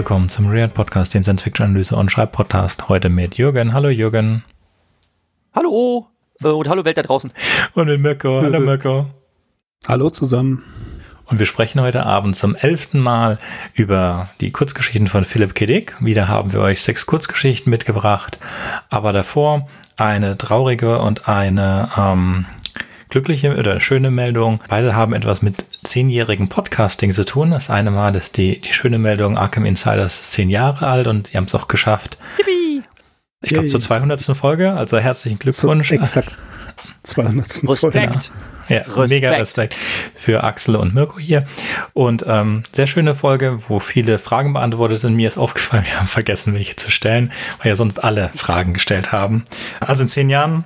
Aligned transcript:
Willkommen 0.00 0.30
zum 0.30 0.48
Real 0.48 0.66
Podcast, 0.66 1.12
dem 1.12 1.24
Science-Fiction-Analyse- 1.24 1.94
und 1.94 2.10
Schreibpodcast. 2.10 2.88
Heute 2.88 3.10
mit 3.10 3.34
Jürgen. 3.34 3.74
Hallo 3.74 3.90
Jürgen. 3.90 4.44
Hallo 5.54 6.08
äh, 6.42 6.46
und 6.46 6.70
hallo 6.70 6.86
Welt 6.86 6.96
da 6.96 7.02
draußen. 7.02 7.30
Und 7.74 7.86
mit 7.86 8.00
Mirko. 8.00 8.40
Hallo 8.40 8.60
Mirko. 8.60 9.10
Hallo 9.86 10.08
zusammen. 10.08 10.64
Und 11.26 11.38
wir 11.38 11.44
sprechen 11.44 11.82
heute 11.82 12.06
Abend 12.06 12.34
zum 12.34 12.56
elften 12.56 12.98
Mal 12.98 13.38
über 13.74 14.30
die 14.40 14.52
Kurzgeschichten 14.52 15.06
von 15.06 15.24
Philipp 15.24 15.54
K. 15.54 15.66
Dick. 15.66 15.94
Wieder 16.00 16.28
haben 16.28 16.54
wir 16.54 16.60
euch 16.60 16.80
sechs 16.80 17.04
Kurzgeschichten 17.04 17.68
mitgebracht. 17.68 18.38
Aber 18.88 19.12
davor 19.12 19.68
eine 19.98 20.38
traurige 20.38 20.98
und 21.00 21.28
eine 21.28 21.90
ähm, 21.98 22.46
glückliche 23.10 23.56
oder 23.56 23.80
schöne 23.80 24.10
Meldung. 24.10 24.60
Beide 24.68 24.94
haben 24.94 25.12
etwas 25.12 25.42
mit 25.42 25.64
zehnjährigen 25.84 26.48
Podcasting 26.48 27.12
zu 27.12 27.24
tun. 27.24 27.50
Das 27.50 27.68
eine 27.68 27.90
Mal 27.90 28.14
ist 28.14 28.36
die, 28.36 28.60
die 28.60 28.72
schöne 28.72 28.98
Meldung, 28.98 29.36
Arkham 29.36 29.64
Insiders 29.64 30.30
zehn 30.30 30.48
Jahre 30.48 30.86
alt 30.86 31.06
und 31.06 31.26
sie 31.26 31.36
haben 31.36 31.44
es 31.44 31.54
auch 31.54 31.68
geschafft. 31.68 32.18
Yippie. 32.38 32.82
Ich 33.42 33.52
glaube 33.52 33.68
zur 33.68 33.80
200. 33.80 34.20
Folge, 34.36 34.72
also 34.72 34.98
herzlichen 34.98 35.38
Glückwunsch. 35.38 35.88
So, 35.88 35.94
exakt. 35.94 36.32
200. 37.02 37.46
Respekt. 37.46 37.80
Folge. 37.80 38.20
Ja, 38.68 38.76
Respekt. 38.82 39.10
mega 39.10 39.30
Respekt 39.30 39.74
für 40.14 40.44
Axel 40.44 40.76
und 40.76 40.94
Mirko 40.94 41.18
hier. 41.18 41.46
Und 41.92 42.24
ähm, 42.28 42.62
sehr 42.72 42.86
schöne 42.86 43.14
Folge, 43.14 43.58
wo 43.68 43.80
viele 43.80 44.18
Fragen 44.18 44.52
beantwortet 44.52 45.00
sind. 45.00 45.16
Mir 45.16 45.28
ist 45.28 45.38
aufgefallen, 45.38 45.84
wir 45.86 45.98
haben 45.98 46.06
vergessen, 46.06 46.54
welche 46.54 46.76
zu 46.76 46.90
stellen, 46.90 47.32
weil 47.58 47.70
ja 47.70 47.76
sonst 47.76 47.98
alle 47.98 48.30
Fragen 48.34 48.74
gestellt 48.74 49.10
haben. 49.10 49.44
Also 49.80 50.02
in 50.02 50.08
zehn 50.08 50.30
Jahren 50.30 50.64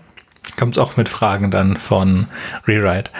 kommt 0.56 0.76
es 0.76 0.78
auch 0.78 0.96
mit 0.96 1.08
Fragen 1.08 1.50
dann 1.50 1.76
von 1.76 2.26
Rewrite. 2.66 3.10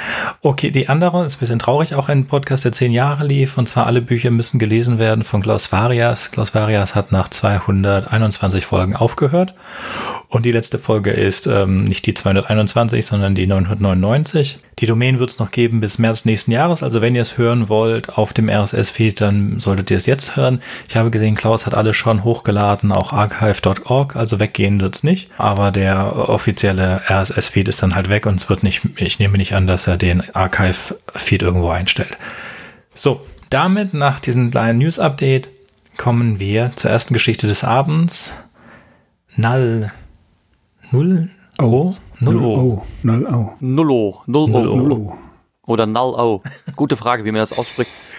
Okay, 0.42 0.70
die 0.70 0.88
andere 0.88 1.24
ist 1.24 1.36
ein 1.36 1.40
bisschen 1.40 1.58
traurig, 1.58 1.94
auch 1.94 2.08
ein 2.08 2.26
Podcast, 2.26 2.64
der 2.64 2.72
zehn 2.72 2.92
Jahre 2.92 3.26
lief, 3.26 3.58
und 3.58 3.68
zwar 3.68 3.86
alle 3.86 4.02
Bücher 4.02 4.30
müssen 4.30 4.58
gelesen 4.58 4.98
werden 4.98 5.24
von 5.24 5.42
Klaus 5.42 5.72
Varias. 5.72 6.30
Klaus 6.30 6.54
Varias 6.54 6.94
hat 6.94 7.12
nach 7.12 7.28
221 7.28 8.66
Folgen 8.66 8.96
aufgehört 8.96 9.54
und 10.34 10.44
die 10.44 10.50
letzte 10.52 10.80
Folge 10.80 11.10
ist 11.10 11.46
ähm, 11.46 11.84
nicht 11.84 12.06
die 12.06 12.14
221, 12.14 13.06
sondern 13.06 13.36
die 13.36 13.46
999. 13.46 14.58
Die 14.80 14.86
Domain 14.86 15.20
wird 15.20 15.30
es 15.30 15.38
noch 15.38 15.52
geben 15.52 15.80
bis 15.80 15.98
März 15.98 16.24
nächsten 16.24 16.50
Jahres. 16.50 16.82
Also 16.82 17.00
wenn 17.00 17.14
ihr 17.14 17.22
es 17.22 17.38
hören 17.38 17.68
wollt 17.68 18.18
auf 18.18 18.32
dem 18.32 18.48
RSS-Feed, 18.48 19.20
dann 19.20 19.60
solltet 19.60 19.92
ihr 19.92 19.96
es 19.96 20.06
jetzt 20.06 20.34
hören. 20.34 20.60
Ich 20.88 20.96
habe 20.96 21.12
gesehen, 21.12 21.36
Klaus 21.36 21.66
hat 21.66 21.74
alles 21.74 21.96
schon 21.96 22.24
hochgeladen, 22.24 22.90
auch 22.90 23.12
archive.org, 23.12 24.16
also 24.16 24.40
weggehen 24.40 24.80
wird 24.80 24.96
es 24.96 25.04
nicht. 25.04 25.30
Aber 25.38 25.70
der 25.70 26.28
offizielle 26.28 27.02
RSS-Feed 27.30 27.68
ist 27.68 27.82
dann 27.82 27.94
halt 27.94 28.08
weg 28.08 28.26
und 28.26 28.40
es 28.40 28.48
wird 28.48 28.62
nicht, 28.62 28.82
ich 28.96 29.18
nehme 29.18 29.38
nicht 29.38 29.54
an, 29.54 29.66
dass 29.66 29.86
er 29.86 29.96
den 29.96 30.22
Archive-Feed 30.34 31.42
irgendwo 31.42 31.68
einstellt. 31.68 32.16
So, 32.94 33.20
damit 33.50 33.94
nach 33.94 34.20
diesem 34.20 34.50
kleinen 34.50 34.78
News-Update 34.78 35.50
kommen 35.96 36.38
wir 36.38 36.72
zur 36.76 36.90
ersten 36.90 37.14
Geschichte 37.14 37.46
des 37.46 37.64
Abends. 37.64 38.32
Null 39.36 39.90
Null 40.94 41.28
O? 41.58 41.96
Null 42.20 42.36
O. 42.44 42.82
Null 43.02 43.26
O. 43.26 43.52
Null 43.60 43.90
O. 43.90 44.22
Null 44.26 44.92
O. 44.92 45.18
Oder 45.66 45.86
Null 45.86 46.14
O. 46.14 46.42
Gute 46.76 46.96
Frage, 46.96 47.24
wie 47.24 47.32
man 47.32 47.40
das 47.40 47.58
ausspricht. 47.58 48.14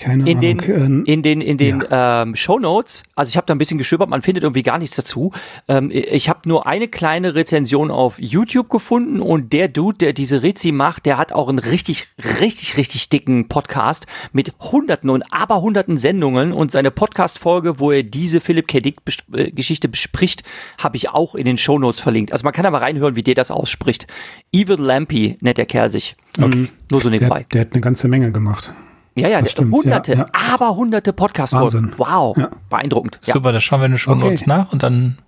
Keine 0.00 0.28
in 0.28 0.38
Ahnung. 0.38 0.58
Den, 0.58 1.04
in 1.06 1.22
den, 1.22 1.40
in 1.40 1.56
den 1.56 1.84
ja. 1.90 2.22
ähm, 2.22 2.36
Show 2.36 2.58
Notes, 2.58 3.04
also 3.14 3.30
ich 3.30 3.36
habe 3.36 3.46
da 3.46 3.54
ein 3.54 3.58
bisschen 3.58 3.78
gestöbert, 3.78 4.10
man 4.10 4.20
findet 4.20 4.44
irgendwie 4.44 4.62
gar 4.62 4.78
nichts 4.78 4.96
dazu. 4.96 5.32
Ähm, 5.66 5.90
ich 5.92 6.28
habe 6.28 6.40
nur 6.46 6.66
eine 6.66 6.88
kleine 6.88 7.34
Rezension 7.34 7.90
auf 7.90 8.20
YouTube 8.20 8.68
gefunden 8.68 9.20
und 9.20 9.52
der 9.52 9.68
Dude, 9.68 9.98
der 9.98 10.12
diese 10.12 10.42
Rizzi 10.42 10.72
macht, 10.72 11.06
der 11.06 11.16
hat 11.16 11.32
auch 11.32 11.48
einen 11.48 11.58
richtig, 11.58 12.08
richtig, 12.40 12.76
richtig 12.76 13.08
dicken 13.08 13.48
Podcast 13.48 14.06
mit 14.32 14.52
hunderten 14.60 15.08
und 15.08 15.22
aberhunderten 15.32 15.96
Sendungen 15.96 16.52
und 16.52 16.70
seine 16.70 16.90
Podcast-Folge, 16.90 17.78
wo 17.78 17.92
er 17.92 18.02
diese 18.02 18.40
Philipp 18.40 18.68
K. 18.68 18.80
Dick 18.80 18.96
äh, 19.32 19.50
Geschichte 19.50 19.88
bespricht, 19.88 20.42
habe 20.76 20.96
ich 20.96 21.08
auch 21.08 21.34
in 21.34 21.46
den 21.46 21.56
Show 21.56 21.78
Notes 21.78 22.00
verlinkt. 22.00 22.32
Also 22.32 22.44
man 22.44 22.52
kann 22.52 22.66
aber 22.66 22.82
reinhören, 22.82 23.16
wie 23.16 23.22
der 23.22 23.34
das 23.34 23.50
ausspricht. 23.50 24.06
Evil 24.52 24.76
Lampy 24.78 25.38
nennt 25.40 25.56
der 25.56 25.66
Kerl 25.66 25.88
sich. 25.88 26.16
Okay. 26.38 26.68
Nur 26.90 27.00
so 27.00 27.08
nebenbei. 27.08 27.40
Der, 27.40 27.46
der 27.48 27.60
hat 27.62 27.72
eine 27.72 27.80
ganze 27.80 28.08
Menge 28.08 28.32
gemacht. 28.32 28.72
Ja, 29.16 29.28
ja, 29.28 29.46
stimmt, 29.46 29.72
hunderte, 29.72 30.12
ja, 30.12 30.18
ja. 30.18 30.26
aber 30.32 30.74
hunderte 30.74 31.12
Podcast-Folgen. 31.12 31.92
Wow, 31.96 32.36
ja. 32.36 32.50
beeindruckend. 32.68 33.18
Super, 33.20 33.52
das 33.52 33.62
schauen 33.62 33.80
wir 33.80 33.96
schon 33.96 34.18
okay. 34.18 34.28
uns 34.30 34.46
nach 34.46 34.72
und 34.72 34.82
dann 34.82 35.18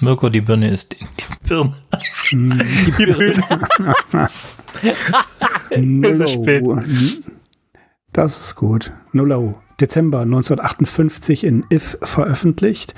Mirko, 0.00 0.30
die 0.30 0.40
Birne 0.40 0.70
ist 0.70 0.92
die, 0.92 0.96
die 0.98 1.48
Birne. 1.48 1.74
Die 2.32 3.06
Birne. 3.06 3.44
es 6.02 6.18
ist 6.18 6.30
spät. 6.30 6.64
Das 8.12 8.40
ist 8.40 8.54
gut. 8.54 8.92
Nullo. 9.12 9.60
Dezember 9.80 10.20
1958 10.20 11.44
in 11.44 11.66
If 11.70 11.98
veröffentlicht 12.00 12.94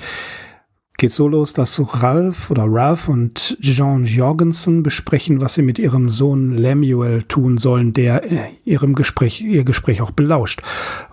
geht 0.97 1.11
so 1.11 1.27
los, 1.27 1.53
dass 1.53 1.79
Ralph 2.01 2.49
oder 2.49 2.63
Ralph 2.67 3.07
und 3.07 3.55
Jean 3.61 4.05
Jorgensen 4.05 4.81
besprechen, 4.81 5.41
was 5.41 5.53
sie 5.53 5.61
mit 5.61 5.77
ihrem 5.77 6.09
Sohn 6.09 6.53
Lemuel 6.53 7.21
tun 7.21 7.59
sollen, 7.59 7.93
der 7.93 8.23
äh, 8.23 8.49
ihrem 8.65 8.95
Gespräch, 8.95 9.41
ihr 9.41 9.63
Gespräch 9.63 10.01
auch 10.01 10.09
belauscht. 10.09 10.63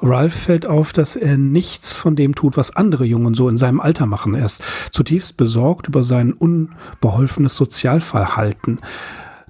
Ralph 0.00 0.32
fällt 0.32 0.64
auf, 0.64 0.94
dass 0.94 1.16
er 1.16 1.36
nichts 1.36 1.94
von 1.98 2.16
dem 2.16 2.34
tut, 2.34 2.56
was 2.56 2.74
andere 2.74 3.04
Jungen 3.04 3.34
so 3.34 3.46
in 3.50 3.58
seinem 3.58 3.78
Alter 3.78 4.06
machen. 4.06 4.34
Er 4.34 4.46
ist 4.46 4.62
zutiefst 4.90 5.36
besorgt 5.36 5.86
über 5.86 6.02
sein 6.02 6.32
unbeholfenes 6.32 7.54
Sozialverhalten. 7.54 8.78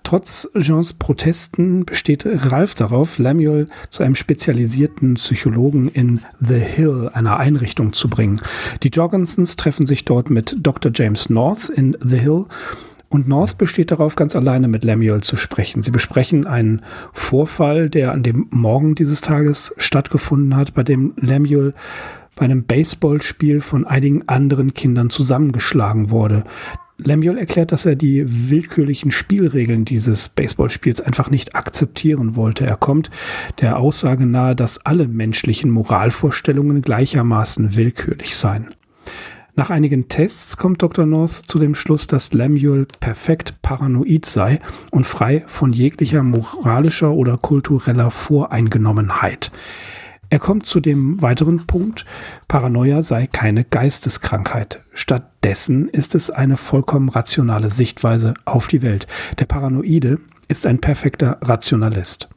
Trotz 0.05 0.49
Jeans 0.57 0.93
Protesten 0.93 1.87
besteht 1.87 2.25
Ralph 2.27 2.75
darauf, 2.75 3.19
Lemuel 3.19 3.69
zu 3.89 4.03
einem 4.03 4.15
spezialisierten 4.15 5.15
Psychologen 5.15 5.89
in 5.89 6.21
The 6.41 6.59
Hill, 6.59 7.11
einer 7.15 7.39
Einrichtung, 7.39 7.95
zu 7.95 8.09
bringen. 8.09 8.37
Die 8.83 8.91
Jorgensons 8.91 9.57
treffen 9.57 9.87
sich 9.87 10.05
dort 10.05 10.29
mit 10.29 10.57
Dr. 10.61 10.93
James 10.95 11.31
North 11.31 11.71
in 11.71 11.97
The 12.01 12.19
Hill 12.19 12.45
und 13.09 13.29
North 13.29 13.59
besteht 13.59 13.93
darauf, 13.93 14.15
ganz 14.15 14.37
alleine 14.37 14.69
mit 14.69 14.85
Lemuel 14.85 15.23
zu 15.23 15.37
sprechen. 15.37 15.83
Sie 15.83 15.91
besprechen 15.91 16.47
einen 16.47 16.83
Vorfall, 17.13 17.89
der 17.89 18.13
an 18.13 18.23
dem 18.23 18.49
Morgen 18.51 18.97
dieses 18.97 19.23
Tages 19.23 19.75
stattgefunden 19.79 20.55
hat, 20.55 20.75
bei 20.75 20.83
dem 20.83 21.15
Lemuel 21.17 21.75
bei 22.37 22.45
einem 22.45 22.65
Baseballspiel 22.65 23.61
von 23.61 23.87
einigen 23.87 24.29
anderen 24.29 24.75
Kindern 24.75 25.09
zusammengeschlagen 25.11 26.11
wurde. 26.11 26.45
Lemuel 26.97 27.39
erklärt, 27.39 27.73
dass 27.73 27.87
er 27.87 27.97
die 27.97 28.25
willkürlichen 28.51 29.11
Spielregeln 29.11 29.85
dieses 29.85 30.29
Baseballspiels 30.29 31.01
einfach 31.01 31.29
nicht 31.29 31.57
akzeptieren 31.57 32.37
wollte. 32.37 32.67
Er 32.67 32.77
kommt 32.77 33.11
der 33.61 33.79
Aussage 33.79 34.27
nahe, 34.27 34.55
dass 34.55 34.87
alle 34.87 35.09
menschlichen 35.09 35.71
Moralvorstellungen 35.71 36.83
gleichermaßen 36.83 37.75
willkürlich 37.75 38.37
seien. 38.37 38.69
Nach 39.57 39.71
einigen 39.71 40.09
Tests 40.09 40.57
kommt 40.57 40.83
Dr. 40.83 41.07
North 41.07 41.33
zu 41.33 41.59
dem 41.59 41.75
Schluss, 41.75 42.07
dass 42.07 42.33
Lemuel 42.33 42.87
perfekt 43.01 43.57
paranoid 43.63 44.25
sei 44.25 44.59
und 44.91 45.05
frei 45.05 45.45
von 45.47 45.73
jeglicher 45.73 46.23
moralischer 46.23 47.13
oder 47.13 47.37
kultureller 47.39 48.11
Voreingenommenheit. 48.11 49.51
Er 50.35 50.41
kommt 50.41 50.67
zu 50.67 50.81
dem 50.81 51.23
weiteren 51.23 51.65
Punkt, 51.65 52.05
Paranoia 52.49 53.03
sei 53.03 53.29
keine 53.29 53.63
Geisteskrankheit. 53.63 54.83
Stattdessen 54.93 55.87
ist 55.87 56.17
es 56.17 56.29
eine 56.29 56.57
vollkommen 56.57 57.09
rationale 57.09 57.71
Sichtweise 57.71 58.35
auf 58.45 58.67
die 58.67 58.83
Welt. 58.83 59.07
Der 59.39 59.45
Paranoide 59.45 60.19
ist 60.49 60.67
ein 60.67 60.81
perfekter 60.81 61.39
Rationalist. 61.41 62.31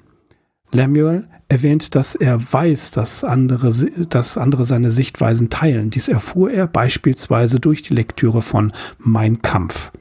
Lemuel 0.71 1.27
erwähnt, 1.49 1.95
dass 1.95 2.13
er 2.13 2.39
weiß, 2.53 2.91
dass 2.91 3.23
andere, 3.23 3.73
dass 4.07 4.37
andere 4.37 4.63
seine 4.63 4.91
Sichtweisen 4.91 5.49
teilen. 5.49 5.89
Dies 5.89 6.07
erfuhr 6.07 6.51
er 6.51 6.67
beispielsweise 6.67 7.59
durch 7.59 7.81
die 7.81 7.95
Lektüre 7.95 8.43
von 8.43 8.73
Mein 8.99 9.41
Kampf. 9.41 9.91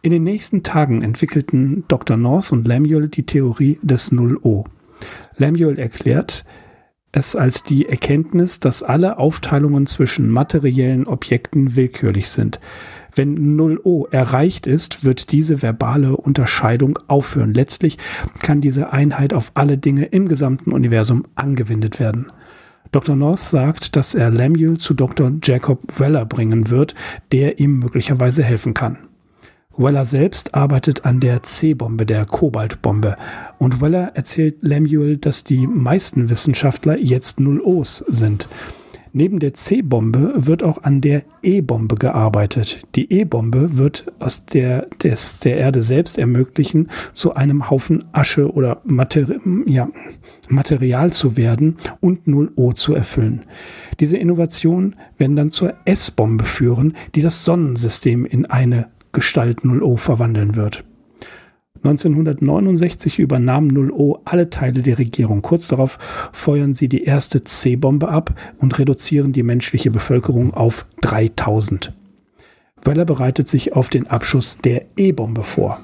In 0.00 0.12
den 0.12 0.22
nächsten 0.22 0.62
Tagen 0.62 1.02
entwickelten 1.02 1.86
Dr. 1.88 2.16
North 2.16 2.52
und 2.52 2.68
Lemuel 2.68 3.08
die 3.08 3.26
Theorie 3.26 3.80
des 3.82 4.12
Null-O. 4.12 4.66
Lemuel 5.36 5.76
erklärt, 5.80 6.44
es 7.14 7.36
als 7.36 7.62
die 7.62 7.88
Erkenntnis, 7.88 8.58
dass 8.58 8.82
alle 8.82 9.18
Aufteilungen 9.18 9.86
zwischen 9.86 10.30
materiellen 10.30 11.06
Objekten 11.06 11.76
willkürlich 11.76 12.28
sind. 12.28 12.58
Wenn 13.14 13.56
0O 13.56 14.10
erreicht 14.10 14.66
ist, 14.66 15.04
wird 15.04 15.30
diese 15.30 15.62
verbale 15.62 16.16
Unterscheidung 16.16 16.98
aufhören. 17.06 17.54
Letztlich 17.54 17.98
kann 18.42 18.60
diese 18.60 18.92
Einheit 18.92 19.32
auf 19.32 19.52
alle 19.54 19.78
Dinge 19.78 20.06
im 20.06 20.26
gesamten 20.26 20.72
Universum 20.72 21.24
angewendet 21.36 22.00
werden. 22.00 22.32
Dr. 22.90 23.14
North 23.14 23.40
sagt, 23.40 23.94
dass 23.94 24.14
er 24.14 24.30
Lemuel 24.30 24.78
zu 24.78 24.94
Dr. 24.94 25.32
Jacob 25.42 26.00
Weller 26.00 26.26
bringen 26.26 26.68
wird, 26.70 26.96
der 27.30 27.60
ihm 27.60 27.78
möglicherweise 27.78 28.42
helfen 28.42 28.74
kann. 28.74 28.98
Weller 29.76 30.04
selbst 30.04 30.54
arbeitet 30.54 31.04
an 31.04 31.20
der 31.20 31.42
C-Bombe, 31.42 32.06
der 32.06 32.24
Kobaltbombe. 32.24 33.16
Und 33.58 33.80
Weller 33.80 34.12
erzählt 34.14 34.56
Lemuel, 34.60 35.16
dass 35.16 35.44
die 35.44 35.66
meisten 35.66 36.30
Wissenschaftler 36.30 36.96
jetzt 36.96 37.40
Null-Os 37.40 38.04
sind. 38.08 38.48
Neben 39.16 39.38
der 39.38 39.54
C-Bombe 39.54 40.32
wird 40.34 40.64
auch 40.64 40.82
an 40.82 41.00
der 41.00 41.22
E-Bombe 41.40 41.94
gearbeitet. 41.94 42.82
Die 42.96 43.12
E-Bombe 43.12 43.78
wird 43.78 44.12
aus 44.18 44.44
der, 44.44 44.88
des, 45.04 45.38
der 45.38 45.56
Erde 45.56 45.82
selbst 45.82 46.18
ermöglichen, 46.18 46.90
zu 47.12 47.34
einem 47.34 47.70
Haufen 47.70 48.02
Asche 48.10 48.52
oder 48.52 48.80
Materi 48.82 49.38
ja, 49.66 49.88
Material 50.48 51.12
zu 51.12 51.36
werden 51.36 51.76
und 52.00 52.26
0O 52.26 52.74
zu 52.74 52.92
erfüllen. 52.92 53.42
Diese 54.00 54.16
Innovationen 54.16 54.96
werden 55.16 55.36
dann 55.36 55.52
zur 55.52 55.74
S-Bombe 55.84 56.44
führen, 56.44 56.96
die 57.14 57.22
das 57.22 57.44
Sonnensystem 57.44 58.24
in 58.24 58.46
eine 58.46 58.88
Gestalt 59.14 59.60
0O 59.60 59.96
verwandeln 59.96 60.56
wird. 60.56 60.84
1969 61.84 63.18
übernahm 63.18 63.68
0O 63.68 64.20
alle 64.24 64.48
Teile 64.48 64.82
der 64.82 64.98
Regierung. 64.98 65.42
Kurz 65.42 65.68
darauf 65.68 65.98
feuern 66.32 66.72
sie 66.72 66.88
die 66.88 67.04
erste 67.04 67.44
C-Bombe 67.44 68.08
ab 68.08 68.34
und 68.58 68.78
reduzieren 68.78 69.32
die 69.32 69.42
menschliche 69.42 69.90
Bevölkerung 69.90 70.54
auf 70.54 70.86
3000. 71.02 71.92
Weller 72.84 73.04
bereitet 73.04 73.48
sich 73.48 73.74
auf 73.74 73.90
den 73.90 74.06
Abschuss 74.06 74.58
der 74.58 74.86
E-Bombe 74.96 75.42
vor. 75.42 75.80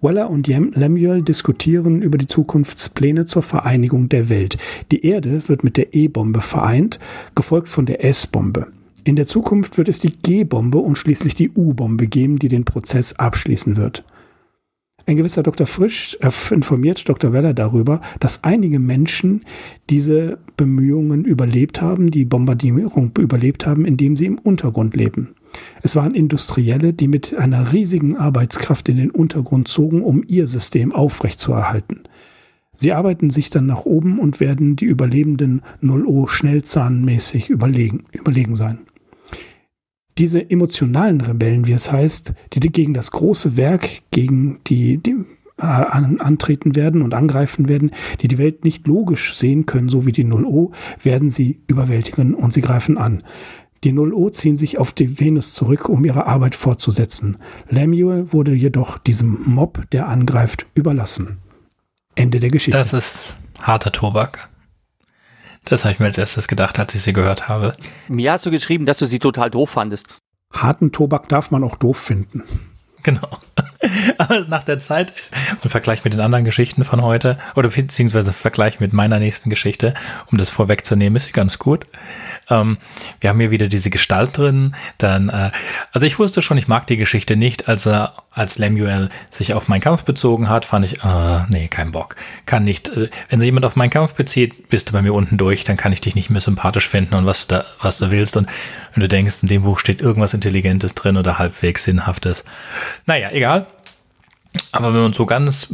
Weller 0.00 0.30
und 0.30 0.46
Lemuel 0.46 1.22
diskutieren 1.22 2.02
über 2.02 2.18
die 2.18 2.28
Zukunftspläne 2.28 3.24
zur 3.24 3.42
Vereinigung 3.42 4.08
der 4.08 4.28
Welt. 4.28 4.58
Die 4.92 5.04
Erde 5.04 5.48
wird 5.48 5.64
mit 5.64 5.76
der 5.76 5.94
E-Bombe 5.94 6.40
vereint, 6.40 7.00
gefolgt 7.34 7.68
von 7.68 7.86
der 7.86 8.04
S-Bombe. 8.04 8.68
In 9.06 9.14
der 9.14 9.24
Zukunft 9.24 9.78
wird 9.78 9.88
es 9.88 10.00
die 10.00 10.10
G-Bombe 10.10 10.78
und 10.78 10.98
schließlich 10.98 11.36
die 11.36 11.50
U-Bombe 11.50 12.08
geben, 12.08 12.40
die 12.40 12.48
den 12.48 12.64
Prozess 12.64 13.12
abschließen 13.12 13.76
wird. 13.76 14.04
Ein 15.06 15.16
gewisser 15.16 15.44
Dr. 15.44 15.68
Frisch 15.68 16.18
informiert 16.50 17.08
Dr. 17.08 17.32
Weller 17.32 17.54
darüber, 17.54 18.00
dass 18.18 18.42
einige 18.42 18.80
Menschen 18.80 19.44
diese 19.90 20.38
Bemühungen 20.56 21.24
überlebt 21.24 21.80
haben, 21.80 22.10
die 22.10 22.24
Bombardierung 22.24 23.12
überlebt 23.16 23.64
haben, 23.64 23.84
indem 23.84 24.16
sie 24.16 24.26
im 24.26 24.38
Untergrund 24.38 24.96
leben. 24.96 25.36
Es 25.82 25.94
waren 25.94 26.12
Industrielle, 26.12 26.92
die 26.92 27.06
mit 27.06 27.32
einer 27.32 27.72
riesigen 27.72 28.16
Arbeitskraft 28.16 28.88
in 28.88 28.96
den 28.96 29.12
Untergrund 29.12 29.68
zogen, 29.68 30.02
um 30.02 30.24
ihr 30.26 30.48
System 30.48 30.92
aufrechtzuerhalten. 30.92 32.00
Sie 32.74 32.92
arbeiten 32.92 33.30
sich 33.30 33.50
dann 33.50 33.66
nach 33.66 33.84
oben 33.84 34.18
und 34.18 34.40
werden 34.40 34.74
die 34.74 34.84
Überlebenden 34.84 35.62
0O 35.80 36.26
schnellzahnmäßig 36.26 37.50
überlegen, 37.50 38.06
überlegen 38.12 38.56
sein 38.56 38.80
diese 40.18 40.50
emotionalen 40.50 41.20
Rebellen, 41.20 41.66
wie 41.66 41.72
es 41.72 41.92
heißt, 41.92 42.32
die 42.52 42.60
gegen 42.60 42.94
das 42.94 43.10
große 43.10 43.56
Werk, 43.56 43.88
gegen 44.10 44.60
die, 44.66 44.98
die 44.98 45.24
äh, 45.58 45.64
antreten 45.64 46.76
werden 46.76 47.02
und 47.02 47.14
angreifen 47.14 47.68
werden, 47.68 47.90
die 48.20 48.28
die 48.28 48.38
Welt 48.38 48.64
nicht 48.64 48.86
logisch 48.86 49.34
sehen 49.34 49.66
können, 49.66 49.88
so 49.88 50.06
wie 50.06 50.12
die 50.12 50.24
0O, 50.24 50.72
werden 51.02 51.30
sie 51.30 51.60
überwältigen 51.66 52.34
und 52.34 52.52
sie 52.52 52.60
greifen 52.60 52.98
an. 52.98 53.22
Die 53.84 53.92
0O 53.92 54.32
ziehen 54.32 54.56
sich 54.56 54.78
auf 54.78 54.92
die 54.92 55.20
Venus 55.20 55.54
zurück, 55.54 55.88
um 55.88 56.04
ihre 56.04 56.26
Arbeit 56.26 56.54
fortzusetzen. 56.54 57.36
Lemuel 57.68 58.32
wurde 58.32 58.52
jedoch 58.52 58.98
diesem 58.98 59.42
Mob, 59.44 59.88
der 59.92 60.08
angreift, 60.08 60.66
überlassen. 60.74 61.38
Ende 62.14 62.40
der 62.40 62.50
Geschichte. 62.50 62.78
Das 62.78 62.94
ist 62.94 63.36
harter 63.60 63.92
Tobak. 63.92 64.48
Das 65.66 65.84
habe 65.84 65.92
ich 65.92 65.98
mir 65.98 66.06
als 66.06 66.16
erstes 66.16 66.48
gedacht, 66.48 66.78
als 66.78 66.94
ich 66.94 67.02
sie 67.02 67.12
gehört 67.12 67.48
habe. 67.48 67.72
Mir 68.08 68.32
hast 68.32 68.46
du 68.46 68.50
geschrieben, 68.50 68.86
dass 68.86 68.98
du 68.98 69.04
sie 69.04 69.18
total 69.18 69.50
doof 69.50 69.70
fandest. 69.70 70.06
Harten 70.52 70.92
Tobak 70.92 71.28
darf 71.28 71.50
man 71.50 71.64
auch 71.64 71.76
doof 71.76 71.98
finden. 71.98 72.44
Genau. 73.02 73.38
Aber 74.18 74.40
nach 74.48 74.62
der 74.62 74.78
Zeit 74.78 75.12
und 75.62 75.70
Vergleich 75.70 76.04
mit 76.04 76.12
den 76.12 76.20
anderen 76.20 76.44
Geschichten 76.44 76.84
von 76.84 77.02
heute 77.02 77.38
oder 77.54 77.68
beziehungsweise 77.68 78.32
Vergleich 78.32 78.80
mit 78.80 78.92
meiner 78.92 79.18
nächsten 79.18 79.50
Geschichte, 79.50 79.94
um 80.30 80.38
das 80.38 80.50
vorwegzunehmen, 80.50 81.16
ist 81.16 81.26
sie 81.26 81.32
ganz 81.32 81.58
gut. 81.58 81.86
Ähm, 82.48 82.78
wir 83.20 83.30
haben 83.30 83.40
hier 83.40 83.50
wieder 83.50 83.68
diese 83.68 83.90
Gestalt 83.90 84.36
drin. 84.38 84.74
Dann, 84.98 85.28
äh, 85.28 85.50
also 85.92 86.06
ich 86.06 86.18
wusste 86.18 86.42
schon, 86.42 86.58
ich 86.58 86.68
mag 86.68 86.86
die 86.86 86.96
Geschichte 86.96 87.36
nicht, 87.36 87.68
als 87.68 87.86
er 87.86 88.14
als 88.30 88.58
Lemuel 88.58 89.08
sich 89.30 89.54
auf 89.54 89.66
meinen 89.66 89.80
Kampf 89.80 90.04
bezogen 90.04 90.48
hat, 90.50 90.66
fand 90.66 90.84
ich, 90.84 91.02
äh, 91.02 91.44
nee, 91.48 91.68
kein 91.68 91.90
Bock. 91.90 92.16
Kann 92.44 92.64
nicht. 92.64 92.88
Äh, 92.88 93.08
wenn 93.30 93.40
sich 93.40 93.46
jemand 93.46 93.64
auf 93.64 93.76
meinen 93.76 93.90
Kampf 93.90 94.14
bezieht, 94.14 94.68
bist 94.68 94.88
du 94.88 94.92
bei 94.92 95.00
mir 95.00 95.14
unten 95.14 95.38
durch, 95.38 95.64
dann 95.64 95.78
kann 95.78 95.92
ich 95.92 96.02
dich 96.02 96.14
nicht 96.14 96.28
mehr 96.28 96.42
sympathisch 96.42 96.88
finden 96.88 97.14
und 97.14 97.24
was 97.24 97.46
da, 97.46 97.64
was 97.80 97.98
du 97.98 98.10
willst. 98.10 98.36
Und 98.36 98.46
wenn 98.92 99.00
du 99.00 99.08
denkst, 99.08 99.36
in 99.42 99.48
dem 99.48 99.62
Buch 99.62 99.78
steht 99.78 100.02
irgendwas 100.02 100.34
Intelligentes 100.34 100.94
drin 100.94 101.16
oder 101.16 101.38
halbwegs 101.38 101.84
Sinnhaftes. 101.84 102.44
Naja, 103.06 103.30
egal. 103.32 103.66
Aber 104.72 104.94
wenn 104.94 105.02
man 105.02 105.12
so 105.12 105.26
ganz 105.26 105.72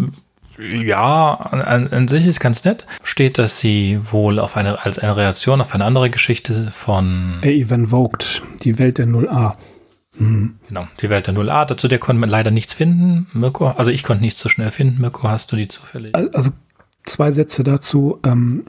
ja, 0.59 1.35
an, 1.35 1.89
an, 1.89 2.09
sich 2.09 2.27
ist 2.27 2.41
ganz 2.41 2.65
nett. 2.65 2.87
Steht, 3.03 3.39
dass 3.39 3.59
sie 3.59 4.01
wohl 4.11 4.39
auf 4.39 4.57
eine, 4.57 4.85
als 4.85 4.99
eine 4.99 5.17
Reaktion 5.17 5.61
auf 5.61 5.75
eine 5.75 5.85
andere 5.85 6.11
Geschichte 6.11 6.71
von 6.71 7.39
A. 7.43 7.71
Van 7.71 7.87
Vogt, 7.87 8.43
die 8.63 8.79
Welt 8.79 8.99
der 8.99 9.07
0a. 9.07 9.55
Mhm. 10.19 10.57
Genau, 10.69 10.87
die 11.01 11.11
Welt 11.11 11.27
der 11.27 11.35
0a. 11.35 11.65
Dazu 11.65 11.89
der 11.89 11.99
konnte 11.99 12.21
man 12.21 12.29
leider 12.29 12.51
nichts 12.51 12.75
finden. 12.75 13.27
Mirko, 13.33 13.69
also 13.69 13.91
ich 13.91 14.05
konnte 14.05 14.23
nichts 14.23 14.41
so 14.41 14.49
schnell 14.49 14.71
finden. 14.71 15.01
Mirko, 15.01 15.29
hast 15.29 15.53
du 15.53 15.57
die 15.57 15.69
zufällig? 15.69 16.15
Also 16.15 16.51
zwei 17.05 17.33
Sätze 17.33 17.65
dazu. 17.65 18.21
Ähm, 18.25 18.67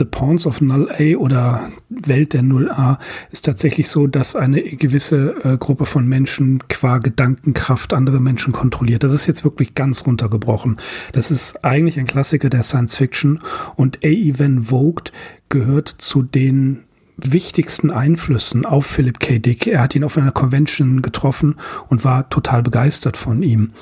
The 0.00 0.06
Pawns 0.06 0.46
of 0.46 0.62
Null 0.62 0.90
A 0.90 1.16
oder 1.16 1.68
Welt 1.90 2.32
der 2.32 2.40
Null 2.42 2.70
A 2.70 2.98
ist 3.32 3.44
tatsächlich 3.44 3.90
so, 3.90 4.06
dass 4.06 4.34
eine 4.34 4.62
gewisse 4.62 5.34
äh, 5.44 5.58
Gruppe 5.58 5.84
von 5.84 6.06
Menschen 6.06 6.66
qua 6.68 6.98
Gedankenkraft 6.98 7.92
andere 7.92 8.18
Menschen 8.18 8.54
kontrolliert. 8.54 9.02
Das 9.02 9.12
ist 9.12 9.26
jetzt 9.26 9.44
wirklich 9.44 9.74
ganz 9.74 10.06
runtergebrochen. 10.06 10.78
Das 11.12 11.30
ist 11.30 11.66
eigentlich 11.66 12.00
ein 12.00 12.06
Klassiker 12.06 12.48
der 12.48 12.62
Science 12.62 12.96
Fiction 12.96 13.40
und 13.76 13.98
A. 14.02 14.08
Van 14.08 14.62
Vogt 14.62 15.12
gehört 15.50 15.88
zu 15.88 16.22
den 16.22 16.84
wichtigsten 17.18 17.90
Einflüssen 17.90 18.64
auf 18.64 18.86
Philip 18.86 19.20
K. 19.20 19.38
Dick. 19.38 19.66
Er 19.66 19.82
hat 19.82 19.94
ihn 19.94 20.04
auf 20.04 20.16
einer 20.16 20.32
Convention 20.32 21.02
getroffen 21.02 21.56
und 21.88 22.04
war 22.04 22.30
total 22.30 22.62
begeistert 22.62 23.18
von 23.18 23.42
ihm. 23.42 23.72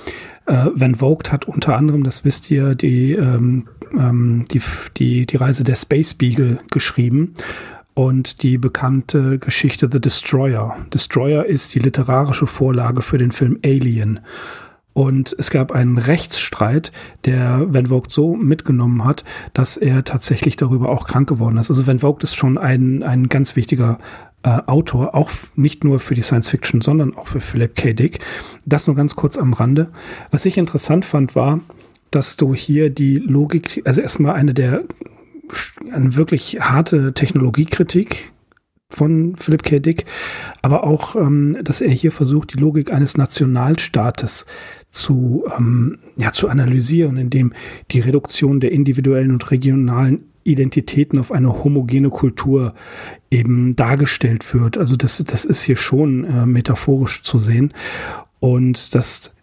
Äh, 0.47 0.67
Van 0.75 0.97
Vogt 0.97 1.31
hat 1.31 1.47
unter 1.47 1.77
anderem, 1.77 2.03
das 2.03 2.25
wisst 2.25 2.51
ihr, 2.51 2.75
die 2.75 3.13
ähm, 3.13 3.69
ähm, 3.97 4.45
die, 4.51 4.61
die, 4.97 5.27
die 5.27 5.37
Reise 5.37 5.65
der 5.65 5.77
Space 5.77 6.15
Beagle 6.15 6.59
geschrieben 6.71 7.35
und 7.95 8.43
die 8.43 8.59
bekannte 8.59 9.39
Geschichte 9.39 9.89
The 9.91 10.01
Destroyer. 10.01 10.77
Destroyer 10.95 11.47
ist 11.47 11.75
die 11.75 11.81
literarische 11.81 12.47
Vorlage 12.47 13.03
für 13.03 13.19
den 13.19 13.33
Film 13.33 13.59
Alien. 13.65 14.21
Und 14.93 15.35
es 15.39 15.51
gab 15.51 15.71
einen 15.71 15.97
Rechtsstreit, 15.97 16.91
der 17.25 17.73
Van 17.73 17.87
Vogt 17.87 18.11
so 18.11 18.35
mitgenommen 18.35 19.05
hat, 19.05 19.25
dass 19.53 19.77
er 19.77 20.05
tatsächlich 20.05 20.57
darüber 20.57 20.89
auch 20.89 21.07
krank 21.07 21.29
geworden 21.29 21.57
ist. 21.57 21.71
Also 21.71 21.87
Van 21.87 22.01
Vogt 22.01 22.25
ist 22.25 22.35
schon 22.35 22.59
ein, 22.59 23.05
ein 23.05 23.29
ganz 23.29 23.55
wichtiger 23.55 23.99
äh, 24.43 24.59
Autor, 24.67 25.15
auch 25.15 25.31
nicht 25.57 25.85
nur 25.85 26.01
für 26.01 26.15
die 26.15 26.23
Science 26.23 26.51
Fiction, 26.51 26.81
sondern 26.81 27.17
auch 27.17 27.29
für 27.29 27.41
Philip 27.41 27.75
K. 27.77 27.93
Dick. 27.93 28.21
Das 28.65 28.87
nur 28.87 28.97
ganz 28.97 29.15
kurz 29.15 29.37
am 29.37 29.53
Rande. 29.53 29.89
Was 30.31 30.47
ich 30.47 30.59
interessant 30.59 31.05
fand, 31.05 31.35
war, 31.35 31.61
dass 32.11 32.37
du 32.37 32.55
hier 32.55 32.91
die 32.91 33.17
Logik, 33.17 33.83
also 33.85 34.01
erstmal 34.01 34.35
eine 34.35 34.55
der 34.55 34.85
eine 35.91 36.17
wirklich 36.17 36.61
harte 36.61 37.15
Technologiekritik 37.15 38.33
von 38.91 39.37
Philip 39.37 39.63
K. 39.63 39.79
Dick, 39.81 40.07
aber 40.63 40.85
auch, 40.85 41.15
ähm, 41.15 41.57
dass 41.63 41.81
er 41.81 41.91
hier 41.91 42.11
versucht, 42.11 42.55
die 42.55 42.59
Logik 42.59 42.91
eines 42.91 43.17
Nationalstaates 43.19 44.47
zu, 44.91 45.45
ähm, 45.59 45.99
ja, 46.17 46.33
zu 46.33 46.49
analysieren, 46.49 47.19
indem 47.19 47.53
die 47.91 48.01
Reduktion 48.01 48.61
der 48.61 48.73
individuellen 48.73 49.33
und 49.33 49.51
regionalen 49.51 50.25
Identitäten 50.45 51.19
auf 51.19 51.31
eine 51.31 51.63
homogene 51.63 52.09
Kultur 52.09 52.75
eben 53.31 53.77
dargestellt 53.77 54.55
wird. 54.55 54.79
Also 54.79 54.97
das, 54.97 55.23
das 55.23 55.45
ist 55.45 55.63
hier 55.63 55.77
schon 55.77 56.25
äh, 56.25 56.47
metaphorisch 56.47 57.23
zu 57.23 57.39
sehen. 57.39 57.75
Und 58.41 58.95
das 58.95 59.35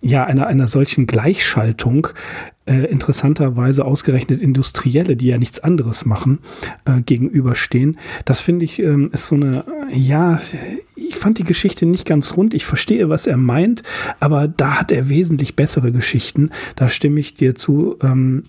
ja, 0.00 0.24
einer, 0.24 0.46
einer 0.46 0.66
solchen 0.66 1.06
Gleichschaltung 1.06 2.08
äh, 2.66 2.86
interessanterweise 2.86 3.84
ausgerechnet 3.84 4.40
Industrielle, 4.40 5.16
die 5.16 5.26
ja 5.26 5.38
nichts 5.38 5.60
anderes 5.60 6.06
machen, 6.06 6.38
äh, 6.84 7.02
gegenüberstehen. 7.02 7.98
Das 8.24 8.40
finde 8.40 8.64
ich 8.64 8.78
ähm, 8.80 9.10
ist 9.12 9.26
so 9.26 9.34
eine, 9.34 9.64
ja, 9.92 10.40
ich 10.96 11.16
fand 11.16 11.38
die 11.38 11.44
Geschichte 11.44 11.84
nicht 11.84 12.06
ganz 12.06 12.36
rund. 12.36 12.54
Ich 12.54 12.64
verstehe, 12.64 13.08
was 13.08 13.26
er 13.26 13.36
meint, 13.36 13.82
aber 14.20 14.48
da 14.48 14.80
hat 14.80 14.92
er 14.92 15.08
wesentlich 15.08 15.56
bessere 15.56 15.92
Geschichten. 15.92 16.50
Da 16.76 16.88
stimme 16.88 17.20
ich 17.20 17.34
dir 17.34 17.54
zu. 17.54 17.98
Ähm, 18.02 18.44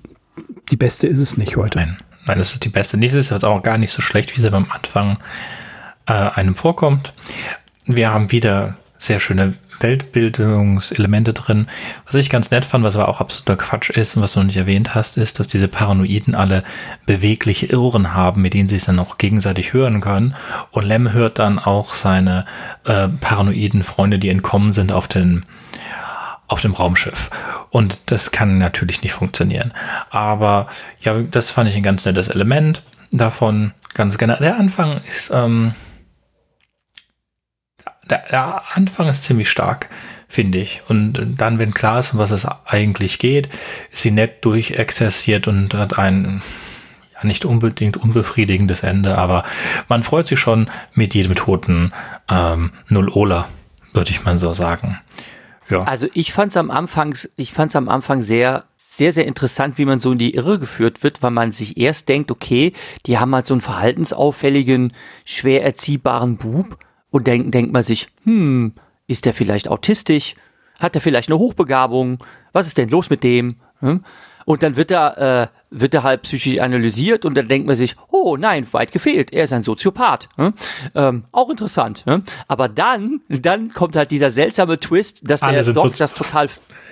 die 0.70 0.78
beste 0.78 1.08
ist 1.08 1.20
es 1.20 1.38
nicht 1.38 1.58
heute. 1.58 1.78
Nein, 1.80 1.98
nein, 2.26 2.38
das 2.38 2.54
ist 2.54 2.64
die 2.64 2.70
beste. 2.70 2.98
Dies 2.98 3.14
ist 3.14 3.32
jetzt 3.32 3.44
auch 3.44 3.64
gar 3.64 3.78
nicht 3.78 3.92
so 3.92 4.02
schlecht, 4.02 4.38
wie 4.38 4.42
sie 4.42 4.52
beim 4.52 4.68
Anfang 4.70 5.18
äh, 6.08 6.14
einem 6.14 6.56
vorkommt. 6.56 7.14
Wir 7.88 8.14
haben 8.14 8.32
wieder 8.32 8.78
sehr 9.00 9.20
schöne 9.20 9.56
Weltbildungselemente 9.82 11.34
drin. 11.34 11.68
Was 12.06 12.16
ich 12.16 12.30
ganz 12.30 12.52
nett 12.52 12.66
fand, 12.66 12.84
was 12.84 12.96
aber 12.96 13.10
auch 13.10 13.20
absoluter 13.20 13.58
Quatsch 13.58 13.90
ist 13.90 14.16
und 14.16 14.22
was 14.22 14.34
du 14.34 14.40
noch 14.40 14.48
nicht 14.48 14.58
erwähnt 14.58 14.96
hast, 14.96 15.18
ist, 15.18 15.40
dass 15.40 15.48
diese 15.48 15.68
Paranoiden 15.68 16.36
alle 16.36 16.64
bewegliche 17.06 17.68
Irren 17.68 18.14
haben, 18.14 18.42
mit 18.42 18.54
denen 18.54 18.70
sie 18.70 18.76
es 18.76 18.86
dann 18.86 19.00
auch 19.00 19.18
gegenseitig 19.18 19.74
hören 19.74 20.02
können. 20.02 20.36
Und 20.72 20.86
Lem 20.86 21.12
hört 21.12 21.40
dann 21.40 21.60
auch 21.60 21.94
seine 21.94 22.46
äh, 22.86 23.08
paranoiden 23.08 23.84
Freunde, 23.84 24.20
die 24.20 24.30
entkommen 24.30 24.72
sind, 24.72 24.94
auf 24.94 25.08
den 25.08 25.46
auf 26.48 26.60
dem 26.60 26.74
Raumschiff. 26.74 27.30
Und 27.70 28.12
das 28.12 28.32
kann 28.32 28.58
natürlich 28.58 29.02
nicht 29.04 29.14
funktionieren. 29.14 29.72
Aber 30.10 30.68
ja, 31.00 31.22
das 31.22 31.50
fand 31.50 31.70
ich 31.70 31.78
ein 31.78 31.84
ganz 31.84 32.04
nettes 32.04 32.28
Element. 32.28 32.84
davon 33.12 33.72
ganz 33.94 34.18
generell. 34.18 34.44
Der 34.44 34.58
Anfang 34.58 34.98
ist, 34.98 35.32
ähm, 35.34 35.74
der, 38.12 38.64
Anfang 38.74 39.08
ist 39.08 39.24
ziemlich 39.24 39.50
stark, 39.50 39.90
finde 40.28 40.60
ich. 40.60 40.82
Und 40.88 41.20
dann, 41.38 41.60
wenn 41.60 41.74
klar 41.74 42.00
ist, 42.00 42.14
um 42.14 42.20
was 42.20 42.32
es 42.32 42.46
eigentlich 42.66 43.20
geht, 43.20 43.50
ist 43.92 44.02
sie 44.02 44.12
nett 44.12 44.44
durchexerziert 44.46 45.48
und 45.48 45.74
hat 45.74 45.98
ein 45.98 46.42
ja, 47.14 47.28
nicht 47.28 47.46
unbedingt 47.46 47.98
unbefriedigendes 47.98 48.84
Ende, 48.84 49.18
aber 49.18 49.44
man 49.88 50.04
freut 50.04 50.28
sich 50.28 50.40
schon 50.40 50.70
mit 50.94 51.14
jedem 51.14 51.36
toten 51.36 51.92
ähm, 52.30 52.72
Null-Ola, 52.88 53.48
würde 53.94 54.12
ich 54.12 54.24
mal 54.24 54.38
so 54.38 54.54
sagen. 54.54 55.00
Ja. 55.70 55.84
Also 55.84 56.08
ich 56.14 56.34
fand 56.34 56.52
es 56.52 56.58
am 56.58 56.70
Anfang, 56.70 57.16
ich 57.38 57.54
fand 57.54 57.72
es 57.72 57.76
am 57.76 57.90
Anfang 57.90 58.22
sehr 58.22 58.66
sehr, 58.94 59.14
sehr 59.14 59.26
interessant, 59.26 59.78
wie 59.78 59.86
man 59.86 60.00
so 60.00 60.12
in 60.12 60.18
die 60.18 60.36
Irre 60.36 60.60
geführt 60.60 61.02
wird, 61.02 61.24
weil 61.24 61.32
man 61.32 61.54
sich 61.54 61.78
erst 61.78 62.10
denkt, 62.10 62.30
okay, 62.30 62.74
die 63.06 63.18
haben 63.18 63.34
halt 63.34 63.48
so 63.48 63.54
einen 63.54 63.62
verhaltensauffälligen, 63.62 64.92
schwer 65.24 65.64
erziehbaren 65.64 66.36
Bub 66.36 66.78
und 67.12 67.28
denkt, 67.28 67.54
denkt 67.54 67.72
man 67.72 67.84
sich, 67.84 68.08
hm, 68.24 68.74
ist 69.08 69.26
der 69.26 69.34
vielleicht 69.34 69.68
autistisch? 69.68 70.36
Hat 70.80 70.96
er 70.96 71.02
vielleicht 71.02 71.30
eine 71.30 71.38
Hochbegabung? 71.38 72.18
Was 72.54 72.66
ist 72.66 72.78
denn 72.78 72.90
los 72.90 73.10
mit 73.10 73.24
dem? 73.24 73.58
Hm? 73.80 74.04
Und 74.46 74.64
dann 74.64 74.76
wird 74.76 74.90
er, 74.90 75.18
äh, 75.18 75.48
wird 75.70 75.94
er 75.94 76.04
halt 76.04 76.24
psychisch 76.24 76.60
analysiert 76.60 77.26
und 77.26 77.36
dann 77.36 77.48
denkt 77.48 77.68
man 77.68 77.76
sich, 77.76 77.96
oh 78.10 78.38
nein, 78.38 78.66
weit 78.72 78.92
gefehlt, 78.92 79.32
er 79.32 79.44
ist 79.44 79.54
ein 79.54 79.64
Soziopath. 79.64 80.30
Hm? 80.38 80.54
Ähm, 80.96 81.26
auch 81.32 81.50
interessant. 81.50 82.04
Hm? 82.06 82.24
Aber 82.48 82.68
dann, 82.68 83.22
dann 83.30 83.72
kommt 83.74 83.96
halt 83.96 84.10
dieser 84.10 84.32
seltsame 84.32 84.80
Twist, 84.80 85.22
dass 85.24 85.44
Alle 85.44 85.64
der 85.64 85.74
Doc 85.74 85.96
das 85.96 86.14
total 86.14 86.50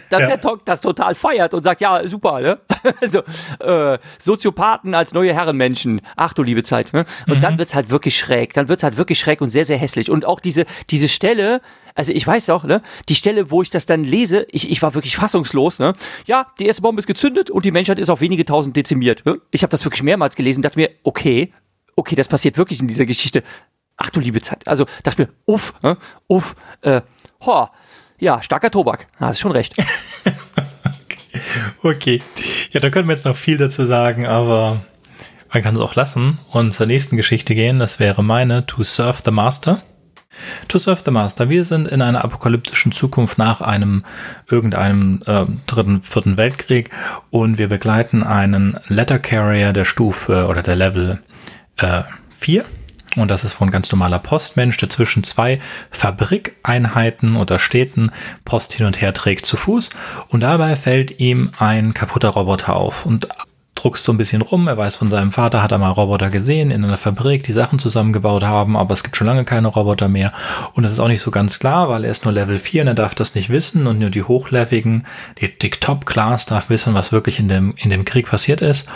dass 0.09 0.21
ja. 0.21 0.27
der 0.27 0.37
Doc 0.37 0.65
das 0.65 0.81
total 0.81 1.15
feiert 1.15 1.53
und 1.53 1.63
sagt, 1.63 1.81
ja, 1.81 2.07
super, 2.07 2.39
ne? 2.39 2.59
also, 3.01 3.21
äh, 3.59 3.97
Soziopathen 4.17 4.95
als 4.95 5.13
neue 5.13 5.33
Herrenmenschen. 5.33 6.01
Ach 6.15 6.33
du 6.33 6.43
liebe 6.43 6.63
Zeit. 6.63 6.93
Ne? 6.93 7.05
Und 7.27 7.37
mhm. 7.37 7.41
dann 7.41 7.57
wird's 7.59 7.75
halt 7.75 7.89
wirklich 7.89 8.17
schräg. 8.17 8.53
Dann 8.53 8.67
wird's 8.67 8.83
halt 8.83 8.97
wirklich 8.97 9.19
schräg 9.19 9.41
und 9.41 9.49
sehr, 9.49 9.65
sehr 9.65 9.77
hässlich. 9.77 10.09
Und 10.09 10.25
auch 10.25 10.39
diese, 10.39 10.65
diese 10.89 11.07
Stelle, 11.07 11.61
also 11.95 12.11
ich 12.13 12.25
weiß 12.25 12.49
auch, 12.51 12.63
ne, 12.63 12.81
die 13.09 13.15
Stelle, 13.15 13.51
wo 13.51 13.61
ich 13.61 13.69
das 13.69 13.85
dann 13.85 14.03
lese, 14.03 14.45
ich, 14.49 14.69
ich 14.69 14.81
war 14.81 14.93
wirklich 14.93 15.17
fassungslos, 15.17 15.79
ne? 15.79 15.93
Ja, 16.25 16.47
die 16.59 16.65
erste 16.65 16.81
Bombe 16.81 16.99
ist 16.99 17.07
gezündet 17.07 17.51
und 17.51 17.65
die 17.65 17.71
Menschheit 17.71 17.99
ist 17.99 18.09
auf 18.09 18.21
wenige 18.21 18.45
tausend 18.45 18.75
dezimiert. 18.75 19.25
Ne? 19.25 19.39
Ich 19.51 19.63
habe 19.63 19.71
das 19.71 19.83
wirklich 19.83 20.03
mehrmals 20.03 20.35
gelesen, 20.35 20.61
dachte 20.61 20.79
mir, 20.79 20.91
okay, 21.03 21.51
okay, 21.95 22.15
das 22.15 22.27
passiert 22.27 22.57
wirklich 22.57 22.79
in 22.79 22.87
dieser 22.87 23.05
Geschichte. 23.05 23.43
Ach 23.97 24.09
du 24.09 24.21
liebe 24.21 24.41
Zeit. 24.41 24.67
Also 24.67 24.85
dachte 25.03 25.23
mir, 25.23 25.29
uff, 25.45 25.73
ne? 25.83 25.97
uff, 26.27 26.55
äh, 26.81 27.01
ho, 27.45 27.67
ja, 28.19 28.41
starker 28.41 28.71
Tobak. 28.71 29.07
Hast 29.17 29.39
schon 29.39 29.51
recht. 29.51 29.75
okay. 31.83 32.21
Ja, 32.71 32.79
da 32.79 32.89
können 32.89 33.07
wir 33.07 33.15
jetzt 33.15 33.25
noch 33.25 33.35
viel 33.35 33.57
dazu 33.57 33.85
sagen, 33.85 34.25
aber 34.27 34.83
man 35.51 35.63
kann 35.63 35.75
es 35.75 35.81
auch 35.81 35.95
lassen 35.95 36.37
und 36.51 36.73
zur 36.73 36.85
nächsten 36.85 37.17
Geschichte 37.17 37.55
gehen. 37.55 37.79
Das 37.79 37.99
wäre 37.99 38.23
meine 38.23 38.65
To 38.65 38.83
Serve 38.83 39.21
the 39.23 39.31
Master. 39.31 39.81
To 40.67 40.77
Serve 40.77 41.01
the 41.03 41.11
Master. 41.11 41.49
Wir 41.49 41.63
sind 41.63 41.87
in 41.87 42.01
einer 42.01 42.23
apokalyptischen 42.23 42.91
Zukunft 42.91 43.37
nach 43.37 43.61
einem 43.61 44.03
irgendeinem 44.49 45.23
äh, 45.25 45.45
dritten, 45.65 46.01
vierten 46.01 46.37
Weltkrieg 46.37 46.91
und 47.31 47.57
wir 47.57 47.67
begleiten 47.67 48.23
einen 48.23 48.79
Letter 48.87 49.19
Carrier 49.19 49.73
der 49.73 49.85
Stufe 49.85 50.47
oder 50.47 50.61
der 50.61 50.75
Level 50.75 51.19
äh, 51.77 52.03
4 52.37 52.65
und 53.15 53.29
das 53.29 53.43
ist 53.43 53.53
von 53.53 53.71
ganz 53.71 53.91
normaler 53.91 54.19
Postmensch, 54.19 54.77
der 54.77 54.89
zwischen 54.89 55.23
zwei 55.23 55.59
Fabrikeinheiten 55.91 57.35
oder 57.35 57.59
Städten 57.59 58.11
Post 58.45 58.73
hin 58.73 58.85
und 58.85 59.01
her 59.01 59.13
trägt 59.13 59.45
zu 59.45 59.57
Fuß. 59.57 59.89
Und 60.29 60.41
dabei 60.41 60.75
fällt 60.75 61.19
ihm 61.19 61.51
ein 61.59 61.93
kaputter 61.93 62.29
Roboter 62.29 62.75
auf 62.75 63.05
und 63.05 63.27
druckst 63.79 64.03
so 64.03 64.11
ein 64.11 64.17
bisschen 64.17 64.41
rum. 64.41 64.67
Er 64.67 64.77
weiß 64.77 64.97
von 64.97 65.09
seinem 65.09 65.31
Vater, 65.31 65.63
hat 65.63 65.71
er 65.71 65.77
mal 65.77 65.91
Roboter 65.91 66.29
gesehen 66.29 66.71
in 66.71 66.83
einer 66.83 66.97
Fabrik, 66.97 67.43
die 67.43 67.53
Sachen 67.53 67.79
zusammengebaut 67.79 68.43
haben, 68.43 68.75
aber 68.75 68.93
es 68.93 69.03
gibt 69.03 69.15
schon 69.15 69.27
lange 69.27 69.45
keine 69.45 69.69
Roboter 69.69 70.09
mehr. 70.09 70.33
Und 70.73 70.83
das 70.83 70.91
ist 70.91 70.99
auch 70.99 71.07
nicht 71.07 71.21
so 71.21 71.31
ganz 71.31 71.59
klar, 71.59 71.89
weil 71.89 72.03
er 72.03 72.11
ist 72.11 72.25
nur 72.25 72.33
Level 72.33 72.57
4 72.57 72.81
und 72.81 72.87
er 72.89 72.93
darf 72.93 73.15
das 73.15 73.35
nicht 73.35 73.49
wissen 73.49 73.87
und 73.87 73.99
nur 73.99 74.09
die 74.09 74.23
Hochleveligen, 74.23 75.05
die, 75.39 75.57
die 75.57 75.69
Top-Class 75.69 76.45
darf 76.45 76.69
wissen, 76.69 76.93
was 76.93 77.11
wirklich 77.11 77.39
in 77.39 77.47
dem, 77.47 77.73
in 77.77 77.89
dem 77.89 78.05
Krieg 78.05 78.27
passiert 78.27 78.61
ist, 78.61 78.89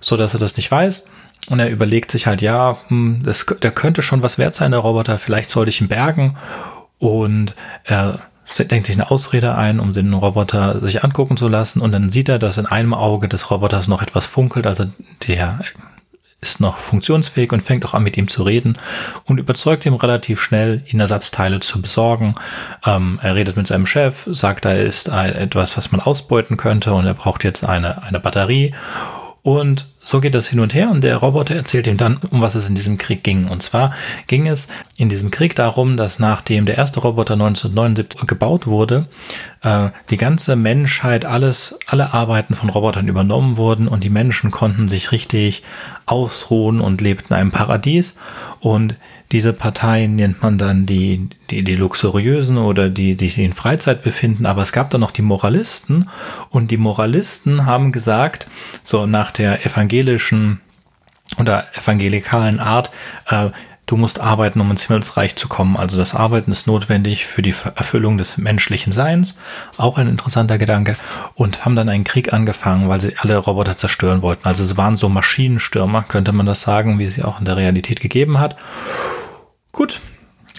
so 0.00 0.16
dass 0.16 0.34
er 0.34 0.40
das 0.40 0.56
nicht 0.56 0.70
weiß. 0.70 1.04
Und 1.48 1.58
er 1.58 1.70
überlegt 1.70 2.10
sich 2.10 2.26
halt, 2.26 2.40
ja, 2.40 2.78
hm, 2.88 3.22
das, 3.24 3.46
der 3.60 3.72
könnte 3.72 4.02
schon 4.02 4.22
was 4.22 4.38
wert 4.38 4.54
sein, 4.54 4.70
der 4.70 4.80
Roboter, 4.80 5.18
vielleicht 5.18 5.50
sollte 5.50 5.70
ich 5.70 5.80
ihn 5.80 5.88
bergen. 5.88 6.36
Und 6.98 7.54
er 7.84 8.20
denkt 8.58 8.86
sich 8.86 8.96
eine 8.96 9.10
Ausrede 9.10 9.56
ein, 9.56 9.80
um 9.80 9.92
den 9.92 10.12
Roboter 10.12 10.78
sich 10.80 11.02
angucken 11.02 11.36
zu 11.36 11.48
lassen. 11.48 11.80
Und 11.80 11.92
dann 11.92 12.10
sieht 12.10 12.28
er, 12.28 12.38
dass 12.38 12.58
in 12.58 12.66
einem 12.66 12.94
Auge 12.94 13.28
des 13.28 13.50
Roboters 13.50 13.88
noch 13.88 14.02
etwas 14.02 14.26
funkelt. 14.26 14.66
Also 14.66 14.86
der 15.26 15.60
ist 16.42 16.60
noch 16.60 16.76
funktionsfähig 16.76 17.52
und 17.52 17.62
fängt 17.62 17.84
auch 17.86 17.94
an, 17.94 18.02
mit 18.02 18.16
ihm 18.16 18.26
zu 18.26 18.42
reden 18.42 18.76
und 19.24 19.38
überzeugt 19.38 19.86
ihm 19.86 19.94
relativ 19.94 20.42
schnell, 20.42 20.82
ihn 20.86 20.98
Ersatzteile 20.98 21.60
zu 21.60 21.80
besorgen. 21.80 22.34
Ähm, 22.84 23.20
er 23.22 23.36
redet 23.36 23.56
mit 23.56 23.68
seinem 23.68 23.86
Chef, 23.86 24.28
sagt, 24.30 24.64
da 24.64 24.72
ist 24.72 25.08
ein, 25.08 25.34
etwas, 25.34 25.76
was 25.76 25.92
man 25.92 26.00
ausbeuten 26.00 26.56
könnte 26.56 26.92
und 26.94 27.06
er 27.06 27.14
braucht 27.14 27.44
jetzt 27.44 27.64
eine, 27.64 28.02
eine 28.02 28.18
Batterie. 28.18 28.74
Und 29.44 29.88
so 30.00 30.20
geht 30.20 30.34
das 30.34 30.46
hin 30.46 30.60
und 30.60 30.72
her 30.72 30.90
und 30.90 31.02
der 31.02 31.16
Roboter 31.16 31.56
erzählt 31.56 31.88
ihm 31.88 31.96
dann, 31.96 32.18
um 32.30 32.40
was 32.40 32.54
es 32.54 32.68
in 32.68 32.76
diesem 32.76 32.96
Krieg 32.96 33.24
ging. 33.24 33.48
Und 33.48 33.60
zwar 33.62 33.92
ging 34.28 34.46
es 34.46 34.68
in 34.96 35.08
diesem 35.08 35.32
Krieg 35.32 35.56
darum, 35.56 35.96
dass 35.96 36.20
nachdem 36.20 36.64
der 36.64 36.78
erste 36.78 37.00
Roboter 37.00 37.34
1979 37.34 38.28
gebaut 38.28 38.68
wurde, 38.68 39.08
äh, 39.62 39.90
die 40.10 40.16
ganze 40.16 40.54
Menschheit, 40.54 41.24
alles, 41.24 41.76
alle 41.88 42.14
Arbeiten 42.14 42.54
von 42.54 42.70
Robotern 42.70 43.08
übernommen 43.08 43.56
wurden 43.56 43.88
und 43.88 44.04
die 44.04 44.10
Menschen 44.10 44.52
konnten 44.52 44.88
sich 44.88 45.10
richtig 45.10 45.64
ausruhen 46.06 46.80
und 46.80 47.00
lebten 47.00 47.34
in 47.34 47.40
einem 47.40 47.50
Paradies. 47.50 48.14
Und 48.60 48.96
diese 49.32 49.54
Parteien 49.54 50.14
nennt 50.14 50.42
man 50.42 50.58
dann 50.58 50.84
die, 50.84 51.30
die, 51.50 51.64
die 51.64 51.74
Luxuriösen 51.74 52.58
oder 52.58 52.90
die, 52.90 53.16
die 53.16 53.28
sich 53.28 53.44
in 53.44 53.54
Freizeit 53.54 54.02
befinden. 54.02 54.44
Aber 54.44 54.62
es 54.62 54.72
gab 54.72 54.90
dann 54.90 55.00
noch 55.00 55.10
die 55.10 55.22
Moralisten 55.22 56.08
und 56.50 56.70
die 56.70 56.76
Moralisten 56.76 57.64
haben 57.64 57.92
gesagt, 57.92 58.46
so 58.84 59.06
nach 59.06 59.30
der 59.30 59.64
evangelischen 59.64 60.60
oder 61.38 61.66
evangelikalen 61.74 62.60
Art, 62.60 62.90
äh, 63.30 63.50
du 63.86 63.96
musst 63.96 64.20
arbeiten, 64.20 64.60
um 64.60 64.70
ins 64.70 64.86
Himmelsreich 64.86 65.34
zu 65.36 65.48
kommen. 65.48 65.76
Also 65.76 65.96
das 65.96 66.14
Arbeiten 66.14 66.52
ist 66.52 66.66
notwendig 66.66 67.24
für 67.24 67.40
die 67.40 67.54
Erfüllung 67.74 68.18
des 68.18 68.36
menschlichen 68.36 68.92
Seins. 68.92 69.36
Auch 69.78 69.98
ein 69.98 70.08
interessanter 70.08 70.58
Gedanke. 70.58 70.96
Und 71.34 71.64
haben 71.64 71.76
dann 71.76 71.88
einen 71.88 72.04
Krieg 72.04 72.32
angefangen, 72.32 72.88
weil 72.88 73.00
sie 73.00 73.16
alle 73.18 73.38
Roboter 73.38 73.78
zerstören 73.78 74.20
wollten. 74.20 74.46
Also 74.46 74.62
es 74.62 74.76
waren 74.76 74.96
so 74.96 75.08
Maschinenstürmer, 75.08 76.02
könnte 76.02 76.32
man 76.32 76.46
das 76.46 76.60
sagen, 76.62 76.98
wie 76.98 77.04
es 77.04 77.14
sie 77.14 77.22
auch 77.22 77.38
in 77.38 77.46
der 77.46 77.56
Realität 77.56 78.00
gegeben 78.00 78.38
hat. 78.38 78.56
Gut. 79.72 80.00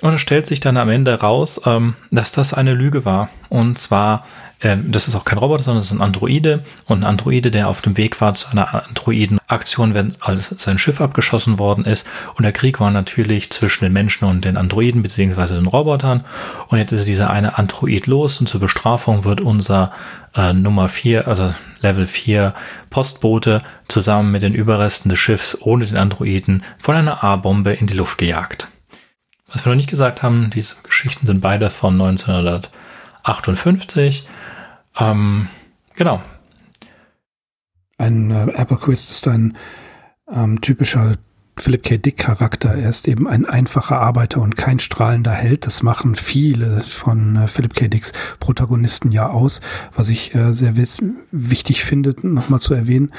Und 0.01 0.15
es 0.15 0.21
stellt 0.21 0.45
sich 0.47 0.59
dann 0.59 0.75
am 0.75 0.89
Ende 0.89 1.17
raus, 1.21 1.61
ähm, 1.65 1.95
dass 2.11 2.33
das 2.33 2.53
eine 2.53 2.73
Lüge 2.73 3.05
war. 3.05 3.29
Und 3.47 3.77
zwar, 3.77 4.25
ähm, 4.61 4.91
das 4.91 5.07
ist 5.07 5.15
auch 5.15 5.23
kein 5.23 5.37
Roboter, 5.37 5.63
sondern 5.63 5.79
es 5.79 5.85
ist 5.85 5.93
ein 5.93 6.01
Androide. 6.01 6.65
Und 6.85 6.99
ein 6.99 7.03
Androide, 7.05 7.51
der 7.51 7.69
auf 7.69 7.81
dem 7.81 7.95
Weg 7.95 8.19
war 8.19 8.33
zu 8.33 8.49
einer 8.49 8.85
Androiden-Aktion, 8.85 9.93
wenn 9.93 10.15
als 10.19 10.53
sein 10.57 10.77
Schiff 10.77 10.99
abgeschossen 10.99 11.57
worden 11.57 11.85
ist. 11.85 12.05
Und 12.35 12.43
der 12.43 12.51
Krieg 12.51 12.81
war 12.81 12.91
natürlich 12.91 13.49
zwischen 13.49 13.85
den 13.85 13.93
Menschen 13.93 14.25
und 14.25 14.43
den 14.43 14.57
Androiden 14.57 15.03
beziehungsweise 15.03 15.55
den 15.55 15.67
Robotern. 15.67 16.25
Und 16.67 16.79
jetzt 16.79 16.91
ist 16.91 17.07
dieser 17.07 17.29
eine 17.29 17.57
Android 17.57 18.05
los 18.05 18.41
und 18.41 18.47
zur 18.47 18.59
Bestrafung 18.59 19.23
wird 19.23 19.39
unser 19.39 19.93
äh, 20.35 20.51
Nummer 20.51 20.89
4, 20.89 21.29
also 21.29 21.53
Level 21.81 22.07
4 22.07 22.53
Postbote 22.89 23.61
zusammen 23.87 24.33
mit 24.33 24.41
den 24.41 24.53
Überresten 24.53 25.07
des 25.07 25.19
Schiffs 25.19 25.57
ohne 25.61 25.85
den 25.85 25.95
Androiden 25.95 26.63
von 26.77 26.95
einer 26.95 27.23
A-Bombe 27.23 27.71
in 27.71 27.87
die 27.87 27.95
Luft 27.95 28.17
gejagt. 28.17 28.67
Was 29.53 29.65
wir 29.65 29.69
noch 29.69 29.77
nicht 29.77 29.89
gesagt 29.89 30.21
haben, 30.23 30.49
diese 30.49 30.75
Geschichten 30.83 31.25
sind 31.27 31.39
beide 31.39 31.69
von 31.69 31.93
1958. 31.93 34.27
Ähm, 34.99 35.47
genau. 35.95 36.21
Ein 37.97 38.31
äh, 38.31 38.51
Apple 38.55 38.75
Quiz 38.77 39.09
ist 39.11 39.27
ein 39.27 39.55
ähm, 40.27 40.59
typischer 40.61 41.17
Philip 41.55 41.83
K. 41.83 41.97
Dick 41.97 42.17
Charakter. 42.17 42.73
Er 42.73 42.89
ist 42.89 43.07
eben 43.07 43.27
ein 43.27 43.45
einfacher 43.45 43.99
Arbeiter 43.99 44.41
und 44.41 44.57
kein 44.57 44.79
strahlender 44.79 45.33
Held. 45.33 45.67
Das 45.67 45.83
machen 45.83 46.15
viele 46.15 46.81
von 46.81 47.35
äh, 47.35 47.47
Philip 47.47 47.75
K. 47.75 47.89
Dicks 47.89 48.11
Protagonisten 48.39 49.11
ja 49.11 49.29
aus, 49.29 49.61
was 49.95 50.09
ich 50.09 50.33
äh, 50.33 50.51
sehr 50.53 50.75
wichtig 50.75 51.83
finde, 51.83 52.15
nochmal 52.23 52.59
zu 52.59 52.73
erwähnen. 52.73 53.13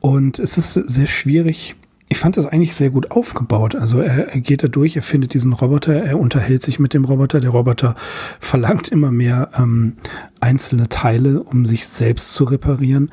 Und 0.00 0.38
es 0.38 0.56
ist 0.56 0.72
sehr 0.72 1.06
schwierig, 1.06 1.76
ich 2.08 2.18
fand 2.18 2.36
das 2.36 2.46
eigentlich 2.46 2.74
sehr 2.74 2.90
gut 2.90 3.10
aufgebaut. 3.10 3.74
Also 3.74 4.00
er, 4.00 4.28
er, 4.28 4.40
geht 4.40 4.62
da 4.62 4.68
durch, 4.68 4.94
er 4.94 5.02
findet 5.02 5.34
diesen 5.34 5.52
Roboter, 5.52 5.92
er 5.92 6.20
unterhält 6.20 6.62
sich 6.62 6.78
mit 6.78 6.94
dem 6.94 7.04
Roboter. 7.04 7.40
Der 7.40 7.50
Roboter 7.50 7.96
verlangt 8.40 8.88
immer 8.88 9.10
mehr 9.10 9.50
ähm, 9.58 9.94
einzelne 10.40 10.88
Teile, 10.88 11.42
um 11.42 11.64
sich 11.64 11.86
selbst 11.86 12.32
zu 12.34 12.44
reparieren. 12.44 13.10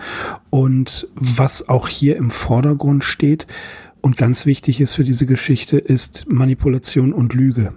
Und 0.51 1.07
was 1.15 1.67
auch 1.69 1.87
hier 1.87 2.17
im 2.17 2.29
Vordergrund 2.29 3.03
steht 3.03 3.47
und 4.01 4.17
ganz 4.17 4.45
wichtig 4.45 4.79
ist 4.79 4.93
für 4.93 5.03
diese 5.03 5.25
Geschichte, 5.25 5.79
ist 5.79 6.25
Manipulation 6.29 7.13
und 7.13 7.33
Lüge. 7.33 7.73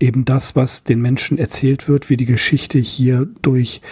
Eben 0.00 0.24
das, 0.24 0.56
was 0.56 0.82
den 0.82 1.00
Menschen 1.00 1.38
erzählt 1.38 1.86
wird, 1.86 2.10
wie 2.10 2.16
die 2.16 2.26
Geschichte 2.26 2.78
hier 2.78 3.28
durch, 3.42 3.82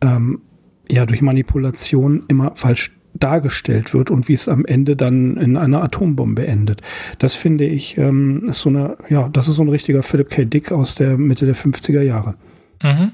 ähm, 0.00 0.40
ja, 0.88 1.06
durch 1.06 1.22
Manipulation 1.22 2.24
immer 2.28 2.56
falsch 2.56 2.95
dargestellt 3.18 3.94
wird 3.94 4.10
und 4.10 4.28
wie 4.28 4.32
es 4.32 4.48
am 4.48 4.64
Ende 4.64 4.96
dann 4.96 5.36
in 5.36 5.56
einer 5.56 5.82
Atombombe 5.82 6.46
endet. 6.46 6.82
Das 7.18 7.34
finde 7.34 7.64
ich, 7.64 7.96
ähm, 7.98 8.48
ist 8.48 8.60
so 8.60 8.68
eine, 8.68 8.96
ja, 9.08 9.28
das 9.28 9.48
ist 9.48 9.56
so 9.56 9.62
ein 9.62 9.68
richtiger 9.68 10.02
Philip 10.02 10.30
K. 10.30 10.44
Dick 10.44 10.72
aus 10.72 10.94
der 10.94 11.16
Mitte 11.16 11.46
der 11.46 11.56
50er 11.56 12.02
Jahre. 12.02 12.34
Mhm. 12.82 13.12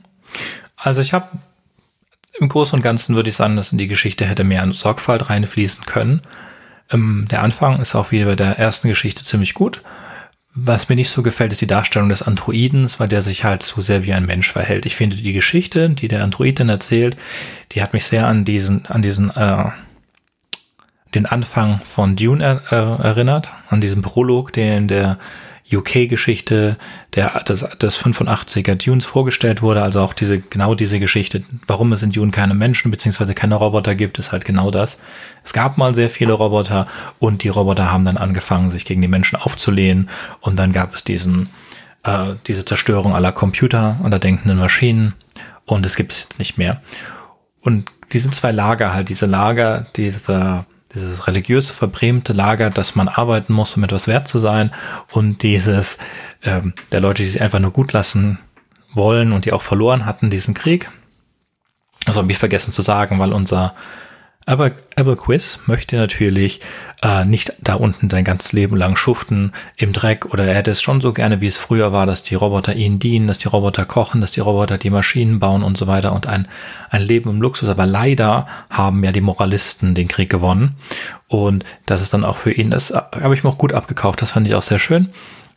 Also 0.77 1.01
ich 1.01 1.13
habe 1.13 1.29
im 2.39 2.49
Großen 2.49 2.77
und 2.77 2.83
Ganzen 2.83 3.15
würde 3.15 3.29
ich 3.29 3.37
sagen, 3.37 3.57
dass 3.57 3.73
in 3.73 3.79
die 3.79 3.89
Geschichte 3.89 4.25
hätte 4.25 4.45
mehr 4.45 4.67
Sorgfalt 4.73 5.29
reinfließen 5.29 5.85
können. 5.87 6.23
Ähm, 6.91 7.27
der 7.31 7.43
Anfang 7.43 7.81
ist 7.81 7.95
auch 7.95 8.11
wie 8.11 8.25
bei 8.25 8.37
der 8.37 8.59
ersten 8.59 8.89
Geschichte 8.89 9.23
ziemlich 9.23 9.55
gut. 9.55 9.83
Was 10.55 10.91
mir 10.91 10.97
nicht 10.97 11.09
so 11.09 11.23
gefällt, 11.23 11.53
ist 11.53 11.63
die 11.63 11.67
Darstellung 11.67 12.11
des 12.11 12.23
Androidens, 12.23 13.01
weil 13.01 13.09
der 13.09 13.23
sich 13.23 13.43
halt 13.45 13.63
zu 13.63 13.81
sehr 13.81 14.05
wie 14.05 14.13
ein 14.13 14.27
Mensch 14.27 14.53
verhält. 14.53 14.85
Ich 14.85 14.97
finde 14.97 15.17
die 15.17 15.33
Geschichte, 15.33 15.89
die 15.89 16.09
der 16.09 16.23
Android 16.23 16.61
dann 16.61 16.69
erzählt, 16.69 17.17
die 17.73 17.83
hat 17.83 17.95
mich 17.95 18.05
sehr 18.05 18.27
an 18.27 18.45
diesen, 18.45 18.85
an 18.87 19.01
diesen, 19.01 19.31
äh, 19.31 19.71
den 21.15 21.27
Anfang 21.27 21.81
von 21.81 22.17
Dune 22.17 22.43
er, 22.43 22.63
äh, 22.73 23.03
erinnert, 23.03 23.49
an 23.69 23.81
diesen 23.81 24.03
Prolog, 24.03 24.53
der 24.53 24.79
in 24.79 24.89
der 24.89 25.19
UK-Geschichte 25.73 26.77
der, 27.15 27.43
des, 27.45 27.61
des 27.61 27.99
85er 27.99 28.75
Dunes 28.75 29.07
vorgestellt 29.07 29.63
wurde. 29.63 29.83
Also 29.83 30.01
auch 30.01 30.13
diese, 30.13 30.41
genau 30.41 30.75
diese 30.75 31.01
Geschichte, 31.01 31.45
warum 31.67 31.93
es 31.93 32.03
in 32.03 32.13
Dune 32.13 32.31
keine 32.31 32.55
Menschen 32.55 32.91
beziehungsweise 32.91 33.35
keine 33.35 33.55
Roboter 33.55 33.95
gibt, 33.95 34.19
ist 34.19 34.33
halt 34.33 34.45
genau 34.45 34.71
das. 34.71 35.01
Es 35.45 35.53
gab 35.53 35.79
mal 35.79 35.95
sehr 35.95 36.11
viele 36.11 36.33
Roboter 36.33 36.87
und 37.19 37.43
die 37.43 37.49
Roboter 37.49 37.91
haben 37.91 38.05
dann 38.05 38.17
angefangen, 38.17 38.71
sich 38.71 38.85
gegen 38.85 39.03
die 39.03 39.09
Menschen 39.09 39.37
aufzulehnen 39.37 40.09
und 40.41 40.59
dann 40.59 40.73
gab 40.73 40.95
es 40.95 41.05
diesen, 41.05 41.49
äh, 42.05 42.35
diese 42.47 42.65
Zerstörung 42.65 43.15
aller 43.15 43.33
Computer 43.33 43.99
oder 44.05 44.19
denkenden 44.19 44.59
Maschinen 44.59 45.15
und 45.65 45.87
es 45.87 45.97
gibt 45.97 46.13
es 46.13 46.39
nicht 46.39 46.59
mehr. 46.59 46.83
Und 47.61 47.91
diese 48.13 48.31
zwei 48.31 48.51
Lager 48.51 48.93
halt, 48.93 49.09
diese 49.09 49.27
Lager, 49.27 49.87
dieser 49.97 50.67
dieses 50.95 51.27
religiös 51.27 51.71
verbrämte 51.71 52.33
Lager, 52.33 52.71
dass 52.71 52.95
man 52.95 53.09
arbeiten 53.09 53.53
muss, 53.53 53.77
um 53.77 53.85
etwas 53.85 54.09
wert 54.09 54.29
zu 54.29 54.39
sein 54.39 54.73
und 55.11 55.43
dieses 55.43 55.99
ähm, 56.43 56.75
der 56.93 57.01
Leute, 57.01 57.23
die 57.23 57.29
sich 57.29 57.41
einfach 57.41 57.61
nur 57.61 57.71
gut 57.71 57.93
lassen 57.93 58.39
wollen 58.93 59.33
und 59.33 59.45
die 59.45 59.53
auch 59.53 59.63
verloren 59.63 60.05
hatten, 60.05 60.31
diesen 60.31 60.55
Krieg. 60.55 60.91
Das 62.05 62.17
habe 62.17 62.31
ich 62.31 62.39
vergessen 62.39 62.73
zu 62.73 62.83
sagen, 62.83 63.19
weil 63.19 63.33
unser 63.33 63.75
aber 64.45 64.73
Apple 64.97 65.17
Quiz 65.17 65.61
möchte 65.67 65.97
natürlich 65.97 66.61
äh, 67.03 67.25
nicht 67.25 67.53
da 67.61 67.75
unten 67.75 68.11
sein 68.11 68.25
ganzes 68.25 68.53
Leben 68.53 68.77
lang 68.77 68.97
schuften 68.97 69.53
im 69.77 69.93
Dreck 69.93 70.27
oder 70.27 70.45
er 70.45 70.55
hätte 70.55 70.73
es 70.73 70.83
schon 70.83 71.01
so 71.01 71.13
gerne, 71.13 71.41
wie 71.41 71.47
es 71.47 71.57
früher 71.57 71.93
war, 71.93 72.07
dass 72.07 72.23
die 72.23 72.35
Roboter 72.35 72.75
ihnen 72.75 72.99
dienen, 72.99 73.29
dass 73.29 73.39
die 73.39 73.49
Roboter 73.49 73.85
kochen, 73.85 74.21
dass 74.21 74.33
die 74.33 74.41
Roboter 74.41 74.79
die 74.79 74.91
Maschinen 74.91 75.39
bauen 75.39 75.63
und 75.63 75.77
so 75.77 75.87
weiter 75.87 76.13
und 76.13 76.27
ein, 76.27 76.49
ein 76.91 77.03
Leben 77.03 77.31
im 77.31 77.41
Luxus. 77.41 77.69
Aber 77.69 77.87
leider 77.87 78.47
haben 78.69 79.05
ja 79.05 79.13
die 79.13 79.21
Moralisten 79.21 79.95
den 79.95 80.09
Krieg 80.09 80.31
gewonnen 80.31 80.77
und 81.29 81.65
das 81.87 82.03
ist 82.03 82.13
dann 82.13 82.25
auch 82.25 82.37
für 82.37 82.53
ihn, 82.53 82.71
das 82.71 82.93
habe 82.93 83.35
ich 83.35 83.45
mir 83.45 83.51
auch 83.51 83.59
gut 83.59 83.73
abgekauft, 83.73 84.23
das 84.23 84.33
fand 84.33 84.49
ich 84.49 84.55
auch 84.55 84.63
sehr 84.63 84.79
schön. 84.79 85.11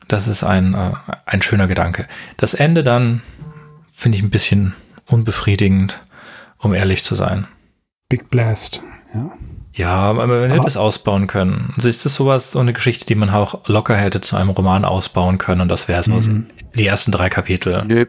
Das 0.08 0.28
ist 0.28 0.44
ein, 0.44 0.76
äh, 0.76 0.92
ein 1.26 1.42
schöner 1.42 1.66
Gedanke. 1.66 2.08
Das 2.38 2.54
Ende 2.54 2.84
dann 2.84 3.24
finde 3.90 4.18
ich 4.18 4.24
ein 4.24 4.30
bisschen 4.30 4.76
unbefriedigend, 5.08 6.04
um 6.60 6.76
ehrlich 6.76 7.04
zu 7.04 7.16
sein. 7.16 7.48
Big 8.10 8.30
Blast, 8.30 8.82
ja. 9.14 9.32
Ja, 9.78 9.90
aber 9.90 10.28
man 10.28 10.52
hätte 10.52 10.68
es 10.68 10.78
ausbauen 10.78 11.28
können. 11.28 11.74
Also 11.76 11.90
ist 11.90 12.06
das 12.06 12.16
sowas, 12.16 12.52
so 12.52 12.60
eine 12.60 12.72
Geschichte, 12.72 13.06
die 13.06 13.16
man 13.16 13.30
auch 13.30 13.68
locker 13.68 13.98
hätte 13.98 14.22
zu 14.22 14.38
einem 14.38 14.52
Roman 14.52 14.86
ausbauen 14.86 15.38
können 15.38 15.60
und 15.60 15.68
das 15.68 15.90
wäre 15.90 16.02
so 16.02 16.14
mhm. 16.14 16.46
die 16.76 16.86
ersten 16.86 17.12
drei 17.12 17.28
Kapitel. 17.28 17.84
Nö, 17.86 18.06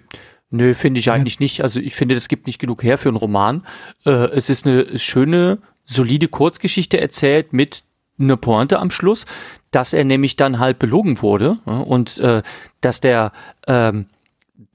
nö, 0.51 0.75
finde 0.75 1.01
ich 1.01 1.11
eigentlich 1.11 1.41
nicht. 1.41 1.63
Also 1.65 1.81
ich 1.81 1.97
finde, 1.97 2.15
das 2.15 2.29
gibt 2.29 2.47
nicht 2.47 2.61
genug 2.61 2.85
her 2.85 2.99
für 2.99 3.09
einen 3.09 3.17
Roman. 3.17 3.67
Äh, 4.05 4.11
es 4.11 4.49
ist 4.49 4.65
eine 4.65 4.97
schöne, 4.97 5.59
solide 5.87 6.29
Kurzgeschichte 6.29 7.01
erzählt 7.01 7.53
mit 7.53 7.83
einer 8.19 8.37
Pointe 8.37 8.79
am 8.79 8.93
Schluss, 8.93 9.27
dass 9.73 9.93
er 9.93 10.05
nämlich 10.05 10.37
dann 10.37 10.61
halt 10.61 10.79
belogen 10.79 11.21
wurde 11.21 11.59
und 11.65 12.19
äh, 12.19 12.43
dass 12.81 13.01
der 13.01 13.33
ähm, 13.67 14.07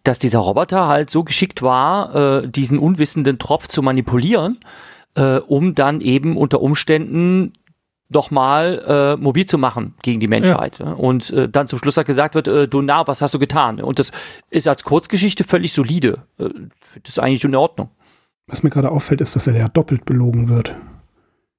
dass 0.04 0.20
dieser 0.20 0.40
Roboter 0.40 0.88
halt 0.88 1.10
so 1.10 1.24
geschickt 1.24 1.62
war, 1.62 2.44
äh, 2.44 2.48
diesen 2.48 2.80
unwissenden 2.80 3.40
Tropf 3.40 3.68
zu 3.68 3.82
manipulieren, 3.82 4.58
äh, 5.16 5.38
um 5.38 5.76
dann 5.76 6.02
eben 6.02 6.38
unter 6.38 6.62
Umständen 6.62 7.54
doch 8.12 8.30
mal 8.30 9.18
äh, 9.18 9.22
mobil 9.22 9.46
zu 9.46 9.58
machen 9.58 9.96
gegen 10.02 10.20
die 10.20 10.28
Menschheit. 10.28 10.80
Ja. 10.80 10.92
Und 10.94 11.32
äh, 11.32 11.48
dann 11.48 11.68
zum 11.68 11.80
Schluss 11.80 11.98
hat 11.98 12.06
gesagt 12.06 12.36
wird, 12.36 12.48
äh, 12.48 12.68
du 12.68 12.82
na, 12.82 13.08
was 13.08 13.22
hast 13.22 13.34
du 13.34 13.40
getan? 13.40 13.82
Und 13.82 14.00
das 14.00 14.12
ist 14.50 14.68
als 14.68 14.84
Kurzgeschichte 14.84 15.44
völlig 15.44 15.74
solide. 15.74 16.20
Äh, 16.38 16.50
das 17.02 17.14
ist 17.14 17.20
eigentlich 17.20 17.44
in 17.44 17.56
Ordnung. 17.56 17.90
Was 18.48 18.64
mir 18.64 18.70
gerade 18.70 18.92
auffällt, 18.92 19.22
ist, 19.22 19.36
dass 19.36 19.48
er 19.48 19.56
ja 19.56 19.70
doppelt 19.70 20.04
belogen 20.04 20.50
wird. 20.50 20.76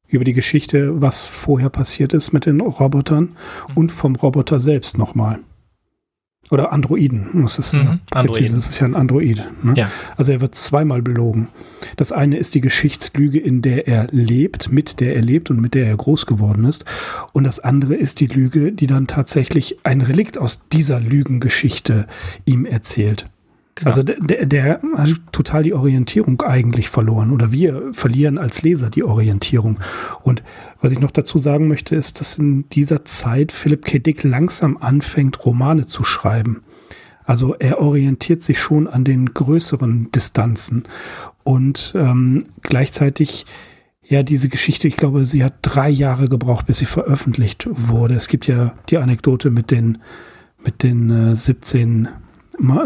Über 0.07 0.25
die 0.25 0.35
Geschichte, 0.35 1.01
was 1.01 1.27
vorher 1.27 1.71
passiert 1.71 2.13
ist 2.13 2.33
mit 2.33 2.45
den 2.45 2.61
Robotern 2.61 3.35
mhm. 3.69 3.77
und 3.77 3.93
vom 3.93 4.15
Roboter 4.15 4.61
selbst 4.61 4.99
nochmal. 4.99 5.41
Oder 6.51 6.73
Androiden. 6.73 7.29
Das 7.43 7.59
ist, 7.59 7.73
mhm, 7.73 8.01
Androiden. 8.11 8.57
das 8.57 8.69
ist 8.69 8.81
ja 8.81 8.87
ein 8.87 8.95
Android. 8.95 9.43
Ne? 9.63 9.73
Ja. 9.75 9.91
Also 10.17 10.33
er 10.33 10.43
wird 10.43 10.55
zweimal 10.55 11.01
belogen. 11.01 11.49
Das 11.97 12.13
eine 12.13 12.37
ist 12.37 12.55
die 12.55 12.61
Geschichtslüge, 12.61 13.39
in 13.39 13.63
der 13.63 13.89
er 13.89 14.09
lebt, 14.11 14.71
mit 14.71 15.01
der 15.01 15.17
er 15.17 15.23
lebt 15.23 15.51
und 15.51 15.61
mit 15.61 15.75
der 15.75 15.87
er 15.87 15.97
groß 15.97 16.27
geworden 16.27 16.65
ist. 16.65 16.85
Und 17.33 17.45
das 17.45 17.59
andere 17.59 17.95
ist 17.95 18.21
die 18.21 18.27
Lüge, 18.27 18.73
die 18.73 18.87
dann 18.87 19.07
tatsächlich 19.07 19.79
ein 19.85 20.03
Relikt 20.03 20.37
aus 20.37 20.69
dieser 20.69 21.01
Lügengeschichte 21.01 22.07
ihm 22.45 22.67
erzählt. 22.67 23.31
Genau. 23.75 23.89
Also 23.89 24.03
der, 24.03 24.45
der, 24.45 24.81
hat 24.97 25.15
total 25.33 25.63
die 25.63 25.73
Orientierung 25.73 26.43
eigentlich 26.43 26.91
verloren 26.91 27.31
oder 27.31 27.53
wir 27.53 27.93
verlieren 27.93 28.37
als 28.37 28.63
Leser 28.63 28.91
die 28.91 29.03
Orientierung. 29.03 29.79
Und 30.23 30.43
was 30.83 30.93
ich 30.93 31.01
noch 31.01 31.11
dazu 31.11 31.39
sagen 31.39 31.69
möchte, 31.69 31.97
ist, 31.97 32.21
dass 32.21 32.39
in 32.39 32.69
dieser 32.69 33.05
Zeit 33.07 33.51
Philipp 33.51 33.85
K. 33.87 33.99
Dick 33.99 34.25
langsam 34.25 34.77
anfängt, 34.77 35.47
Romane 35.47 35.87
zu 35.87 36.05
schreiben. 36.05 36.63
Also 37.25 37.55
er 37.55 37.81
orientiert 37.81 38.43
sich 38.43 38.59
schon 38.59 38.89
an 38.89 39.05
den 39.05 39.33
größeren 39.33 40.11
Distanzen 40.13 40.83
und 41.45 41.93
ähm, 41.97 42.45
gleichzeitig 42.63 43.47
ja, 44.05 44.23
diese 44.23 44.49
Geschichte, 44.49 44.89
ich 44.89 44.97
glaube, 44.97 45.25
sie 45.25 45.43
hat 45.43 45.55
drei 45.63 45.89
Jahre 45.89 46.27
gebraucht, 46.27 46.67
bis 46.67 46.79
sie 46.79 46.85
veröffentlicht 46.85 47.67
wurde. 47.71 48.15
Es 48.15 48.29
gibt 48.29 48.47
ja 48.47 48.75
die 48.91 48.99
Anekdote 48.99 49.51
mit 49.51 49.71
den, 49.71 49.99
mit 50.63 50.83
den 50.83 51.09
äh, 51.11 51.37
17 51.37 52.09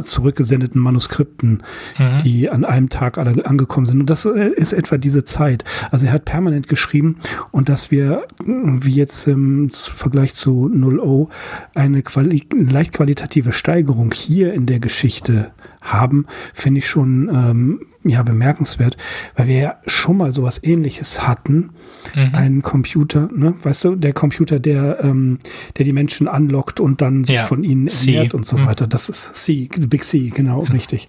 zurückgesendeten 0.00 0.80
Manuskripten, 0.80 1.62
mhm. 1.98 2.18
die 2.24 2.50
an 2.50 2.64
einem 2.64 2.88
Tag 2.88 3.18
alle 3.18 3.44
angekommen 3.46 3.86
sind. 3.86 4.00
Und 4.00 4.10
das 4.10 4.24
äh, 4.24 4.48
ist 4.48 4.72
etwa 4.72 4.98
diese 4.98 5.24
Zeit. 5.24 5.64
Also 5.90 6.06
er 6.06 6.12
hat 6.12 6.24
permanent 6.24 6.68
geschrieben 6.68 7.16
und 7.50 7.68
dass 7.68 7.90
wir, 7.90 8.24
wie 8.44 8.92
jetzt 8.92 9.26
im 9.26 9.70
Vergleich 9.70 10.34
zu 10.34 10.70
0O, 10.72 11.28
eine 11.74 12.02
Quali 12.02 12.46
leicht 12.52 12.92
qualitative 12.92 13.52
Steigerung 13.52 14.12
hier 14.12 14.52
in 14.52 14.66
der 14.66 14.80
Geschichte 14.80 15.50
haben, 15.80 16.26
finde 16.52 16.78
ich 16.78 16.88
schon 16.88 17.28
ähm, 17.32 17.80
ja 18.09 18.23
bemerkenswert, 18.23 18.97
weil 19.35 19.49
wir 19.49 19.57
ja 19.57 19.81
schon 19.87 20.16
mal 20.16 20.33
sowas 20.33 20.62
ähnliches 20.62 21.27
hatten. 21.27 21.71
Mhm. 22.14 22.35
Einen 22.35 22.62
Computer, 22.62 23.29
ne? 23.35 23.55
Weißt 23.62 23.85
du, 23.85 23.97
der 23.97 24.12
Computer, 24.12 24.59
der, 24.59 25.03
ähm, 25.03 25.38
der 25.77 25.85
die 25.85 25.92
Menschen 25.92 26.29
anlockt 26.29 26.81
und 26.81 27.01
dann 27.01 27.25
sich 27.25 27.37
ja. 27.37 27.45
von 27.45 27.64
ihnen 27.64 27.88
ernährt 27.88 28.35
und 28.35 28.45
so 28.45 28.59
mhm. 28.59 28.66
weiter. 28.66 28.87
Das 28.87 29.09
ist 29.09 29.35
C, 29.35 29.69
Big 29.79 30.05
C, 30.05 30.31
genau, 30.31 30.64
ja. 30.64 30.71
richtig. 30.71 31.09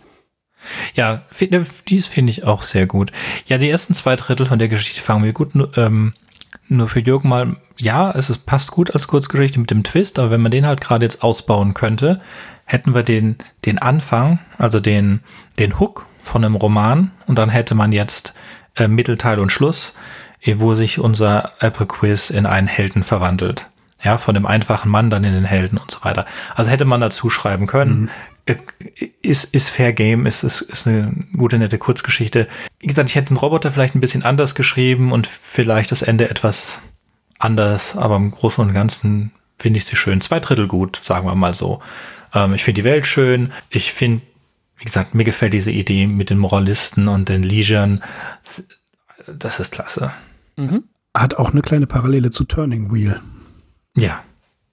Ja, 0.96 1.24
dies 1.88 2.08
finde 2.08 2.32
ich 2.32 2.44
auch 2.44 2.62
sehr 2.62 2.88
gut. 2.88 3.12
Ja, 3.46 3.58
die 3.58 3.70
ersten 3.70 3.94
zwei 3.94 4.16
Drittel 4.16 4.46
von 4.46 4.60
der 4.60 4.68
Geschichte 4.68 5.02
fangen 5.02 5.24
wir 5.24 5.34
gut. 5.34 5.52
Ähm, 5.78 6.14
nur 6.68 6.90
für 6.90 7.00
Jürgen 7.00 7.30
mal, 7.30 7.56
ja, 7.78 8.12
es 8.12 8.30
ist, 8.30 8.46
passt 8.46 8.72
gut 8.72 8.92
als 8.92 9.08
Kurzgeschichte 9.08 9.60
mit 9.60 9.72
dem 9.72 9.84
Twist, 9.84 10.20
aber 10.20 10.32
wenn 10.32 10.42
man 10.42 10.52
den 10.52 10.66
halt 10.66 10.82
gerade 10.82 11.06
jetzt 11.06 11.24
ausbauen 11.24 11.74
könnte, 11.74 12.22
hätten 12.66 12.94
wir 12.94 13.04
den, 13.04 13.38
den 13.66 13.78
Anfang, 13.78 14.40
also 14.58 14.80
den, 14.80 15.22
den 15.60 15.80
Hook 15.80 16.06
von 16.28 16.44
einem 16.44 16.56
Roman 16.56 17.12
und 17.26 17.38
dann 17.38 17.50
hätte 17.50 17.76
man 17.76 17.92
jetzt 17.92 18.34
äh, 18.76 18.88
Mittelteil 18.88 19.40
und 19.40 19.52
Schluss, 19.52 19.94
eh, 20.42 20.56
wo 20.58 20.74
sich 20.74 21.00
unser 21.00 21.54
Apple 21.60 21.86
Quiz 21.86 22.30
in 22.30 22.46
einen 22.46 22.68
Helden 22.68 23.04
verwandelt. 23.04 23.70
Ja, 24.04 24.18
von 24.20 24.36
dem 24.36 24.46
einfachen 24.46 24.92
Mann 24.92 25.10
dann 25.10 25.24
in 25.24 25.34
den 25.34 25.46
Helden 25.46 25.80
und 25.80 25.90
so 25.90 26.04
weiter. 26.04 26.28
Also 26.56 26.70
hätte 26.70 26.86
man 26.86 27.02
dazu 27.02 27.32
schreiben 27.32 27.66
können. 27.66 28.02
Mhm. 28.02 28.10
Äh, 28.46 28.56
ist, 29.22 29.46
ist 29.46 29.70
Fair 29.70 29.94
Game, 29.94 30.26
ist, 30.26 30.44
ist, 30.44 30.62
ist 30.62 30.88
eine 30.88 31.14
gute, 31.36 31.58
nette 31.58 31.78
Kurzgeschichte. 31.78 32.48
Wie 32.80 32.88
gesagt, 32.88 33.10
ich 33.10 33.16
hätte 33.16 33.34
den 33.34 33.38
Roboter 33.38 33.72
vielleicht 33.72 33.96
ein 33.96 34.02
bisschen 34.02 34.24
anders 34.24 34.54
geschrieben 34.54 35.12
und 35.12 35.26
vielleicht 35.26 35.92
das 35.92 36.04
Ende 36.04 36.30
etwas 36.30 36.82
anders, 37.40 37.96
aber 37.98 38.16
im 38.16 38.32
Großen 38.32 38.64
und 38.64 38.74
Ganzen 38.74 39.32
finde 39.58 39.78
ich 39.80 39.86
sie 39.86 39.96
schön. 39.96 40.22
Zwei 40.22 40.40
Drittel 40.40 40.68
gut, 40.68 41.02
sagen 41.04 41.28
wir 41.28 41.36
mal 41.36 41.54
so. 41.54 41.82
Ähm, 42.34 42.54
ich 42.54 42.64
finde 42.64 42.82
die 42.82 42.86
Welt 42.86 43.06
schön. 43.06 43.52
Ich 43.70 43.94
finde, 43.94 44.22
wie 44.78 44.86
gesagt, 44.86 45.16
mir 45.16 45.24
gefällt 45.24 45.54
diese 45.54 45.72
Idee 45.72 46.08
mit 46.08 46.30
den 46.30 46.38
Moralisten 46.38 47.08
und 47.08 47.30
den 47.30 47.44
Legion. 47.44 48.02
Das 49.26 49.60
ist 49.60 49.72
klasse. 49.72 50.14
Mhm. 50.56 50.84
Hat 51.14 51.36
auch 51.36 51.52
eine 51.52 51.62
kleine 51.62 51.88
Parallele 51.88 52.32
zu 52.32 52.44
Turning 52.44 52.94
Wheel. 52.94 53.20
Ja, 53.96 54.24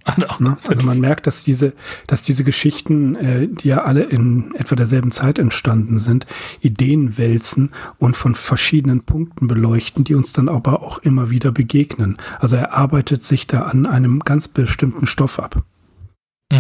Ne? 0.39 0.57
Also 0.69 0.83
man 0.83 1.01
merkt, 1.01 1.27
dass 1.27 1.45
diese, 1.45 1.73
dass 2.07 2.23
diese 2.23 2.45
Geschichten, 2.45 3.15
äh, 3.17 3.49
die 3.49 3.69
ja 3.69 3.85
alle 3.85 4.03
in 4.03 4.55
etwa 4.55 4.77
derselben 4.77 5.11
Zeit 5.11 5.39
entstanden 5.39 5.99
sind, 5.99 6.27
Ideen 6.61 7.17
wälzen 7.19 7.71
und 7.99 8.17
von 8.17 8.35
verschiedenen 8.35 9.03
Punkten 9.03 9.47
beleuchten, 9.47 10.05
die 10.05 10.15
uns 10.15 10.33
dann 10.33 10.49
aber 10.49 10.83
auch 10.83 10.99
immer 10.99 11.31
wieder 11.31 11.53
begegnen. 11.53 12.19
Also 12.41 12.57
er 12.57 12.73
arbeitet 12.73 13.23
sich 13.23 13.47
da 13.47 13.63
an 13.63 13.87
einem 13.87 14.21
ganz 14.21 14.49
bestimmten 14.49 15.07
Stoff 15.07 15.39
ab. 15.39 15.65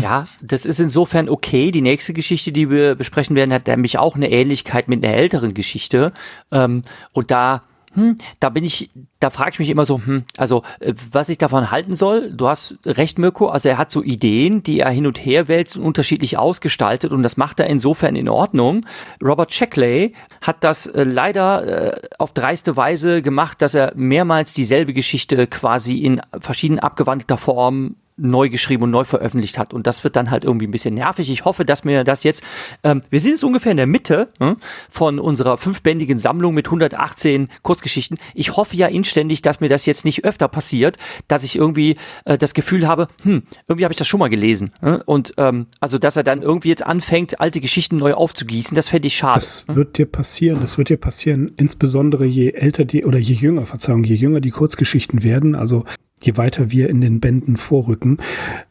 Ja, 0.03 0.29
das 0.43 0.65
ist 0.65 0.81
insofern 0.81 1.29
okay. 1.29 1.71
Die 1.71 1.83
nächste 1.83 2.13
Geschichte, 2.13 2.53
die 2.53 2.71
wir 2.71 2.95
besprechen 2.95 3.37
werden, 3.37 3.53
hat 3.53 3.67
nämlich 3.67 3.99
auch 3.99 4.17
eine 4.17 4.31
Ähnlichkeit 4.31 4.89
mit 4.89 5.05
einer 5.05 5.15
älteren 5.15 5.55
Geschichte. 5.55 6.13
Ähm, 6.51 6.83
und 7.13 7.31
da 7.31 7.63
hm, 7.95 8.19
da 8.41 8.49
bin 8.49 8.65
ich, 8.65 8.91
da 9.21 9.31
frage 9.31 9.53
ich 9.53 9.59
mich 9.61 9.71
immer 9.71 9.87
so, 9.87 10.01
hm, 10.05 10.25
also 10.37 10.63
äh, 10.81 10.95
was 11.13 11.29
ich 11.29 11.39
davon 11.39 11.71
halten 11.71 11.95
soll. 11.95 12.33
Du 12.33 12.49
hast 12.49 12.77
recht, 12.85 13.19
Mirko, 13.19 13.49
also 13.49 13.69
er 13.69 13.79
hat 13.79 13.91
so 13.91 14.03
Ideen, 14.03 14.63
die 14.65 14.81
er 14.81 14.91
hin 14.91 15.07
und 15.07 15.25
her 15.25 15.47
wälzt 15.47 15.77
und 15.77 15.85
unterschiedlich 15.85 16.37
ausgestaltet 16.37 17.13
und 17.13 17.23
das 17.23 17.37
macht 17.37 17.61
er 17.61 17.67
insofern 17.69 18.17
in 18.17 18.29
Ordnung. 18.29 18.85
Robert 19.23 19.55
Sheckley 19.55 20.15
hat 20.41 20.65
das 20.65 20.87
äh, 20.87 21.05
leider 21.05 21.95
äh, 21.95 22.09
auf 22.19 22.33
dreiste 22.33 22.77
Weise 22.77 23.23
gemacht, 23.23 23.63
dass 23.63 23.75
er 23.75 23.93
mehrmals 23.95 24.55
dieselbe 24.55 24.93
Geschichte 24.93 25.47
quasi 25.47 25.99
in 25.99 26.21
verschieden 26.41 26.81
abgewandelter 26.81 27.37
Form 27.39 27.95
neu 28.17 28.49
geschrieben 28.49 28.85
und 28.85 28.91
neu 28.91 29.05
veröffentlicht 29.05 29.59
hat. 29.59 29.75
Und 29.75 29.87
das 29.87 30.05
wird 30.05 30.15
dann 30.17 30.31
halt 30.31 30.45
irgendwie 30.45 30.67
ein 30.67 30.71
bisschen 30.71 30.95
nervig. 30.95 31.31
Ich 31.31 31.45
hoffe, 31.45 31.65
dass 31.65 31.85
mir 31.85 32.05
das 32.05 32.23
jetzt, 32.23 32.43
ähm, 32.85 33.03
wir 33.11 33.19
sind 33.19 33.33
jetzt 33.33 33.45
ungefähr 33.45 33.73
in 33.73 33.77
der 33.77 33.87
Mitte 33.87 34.29
hm, 34.39 34.57
von 34.89 35.19
unserer 35.19 35.59
fünfbändigen 35.59 36.19
Sammlung 36.19 36.55
mit 36.55 36.67
118 36.67 37.49
Kurzgeschichten. 37.63 38.19
Ich 38.35 38.57
hoffe 38.57 38.77
ja 38.77 38.87
inständig, 38.87 39.43
dass 39.43 39.61
mir 39.61 39.69
das 39.69 39.85
jetzt 39.87 40.05
nicht 40.05 40.25
öfter 40.25 40.47
passiert, 40.47 40.97
dass 41.27 41.43
ich 41.43 41.57
irgendwie 41.57 41.97
äh, 42.25 42.39
das 42.39 42.55
Gefühl 42.55 42.87
habe, 42.87 43.09
hm, 43.23 43.43
irgendwie 43.67 43.85
habe 43.85 43.93
ich 43.93 43.99
das 43.99 44.07
schon 44.07 44.21
mal 44.21 44.29
gelesen. 44.29 44.73
Hm? 44.81 45.03
Und 45.07 45.35
ähm, 45.37 45.67
also, 45.81 45.99
dass 45.99 46.17
er 46.17 46.23
dann 46.23 46.43
irgendwie 46.43 46.69
jetzt 46.69 46.87
anfängt, 46.87 47.41
alte 47.41 47.61
Geschichten 47.61 47.97
neu 47.99 48.15
aufzugießen, 48.15 48.77
das 48.77 48.89
fände 48.89 49.09
ich 49.09 49.17
schade. 49.17 49.41
Das 49.41 49.65
hm? 49.67 49.75
wird 49.75 49.99
dir 49.99 50.07
passieren. 50.07 50.61
Das 50.61 50.79
wird 50.79 50.89
dir 50.89 50.99
passieren, 50.99 51.53
insbesondere 51.57 52.25
je 52.25 52.51
älter 52.51 52.85
die 52.85 53.05
oder 53.05 53.19
je 53.19 53.35
jünger, 53.35 53.67
Verzeihung, 53.67 54.05
je 54.05 54.15
jünger 54.15 54.41
die 54.41 54.51
Kurzgeschichten 54.51 55.25
werden. 55.25 55.57
Also 55.57 55.85
je 56.25 56.37
weiter 56.37 56.71
wir 56.71 56.89
in 56.89 57.01
den 57.01 57.21
Bänden 57.21 57.57
vorrücken, 57.57 58.19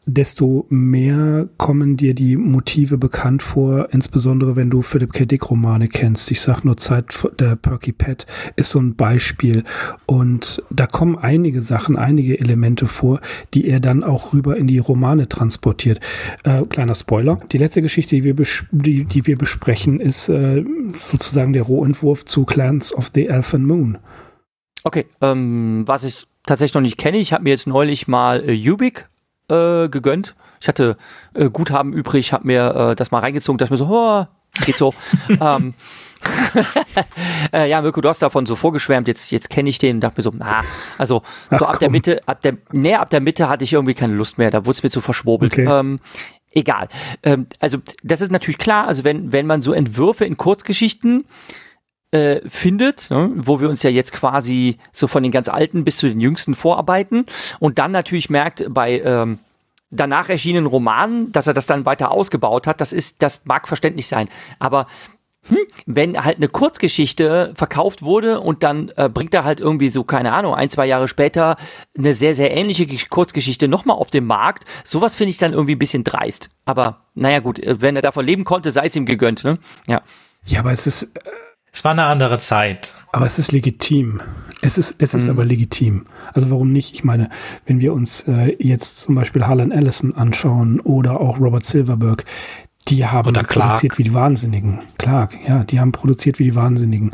desto 0.06 0.66
mehr 0.68 1.48
kommen 1.56 1.96
dir 1.96 2.14
die 2.14 2.36
Motive 2.36 2.98
bekannt 2.98 3.42
vor, 3.42 3.88
insbesondere 3.92 4.56
wenn 4.56 4.70
du 4.70 4.82
Philip 4.82 5.12
K. 5.12 5.24
Dick 5.24 5.50
Romane 5.50 5.88
kennst. 5.88 6.30
Ich 6.30 6.40
sag 6.40 6.64
nur 6.64 6.76
Zeit 6.76 7.06
der 7.38 7.56
Perky 7.56 7.92
Pet 7.92 8.26
ist 8.56 8.70
so 8.70 8.80
ein 8.80 8.96
Beispiel 8.96 9.64
und 10.06 10.62
da 10.70 10.86
kommen 10.86 11.16
einige 11.16 11.60
Sachen, 11.60 11.96
einige 11.96 12.38
Elemente 12.38 12.86
vor, 12.86 13.20
die 13.54 13.66
er 13.68 13.80
dann 13.80 14.02
auch 14.02 14.32
rüber 14.32 14.56
in 14.56 14.66
die 14.66 14.78
Romane 14.78 15.28
transportiert. 15.28 16.00
Äh, 16.44 16.62
kleiner 16.64 16.94
Spoiler, 16.94 17.40
die 17.52 17.58
letzte 17.58 17.82
Geschichte, 17.82 18.16
die 18.16 18.24
wir, 18.24 18.34
die, 18.72 19.04
die 19.04 19.26
wir 19.26 19.36
besprechen, 19.36 20.00
ist 20.00 20.28
äh, 20.28 20.64
sozusagen 20.96 21.52
der 21.52 21.62
Rohentwurf 21.62 22.24
zu 22.24 22.44
Clans 22.44 22.94
of 22.94 23.10
the 23.14 23.26
Elfin 23.26 23.64
Moon. 23.64 23.98
Okay, 24.82 25.06
ähm, 25.22 25.84
was 25.86 26.04
ich 26.04 26.26
tatsächlich 26.46 26.74
noch 26.74 26.82
nicht 26.82 26.98
kenne. 26.98 27.18
Ich 27.18 27.32
habe 27.32 27.44
mir 27.44 27.50
jetzt 27.50 27.66
neulich 27.66 28.08
mal 28.08 28.48
äh, 28.48 28.70
Ubik 28.70 29.08
äh, 29.48 29.88
gegönnt. 29.88 30.34
Ich 30.60 30.68
hatte 30.68 30.96
äh, 31.34 31.50
Guthaben 31.50 31.92
übrig, 31.92 32.32
habe 32.32 32.46
mir 32.46 32.90
äh, 32.92 32.96
das 32.96 33.10
mal 33.10 33.18
reingezogen, 33.18 33.58
dass 33.58 33.70
mir 33.70 33.76
so, 33.76 33.86
oh, 33.88 34.26
geht 34.64 34.76
so. 34.76 34.94
ähm, 35.28 35.74
äh, 37.52 37.68
ja, 37.68 37.82
Mirko, 37.82 38.00
du 38.00 38.08
hast 38.08 38.22
davon 38.22 38.46
so 38.46 38.56
vorgeschwärmt, 38.56 39.08
jetzt, 39.08 39.30
jetzt 39.30 39.50
kenne 39.50 39.68
ich 39.68 39.78
den 39.78 39.96
und 39.96 40.00
dachte 40.00 40.18
mir 40.18 40.22
so, 40.22 40.32
na, 40.34 40.62
also 40.96 41.22
Ach, 41.50 41.58
so 41.58 41.66
ab 41.66 41.72
komm. 41.72 41.80
der 41.80 41.90
Mitte, 41.90 42.20
ab 42.26 42.40
der, 42.42 42.56
nee, 42.72 42.94
ab 42.94 43.10
der 43.10 43.20
Mitte 43.20 43.48
hatte 43.48 43.64
ich 43.64 43.72
irgendwie 43.72 43.94
keine 43.94 44.14
Lust 44.14 44.38
mehr, 44.38 44.50
da 44.50 44.64
wurde 44.64 44.72
es 44.72 44.82
mir 44.82 44.90
zu 44.90 45.00
verschwurbelt. 45.02 45.52
Okay. 45.52 45.66
Ähm, 45.68 46.00
egal. 46.50 46.88
Ähm, 47.22 47.46
also 47.60 47.78
das 48.02 48.20
ist 48.20 48.30
natürlich 48.30 48.58
klar, 48.58 48.86
also 48.86 49.04
wenn, 49.04 49.32
wenn 49.32 49.46
man 49.46 49.60
so 49.60 49.72
Entwürfe 49.72 50.24
in 50.24 50.36
Kurzgeschichten 50.36 51.26
äh, 52.14 52.40
findet, 52.48 53.10
ne, 53.10 53.30
wo 53.34 53.60
wir 53.60 53.68
uns 53.68 53.82
ja 53.82 53.90
jetzt 53.90 54.12
quasi 54.12 54.78
so 54.92 55.08
von 55.08 55.22
den 55.22 55.32
ganz 55.32 55.48
alten 55.48 55.84
bis 55.84 55.96
zu 55.96 56.08
den 56.08 56.20
jüngsten 56.20 56.54
vorarbeiten 56.54 57.26
und 57.58 57.78
dann 57.78 57.90
natürlich 57.90 58.30
merkt 58.30 58.64
bei 58.68 59.00
ähm, 59.00 59.40
danach 59.90 60.28
erschienenen 60.28 60.66
Romanen, 60.66 61.32
dass 61.32 61.46
er 61.46 61.54
das 61.54 61.66
dann 61.66 61.84
weiter 61.86 62.10
ausgebaut 62.10 62.66
hat, 62.66 62.80
das 62.80 62.92
ist, 62.92 63.20
das 63.22 63.44
mag 63.44 63.66
verständlich 63.66 64.06
sein. 64.06 64.28
Aber 64.58 64.86
hm, 65.48 65.58
wenn 65.86 66.24
halt 66.24 66.36
eine 66.36 66.48
Kurzgeschichte 66.48 67.52
verkauft 67.54 68.02
wurde 68.02 68.40
und 68.40 68.62
dann 68.62 68.90
äh, 68.96 69.08
bringt 69.08 69.34
er 69.34 69.44
halt 69.44 69.60
irgendwie 69.60 69.88
so, 69.88 70.04
keine 70.04 70.32
Ahnung, 70.32 70.54
ein, 70.54 70.70
zwei 70.70 70.86
Jahre 70.86 71.08
später 71.08 71.56
eine 71.98 72.14
sehr, 72.14 72.34
sehr 72.34 72.56
ähnliche 72.56 72.86
Kurzgeschichte 73.08 73.68
nochmal 73.68 73.96
auf 73.96 74.10
dem 74.10 74.26
Markt, 74.26 74.64
sowas 74.84 75.16
finde 75.16 75.30
ich 75.30 75.38
dann 75.38 75.52
irgendwie 75.52 75.74
ein 75.74 75.80
bisschen 75.80 76.04
dreist. 76.04 76.48
Aber 76.64 77.02
naja 77.14 77.40
gut, 77.40 77.58
äh, 77.58 77.80
wenn 77.80 77.96
er 77.96 78.02
davon 78.02 78.24
leben 78.24 78.44
konnte, 78.44 78.70
sei 78.70 78.86
es 78.86 78.96
ihm 78.96 79.06
gegönnt, 79.06 79.44
ne? 79.44 79.58
Ja. 79.86 80.02
Ja, 80.46 80.60
aber 80.60 80.72
es 80.72 80.86
ist, 80.86 81.04
äh, 81.04 81.20
es 81.74 81.82
war 81.82 81.90
eine 81.90 82.04
andere 82.04 82.38
Zeit. 82.38 82.94
Aber 83.10 83.26
es 83.26 83.40
ist 83.40 83.50
legitim. 83.50 84.20
Es 84.62 84.78
ist, 84.78 84.94
es 84.98 85.12
ist 85.12 85.24
mhm. 85.24 85.30
aber 85.30 85.44
legitim. 85.44 86.06
Also 86.32 86.48
warum 86.50 86.70
nicht? 86.70 86.94
Ich 86.94 87.02
meine, 87.02 87.28
wenn 87.66 87.80
wir 87.80 87.92
uns 87.92 88.22
äh, 88.28 88.56
jetzt 88.60 89.00
zum 89.00 89.16
Beispiel 89.16 89.44
Harlan 89.44 89.72
Ellison 89.72 90.14
anschauen 90.14 90.78
oder 90.78 91.20
auch 91.20 91.40
Robert 91.40 91.64
Silverberg, 91.64 92.24
die 92.86 93.04
haben 93.06 93.32
produziert 93.32 93.98
wie 93.98 94.04
die 94.04 94.14
Wahnsinnigen. 94.14 94.82
Clark, 94.98 95.36
ja, 95.48 95.64
die 95.64 95.80
haben 95.80 95.90
produziert 95.90 96.38
wie 96.38 96.44
die 96.44 96.54
Wahnsinnigen 96.54 97.10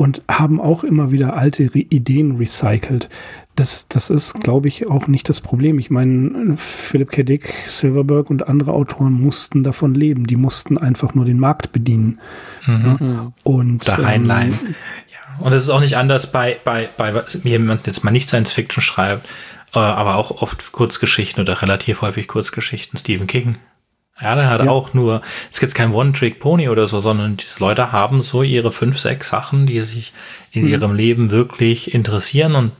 und 0.00 0.22
haben 0.30 0.62
auch 0.62 0.82
immer 0.82 1.10
wieder 1.10 1.36
alte 1.36 1.74
Re 1.74 1.80
Ideen 1.80 2.36
recycelt. 2.36 3.10
Das, 3.54 3.84
das 3.90 4.08
ist, 4.08 4.40
glaube 4.40 4.66
ich, 4.66 4.86
auch 4.86 5.08
nicht 5.08 5.28
das 5.28 5.42
Problem. 5.42 5.78
Ich 5.78 5.90
meine, 5.90 6.56
Philip 6.56 7.10
K. 7.10 7.22
Dick, 7.22 7.52
Silverberg 7.66 8.30
und 8.30 8.48
andere 8.48 8.72
Autoren 8.72 9.12
mussten 9.12 9.62
davon 9.62 9.94
leben. 9.94 10.26
Die 10.26 10.36
mussten 10.36 10.78
einfach 10.78 11.12
nur 11.12 11.26
den 11.26 11.38
Markt 11.38 11.72
bedienen. 11.72 12.18
Mhm. 12.64 12.96
Ja? 12.98 13.32
Und 13.42 13.86
da 13.86 13.96
reinleihen. 13.96 14.52
Ähm, 14.52 14.74
ja. 15.08 15.44
Und 15.44 15.52
es 15.52 15.64
ist 15.64 15.68
auch 15.68 15.80
nicht 15.80 15.98
anders 15.98 16.32
bei, 16.32 16.56
bei, 16.64 16.88
bei 16.96 17.22
jemand 17.44 17.86
jetzt 17.86 18.02
mal 18.02 18.10
nicht 18.10 18.28
Science 18.28 18.52
Fiction 18.52 18.82
schreibt, 18.82 19.28
äh, 19.74 19.80
aber 19.80 20.14
auch 20.14 20.40
oft 20.40 20.72
Kurzgeschichten 20.72 21.42
oder 21.42 21.60
relativ 21.60 22.00
häufig 22.00 22.26
Kurzgeschichten. 22.26 22.98
Stephen 22.98 23.26
King 23.26 23.58
ja, 24.22 24.34
der 24.34 24.50
hat 24.50 24.64
ja. 24.64 24.70
auch 24.70 24.94
nur, 24.94 25.22
es 25.50 25.60
gibt 25.60 25.74
kein 25.74 25.92
One-Trick-Pony 25.92 26.68
oder 26.68 26.86
so, 26.86 27.00
sondern 27.00 27.36
die 27.36 27.46
Leute 27.58 27.92
haben 27.92 28.22
so 28.22 28.42
ihre 28.42 28.72
fünf, 28.72 28.98
sechs 28.98 29.30
Sachen, 29.30 29.66
die 29.66 29.80
sich 29.80 30.12
in 30.52 30.64
mhm. 30.64 30.68
ihrem 30.68 30.94
Leben 30.94 31.30
wirklich 31.30 31.94
interessieren 31.94 32.54
und 32.54 32.72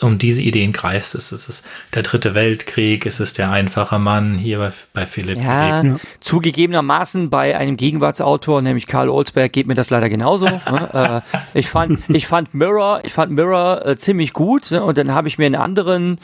um 0.00 0.18
diese 0.18 0.40
Ideen 0.40 0.72
kreist 0.72 1.14
es. 1.14 1.32
Es 1.32 1.48
ist 1.48 1.64
der 1.94 2.02
dritte 2.02 2.34
Weltkrieg, 2.34 3.06
es 3.06 3.20
ist 3.20 3.38
der 3.38 3.50
einfache 3.50 3.98
Mann 3.98 4.36
hier 4.36 4.58
bei, 4.58 4.72
bei 4.92 5.06
Philipp. 5.06 5.38
Ja, 5.38 5.82
ja, 5.82 5.96
zugegebenermaßen 6.20 7.30
bei 7.30 7.56
einem 7.56 7.76
Gegenwartsautor, 7.76 8.62
nämlich 8.62 8.86
Karl 8.86 9.08
Olsberg, 9.08 9.52
geht 9.52 9.66
mir 9.66 9.74
das 9.74 9.90
leider 9.90 10.08
genauso. 10.08 10.46
ne? 10.46 11.22
äh, 11.54 11.58
ich 11.58 11.68
fand, 11.68 12.00
ich 12.08 12.26
fand 12.26 12.54
Mirror, 12.54 13.00
ich 13.04 13.12
fand 13.12 13.32
Mirror 13.32 13.86
äh, 13.86 13.96
ziemlich 13.96 14.32
gut 14.32 14.70
ne? 14.70 14.82
und 14.82 14.98
dann 14.98 15.12
habe 15.12 15.28
ich 15.28 15.38
mir 15.38 15.46
einen 15.46 15.56
anderen 15.56 16.18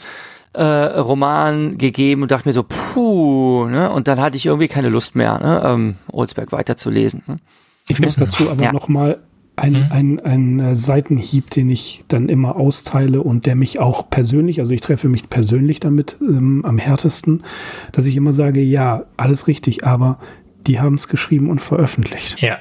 äh, 0.55 0.99
Roman 0.99 1.77
gegeben 1.77 2.21
und 2.23 2.31
dachte 2.31 2.47
mir 2.47 2.53
so, 2.53 2.63
puh, 2.63 3.65
ne? 3.65 3.91
Und 3.91 4.07
dann 4.07 4.19
hatte 4.19 4.37
ich 4.37 4.45
irgendwie 4.45 4.67
keine 4.67 4.89
Lust 4.89 5.15
mehr, 5.15 5.39
ne? 5.39 5.61
ähm, 5.65 5.95
Olsberg 6.11 6.51
weiterzulesen. 6.51 7.23
Ne? 7.27 7.37
Ich 7.87 8.01
muss 8.01 8.15
dazu 8.15 8.49
aber 8.49 8.63
ja. 8.63 8.71
nochmal 8.71 9.19
ein, 9.55 9.73
mhm. 9.73 9.87
ein, 9.91 10.19
ein 10.19 10.59
äh, 10.59 10.75
Seitenhieb, 10.75 11.49
den 11.49 11.69
ich 11.69 12.03
dann 12.07 12.29
immer 12.29 12.55
austeile 12.55 13.21
und 13.21 13.45
der 13.45 13.55
mich 13.55 13.79
auch 13.79 14.09
persönlich, 14.09 14.59
also 14.59 14.73
ich 14.73 14.81
treffe 14.81 15.07
mich 15.07 15.29
persönlich 15.29 15.79
damit 15.79 16.17
ähm, 16.21 16.63
am 16.65 16.77
härtesten, 16.77 17.43
dass 17.91 18.05
ich 18.05 18.17
immer 18.17 18.33
sage, 18.33 18.61
ja, 18.61 19.05
alles 19.17 19.47
richtig, 19.47 19.85
aber 19.85 20.19
die 20.67 20.79
haben 20.79 20.95
es 20.95 21.07
geschrieben 21.07 21.49
und 21.49 21.59
veröffentlicht. 21.59 22.41
Ja. 22.41 22.57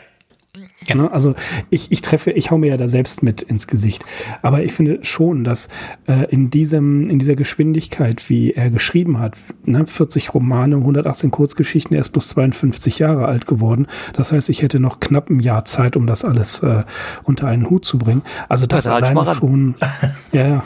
Genau. 0.86 1.06
Also 1.06 1.34
ich, 1.70 1.90
ich 1.90 2.02
treffe, 2.02 2.30
ich 2.30 2.50
hau 2.50 2.58
mir 2.58 2.68
ja 2.68 2.76
da 2.76 2.88
selbst 2.88 3.22
mit 3.22 3.42
ins 3.42 3.66
Gesicht. 3.66 4.04
Aber 4.42 4.62
ich 4.62 4.72
finde 4.72 4.98
schon, 5.02 5.44
dass 5.44 5.68
äh, 6.06 6.30
in 6.30 6.50
diesem, 6.50 7.08
in 7.08 7.18
dieser 7.18 7.36
Geschwindigkeit, 7.36 8.28
wie 8.28 8.52
er 8.52 8.70
geschrieben 8.70 9.18
hat, 9.18 9.36
ne, 9.64 9.86
40 9.86 10.34
Romane, 10.34 10.76
118 10.76 11.30
Kurzgeschichten, 11.30 11.94
er 11.94 12.00
ist 12.00 12.10
bloß 12.10 12.28
52 12.28 12.98
Jahre 12.98 13.26
alt 13.26 13.46
geworden. 13.46 13.86
Das 14.12 14.32
heißt, 14.32 14.48
ich 14.50 14.62
hätte 14.62 14.80
noch 14.80 15.00
knapp 15.00 15.30
ein 15.30 15.40
Jahr 15.40 15.64
Zeit, 15.64 15.96
um 15.96 16.06
das 16.06 16.24
alles 16.24 16.60
äh, 16.60 16.84
unter 17.22 17.46
einen 17.46 17.70
Hut 17.70 17.84
zu 17.84 17.98
bringen. 17.98 18.22
Also 18.48 18.66
das 18.66 18.84
ja, 18.84 18.94
alleine 18.94 19.34
schon. 19.34 19.74
ja, 20.32 20.46
ja. 20.46 20.64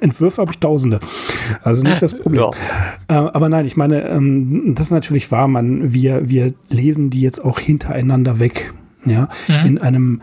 Entwürfe 0.00 0.42
habe 0.42 0.52
ich 0.52 0.58
tausende. 0.58 1.00
Also 1.62 1.82
nicht 1.82 2.02
das 2.02 2.14
Problem. 2.14 2.42
Ja. 2.42 2.50
Äh, 3.08 3.28
aber 3.28 3.48
nein, 3.48 3.66
ich 3.66 3.76
meine, 3.76 4.08
ähm, 4.08 4.74
das 4.74 4.86
ist 4.86 4.92
natürlich 4.92 5.30
wahr, 5.30 5.48
man, 5.48 5.92
wir, 5.92 6.28
wir 6.28 6.52
lesen 6.68 7.10
die 7.10 7.20
jetzt 7.20 7.42
auch 7.42 7.58
hintereinander 7.58 8.38
weg 8.38 8.74
ja, 9.06 9.28
mhm. 9.48 9.66
in 9.66 9.78
einem 9.78 10.22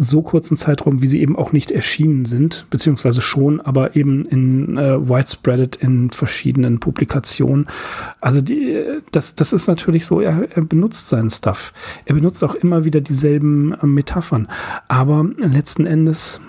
so 0.00 0.22
kurzen 0.22 0.56
Zeitraum, 0.56 1.02
wie 1.02 1.08
sie 1.08 1.20
eben 1.20 1.36
auch 1.36 1.50
nicht 1.50 1.72
erschienen 1.72 2.24
sind, 2.24 2.66
beziehungsweise 2.70 3.20
schon, 3.20 3.60
aber 3.60 3.96
eben 3.96 4.24
in 4.24 4.78
äh, 4.78 5.08
widespread 5.08 5.74
in 5.74 6.10
verschiedenen 6.10 6.78
Publikationen. 6.78 7.66
Also 8.20 8.40
die, 8.40 8.80
das, 9.10 9.34
das 9.34 9.52
ist 9.52 9.66
natürlich 9.66 10.06
so, 10.06 10.20
er, 10.20 10.56
er 10.56 10.62
benutzt 10.62 11.08
seinen 11.08 11.30
Stuff. 11.30 11.72
Er 12.04 12.14
benutzt 12.14 12.44
auch 12.44 12.54
immer 12.54 12.84
wieder 12.84 13.00
dieselben 13.00 13.72
äh, 13.72 13.86
Metaphern. 13.86 14.46
Aber 14.86 15.28
letzten 15.36 15.84
Endes, 15.84 16.40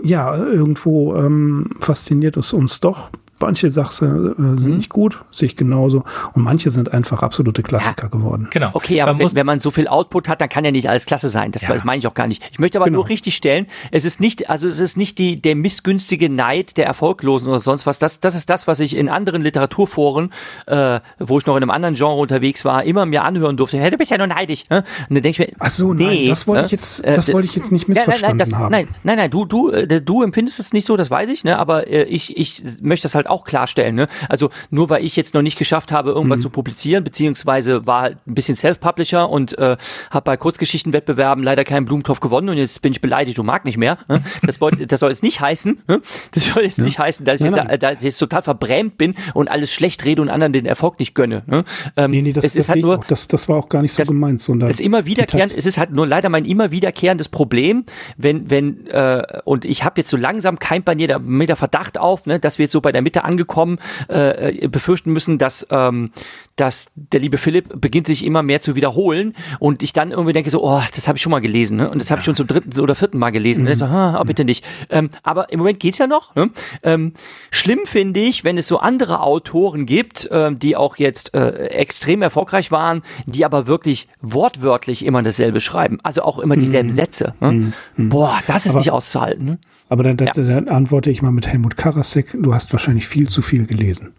ja, 0.00 0.36
irgendwo 0.36 1.16
ähm, 1.16 1.70
fasziniert 1.80 2.36
es 2.36 2.52
uns 2.52 2.78
doch 2.78 3.10
manche 3.42 3.70
Sachen 3.70 4.30
äh, 4.30 4.34
sind 4.60 4.62
mhm. 4.62 4.76
nicht 4.78 4.88
gut, 4.88 5.20
sehe 5.30 5.46
ich 5.46 5.56
genauso. 5.56 6.04
Und 6.32 6.42
manche 6.42 6.70
sind 6.70 6.92
einfach 6.92 7.22
absolute 7.22 7.62
Klassiker 7.62 8.04
ja. 8.04 8.08
geworden. 8.08 8.48
Genau. 8.50 8.70
Okay, 8.72 9.02
aber 9.02 9.18
wenn, 9.18 9.34
wenn, 9.34 9.46
man 9.46 9.60
so 9.60 9.70
viel 9.70 9.88
Output 9.88 10.28
hat, 10.28 10.40
dann 10.40 10.48
kann 10.48 10.64
ja 10.64 10.70
nicht 10.70 10.88
alles 10.88 11.04
klasse 11.04 11.28
sein. 11.28 11.52
Das, 11.52 11.62
ja. 11.62 11.74
das 11.74 11.84
meine 11.84 11.98
ich 11.98 12.06
auch 12.06 12.14
gar 12.14 12.26
nicht. 12.26 12.42
Ich 12.50 12.58
möchte 12.58 12.78
aber 12.78 12.86
genau. 12.86 12.98
nur 12.98 13.08
richtig 13.08 13.34
stellen, 13.36 13.66
es 13.90 14.04
ist 14.04 14.20
nicht, 14.20 14.48
also 14.48 14.66
es 14.68 14.80
ist 14.80 14.96
nicht 14.96 15.18
die, 15.18 15.40
der 15.40 15.56
missgünstige 15.56 16.30
Neid 16.30 16.76
der 16.76 16.86
Erfolglosen 16.86 17.48
oder 17.48 17.60
sonst 17.60 17.86
was. 17.86 17.98
Das, 17.98 18.20
das 18.20 18.34
ist 18.34 18.48
das, 18.48 18.66
was 18.66 18.80
ich 18.80 18.96
in 18.96 19.08
anderen 19.08 19.42
Literaturforen, 19.42 20.32
äh, 20.66 21.00
wo 21.18 21.38
ich 21.38 21.46
noch 21.46 21.56
in 21.56 21.62
einem 21.62 21.70
anderen 21.70 21.94
Genre 21.94 22.16
unterwegs 22.16 22.64
war, 22.64 22.84
immer 22.84 23.04
mir 23.06 23.24
anhören 23.24 23.56
durfte. 23.56 23.78
Hey, 23.78 23.90
du 23.90 23.98
bist 23.98 24.10
ja 24.10 24.18
nur 24.18 24.26
neidig. 24.26 24.66
Äh? 24.68 24.76
Und 24.76 24.84
dann 25.10 25.22
denke 25.22 25.28
ich 25.30 25.38
mir, 25.38 25.48
Ach 25.58 25.70
so, 25.70 25.92
nee, 25.92 26.04
nein, 26.04 26.28
das 26.28 26.46
wollte 26.46 26.66
ich 26.66 26.72
jetzt, 26.72 27.06
das 27.06 27.28
äh, 27.28 27.32
wollte 27.34 27.46
ich 27.46 27.56
jetzt 27.56 27.72
nicht 27.72 27.88
missverstanden 27.88 28.38
nein, 28.38 28.48
nein, 28.48 28.50
das, 28.50 28.58
haben. 28.58 28.70
Nein, 28.70 28.88
nein, 29.02 29.16
nein, 29.16 29.30
du, 29.30 29.44
du, 29.44 29.70
äh, 29.70 30.00
du 30.00 30.22
empfindest 30.22 30.60
es 30.60 30.72
nicht 30.72 30.86
so, 30.86 30.96
das 30.96 31.10
weiß 31.10 31.28
ich, 31.28 31.44
ne? 31.44 31.58
Aber 31.58 31.88
äh, 31.88 32.04
ich, 32.04 32.36
ich 32.36 32.62
möchte 32.80 33.04
das 33.04 33.14
halt 33.14 33.26
auch 33.32 33.44
klarstellen, 33.44 33.94
ne? 33.94 34.06
Also 34.28 34.50
nur 34.70 34.90
weil 34.90 35.04
ich 35.04 35.16
jetzt 35.16 35.34
noch 35.34 35.42
nicht 35.42 35.58
geschafft 35.58 35.90
habe, 35.90 36.10
irgendwas 36.10 36.38
mhm. 36.38 36.42
zu 36.42 36.50
publizieren, 36.50 37.02
beziehungsweise 37.02 37.86
war 37.86 38.02
halt 38.02 38.18
ein 38.26 38.34
bisschen 38.34 38.56
Self-Publisher 38.56 39.28
und 39.28 39.58
äh, 39.58 39.76
habe 40.10 40.24
bei 40.24 40.36
Kurzgeschichtenwettbewerben 40.36 41.42
leider 41.42 41.64
keinen 41.64 41.86
Blumentopf 41.86 42.20
gewonnen 42.20 42.50
und 42.50 42.58
jetzt 42.58 42.80
bin 42.82 42.92
ich 42.92 43.00
beleidigt 43.00 43.38
und 43.38 43.46
mag 43.46 43.64
nicht 43.64 43.78
mehr. 43.78 43.98
Ne? 44.08 44.22
Das, 44.42 44.60
wollt, 44.60 44.90
das 44.90 45.00
soll 45.00 45.10
jetzt 45.10 45.22
nicht 45.22 45.40
heißen, 45.40 45.82
ne? 45.88 46.00
das 46.32 46.46
soll 46.46 46.64
jetzt 46.64 46.76
ja. 46.76 46.84
nicht 46.84 46.98
heißen, 46.98 47.24
dass 47.24 47.40
ich, 47.40 47.46
jetzt, 47.46 47.56
da, 47.56 47.76
dass 47.76 47.98
ich 47.98 48.04
jetzt 48.04 48.18
total 48.18 48.42
verbrämt 48.42 48.98
bin 48.98 49.14
und 49.34 49.48
alles 49.48 49.72
schlecht 49.72 50.04
rede 50.04 50.20
und 50.20 50.28
anderen 50.28 50.52
den 50.52 50.66
Erfolg 50.66 50.98
nicht 50.98 51.14
gönne. 51.14 51.42
Ne? 51.46 51.64
Ähm, 51.96 52.10
nee, 52.10 52.22
nee, 52.22 52.32
das, 52.32 52.44
es 52.44 52.52
das, 52.52 52.64
ist 52.64 52.70
halt 52.70 52.82
nur, 52.82 53.00
das, 53.06 53.28
das 53.28 53.48
war 53.48 53.56
auch 53.56 53.68
gar 53.68 53.82
nicht 53.82 53.92
so 53.92 53.98
das, 53.98 54.08
gemeint. 54.08 54.40
Sondern 54.40 54.68
es 54.68 54.76
ist 54.76 54.84
immer 54.84 55.06
wiederkehrend, 55.06 55.50
es 55.56 55.64
ist 55.64 55.78
halt 55.78 55.92
nur 55.92 56.06
leider 56.06 56.28
mein 56.28 56.44
immer 56.44 56.70
wiederkehrendes 56.70 57.28
Problem, 57.28 57.84
wenn, 58.16 58.50
wenn, 58.50 58.86
äh, 58.88 59.40
und 59.44 59.64
ich 59.64 59.84
habe 59.84 60.00
jetzt 60.00 60.10
so 60.10 60.16
langsam 60.16 60.58
keimt 60.58 60.84
bei 60.84 60.94
mir 60.94 61.18
mir 61.20 61.46
der 61.46 61.56
Verdacht 61.56 61.98
auf, 61.98 62.26
ne, 62.26 62.38
dass 62.38 62.58
wir 62.58 62.64
jetzt 62.64 62.72
so 62.72 62.80
bei 62.80 62.92
der 62.92 63.02
Mitte 63.02 63.21
angekommen 63.22 63.78
äh, 64.08 64.68
befürchten 64.68 65.12
müssen, 65.12 65.38
dass, 65.38 65.66
ähm, 65.70 66.10
dass 66.56 66.90
der 66.94 67.20
liebe 67.20 67.38
Philipp 67.38 67.80
beginnt 67.80 68.06
sich 68.06 68.24
immer 68.24 68.42
mehr 68.42 68.60
zu 68.60 68.74
wiederholen 68.74 69.34
und 69.58 69.82
ich 69.82 69.92
dann 69.92 70.10
irgendwie 70.10 70.32
denke 70.32 70.50
so, 70.50 70.62
oh, 70.64 70.82
das 70.94 71.08
habe 71.08 71.16
ich 71.16 71.22
schon 71.22 71.32
mal 71.32 71.40
gelesen 71.40 71.76
ne? 71.76 71.90
und 71.90 72.00
das 72.00 72.10
habe 72.10 72.20
ich 72.20 72.24
schon 72.24 72.36
zum 72.36 72.46
dritten 72.46 72.78
oder 72.80 72.94
vierten 72.94 73.18
Mal 73.18 73.30
gelesen. 73.30 73.64
Mhm. 73.64 73.78
So, 73.78 73.84
ah, 73.84 74.18
oh, 74.20 74.24
bitte 74.24 74.44
nicht. 74.44 74.64
Ähm, 74.90 75.10
aber 75.22 75.50
im 75.50 75.58
Moment 75.58 75.80
geht's 75.80 75.98
ja 75.98 76.06
noch. 76.06 76.34
Ne? 76.34 76.50
Ähm, 76.82 77.12
schlimm 77.50 77.80
finde 77.84 78.20
ich, 78.20 78.44
wenn 78.44 78.58
es 78.58 78.68
so 78.68 78.78
andere 78.78 79.20
Autoren 79.20 79.86
gibt, 79.86 80.28
ähm, 80.30 80.58
die 80.58 80.76
auch 80.76 80.96
jetzt 80.96 81.34
äh, 81.34 81.66
extrem 81.68 82.22
erfolgreich 82.22 82.70
waren, 82.70 83.02
die 83.26 83.44
aber 83.44 83.66
wirklich 83.66 84.08
wortwörtlich 84.20 85.04
immer 85.04 85.22
dasselbe 85.22 85.60
schreiben. 85.60 85.98
Also 86.02 86.22
auch 86.22 86.38
immer 86.38 86.56
dieselben 86.56 86.90
mhm. 86.90 86.94
Sätze. 86.94 87.34
Ne? 87.40 87.52
Mhm. 87.52 87.72
mhm. 87.96 88.08
Boah, 88.08 88.40
das 88.46 88.66
ist 88.66 88.72
aber, 88.72 88.80
nicht 88.80 88.90
auszuhalten. 88.90 89.58
Aber 89.92 90.04
dann, 90.04 90.16
ja. 90.16 90.32
dann 90.32 90.70
antworte 90.70 91.10
ich 91.10 91.20
mal 91.20 91.32
mit 91.32 91.46
Helmut 91.46 91.76
Karasek, 91.76 92.28
du 92.32 92.54
hast 92.54 92.72
wahrscheinlich 92.72 93.06
viel 93.06 93.28
zu 93.28 93.42
viel 93.42 93.66
gelesen. 93.66 94.14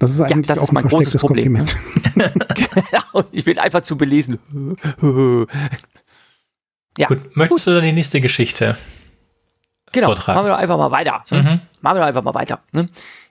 Das 0.00 0.10
ist 0.10 0.20
eigentlich 0.20 0.48
ja, 0.48 0.54
das 0.54 0.58
auch 0.58 0.64
ist 0.64 0.72
mein 0.72 0.82
ein 0.82 0.88
großes 0.88 1.20
Problem. 1.20 1.54
Kompliment. 1.54 1.76
genau, 2.90 3.24
ich 3.30 3.44
bin 3.44 3.60
einfach 3.60 3.82
zu 3.82 3.96
belesen. 3.96 4.40
ja. 6.98 7.06
Gut, 7.06 7.36
möchtest 7.36 7.68
du 7.68 7.74
dann 7.74 7.84
die 7.84 7.92
nächste 7.92 8.20
Geschichte 8.20 8.76
genau, 9.92 10.08
vortragen? 10.08 10.34
Machen 10.36 10.46
wir 10.46 10.54
doch 10.54 10.58
einfach 10.58 10.78
mal 10.78 10.90
weiter. 10.90 11.24
Mhm. 11.30 11.60
Machen 11.80 11.96
wir 11.96 12.00
doch 12.00 12.06
einfach 12.08 12.24
mal 12.24 12.34
weiter. 12.34 12.60
Ne? 12.72 12.88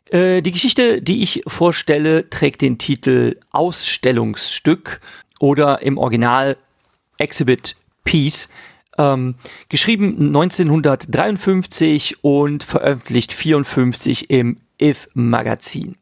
Äh, 0.10 0.41
die 0.41 0.53
Geschichte, 0.53 1.01
die 1.01 1.21
ich 1.21 1.43
vorstelle, 1.47 2.30
trägt 2.30 2.62
den 2.62 2.77
Titel 2.77 3.36
Ausstellungsstück 3.51 5.01
oder 5.41 5.82
im 5.82 5.97
Original 5.97 6.56
Exhibit 7.17 7.75
Piece. 8.06 8.47
Ähm, 8.98 9.36
geschrieben 9.70 10.28
1953 10.28 12.24
und 12.24 12.64
veröffentlicht 12.64 13.34
54 13.34 14.30
im 14.30 14.58
If 14.82 15.08
Magazin. 15.14 15.96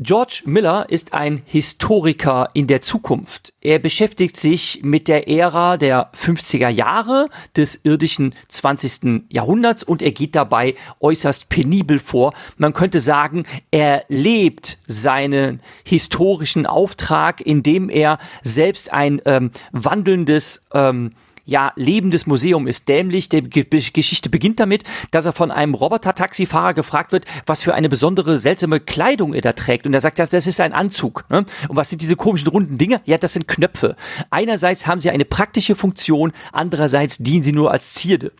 George 0.00 0.42
Miller 0.44 0.86
ist 0.88 1.12
ein 1.12 1.42
Historiker 1.44 2.50
in 2.54 2.68
der 2.68 2.80
Zukunft. 2.80 3.52
Er 3.60 3.80
beschäftigt 3.80 4.36
sich 4.36 4.84
mit 4.84 5.08
der 5.08 5.28
Ära 5.28 5.76
der 5.76 6.12
50er 6.12 6.68
Jahre 6.68 7.28
des 7.56 7.80
irdischen 7.82 8.32
20. 8.48 9.24
Jahrhunderts 9.28 9.82
und 9.82 10.00
er 10.00 10.12
geht 10.12 10.36
dabei 10.36 10.76
äußerst 11.00 11.48
penibel 11.48 11.98
vor. 11.98 12.32
Man 12.58 12.74
könnte 12.74 13.00
sagen, 13.00 13.42
er 13.72 14.04
lebt 14.06 14.78
seinen 14.86 15.60
historischen 15.82 16.64
Auftrag, 16.64 17.40
indem 17.40 17.90
er 17.90 18.18
selbst 18.44 18.92
ein 18.92 19.20
ähm, 19.24 19.50
wandelndes 19.72 20.68
ähm, 20.74 21.10
ja, 21.48 21.72
lebendes 21.76 22.26
Museum 22.26 22.66
ist 22.66 22.88
dämlich. 22.88 23.30
Die 23.30 23.48
Geschichte 23.48 24.28
beginnt 24.28 24.60
damit, 24.60 24.84
dass 25.12 25.24
er 25.24 25.32
von 25.32 25.50
einem 25.50 25.72
Roboter-Taxifahrer 25.72 26.74
gefragt 26.74 27.10
wird, 27.10 27.24
was 27.46 27.62
für 27.62 27.74
eine 27.74 27.88
besondere, 27.88 28.38
seltsame 28.38 28.80
Kleidung 28.80 29.32
er 29.32 29.40
da 29.40 29.54
trägt. 29.54 29.86
Und 29.86 29.94
er 29.94 30.02
sagt, 30.02 30.18
das, 30.18 30.46
ist 30.46 30.60
ein 30.60 30.74
Anzug. 30.74 31.24
Ne? 31.30 31.46
Und 31.68 31.76
was 31.76 31.88
sind 31.88 32.02
diese 32.02 32.16
komischen 32.16 32.48
runden 32.48 32.76
Dinge? 32.76 33.00
Ja, 33.06 33.16
das 33.16 33.32
sind 33.32 33.48
Knöpfe. 33.48 33.96
Einerseits 34.28 34.86
haben 34.86 35.00
sie 35.00 35.08
eine 35.08 35.24
praktische 35.24 35.74
Funktion, 35.74 36.32
andererseits 36.52 37.16
dienen 37.16 37.42
sie 37.42 37.52
nur 37.52 37.70
als 37.70 37.94
Zierde. 37.94 38.32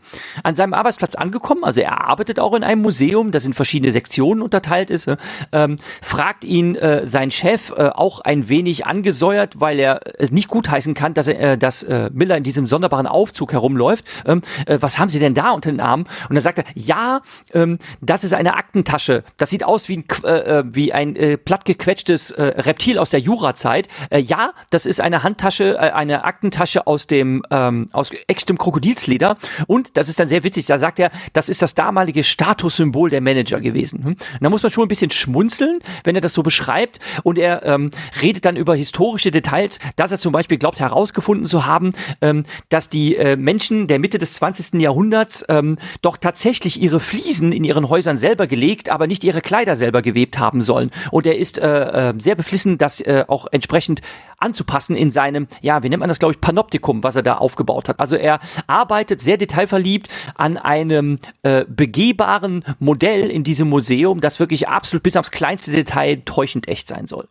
An 0.43 0.55
seinem 0.55 0.75
Arbeitsplatz 0.75 1.15
angekommen, 1.15 1.65
also 1.65 1.81
er 1.81 2.07
arbeitet 2.07 2.39
auch 2.39 2.53
in 2.53 2.63
einem 2.63 2.83
Museum, 2.83 3.31
das 3.31 3.47
in 3.47 3.55
verschiedene 3.55 3.91
Sektionen 3.91 4.43
unterteilt 4.43 4.91
ist, 4.91 5.11
ähm, 5.53 5.77
fragt 6.03 6.45
ihn 6.45 6.77
äh, 6.77 7.07
sein 7.07 7.31
Chef 7.31 7.71
äh, 7.71 7.89
auch 7.89 8.21
ein 8.21 8.51
wenig 8.51 8.85
angesäuert, 8.85 9.61
weil 9.61 9.81
er 9.81 10.21
äh, 10.21 10.29
nicht 10.31 10.49
gutheißen 10.49 10.93
kann, 10.93 11.15
dass, 11.15 11.27
er, 11.27 11.53
äh, 11.53 11.59
dass 11.59 11.83
äh, 11.83 12.11
Miller 12.13 12.37
in 12.37 12.43
diesem 12.43 12.67
sonderbaren 12.67 12.98
wunderbaren 12.99 13.07
Aufzug 13.07 13.53
herumläuft. 13.53 14.05
Ähm, 14.27 14.41
äh, 14.67 14.79
was 14.81 14.99
haben 14.99 15.09
Sie 15.09 15.19
denn 15.19 15.35
da 15.35 15.53
unter 15.53 15.71
den 15.71 15.81
Armen? 15.81 16.05
Und 16.29 16.35
dann 16.35 16.43
sagt 16.43 16.59
er, 16.59 16.65
ja, 16.75 17.23
ähm, 17.55 17.79
das 18.01 18.25
ist 18.25 18.35
eine 18.35 18.55
Aktentasche. 18.55 19.25
Das 19.37 19.51
sieht 19.51 19.65
aus 19.65 19.89
wie 19.89 19.99
ein, 19.99 20.05
äh, 20.25 20.59
äh, 20.59 20.65
wie 20.67 20.93
ein 20.93 21.17
äh, 21.17 21.37
plattgequetschtes 21.37 22.33
äh, 22.33 22.43
Reptil 22.43 22.99
aus 22.99 23.11
der 23.11 23.21
Jurazeit. 23.21 23.89
Äh, 24.11 24.21
ja, 24.21 24.53
das 24.71 24.87
ist 24.87 25.01
eine 25.01 25.23
Handtasche, 25.23 25.75
äh, 25.75 25.91
eine 25.91 26.25
Aktentasche 26.25 26.87
aus 26.87 27.07
dem 27.07 27.43
ähm, 27.51 27.89
aus 27.93 28.11
echtem 28.27 28.59
Krokodilsleder. 28.59 29.37
Und 29.67 29.97
das 29.97 30.09
ist 30.09 30.19
dann 30.19 30.29
sehr 30.29 30.45
witzig. 30.45 30.67
Da 30.67 30.79
sagt 30.79 30.99
er, 30.99 31.11
das 31.33 31.49
ist 31.49 31.63
das 31.63 31.75
damalige 31.75 32.25
Statussymbol 32.25 33.11
der 33.11 33.21
Manager 33.21 33.61
gewesen. 33.61 34.05
Hm? 34.05 34.17
Da 34.41 34.51
muss 34.51 34.63
man 34.63 34.73
schon 34.73 34.85
ein 34.85 34.89
bisschen 34.89 35.11
schmunzeln, 35.11 35.79
wenn 36.05 36.15
er 36.15 36.21
das 36.21 36.35
so 36.35 36.43
beschreibt. 36.43 36.99
Und 37.23 37.39
er 37.39 37.65
ähm, 37.65 37.91
redet 38.21 38.45
dann 38.45 38.57
über 38.57 38.75
historische 38.75 39.31
Details, 39.31 39.79
dass 39.97 40.13
er 40.13 40.19
zum 40.19 40.33
Beispiel 40.33 40.59
glaubt 40.59 40.81
herausgefunden 40.81 41.47
zu 41.47 41.67
haben, 41.67 41.93
ähm, 42.21 42.45
dass 42.69 42.88
die 42.89 43.17
äh, 43.17 43.37
Menschen 43.37 43.87
der 43.87 43.99
Mitte 43.99 44.19
des 44.19 44.35
20. 44.35 44.81
Jahrhunderts 44.81 45.45
ähm, 45.49 45.79
doch 46.03 46.17
tatsächlich 46.17 46.81
ihre 46.81 47.01
Fliesen 47.01 47.53
in 47.53 47.65
ihren 47.65 47.89
Häusern 47.89 48.19
selber 48.19 48.47
gelegt, 48.47 48.91
aber 48.91 49.07
nicht 49.07 49.25
ihre 49.25 49.41
Kleider 49.41 49.77
selber 49.77 50.03
gewebt 50.03 50.39
haben 50.39 50.63
sollen. 50.63 50.91
Und 51.11 51.27
er 51.27 51.39
ist 51.39 51.59
äh, 51.59 52.11
äh, 52.11 52.15
sehr 52.19 52.35
beflissen, 52.35 52.79
das 52.79 53.01
äh, 53.01 53.25
auch 53.29 53.47
entsprechend 53.51 54.03
anzupassen 54.39 54.97
in 54.97 55.11
seinem, 55.11 55.49
ja, 55.61 55.83
wie 55.83 55.89
nennt 55.89 56.01
man 56.01 56.09
das, 56.09 56.19
glaube 56.19 56.33
ich, 56.33 56.41
Panoptikum, 56.41 57.03
was 57.03 57.17
er 57.17 57.23
da 57.23 57.37
aufgebaut 57.37 57.89
hat. 57.89 58.01
Also 58.01 58.17
er 58.17 58.39
arbeitet 58.67 59.21
sehr 59.21 59.37
detailverliebt 59.37 60.09
an 60.37 60.57
einem 60.57 61.19
äh, 61.43 61.65
begehbaren 61.69 62.65
Modell 62.79 63.29
in 63.31 63.45
diesem 63.45 63.69
Museum, 63.69 64.21
das 64.21 64.41
wirklich 64.41 64.69
absolut 64.69 65.03
bis 65.03 65.17
aufs 65.17 65.31
kleinste 65.31 65.73
Detail 65.73 66.23
täuschend 66.25 66.69
echt 66.69 66.89
sein 66.89 67.07
soll. 67.07 67.29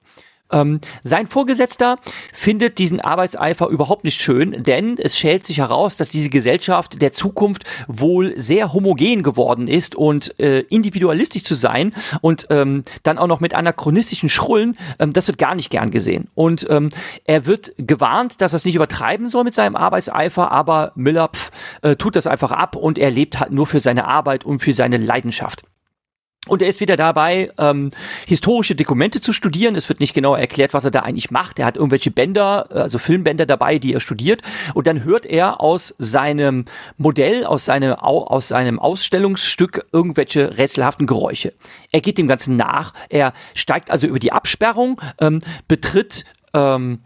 Ähm, 0.51 0.79
sein 1.01 1.27
Vorgesetzter 1.27 1.97
findet 2.33 2.77
diesen 2.77 3.01
Arbeitseifer 3.01 3.67
überhaupt 3.67 4.03
nicht 4.03 4.21
schön, 4.21 4.63
denn 4.63 4.97
es 4.97 5.17
schält 5.17 5.43
sich 5.43 5.57
heraus, 5.59 5.97
dass 5.97 6.09
diese 6.09 6.29
Gesellschaft 6.29 7.01
der 7.01 7.13
Zukunft 7.13 7.63
wohl 7.87 8.33
sehr 8.39 8.73
homogen 8.73 9.23
geworden 9.23 9.67
ist 9.67 9.95
und 9.95 10.39
äh, 10.39 10.59
individualistisch 10.69 11.43
zu 11.43 11.55
sein 11.55 11.93
und 12.21 12.47
ähm, 12.49 12.83
dann 13.03 13.17
auch 13.17 13.27
noch 13.27 13.39
mit 13.39 13.53
anachronistischen 13.53 14.29
Schrullen, 14.29 14.77
ähm, 14.99 15.13
das 15.13 15.27
wird 15.27 15.37
gar 15.37 15.55
nicht 15.55 15.69
gern 15.69 15.91
gesehen. 15.91 16.29
Und 16.35 16.67
ähm, 16.69 16.89
er 17.25 17.45
wird 17.45 17.73
gewarnt, 17.77 18.41
dass 18.41 18.53
er 18.53 18.57
es 18.57 18.65
nicht 18.65 18.75
übertreiben 18.75 19.29
soll 19.29 19.43
mit 19.43 19.55
seinem 19.55 19.75
Arbeitseifer, 19.75 20.51
aber 20.51 20.91
Miller 20.95 21.29
pf, 21.29 21.51
äh, 21.81 21.95
tut 21.95 22.15
das 22.15 22.27
einfach 22.27 22.51
ab 22.51 22.75
und 22.75 22.97
er 22.97 23.11
lebt 23.11 23.39
halt 23.39 23.51
nur 23.51 23.67
für 23.67 23.79
seine 23.79 24.05
Arbeit 24.05 24.45
und 24.45 24.59
für 24.59 24.73
seine 24.73 24.97
Leidenschaft. 24.97 25.63
Und 26.47 26.61
er 26.61 26.67
ist 26.67 26.79
wieder 26.79 26.95
dabei, 26.95 27.51
ähm, 27.57 27.91
historische 28.25 28.75
Dokumente 28.75 29.21
zu 29.21 29.33
studieren. 29.33 29.75
Es 29.75 29.89
wird 29.89 29.99
nicht 29.99 30.13
genau 30.13 30.35
erklärt, 30.35 30.73
was 30.73 30.85
er 30.85 30.91
da 30.91 31.01
eigentlich 31.01 31.31
macht. 31.31 31.59
Er 31.59 31.65
hat 31.65 31.75
irgendwelche 31.75 32.11
Bänder, 32.11 32.67
äh, 32.71 32.79
also 32.79 32.99
Filmbänder 32.99 33.45
dabei, 33.45 33.79
die 33.79 33.93
er 33.93 33.99
studiert. 33.99 34.41
Und 34.73 34.87
dann 34.87 35.03
hört 35.03 35.25
er 35.25 35.61
aus 35.61 35.95
seinem 35.97 36.65
Modell, 36.97 37.45
aus, 37.45 37.65
seine, 37.65 38.03
aus 38.03 38.47
seinem 38.47 38.79
Ausstellungsstück 38.79 39.85
irgendwelche 39.91 40.57
rätselhaften 40.57 41.07
Geräusche. 41.07 41.53
Er 41.91 42.01
geht 42.01 42.17
dem 42.17 42.27
Ganzen 42.27 42.55
nach. 42.55 42.93
Er 43.09 43.33
steigt 43.53 43.91
also 43.91 44.07
über 44.07 44.19
die 44.19 44.31
Absperrung, 44.31 45.01
ähm, 45.19 45.39
betritt. 45.67 46.25
Ähm 46.53 46.99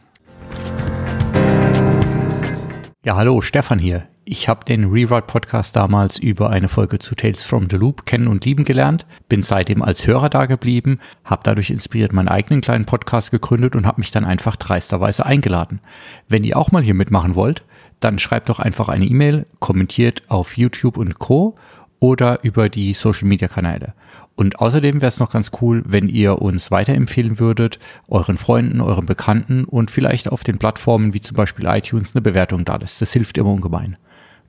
ja, 3.04 3.16
hallo, 3.16 3.42
Stefan 3.42 3.80
hier. 3.80 4.11
Ich 4.24 4.48
habe 4.48 4.64
den 4.66 4.84
Rewrite-Podcast 4.84 5.76
damals 5.76 6.20
über 6.20 6.52
eine 6.52 6.68
Folge 6.68 7.00
zu 7.00 7.16
Tales 7.16 7.44
from 7.44 7.68
the 7.72 7.76
Loop 7.76 8.06
kennen 8.06 8.28
und 8.28 8.46
lieben 8.46 8.66
gelernt, 8.66 9.08
bin 9.30 9.42
seitdem 9.42 9.82
als 9.82 10.06
Hörer 10.06 10.30
da 10.30 10.46
geblieben, 10.46 11.00
habe 11.26 11.42
dadurch 11.44 11.72
inspiriert 11.72 12.14
meinen 12.14 12.28
eigenen 12.28 12.62
kleinen 12.62 12.86
Podcast 12.86 13.32
gegründet 13.32 13.76
und 13.76 13.88
habe 13.88 14.00
mich 14.00 14.12
dann 14.12 14.24
einfach 14.24 14.58
dreisterweise 14.58 15.26
eingeladen. 15.26 15.80
Wenn 16.28 16.44
ihr 16.44 16.56
auch 16.56 16.72
mal 16.72 16.84
hier 16.84 16.94
mitmachen 16.94 17.34
wollt, 17.34 17.66
dann 18.00 18.20
schreibt 18.20 18.50
doch 18.50 18.60
einfach 18.60 18.90
eine 18.90 19.06
E-Mail, 19.06 19.48
kommentiert 19.60 20.22
auf 20.28 20.56
YouTube 20.56 20.98
und 20.98 21.18
Co 21.18 21.56
oder 22.00 22.44
über 22.44 22.70
die 22.70 22.94
Social-Media-Kanäle. 22.94 23.96
Und 24.36 24.60
außerdem 24.60 25.02
wäre 25.02 25.10
es 25.10 25.20
noch 25.20 25.32
ganz 25.32 25.50
cool, 25.62 25.82
wenn 25.86 26.08
ihr 26.08 26.44
uns 26.44 26.70
weiterempfehlen 26.70 27.40
würdet, 27.40 27.80
euren 28.08 28.38
Freunden, 28.38 28.82
euren 28.82 29.08
Bekannten 29.08 29.64
und 29.64 29.90
vielleicht 29.90 30.32
auf 30.32 30.44
den 30.44 30.60
Plattformen 30.60 31.16
wie 31.16 31.22
zum 31.22 31.38
Beispiel 31.38 31.66
iTunes 31.66 32.16
eine 32.16 32.22
Bewertung 32.22 32.66
da 32.66 32.76
lässt. 32.76 33.02
Das 33.02 33.14
hilft 33.14 33.40
immer 33.40 33.50
ungemein. 33.50 33.98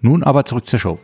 Nun 0.02 0.24
aber 0.24 0.44
zurück 0.44 0.66
zur 0.66 0.80
Show 0.80 0.98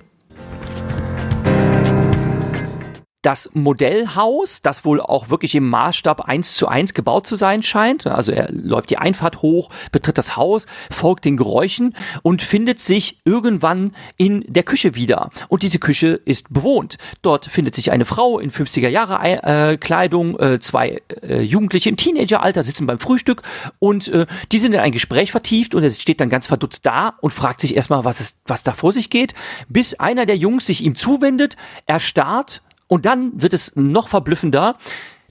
das 3.23 3.51
Modellhaus, 3.55 4.63
das 4.63 4.85
wohl 4.85 5.01
auch 5.01 5.29
wirklich 5.29 5.55
im 5.57 5.69
Maßstab 5.69 6.21
eins 6.21 6.55
zu 6.55 6.69
eins 6.69 6.95
gebaut 6.95 7.27
zu 7.27 7.35
sein 7.35 7.63
scheint. 7.63 8.07
Also 8.07 8.31
er 8.31 8.49
läuft 8.53 8.91
die 8.91 8.99
Einfahrt 8.99 9.43
hoch, 9.43 9.71
betritt 9.91 10.19
das 10.19 10.37
Haus, 10.37 10.67
folgt 10.91 11.25
den 11.25 11.37
Geräuschen 11.37 11.97
und 12.23 12.43
findet 12.43 12.81
sich 12.81 13.21
irgendwann 13.25 13.93
in 14.17 14.45
der 14.47 14.63
Küche 14.63 14.95
wieder. 14.95 15.31
Und 15.49 15.63
diese 15.63 15.81
Küche 15.81 16.21
ist 16.25 16.53
bewohnt. 16.53 16.99
Dort 17.23 17.47
findet 17.47 17.75
sich 17.75 17.91
eine 17.91 18.05
Frau 18.05 18.39
in 18.39 18.53
50er 18.53 18.89
Jahre 18.89 19.19
äh, 19.19 19.77
Kleidung, 19.79 20.39
äh, 20.39 20.61
zwei 20.61 21.03
äh, 21.23 21.41
Jugendliche 21.41 21.89
im 21.89 21.97
Teenageralter 21.97 22.63
sitzen 22.63 22.87
beim 22.87 22.99
Frühstück 22.99 23.43
und 23.79 24.11
die 24.53 24.59
sind 24.59 24.73
in 24.73 24.81
ein 24.81 24.93
Gespräch 24.93 25.31
vertieft 25.31 25.75
und 25.75 25.83
er 25.83 25.91
steht 25.91 26.21
dann 26.21 26.31
ganz 26.31 26.47
verdutzt 26.47 26.87
da 26.87 27.15
und 27.21 27.33
fragt 27.33 27.61
sich 27.61 27.77
erstmal, 27.77 28.05
was, 28.05 28.21
ist, 28.21 28.39
was 28.47 28.63
da 28.63 28.73
vor 28.73 28.93
sich 28.93 29.11
geht, 29.11 29.35
bis 29.69 29.95
einer 29.95 30.27
der 30.27 30.37
Jungs 30.37 30.67
sich 30.67 30.85
ihm 30.85 30.95
zuwendet, 30.95 31.57
erstarrt 31.87 32.63
und 32.89 33.07
dann 33.07 33.41
wird 33.41 33.55
es 33.55 33.77
noch 33.77 34.09
verblüffender. 34.09 34.77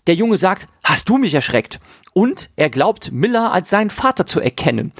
Der 0.07 0.15
Junge 0.15 0.37
sagt, 0.37 0.67
hast 0.83 1.09
du 1.09 1.17
mich 1.17 1.33
erschreckt? 1.33 1.79
Und 2.13 2.49
er 2.55 2.69
glaubt 2.69 3.11
Miller 3.11 3.51
als 3.51 3.69
seinen 3.69 3.89
Vater 3.89 4.25
zu 4.25 4.39
erkennen. 4.39 4.93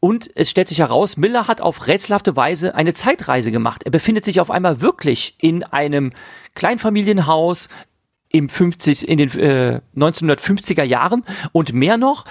Und 0.00 0.30
es 0.36 0.48
stellt 0.48 0.68
sich 0.68 0.78
heraus, 0.78 1.16
Miller 1.16 1.48
hat 1.48 1.60
auf 1.60 1.88
rätselhafte 1.88 2.36
Weise 2.36 2.74
eine 2.74 2.94
Zeitreise 2.94 3.50
gemacht. 3.50 3.82
Er 3.84 3.90
befindet 3.90 4.24
sich 4.24 4.40
auf 4.40 4.50
einmal 4.50 4.80
wirklich 4.80 5.34
in 5.38 5.64
einem 5.64 6.12
Kleinfamilienhaus 6.54 7.68
im 8.30 8.48
50, 8.48 9.08
in 9.08 9.18
den 9.18 9.30
äh, 9.38 9.80
1950er 9.96 10.84
Jahren 10.84 11.24
und 11.52 11.72
mehr 11.72 11.96
noch, 11.96 12.24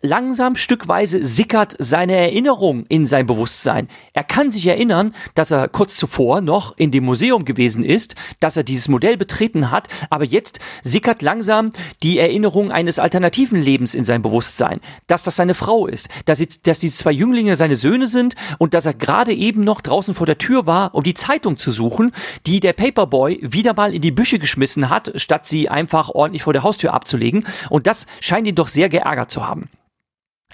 Langsam 0.00 0.54
stückweise 0.54 1.24
sickert 1.24 1.74
seine 1.80 2.14
Erinnerung 2.14 2.86
in 2.88 3.08
sein 3.08 3.26
Bewusstsein. 3.26 3.88
Er 4.12 4.22
kann 4.22 4.52
sich 4.52 4.64
erinnern, 4.68 5.12
dass 5.34 5.50
er 5.50 5.66
kurz 5.66 5.96
zuvor 5.96 6.40
noch 6.40 6.76
in 6.76 6.92
dem 6.92 7.04
Museum 7.04 7.44
gewesen 7.44 7.84
ist, 7.84 8.14
dass 8.38 8.56
er 8.56 8.62
dieses 8.62 8.86
Modell 8.86 9.16
betreten 9.16 9.72
hat, 9.72 9.88
aber 10.08 10.22
jetzt 10.22 10.60
sickert 10.84 11.20
langsam 11.20 11.70
die 12.04 12.20
Erinnerung 12.20 12.70
eines 12.70 13.00
alternativen 13.00 13.60
Lebens 13.60 13.96
in 13.96 14.04
sein 14.04 14.22
Bewusstsein, 14.22 14.78
dass 15.08 15.24
das 15.24 15.34
seine 15.34 15.54
Frau 15.54 15.88
ist, 15.88 16.08
dass, 16.26 16.38
sie, 16.38 16.48
dass 16.62 16.78
diese 16.78 16.96
zwei 16.96 17.10
Jünglinge 17.10 17.56
seine 17.56 17.74
Söhne 17.74 18.06
sind 18.06 18.36
und 18.58 18.74
dass 18.74 18.86
er 18.86 18.94
gerade 18.94 19.34
eben 19.34 19.64
noch 19.64 19.80
draußen 19.80 20.14
vor 20.14 20.26
der 20.26 20.38
Tür 20.38 20.64
war, 20.64 20.94
um 20.94 21.02
die 21.02 21.14
Zeitung 21.14 21.56
zu 21.56 21.72
suchen, 21.72 22.12
die 22.46 22.60
der 22.60 22.72
Paperboy 22.72 23.40
wieder 23.42 23.74
mal 23.74 23.92
in 23.92 24.02
die 24.02 24.12
Büsche 24.12 24.38
geschmissen 24.38 24.90
hat, 24.90 25.10
statt 25.16 25.44
sie 25.44 25.68
einfach 25.68 26.10
ordentlich 26.10 26.44
vor 26.44 26.52
der 26.52 26.62
Haustür 26.62 26.94
abzulegen. 26.94 27.48
Und 27.68 27.88
das 27.88 28.06
scheint 28.20 28.46
ihn 28.46 28.54
doch 28.54 28.68
sehr 28.68 28.88
geärgert 28.88 29.32
zu 29.32 29.44
haben. 29.44 29.68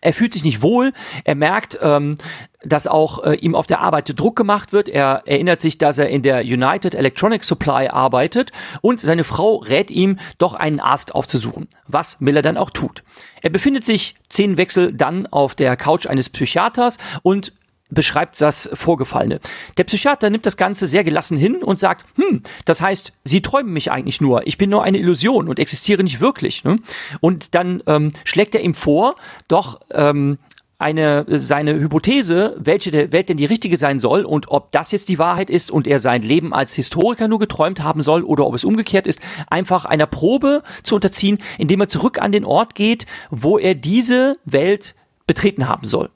Er 0.05 0.13
fühlt 0.13 0.35
sich 0.35 0.45
nicht 0.45 0.61
wohl. 0.61 0.93
Er 1.25 1.35
merkt, 1.35 1.79
ähm, 1.81 2.17
dass 2.63 2.87
auch 2.87 3.25
äh, 3.25 3.37
ihm 3.37 3.55
auf 3.55 3.67
der 3.67 3.81
Arbeit 3.81 4.13
Druck 4.21 4.37
gemacht 4.37 4.75
wird. 4.75 4.91
Er 4.91 5.23
erinnert 5.25 5.63
sich, 5.63 5.79
dass 5.79 5.99
er 5.99 6.11
in 6.11 6.21
der 6.21 6.43
United 6.43 6.95
Electronic 6.95 7.43
Supply 7.43 7.89
arbeitet 7.89 8.53
und 8.83 9.01
seine 9.01 9.25
Frau 9.25 9.57
rät 9.57 9.91
ihm, 9.91 10.19
doch 10.37 10.55
einen 10.55 10.79
Arzt 10.79 11.15
aufzusuchen, 11.15 11.69
was 11.89 12.21
Miller 12.21 12.43
dann 12.43 12.59
auch 12.59 12.69
tut. 12.69 13.03
Er 13.41 13.49
befindet 13.49 13.87
sich 13.87 14.15
zehn 14.29 14.59
Wechsel 14.59 14.93
dann 14.93 15.27
auf 15.27 15.55
der 15.55 15.75
Couch 15.75 16.07
eines 16.07 16.29
Psychiaters 16.29 16.99
und 17.23 17.55
beschreibt 17.91 18.41
das 18.41 18.69
Vorgefallene. 18.73 19.41
Der 19.77 19.85
Psychiater 19.85 20.31
nimmt 20.31 20.47
das 20.47 20.57
Ganze 20.57 20.87
sehr 20.87 21.05
gelassen 21.05 21.37
hin 21.37 21.63
und 21.63 21.81
sagt, 21.81 22.07
hm, 22.17 22.43
das 22.65 22.81
heißt, 22.81 23.13
Sie 23.25 23.43
träumen 23.43 23.73
mich 23.73 23.91
eigentlich 23.91 24.21
nur, 24.21 24.47
ich 24.47 24.59
bin 24.59 24.71
nur 24.71 24.83
eine 24.83 24.99
Illusion 24.99 25.49
und 25.49 25.59
existiere 25.59 26.03
nicht 26.03 26.21
wirklich. 26.21 26.65
Ne? 26.65 26.79
Und 27.21 27.55
dann 27.55 27.83
ähm, 27.87 28.13
schlägt 28.25 28.55
er 28.55 28.63
ihm 28.63 28.75
vor, 28.75 29.17
doch 29.49 29.81
ähm, 29.93 30.39
eine, 30.79 31.25
seine 31.29 31.75
Hypothese, 31.75 32.57
welche 32.59 32.91
der 32.91 33.13
Welt 33.13 33.29
denn 33.29 33.37
die 33.37 33.45
richtige 33.45 33.77
sein 33.77 34.01
soll 34.01 34.25
und 34.25 34.49
ob 34.49 34.73
das 34.73 34.91
jetzt 34.93 35.09
die 35.09 35.19
Wahrheit 35.19 35.49
ist 35.49 35.71
und 35.71 35.87
er 35.87 35.99
sein 35.99 36.23
Leben 36.23 36.53
als 36.53 36.75
Historiker 36.75 37.29
nur 37.29 37.39
geträumt 37.39 37.83
haben 37.83 38.03
soll 38.03 38.23
oder 38.23 38.47
ob 38.47 38.55
es 38.55 38.65
umgekehrt 38.65 39.07
ist, 39.07 39.21
einfach 39.49 39.85
einer 39.85 40.07
Probe 40.07 40.63
zu 40.83 40.97
unterziehen, 40.97 41.39
indem 41.59 41.81
er 41.81 41.89
zurück 41.89 42.21
an 42.21 42.33
den 42.33 42.45
Ort 42.45 42.75
geht, 42.75 43.07
wo 43.31 43.59
er 43.59 43.75
diese 43.75 44.37
Welt 44.45 44.95
betreten 45.27 45.69
haben 45.69 45.87
soll. 45.87 46.11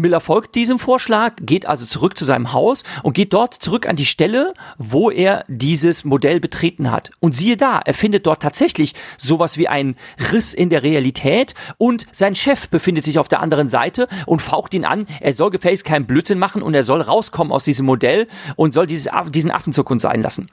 Miller 0.00 0.20
folgt 0.20 0.54
diesem 0.54 0.78
Vorschlag, 0.78 1.34
geht 1.40 1.66
also 1.66 1.86
zurück 1.86 2.16
zu 2.16 2.24
seinem 2.24 2.52
Haus 2.52 2.82
und 3.02 3.12
geht 3.12 3.32
dort 3.32 3.54
zurück 3.54 3.86
an 3.86 3.96
die 3.96 4.06
Stelle, 4.06 4.54
wo 4.78 5.10
er 5.10 5.44
dieses 5.48 6.04
Modell 6.04 6.40
betreten 6.40 6.90
hat. 6.90 7.10
Und 7.20 7.36
siehe 7.36 7.56
da, 7.56 7.80
er 7.84 7.94
findet 7.94 8.26
dort 8.26 8.42
tatsächlich 8.42 8.94
sowas 9.18 9.58
wie 9.58 9.68
einen 9.68 9.96
Riss 10.32 10.54
in 10.54 10.70
der 10.70 10.82
Realität 10.82 11.54
und 11.78 12.06
sein 12.12 12.34
Chef 12.34 12.68
befindet 12.68 13.04
sich 13.04 13.18
auf 13.18 13.28
der 13.28 13.40
anderen 13.40 13.68
Seite 13.68 14.08
und 14.26 14.42
faucht 14.42 14.74
ihn 14.74 14.84
an, 14.84 15.06
er 15.20 15.32
soll 15.32 15.50
gefälligst 15.50 15.84
keinen 15.84 16.06
Blödsinn 16.06 16.38
machen 16.38 16.62
und 16.62 16.74
er 16.74 16.84
soll 16.84 17.00
rauskommen 17.00 17.52
aus 17.52 17.64
diesem 17.64 17.86
Modell 17.86 18.26
und 18.56 18.74
soll 18.74 18.86
dieses, 18.86 19.10
diesen 19.30 19.50
Affenzuckund 19.50 20.00
sein 20.00 20.22
lassen. 20.22 20.50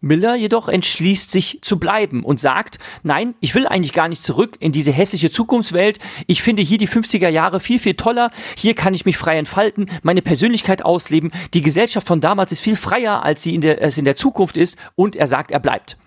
Miller 0.00 0.34
jedoch 0.34 0.68
entschließt 0.68 1.30
sich 1.30 1.58
zu 1.60 1.78
bleiben 1.78 2.24
und 2.24 2.40
sagt, 2.40 2.78
nein, 3.02 3.34
ich 3.40 3.54
will 3.54 3.66
eigentlich 3.66 3.92
gar 3.92 4.08
nicht 4.08 4.22
zurück 4.22 4.56
in 4.58 4.72
diese 4.72 4.92
hässliche 4.92 5.30
Zukunftswelt. 5.30 5.98
Ich 6.26 6.42
finde 6.42 6.62
hier 6.62 6.78
die 6.78 6.88
50er 6.88 7.28
Jahre 7.28 7.60
viel, 7.60 7.78
viel 7.78 7.94
toller. 7.94 8.30
Hier 8.56 8.74
kann 8.74 8.94
ich 8.94 9.04
mich 9.04 9.18
frei 9.18 9.36
entfalten, 9.36 9.90
meine 10.02 10.22
Persönlichkeit 10.22 10.84
ausleben. 10.84 11.32
Die 11.52 11.62
Gesellschaft 11.62 12.06
von 12.06 12.20
damals 12.20 12.52
ist 12.52 12.60
viel 12.60 12.76
freier, 12.76 13.22
als 13.22 13.42
sie 13.42 13.54
in 13.54 13.60
der, 13.60 13.82
es 13.82 13.98
in 13.98 14.06
der 14.06 14.16
Zukunft 14.16 14.56
ist. 14.56 14.76
Und 14.96 15.16
er 15.16 15.26
sagt, 15.26 15.50
er 15.50 15.60
bleibt. 15.60 15.98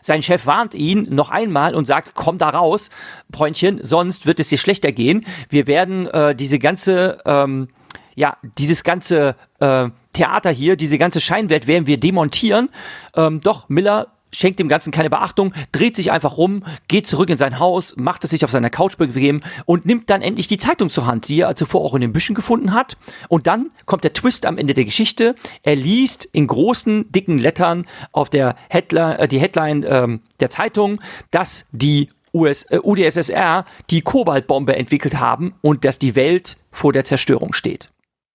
Sein 0.00 0.22
Chef 0.22 0.44
warnt 0.44 0.74
ihn 0.74 1.06
noch 1.10 1.30
einmal 1.30 1.74
und 1.74 1.86
sagt, 1.86 2.10
komm 2.12 2.36
da 2.36 2.50
raus, 2.50 2.90
Bräunchen, 3.30 3.80
sonst 3.82 4.26
wird 4.26 4.38
es 4.38 4.50
dir 4.50 4.58
schlechter 4.58 4.92
gehen. 4.92 5.24
Wir 5.48 5.66
werden 5.66 6.06
äh, 6.08 6.34
diese 6.34 6.58
ganze, 6.58 7.18
ähm, 7.24 7.68
ja, 8.14 8.36
dieses 8.58 8.84
ganze, 8.84 9.34
äh, 9.60 9.88
Theater 10.14 10.50
hier, 10.50 10.76
diese 10.76 10.98
ganze 10.98 11.20
Scheinwelt 11.20 11.66
werden 11.66 11.86
wir 11.86 11.98
demontieren. 11.98 12.70
Ähm, 13.14 13.40
doch 13.40 13.68
Miller 13.68 14.14
schenkt 14.34 14.58
dem 14.58 14.68
Ganzen 14.68 14.90
keine 14.90 15.10
Beachtung, 15.10 15.52
dreht 15.72 15.96
sich 15.96 16.10
einfach 16.10 16.36
rum, 16.36 16.64
geht 16.88 17.06
zurück 17.06 17.30
in 17.30 17.36
sein 17.36 17.58
Haus, 17.58 17.94
macht 17.96 18.24
es 18.24 18.30
sich 18.30 18.44
auf 18.44 18.50
seiner 18.50 18.70
Couch 18.70 18.96
bequem 18.96 19.42
und 19.64 19.86
nimmt 19.86 20.10
dann 20.10 20.22
endlich 20.22 20.48
die 20.48 20.58
Zeitung 20.58 20.90
zur 20.90 21.06
Hand, 21.06 21.28
die 21.28 21.40
er 21.40 21.56
zuvor 21.56 21.82
auch 21.82 21.94
in 21.94 22.00
den 22.00 22.12
Büschen 22.12 22.34
gefunden 22.34 22.72
hat. 22.72 22.96
Und 23.28 23.46
dann 23.46 23.70
kommt 23.86 24.04
der 24.04 24.12
Twist 24.12 24.46
am 24.46 24.58
Ende 24.58 24.74
der 24.74 24.84
Geschichte. 24.84 25.34
Er 25.62 25.76
liest 25.76 26.24
in 26.24 26.46
großen, 26.46 27.10
dicken 27.12 27.38
Lettern 27.38 27.86
auf 28.12 28.30
der 28.30 28.56
Headline, 28.68 29.18
äh, 29.18 29.28
die 29.28 29.38
Headline 29.38 29.84
ähm, 29.88 30.20
der 30.40 30.50
Zeitung, 30.50 31.00
dass 31.30 31.66
die 31.72 32.10
US, 32.32 32.64
äh, 32.64 32.80
UdSSR 32.82 33.64
die 33.90 34.02
Kobaltbombe 34.02 34.74
entwickelt 34.74 35.18
haben 35.20 35.54
und 35.62 35.84
dass 35.84 35.98
die 35.98 36.16
Welt 36.16 36.56
vor 36.72 36.92
der 36.92 37.04
Zerstörung 37.04 37.52
steht. 37.52 37.90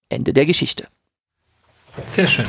Ende 0.07 0.33
der 0.33 0.45
Geschichte. 0.45 0.87
Sehr 2.05 2.27
schön. 2.27 2.45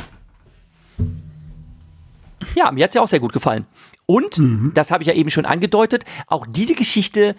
Ja, 2.55 2.71
mir 2.71 2.83
hat 2.83 2.91
es 2.91 2.95
ja 2.95 3.01
auch 3.01 3.07
sehr 3.07 3.19
gut 3.19 3.33
gefallen. 3.33 3.65
Und, 4.05 4.39
mhm. 4.39 4.71
das 4.73 4.91
habe 4.91 5.03
ich 5.03 5.07
ja 5.07 5.13
eben 5.13 5.29
schon 5.29 5.45
angedeutet, 5.45 6.03
auch 6.27 6.45
diese 6.47 6.75
Geschichte 6.75 7.35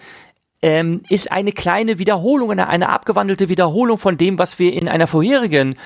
ähm, 0.63 1.03
ist 1.09 1.31
eine 1.31 1.53
kleine 1.53 1.99
Wiederholung, 1.99 2.53
eine, 2.53 2.69
eine 2.69 2.89
abgewandelte 2.89 3.49
Wiederholung 3.49 3.99
von 3.99 4.17
dem, 4.17 4.39
was 4.39 4.59
wir 4.59 4.73
in 4.73 4.89
einer 4.89 5.07
vorherigen 5.07 5.77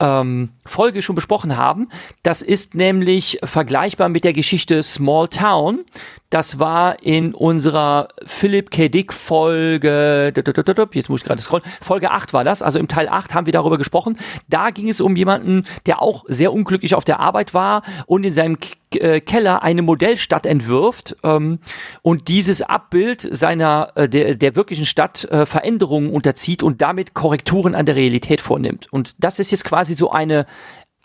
ähm, 0.00 0.50
Folge 0.64 1.02
schon 1.02 1.14
besprochen 1.14 1.56
haben. 1.56 1.88
Das 2.22 2.42
ist 2.42 2.74
nämlich 2.74 3.38
vergleichbar 3.44 4.08
mit 4.08 4.24
der 4.24 4.32
Geschichte 4.32 4.82
Small 4.82 5.28
Town. 5.28 5.84
Das 6.30 6.58
war 6.58 7.00
in 7.00 7.32
unserer 7.32 8.08
Philip 8.26 8.72
K. 8.72 8.88
Dick 8.88 9.12
Folge, 9.12 10.32
jetzt 10.34 11.08
muss 11.08 11.20
ich 11.20 11.24
gerade 11.24 11.40
scrollen, 11.40 11.64
Folge 11.80 12.10
8 12.10 12.32
war 12.32 12.42
das, 12.42 12.60
also 12.60 12.80
im 12.80 12.88
Teil 12.88 13.08
8 13.08 13.34
haben 13.34 13.46
wir 13.46 13.52
darüber 13.52 13.78
gesprochen. 13.78 14.18
Da 14.48 14.70
ging 14.70 14.88
es 14.88 15.00
um 15.00 15.14
jemanden, 15.14 15.64
der 15.86 16.02
auch 16.02 16.24
sehr 16.26 16.52
unglücklich 16.52 16.96
auf 16.96 17.04
der 17.04 17.20
Arbeit 17.20 17.54
war 17.54 17.82
und 18.06 18.24
in 18.24 18.34
seinem 18.34 18.58
äh, 18.96 19.20
Keller 19.20 19.62
eine 19.62 19.82
Modellstadt 19.82 20.46
entwirft 20.46 21.16
ähm, 21.22 21.58
und 22.02 22.28
dieses 22.28 22.62
Abbild 22.62 23.28
seiner, 23.30 23.92
äh, 23.94 24.08
der, 24.08 24.34
der 24.34 24.56
wirklichen 24.56 24.86
Stadt 24.86 25.24
äh, 25.26 25.46
Veränderungen 25.46 26.10
unterzieht 26.10 26.62
und 26.62 26.82
damit 26.82 27.14
Korrekturen 27.14 27.74
an 27.74 27.86
der 27.86 27.96
Realität 27.96 28.40
vornimmt. 28.40 28.92
Und 28.92 29.14
das 29.18 29.38
ist 29.38 29.52
jetzt 29.52 29.64
quasi 29.64 29.83
so 29.92 30.10
eine 30.10 30.46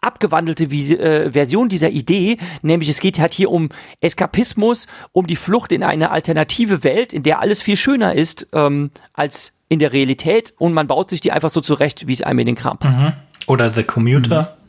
abgewandelte 0.01 0.71
Wie 0.71 0.95
äh, 0.95 1.31
Version 1.31 1.69
dieser 1.69 1.89
Idee, 1.89 2.37
nämlich 2.61 2.89
es 2.89 2.99
geht 2.99 3.19
halt 3.19 3.33
hier 3.33 3.51
um 3.51 3.69
Eskapismus, 3.99 4.87
um 5.11 5.27
die 5.27 5.35
Flucht 5.35 5.71
in 5.71 5.83
eine 5.83 6.11
alternative 6.11 6.83
Welt, 6.83 7.11
in 7.11 7.23
der 7.23 7.41
alles 7.41 7.61
viel 7.61 7.75
schöner 7.77 8.15
ist 8.15 8.47
ähm, 8.53 8.91
als 9.13 9.53
in 9.67 9.79
der 9.79 9.93
Realität 9.93 10.53
und 10.57 10.73
man 10.73 10.87
baut 10.87 11.09
sich 11.09 11.21
die 11.21 11.31
einfach 11.31 11.49
so 11.49 11.61
zurecht, 11.61 12.07
wie 12.07 12.13
es 12.13 12.21
einem 12.21 12.39
in 12.39 12.45
den 12.47 12.55
Kram 12.55 12.77
passt. 12.77 12.97
Mhm. 12.97 13.13
Oder 13.47 13.73
The 13.73 13.83
Commuter. 13.83 14.41
Mhm. 14.41 14.59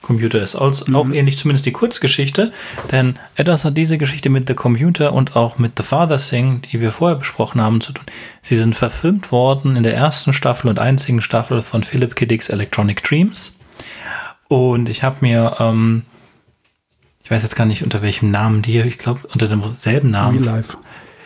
Computer 0.00 0.40
ist 0.40 0.54
also 0.54 0.84
mhm. 0.86 0.96
auch 0.96 1.10
ähnlich, 1.10 1.38
zumindest 1.38 1.66
die 1.66 1.72
Kurzgeschichte, 1.72 2.52
denn 2.92 3.18
etwas 3.34 3.64
hat 3.64 3.76
diese 3.76 3.98
Geschichte 3.98 4.30
mit 4.30 4.48
The 4.48 4.54
Computer 4.54 5.12
und 5.12 5.34
auch 5.34 5.58
mit 5.58 5.72
The 5.76 5.82
Father 5.82 6.18
Thing, 6.18 6.62
die 6.62 6.80
wir 6.80 6.92
vorher 6.92 7.18
besprochen 7.18 7.60
haben, 7.60 7.80
zu 7.80 7.92
tun. 7.92 8.04
Sie 8.40 8.56
sind 8.56 8.76
verfilmt 8.76 9.32
worden 9.32 9.76
in 9.76 9.82
der 9.82 9.94
ersten 9.94 10.32
Staffel 10.32 10.68
und 10.68 10.78
einzigen 10.78 11.20
Staffel 11.20 11.62
von 11.62 11.82
Philip 11.82 12.14
K. 12.14 12.26
Dick's 12.26 12.48
Electronic 12.48 13.02
Dreams. 13.02 13.57
Und 14.48 14.88
ich 14.88 15.02
habe 15.02 15.18
mir 15.20 15.56
ähm, 15.60 16.04
ich 17.28 17.30
weiß 17.30 17.42
jetzt 17.42 17.56
gar 17.56 17.66
nicht 17.66 17.84
unter 17.84 18.00
welchem 18.00 18.30
Namen 18.30 18.62
die, 18.62 18.80
ich 18.80 18.96
glaube 18.96 19.20
unter 19.30 19.48
demselben 19.48 20.10
Namen. 20.10 20.42
Real 20.42 20.56
Life. 20.56 20.78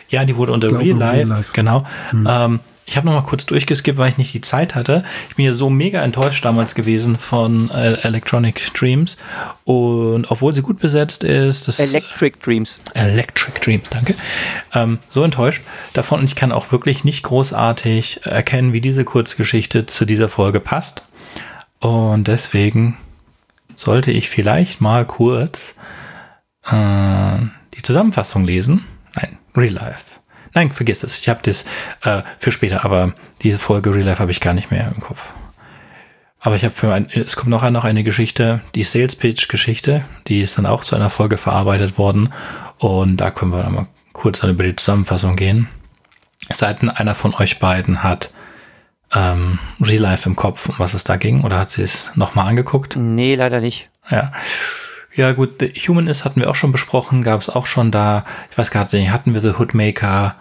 Ja, 0.09 0.25
die 0.25 0.35
wurde 0.35 0.51
unter 0.51 0.67
Real 0.67 0.97
Life, 0.97 1.15
Real 1.15 1.27
Life, 1.29 1.53
genau. 1.53 1.85
Hm. 2.09 2.27
Ähm, 2.29 2.59
ich 2.85 2.97
habe 2.97 3.07
noch 3.07 3.13
mal 3.13 3.21
kurz 3.21 3.45
durchgeskippt, 3.45 3.97
weil 3.97 4.09
ich 4.09 4.17
nicht 4.17 4.33
die 4.33 4.41
Zeit 4.41 4.75
hatte. 4.75 5.05
Ich 5.29 5.37
bin 5.37 5.45
ja 5.45 5.53
so 5.53 5.69
mega 5.69 6.03
enttäuscht 6.03 6.43
damals 6.43 6.75
gewesen 6.75 7.17
von 7.17 7.71
äh, 7.71 7.93
Electronic 8.01 8.73
Dreams. 8.73 9.15
Und 9.63 10.29
obwohl 10.29 10.51
sie 10.51 10.61
gut 10.61 10.79
besetzt 10.79 11.23
ist. 11.23 11.69
Das 11.69 11.79
Electric 11.79 12.37
Dreams. 12.43 12.79
Electric 12.93 13.61
Dreams, 13.61 13.89
danke. 13.89 14.15
Ähm, 14.73 14.99
so 15.09 15.23
enttäuscht 15.23 15.61
davon. 15.93 16.19
Und 16.19 16.25
ich 16.25 16.35
kann 16.35 16.51
auch 16.51 16.73
wirklich 16.73 17.05
nicht 17.05 17.23
großartig 17.23 18.25
erkennen, 18.25 18.73
wie 18.73 18.81
diese 18.81 19.05
Kurzgeschichte 19.05 19.85
zu 19.85 20.03
dieser 20.03 20.27
Folge 20.27 20.59
passt. 20.59 21.03
Und 21.83 22.29
deswegen 22.29 22.97
sollte 23.75 24.09
ich 24.09 24.29
vielleicht 24.29 24.79
mal 24.79 25.05
kurz 25.05 25.75
äh, 26.65 27.37
die 27.73 27.81
Zusammenfassung 27.81 28.45
lesen. 28.45 28.85
Nein, 29.15 29.37
Real 29.53 29.73
Life. 29.73 30.21
Nein, 30.53 30.71
vergiss 30.71 31.03
es. 31.03 31.19
Ich 31.19 31.27
habe 31.27 31.41
das 31.43 31.65
äh, 32.03 32.21
für 32.39 32.53
später, 32.53 32.85
aber 32.85 33.13
diese 33.41 33.57
Folge 33.57 33.93
Real 33.93 34.05
Life 34.05 34.19
habe 34.19 34.31
ich 34.31 34.39
gar 34.39 34.53
nicht 34.53 34.71
mehr 34.71 34.93
im 34.95 35.01
Kopf. 35.01 35.33
Aber 36.39 36.55
ich 36.55 36.63
habe 36.63 36.73
für 36.73 36.93
ein, 36.93 37.09
es 37.13 37.35
kommt 37.35 37.49
noch, 37.49 37.69
noch 37.69 37.83
eine 37.83 38.05
Geschichte, 38.05 38.61
die 38.75 38.83
Sales 38.83 39.17
Pitch 39.17 39.49
Geschichte, 39.49 40.05
die 40.27 40.39
ist 40.39 40.57
dann 40.57 40.65
auch 40.65 40.85
zu 40.85 40.95
einer 40.95 41.09
Folge 41.09 41.37
verarbeitet 41.37 41.97
worden 41.97 42.33
und 42.77 43.17
da 43.17 43.29
können 43.29 43.51
wir 43.51 43.61
dann 43.61 43.73
mal 43.73 43.87
kurz 44.13 44.41
über 44.41 44.63
die 44.63 44.75
Zusammenfassung 44.77 45.35
gehen. 45.35 45.67
Seiten 46.49 46.89
einer 46.89 47.15
von 47.15 47.33
euch 47.33 47.59
beiden 47.59 48.03
hat 48.03 48.33
ähm, 49.15 49.59
Real 49.81 50.01
Life 50.01 50.27
im 50.27 50.35
Kopf, 50.35 50.69
um 50.69 50.75
was 50.77 50.93
es 50.93 51.03
da 51.03 51.17
ging, 51.17 51.41
oder 51.41 51.59
hat 51.59 51.71
sie 51.71 51.83
es 51.83 52.11
nochmal 52.15 52.47
angeguckt? 52.47 52.95
Nee, 52.95 53.35
leider 53.35 53.59
nicht. 53.59 53.89
Ja. 54.09 54.31
Ja, 55.15 55.31
gut, 55.33 55.59
The 55.59 55.69
Human 55.87 56.07
ist 56.07 56.25
hatten 56.25 56.39
wir 56.39 56.49
auch 56.49 56.55
schon 56.55 56.71
besprochen, 56.71 57.23
gab 57.23 57.39
es 57.39 57.49
auch 57.49 57.67
schon 57.67 57.91
da, 57.91 58.25
ich 58.49 58.57
weiß 58.57 58.71
gar 58.71 58.87
nicht, 58.91 59.11
hatten 59.11 59.35
wir 59.35 59.41
The 59.41 59.59
Hoodmaker, 59.59 60.35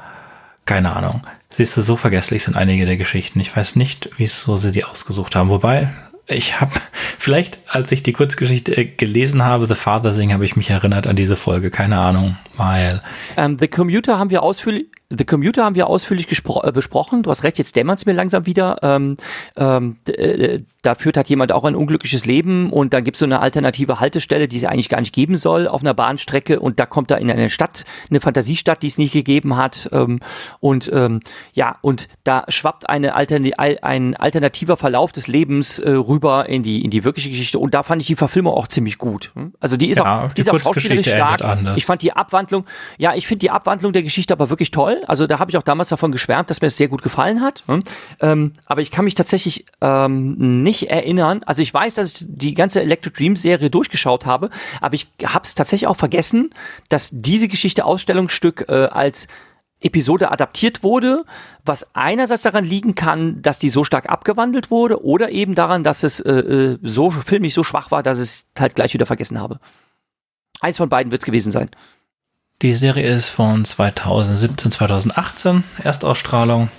keine 0.64 0.96
Ahnung. 0.96 1.20
Siehst 1.50 1.76
du, 1.76 1.82
so 1.82 1.96
vergesslich 1.96 2.42
sind 2.44 2.56
einige 2.56 2.86
der 2.86 2.96
Geschichten. 2.96 3.38
Ich 3.40 3.54
weiß 3.54 3.76
nicht, 3.76 4.08
wieso 4.16 4.56
sie 4.56 4.72
die 4.72 4.84
ausgesucht 4.84 5.36
haben. 5.36 5.50
Wobei, 5.50 5.90
ich 6.26 6.60
habe 6.60 6.72
vielleicht, 7.18 7.58
als 7.68 7.92
ich 7.92 8.02
die 8.02 8.14
Kurzgeschichte 8.14 8.74
äh, 8.74 8.86
gelesen 8.86 9.44
habe, 9.44 9.66
The 9.66 9.74
Father 9.74 10.14
Thing, 10.16 10.32
habe 10.32 10.46
ich 10.46 10.56
mich 10.56 10.70
erinnert 10.70 11.06
an 11.06 11.16
diese 11.16 11.36
Folge. 11.36 11.70
Keine 11.70 11.98
Ahnung, 11.98 12.38
weil. 12.56 13.02
Ähm, 13.36 13.58
The 13.60 13.68
Commuter 13.68 14.18
haben 14.18 14.30
wir 14.30 14.42
ausführlich, 14.42 14.86
The 15.16 15.24
Commuter 15.24 15.64
haben 15.64 15.74
wir 15.74 15.86
ausführlich 15.86 16.26
äh, 16.28 16.72
besprochen. 16.72 17.22
Du 17.22 17.30
hast 17.30 17.44
recht, 17.44 17.58
jetzt 17.58 17.76
dämmert 17.76 17.98
es 17.98 18.06
mir 18.06 18.12
langsam 18.12 18.46
wieder. 18.46 18.78
Ähm, 18.82 19.16
ähm, 19.56 19.96
äh, 20.08 20.60
da 20.82 20.96
führt 20.96 21.16
halt 21.16 21.28
jemand 21.28 21.52
auch 21.52 21.64
ein 21.64 21.76
unglückliches 21.76 22.24
Leben 22.24 22.70
und 22.70 22.92
dann 22.92 23.04
gibt 23.04 23.16
es 23.16 23.20
so 23.20 23.24
eine 23.24 23.40
alternative 23.40 24.00
Haltestelle, 24.00 24.48
die 24.48 24.56
es 24.56 24.64
eigentlich 24.64 24.88
gar 24.88 25.00
nicht 25.00 25.14
geben 25.14 25.36
soll 25.36 25.68
auf 25.68 25.80
einer 25.80 25.94
Bahnstrecke 25.94 26.58
und 26.58 26.80
da 26.80 26.86
kommt 26.86 27.10
er 27.12 27.18
in 27.18 27.30
eine 27.30 27.50
Stadt, 27.50 27.84
eine 28.10 28.20
Fantasiestadt, 28.20 28.82
die 28.82 28.88
es 28.88 28.98
nicht 28.98 29.12
gegeben 29.12 29.56
hat 29.56 29.88
ähm, 29.92 30.18
und 30.58 30.90
ähm, 30.92 31.20
ja, 31.52 31.76
und 31.82 32.08
da 32.24 32.44
schwappt 32.48 32.88
eine 32.88 33.14
Altern 33.14 33.48
ein 33.54 34.16
alternativer 34.16 34.76
Verlauf 34.76 35.12
des 35.12 35.28
Lebens 35.28 35.78
äh, 35.78 35.90
rüber 35.90 36.48
in 36.48 36.64
die, 36.64 36.84
in 36.84 36.90
die 36.90 37.04
wirkliche 37.04 37.30
Geschichte 37.30 37.60
und 37.60 37.74
da 37.74 37.84
fand 37.84 38.02
ich 38.02 38.08
die 38.08 38.16
Verfilmung 38.16 38.54
auch 38.54 38.66
ziemlich 38.66 38.98
gut. 38.98 39.30
Hm? 39.34 39.52
Also 39.60 39.76
die 39.76 39.88
ist 39.88 39.98
ja, 39.98 40.24
auch, 40.24 40.28
die, 40.28 40.34
die 40.34 40.40
ist 40.42 40.50
auch 40.50 40.58
schauspielerisch 40.58 41.06
stark. 41.06 41.40
Ich 41.76 41.86
fand 41.86 42.02
die 42.02 42.12
Abwandlung, 42.12 42.66
ja, 42.98 43.14
ich 43.14 43.28
finde 43.28 43.40
die 43.40 43.50
Abwandlung 43.50 43.92
der 43.92 44.02
Geschichte 44.02 44.34
aber 44.34 44.50
wirklich 44.50 44.72
toll. 44.72 45.00
Also 45.06 45.28
da 45.28 45.38
habe 45.38 45.50
ich 45.50 45.56
auch 45.56 45.62
damals 45.62 45.90
davon 45.90 46.10
geschwärmt, 46.10 46.50
dass 46.50 46.60
mir 46.60 46.66
das 46.66 46.76
sehr 46.76 46.88
gut 46.88 47.02
gefallen 47.02 47.40
hat. 47.40 47.62
Hm? 47.66 47.84
Ähm, 48.20 48.52
aber 48.66 48.80
ich 48.80 48.90
kann 48.90 49.04
mich 49.04 49.14
tatsächlich 49.14 49.64
ähm, 49.80 50.62
nicht 50.62 50.71
nicht 50.72 50.90
erinnern. 50.90 51.42
Also 51.44 51.62
ich 51.62 51.72
weiß, 51.72 51.94
dass 51.94 52.12
ich 52.12 52.26
die 52.26 52.54
ganze 52.54 52.80
Electric 52.80 53.16
Dreams 53.16 53.42
Serie 53.42 53.68
durchgeschaut 53.68 54.24
habe, 54.24 54.48
aber 54.80 54.94
ich 54.94 55.08
habe 55.22 55.44
es 55.44 55.54
tatsächlich 55.54 55.86
auch 55.86 55.96
vergessen, 55.96 56.54
dass 56.88 57.10
diese 57.12 57.48
Geschichte 57.48 57.84
Ausstellungsstück 57.84 58.66
äh, 58.68 58.86
als 58.86 59.28
Episode 59.80 60.30
adaptiert 60.30 60.82
wurde, 60.82 61.24
was 61.64 61.86
einerseits 61.94 62.42
daran 62.42 62.64
liegen 62.64 62.94
kann, 62.94 63.42
dass 63.42 63.58
die 63.58 63.68
so 63.68 63.84
stark 63.84 64.08
abgewandelt 64.08 64.70
wurde 64.70 65.04
oder 65.04 65.30
eben 65.30 65.54
daran, 65.54 65.84
dass 65.84 66.04
es 66.04 66.20
äh, 66.20 66.30
äh 66.32 66.78
so 66.82 67.10
filmisch 67.10 67.54
so 67.54 67.64
schwach 67.64 67.90
war, 67.90 68.02
dass 68.02 68.18
ich 68.18 68.24
es 68.24 68.44
halt 68.58 68.74
gleich 68.74 68.94
wieder 68.94 69.06
vergessen 69.06 69.40
habe. 69.40 69.58
Eins 70.60 70.78
von 70.78 70.88
beiden 70.88 71.10
wird 71.10 71.20
es 71.20 71.26
gewesen 71.26 71.52
sein. 71.52 71.68
Die 72.62 72.74
Serie 72.74 73.08
ist 73.08 73.28
von 73.28 73.64
2017, 73.64 74.70
2018, 74.70 75.64
Erstausstrahlung. 75.82 76.70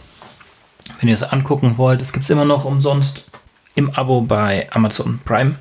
Wenn 1.00 1.10
ihr 1.10 1.16
es 1.16 1.24
angucken 1.24 1.78
wollt, 1.78 2.02
es 2.02 2.14
gibt 2.14 2.24
es 2.24 2.30
immer 2.30 2.46
noch 2.46 2.64
umsonst 2.64 3.26
im 3.76 3.90
Abo 3.92 4.22
bei 4.22 4.68
Amazon 4.72 5.20
Prime. 5.26 5.56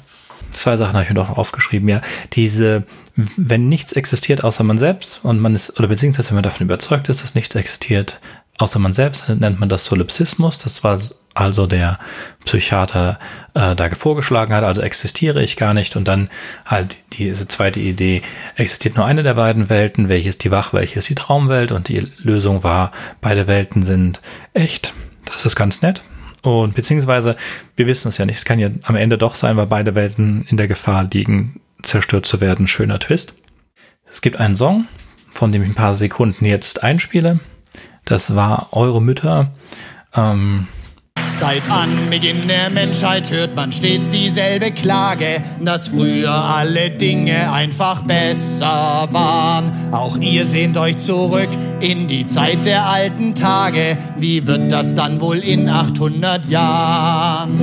Zwei 0.53 0.77
Sachen 0.77 0.93
habe 0.95 1.05
ich 1.05 1.09
mir 1.09 1.15
doch 1.15 1.31
aufgeschrieben, 1.31 1.89
ja. 1.89 2.01
Diese, 2.35 2.85
wenn 3.15 3.69
nichts 3.69 3.93
existiert 3.93 4.45
außer 4.45 4.65
man 4.65 4.79
selbst 4.79 5.21
und 5.23 5.41
man 5.41 5.55
ist, 5.55 5.79
oder 5.79 5.89
beziehungsweise 5.89 6.31
wenn 6.31 6.37
man 6.37 6.45
davon 6.45 6.67
überzeugt 6.67 7.09
ist, 7.09 7.23
dass 7.23 7.35
nichts 7.35 7.55
existiert 7.55 8.21
außer 8.59 8.79
man 8.79 8.93
selbst, 8.93 9.25
dann 9.29 9.39
nennt 9.39 9.61
man 9.61 9.69
das 9.69 9.87
Solipsismus. 9.87 10.59
Das 10.59 10.85
war 10.85 11.01
also 11.35 11.67
der 11.67 11.99
Psychiater 12.45 13.19
äh, 13.55 13.75
da 13.75 13.89
vorgeschlagen 13.91 14.55
hat, 14.55 14.65
also 14.65 14.83
existiere 14.83 15.43
ich 15.43 15.57
gar 15.57 15.75
nicht. 15.75 15.97
Und 15.97 16.07
dann 16.07 16.29
halt 16.67 16.97
diese 17.15 17.49
zweite 17.49 17.81
Idee, 17.81 18.23
existiert 18.57 18.97
nur 18.97 19.07
eine 19.07 19.23
der 19.23 19.35
beiden 19.35 19.71
Welten, 19.71 20.09
welche 20.09 20.29
ist 20.29 20.45
die 20.45 20.51
Wach, 20.51 20.73
welche 20.73 20.99
ist 20.99 21.09
die 21.09 21.15
Traumwelt. 21.15 21.73
Und 21.73 21.89
die 21.89 22.13
Lösung 22.19 22.63
war, 22.63 22.93
beide 23.21 23.47
Welten 23.47 23.83
sind 23.83 24.21
echt. 24.53 24.93
Das 25.25 25.47
ist 25.47 25.57
ganz 25.57 25.81
nett. 25.81 26.03
Und 26.43 26.75
beziehungsweise, 26.75 27.37
wir 27.77 27.87
wissen 27.87 28.09
es 28.09 28.19
ja 28.19 28.27
nicht, 28.27 28.39
es 28.39 28.45
kann 28.45 28.59
ja 28.59 28.69
am 28.83 28.97
Ende 28.97 29.17
doch 29.17 29.37
sein, 29.37 29.57
weil 29.57 29.67
beide 29.67 29.95
Welten 29.95 30.45
in 30.49 30.57
der 30.57 30.69
Gefahr 30.69 31.09
liegen, 31.13 31.61
zerstört 31.83 32.27
zu 32.27 32.41
werden. 32.41 32.67
Schöner 32.67 32.99
Twist. 32.99 33.37
Es 34.05 34.21
gibt 34.21 34.39
einen 34.39 34.57
Song, 34.57 34.87
von 35.31 35.53
dem 35.53 35.63
ich 35.63 35.69
ein 35.69 35.75
paar 35.75 35.95
Sekunden 35.95 36.45
jetzt 36.45 36.83
einspiele. 36.83 37.41
Das 38.05 38.35
war 38.35 38.69
Eure 38.73 39.01
Mütter. 39.01 39.53
Ähm, 40.15 40.67
Seit 41.43 41.69
Anbeginn 41.71 42.47
der 42.47 42.71
Menschheit 42.71 43.31
hört 43.31 43.55
man 43.57 43.73
stets 43.73 44.09
dieselbe 44.09 44.71
Klage, 44.71 45.43
dass 45.61 45.89
früher 45.89 46.33
alle 46.33 46.91
Dinge 46.91 47.53
einfach 47.53 48.03
besser 48.03 49.09
waren. 49.11 49.93
Auch 49.93 50.17
ihr 50.19 50.47
sehnt 50.47 50.77
euch 50.77 50.99
zurück 50.99 51.49
in 51.81 52.07
die 52.07 52.27
Zeit 52.27 52.65
der 52.65 52.87
alten 52.87 53.35
Tage. 53.35 53.99
Wie 54.19 54.47
wird 54.47 54.71
das 54.71 54.95
dann 54.95 55.21
wohl 55.21 55.39
in 55.39 55.69
800 55.69 56.49
Jahren? 56.49 57.59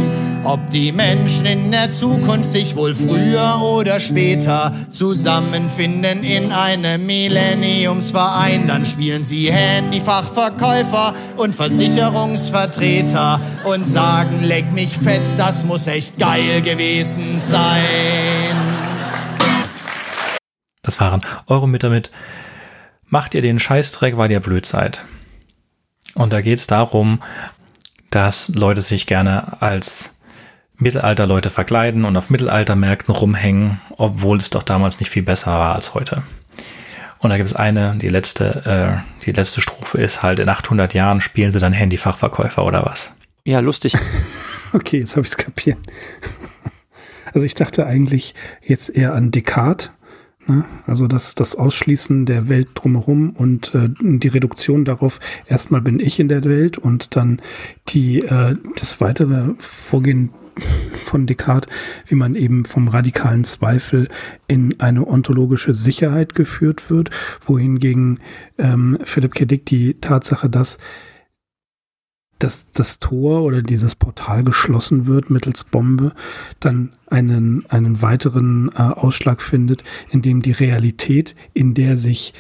Ob 0.46 0.70
die 0.70 0.92
Menschen 0.92 1.46
in 1.46 1.72
der 1.72 1.92
Zukunft 1.92 2.50
sich 2.50 2.76
wohl 2.76 2.94
früher 2.94 3.62
oder 3.62 4.00
später 4.00 4.74
zusammenfinden 4.90 6.24
in 6.24 6.52
einem 6.52 7.06
Millenniumsverein, 7.06 8.68
dann 8.68 8.86
spielen 8.86 9.22
sie 9.22 9.52
Handyfachverkäufer 9.52 11.14
und 11.36 11.56
Versicherungsvertreter 11.56 13.42
und 13.66 13.86
sagen, 13.86 14.42
leck 14.44 14.72
mich 14.72 14.98
fetz, 14.98 15.36
das 15.36 15.66
muss 15.66 15.88
echt 15.88 16.18
geil 16.18 16.62
gewesen 16.62 17.38
sein. 17.38 18.56
Das 20.84 21.00
waren 21.00 21.22
eure 21.48 21.68
mit 21.68 22.12
Macht 23.08 23.34
ihr 23.34 23.42
den 23.42 23.60
Scheißdreck, 23.60 24.18
weil 24.18 24.32
ihr 24.32 24.40
blöd 24.40 24.66
seid. 24.66 25.04
Und 26.16 26.32
da 26.32 26.42
geht 26.42 26.60
es 26.60 26.68
darum, 26.68 27.22
dass 28.10 28.50
Leute 28.50 28.82
sich 28.82 29.06
gerne 29.06 29.62
als 29.62 30.19
Mittelalterleute 30.80 31.50
verkleiden 31.50 32.06
und 32.06 32.16
auf 32.16 32.30
Mittelaltermärkten 32.30 33.14
rumhängen, 33.14 33.82
obwohl 33.98 34.38
es 34.38 34.50
doch 34.50 34.64
damals 34.64 35.00
nicht 35.00 35.10
viel 35.10 35.24
besser 35.24 35.52
war 35.52 35.76
als 35.76 35.94
heute. 35.94 36.24
Und 37.20 37.32
da 37.32 37.38
gibt 37.38 37.50
es 37.50 37.56
eine, 37.56 37.96
die 37.98 38.08
letzte, 38.08 39.02
äh, 39.06 39.24
die 39.26 39.34
letzte 39.34 39.60
Strophe 39.60 39.98
ist 39.98 40.24
halt, 40.24 40.40
in 40.40 40.48
800 40.48 40.94
Jahren 40.94 41.20
spielen 41.20 41.52
sie 41.52 41.60
dann 41.60 41.74
Handyfachverkäufer 41.74 42.64
oder 42.64 42.86
was. 42.86 43.14
Ja, 43.44 43.60
lustig. 43.60 43.94
okay, 44.74 45.00
jetzt 45.00 45.18
habe 45.18 45.26
ich 45.26 45.32
es 45.32 45.38
kapiert. 45.38 45.78
Also 47.32 47.46
ich 47.46 47.54
dachte 47.54 47.86
eigentlich 47.86 48.34
jetzt 48.64 48.90
eher 48.90 49.14
an 49.14 49.30
Descartes, 49.30 49.92
ne? 50.48 50.66
also 50.88 51.06
das, 51.06 51.36
das 51.36 51.56
Ausschließen 51.56 52.26
der 52.26 52.50
Welt 52.50 52.70
drumherum 52.74 53.36
und 53.36 53.76
äh, 53.76 53.90
die 54.00 54.30
Reduktion 54.30 54.84
darauf, 54.84 55.20
erstmal 55.46 55.82
bin 55.82 56.00
ich 56.00 56.20
in 56.20 56.28
der 56.28 56.44
Welt 56.44 56.80
und 56.80 57.16
dann 57.16 57.40
die, 57.90 58.22
äh, 58.22 58.56
das 58.80 59.00
weitere 59.00 59.54
Vorgehen 59.60 60.32
von 60.62 61.26
Descartes, 61.26 61.72
wie 62.08 62.16
man 62.16 62.36
eben 62.36 62.66
vom 62.66 62.88
radikalen 62.88 63.44
Zweifel 63.44 64.08
in 64.48 64.80
eine 64.80 65.08
ontologische 65.08 65.74
Sicherheit 65.74 66.36
geführt 66.36 66.90
wird, 66.90 67.10
wohingegen 67.46 68.20
ähm, 68.58 68.98
Philipp 69.04 69.36
K. 69.36 69.46
Dick 69.46 69.66
die 69.66 69.96
Tatsache, 69.96 70.50
dass 70.50 70.78
dass 72.40 72.72
das 72.72 73.00
Tor 73.00 73.44
oder 73.44 73.62
dieses 73.62 73.96
Portal 73.96 74.44
geschlossen 74.44 75.06
wird 75.06 75.30
mittels 75.30 75.66
Bombe, 75.66 76.14
dann 76.62 76.94
einen, 77.08 77.66
einen 77.70 78.02
weiteren 78.02 78.72
äh, 78.74 78.82
Ausschlag 78.82 79.42
findet, 79.42 79.84
in 80.10 80.22
dem 80.22 80.42
die 80.42 80.54
Realität, 80.54 81.36
in 81.54 81.74
der 81.74 81.98
sich 81.98 82.34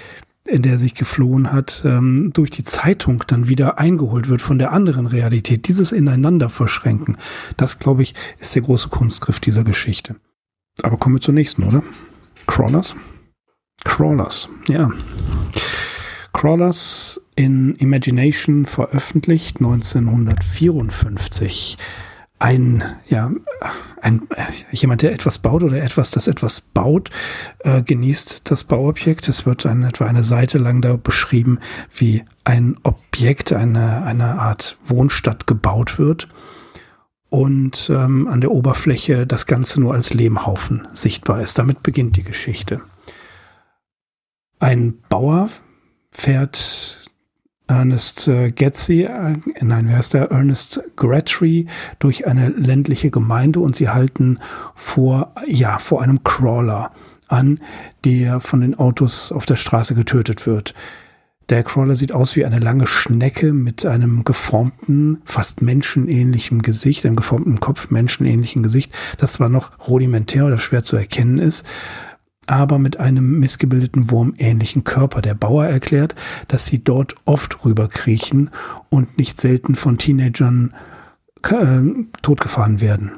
in 0.49 0.61
der 0.61 0.79
sich 0.79 0.95
geflohen 0.95 1.51
hat, 1.51 1.83
ähm, 1.85 2.31
durch 2.33 2.49
die 2.49 2.63
Zeitung 2.63 3.23
dann 3.27 3.47
wieder 3.47 3.79
eingeholt 3.79 4.29
wird 4.29 4.41
von 4.41 4.59
der 4.59 4.71
anderen 4.71 5.05
Realität. 5.05 5.67
Dieses 5.67 5.91
ineinander 5.91 6.49
verschränken, 6.49 7.17
das 7.57 7.79
glaube 7.79 8.03
ich, 8.03 8.15
ist 8.39 8.55
der 8.55 8.63
große 8.63 8.89
Kunstgriff 8.89 9.39
dieser 9.39 9.63
Geschichte. 9.63 10.15
Aber 10.81 10.97
kommen 10.97 11.15
wir 11.15 11.21
zur 11.21 11.33
nächsten, 11.33 11.63
oder? 11.63 11.83
Crawlers? 12.47 12.95
Crawlers, 13.83 14.49
ja. 14.67 14.91
Crawlers 16.33 17.21
in 17.35 17.75
Imagination 17.75 18.65
veröffentlicht 18.65 19.57
1954 19.57 21.77
ein, 22.39 22.83
ja, 23.09 23.31
ein, 24.01 24.27
jemand, 24.71 25.01
der 25.01 25.11
etwas 25.11 25.39
baut 25.39 25.61
oder 25.61 25.81
etwas, 25.83 26.11
das 26.11 26.27
etwas 26.27 26.61
baut, 26.61 27.09
äh, 27.59 27.83
genießt 27.83 28.49
das 28.49 28.63
Bauobjekt. 28.63 29.27
Es 29.27 29.45
wird 29.45 29.65
ein, 29.65 29.83
etwa 29.83 30.05
eine 30.05 30.23
Seite 30.23 30.57
lang 30.57 30.81
da 30.81 30.95
beschrieben, 30.95 31.59
wie 31.95 32.23
ein 32.45 32.77
Objekt, 32.83 33.51
eine, 33.51 34.03
eine 34.03 34.39
Art 34.39 34.77
Wohnstadt 34.85 35.47
gebaut 35.47 35.99
wird 35.99 36.29
und 37.29 37.91
ähm, 37.93 38.27
an 38.27 38.41
der 38.41 38.51
Oberfläche 38.51 39.27
das 39.27 39.45
Ganze 39.45 39.81
nur 39.81 39.93
als 39.93 40.13
Lehmhaufen 40.13 40.87
sichtbar 40.93 41.41
ist. 41.41 41.59
Damit 41.59 41.83
beginnt 41.83 42.15
die 42.15 42.23
Geschichte. 42.23 42.81
Ein 44.59 44.97
Bauer 45.09 45.49
fährt 46.11 47.08
Ernest 47.69 48.27
äh, 48.27 48.51
Getzi, 48.51 49.03
äh, 49.03 49.35
nein, 49.61 49.87
wer 49.87 49.99
ist 49.99 50.15
der? 50.15 50.31
Ernest 50.31 50.81
Gratry 50.95 51.67
durch 51.99 52.25
eine 52.25 52.49
ländliche 52.49 53.11
Gemeinde 53.11 53.59
und 53.59 53.75
sie 53.75 53.89
halten 53.89 54.39
vor, 54.73 55.33
ja, 55.45 55.77
vor 55.77 56.01
einem 56.01 56.23
Crawler 56.23 56.91
an, 57.27 57.59
der 58.05 58.39
von 58.39 58.61
den 58.61 58.77
Autos 58.77 59.31
auf 59.31 59.45
der 59.45 59.55
Straße 59.55 59.93
getötet 59.93 60.47
wird. 60.47 60.73
Der 61.49 61.63
Crawler 61.63 61.95
sieht 61.95 62.11
aus 62.11 62.35
wie 62.35 62.45
eine 62.45 62.59
lange 62.59 62.87
Schnecke 62.87 63.53
mit 63.53 63.85
einem 63.85 64.23
geformten, 64.23 65.21
fast 65.25 65.61
menschenähnlichen 65.61 66.61
Gesicht, 66.63 67.05
einem 67.05 67.15
geformten 67.15 67.59
Kopf, 67.59 67.91
menschenähnlichen 67.91 68.63
Gesicht, 68.63 68.91
das 69.17 69.33
zwar 69.33 69.49
noch 69.49 69.71
rudimentär 69.87 70.45
oder 70.45 70.57
schwer 70.57 70.83
zu 70.83 70.95
erkennen 70.95 71.37
ist, 71.37 71.67
aber 72.49 72.79
mit 72.79 72.99
einem 72.99 73.39
missgebildeten 73.39 74.09
wurmähnlichen 74.09 74.83
Körper. 74.83 75.21
Der 75.21 75.35
Bauer 75.35 75.65
erklärt, 75.65 76.15
dass 76.47 76.65
sie 76.65 76.83
dort 76.83 77.15
oft 77.25 77.63
rüberkriechen 77.63 78.49
und 78.89 79.17
nicht 79.17 79.39
selten 79.39 79.75
von 79.75 79.97
Teenagern 79.99 80.73
äh, 81.43 81.81
totgefahren 82.21 82.81
werden. 82.81 83.11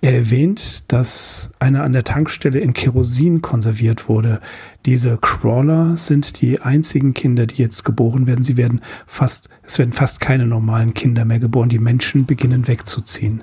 Er 0.00 0.14
erwähnt, 0.14 0.90
dass 0.92 1.50
einer 1.58 1.82
an 1.82 1.92
der 1.92 2.04
Tankstelle 2.04 2.60
in 2.60 2.72
Kerosin 2.72 3.42
konserviert 3.42 4.08
wurde. 4.08 4.40
Diese 4.86 5.18
Crawler 5.18 5.96
sind 5.96 6.40
die 6.40 6.60
einzigen 6.60 7.14
Kinder, 7.14 7.46
die 7.46 7.60
jetzt 7.60 7.84
geboren 7.84 8.26
werden. 8.26 8.44
Sie 8.44 8.56
werden 8.56 8.80
fast, 9.06 9.48
es 9.62 9.78
werden 9.78 9.92
fast 9.92 10.20
keine 10.20 10.46
normalen 10.46 10.94
Kinder 10.94 11.24
mehr 11.24 11.40
geboren. 11.40 11.68
Die 11.68 11.80
Menschen 11.80 12.26
beginnen 12.26 12.68
wegzuziehen. 12.68 13.42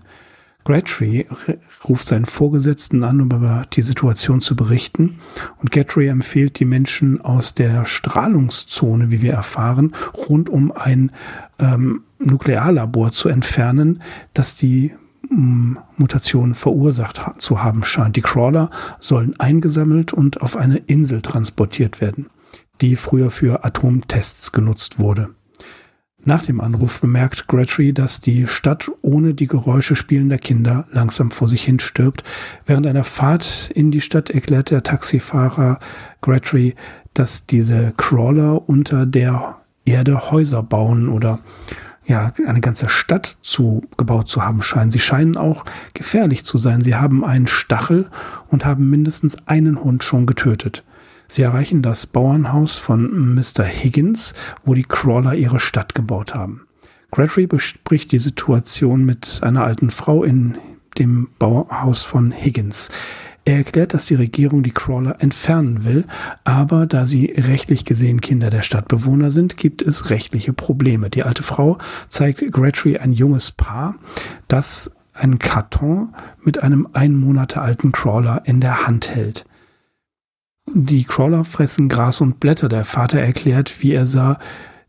Gratry 0.66 1.28
ruft 1.88 2.08
seinen 2.08 2.26
Vorgesetzten 2.26 3.04
an, 3.04 3.22
um 3.22 3.30
über 3.30 3.66
die 3.72 3.84
Situation 3.84 4.42
zu 4.42 4.56
berichten. 4.56 5.20
Und 5.62 5.72
Gratry 5.72 6.08
empfiehlt 6.08 6.60
die 6.60 6.66
Menschen 6.66 7.22
aus 7.22 7.54
der 7.54 7.86
Strahlungszone, 7.86 9.12
wie 9.12 9.22
wir 9.22 9.34
erfahren, 9.34 9.94
rund 10.28 10.50
um 10.50 10.72
ein 10.72 11.12
ähm, 11.60 12.02
Nuklearlabor 12.18 13.12
zu 13.12 13.30
entfernen, 13.30 14.02
das 14.34 14.56
die 14.56 14.92
ähm, 15.30 15.78
Mutation 15.98 16.56
verursacht 16.56 17.22
zu 17.40 17.64
haben 17.64 17.84
scheint. 17.84 18.16
Die 18.16 18.22
Crawler 18.22 18.72
sollen 19.00 19.40
eingesammelt 19.40 20.14
und 20.14 20.42
auf 20.42 20.58
eine 20.58 20.78
Insel 20.78 21.22
transportiert 21.22 22.02
werden, 22.02 22.28
die 22.82 22.96
früher 22.96 23.30
für 23.30 23.64
Atomtests 23.64 24.52
genutzt 24.52 24.98
wurde. 24.98 25.30
Nach 26.28 26.44
dem 26.44 26.60
Anruf 26.60 27.02
bemerkt 27.02 27.48
Gretry, 27.48 27.94
dass 27.94 28.20
die 28.20 28.48
Stadt 28.48 28.92
ohne 29.04 29.36
die 29.36 29.46
Geräusche 29.46 29.96
spielender 29.96 30.40
Kinder 30.40 30.88
langsam 30.92 31.30
vor 31.30 31.48
sich 31.48 31.64
hin 31.64 31.80
stirbt. 31.80 32.24
Während 32.66 32.88
einer 32.88 33.04
Fahrt 33.04 33.70
in 33.76 33.92
die 33.92 34.02
Stadt 34.02 34.32
erklärt 34.32 34.72
der 34.72 34.82
Taxifahrer 34.82 35.78
Gretry, 36.22 36.74
dass 37.14 37.46
diese 37.46 37.94
Crawler 37.96 38.68
unter 38.68 39.06
der 39.06 39.58
Erde 39.86 40.32
Häuser 40.32 40.64
bauen 40.64 41.10
oder 41.10 41.40
ja, 42.08 42.34
eine 42.48 42.62
ganze 42.62 42.90
Stadt 42.90 43.38
zu, 43.42 43.84
gebaut 43.96 44.28
zu 44.28 44.44
haben 44.44 44.64
scheinen. 44.64 44.90
Sie 44.90 45.00
scheinen 45.00 45.38
auch 45.38 45.64
gefährlich 45.94 46.44
zu 46.44 46.58
sein. 46.58 46.82
Sie 46.82 46.96
haben 46.96 47.24
einen 47.24 47.48
Stachel 47.48 48.10
und 48.50 48.66
haben 48.66 48.90
mindestens 48.90 49.48
einen 49.48 49.84
Hund 49.84 50.04
schon 50.04 50.26
getötet. 50.26 50.84
Sie 51.28 51.42
erreichen 51.42 51.82
das 51.82 52.06
Bauernhaus 52.06 52.78
von 52.78 53.36
Mr. 53.36 53.64
Higgins, 53.64 54.34
wo 54.64 54.74
die 54.74 54.84
Crawler 54.84 55.36
ihre 55.36 55.60
Stadt 55.60 55.96
gebaut 55.96 56.34
haben. 56.34 56.68
Gregory 57.12 57.48
bespricht 57.48 58.12
die 58.12 58.20
Situation 58.20 59.06
mit 59.06 59.40
einer 59.42 59.64
alten 59.64 59.90
Frau 59.90 60.24
in 60.24 60.58
dem 60.98 61.30
Bauhaus 61.40 62.04
von 62.04 62.32
Higgins. 62.32 62.90
Er 63.48 63.58
erklärt, 63.58 63.94
dass 63.94 64.08
die 64.08 64.16
Regierung 64.16 64.64
die 64.64 64.72
Crawler 64.72 65.22
entfernen 65.22 65.84
will, 65.84 66.06
aber 66.44 66.88
da 66.88 67.06
sie 67.06 67.28
rechtlich 67.38 67.86
gesehen 67.86 68.20
Kinder 68.20 68.50
der 68.50 68.64
Stadtbewohner 68.64 69.30
sind, 69.30 69.56
gibt 69.56 69.84
es 69.84 70.10
rechtliche 70.10 70.52
Probleme. 70.52 71.12
Die 71.12 71.24
alte 71.24 71.44
Frau 71.44 71.78
zeigt 72.10 72.52
Gregory 72.52 72.98
ein 72.98 73.14
junges 73.14 73.52
Paar, 73.52 73.96
das 74.48 74.92
einen 75.14 75.38
Karton 75.38 76.14
mit 76.44 76.64
einem 76.64 76.88
ein 76.94 77.16
Monate 77.16 77.62
alten 77.62 77.92
Crawler 77.92 78.42
in 78.46 78.62
der 78.62 78.88
Hand 78.88 79.14
hält. 79.14 79.46
Die 80.74 81.04
Crawler 81.04 81.44
fressen 81.44 81.90
Gras 81.90 82.22
und 82.22 82.40
Blätter. 82.40 82.68
Der 82.68 82.84
Vater 82.86 83.20
erklärt, 83.20 83.82
wie 83.82 83.94
er 83.94 84.06
sah, 84.06 84.40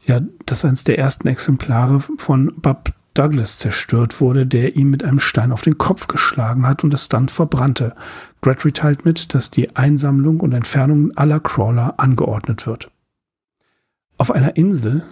ja, 0.04 0.20
dass 0.46 0.64
eines 0.64 0.84
der 0.84 0.98
ersten 0.98 1.28
Exemplare 1.28 2.00
von 2.16 2.52
Bob 2.56 2.92
Douglas 3.14 3.58
zerstört 3.58 4.20
wurde, 4.20 4.46
der 4.46 4.76
ihm 4.76 4.90
mit 4.90 5.02
einem 5.02 5.20
Stein 5.20 5.52
auf 5.52 5.62
den 5.62 5.78
Kopf 5.78 6.06
geschlagen 6.06 6.66
hat 6.66 6.84
und 6.84 6.92
es 6.92 7.08
dann 7.08 7.28
verbrannte. 7.28 7.94
Gretry 8.42 8.72
teilt 8.72 9.04
mit, 9.04 9.34
dass 9.34 9.50
die 9.50 9.74
Einsammlung 9.74 10.40
und 10.40 10.52
Entfernung 10.52 11.12
aller 11.16 11.40
Crawler 11.40 11.94
angeordnet 11.96 12.66
wird. 12.66 12.90
Auf 14.18 14.30
einer 14.30 14.56
Insel, 14.56 15.02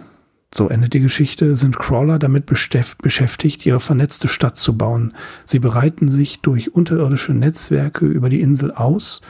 so 0.53 0.69
endet 0.69 0.93
die 0.93 0.99
Geschichte, 0.99 1.55
sind 1.55 1.77
Crawler 1.77 2.19
damit 2.19 2.45
beschäftigt, 2.45 3.65
ihre 3.65 3.79
vernetzte 3.79 4.27
Stadt 4.27 4.55
zu 4.55 4.77
bauen. 4.77 5.13
Sie 5.43 5.59
bereiten 5.59 6.07
sich 6.07 6.41
durch 6.41 6.73
unterirdische 6.73 7.33
Netzwerke 7.33 8.05
über 8.05 8.29
die 8.29 8.41
Insel 8.41 8.71
aus, 8.71 9.21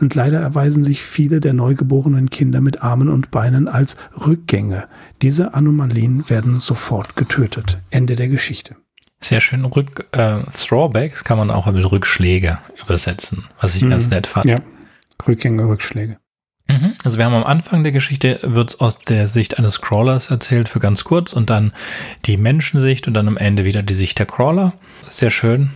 und 0.00 0.14
leider 0.14 0.40
erweisen 0.40 0.84
sich 0.84 1.02
viele 1.02 1.40
der 1.40 1.52
neugeborenen 1.52 2.30
Kinder 2.30 2.60
mit 2.60 2.82
Armen 2.82 3.08
und 3.08 3.30
Beinen 3.30 3.68
als 3.68 3.96
Rückgänge. 4.26 4.88
Diese 5.22 5.54
Anomalien 5.54 6.28
werden 6.28 6.60
sofort 6.60 7.16
getötet. 7.16 7.78
Ende 7.90 8.16
der 8.16 8.28
Geschichte. 8.28 8.76
Sehr 9.20 9.40
schön. 9.40 9.64
Rück, 9.64 10.06
äh, 10.12 10.40
Throwbacks 10.52 11.24
kann 11.24 11.38
man 11.38 11.50
auch 11.50 11.70
mit 11.70 11.90
Rückschläge 11.90 12.58
übersetzen, 12.84 13.44
was 13.60 13.74
ich 13.74 13.82
mhm. 13.82 13.90
ganz 13.90 14.10
nett 14.10 14.26
fand. 14.26 14.46
Ja, 14.46 14.58
Rückgänge, 15.26 15.66
Rückschläge. 15.66 16.18
Mhm. 16.68 16.94
Also 17.04 17.16
wir 17.16 17.24
haben 17.24 17.34
am 17.34 17.44
Anfang 17.44 17.82
der 17.82 17.92
Geschichte, 17.92 18.40
wird 18.42 18.70
es 18.70 18.80
aus 18.80 18.98
der 18.98 19.28
Sicht 19.28 19.58
eines 19.58 19.80
Crawlers 19.80 20.30
erzählt 20.30 20.68
für 20.68 20.80
ganz 20.80 21.04
kurz 21.04 21.32
und 21.32 21.48
dann 21.48 21.72
die 22.26 22.36
Menschensicht 22.36 23.06
und 23.08 23.14
dann 23.14 23.28
am 23.28 23.36
Ende 23.36 23.64
wieder 23.64 23.82
die 23.82 23.94
Sicht 23.94 24.18
der 24.18 24.26
Crawler. 24.26 24.74
Sehr 25.08 25.30
schön 25.30 25.70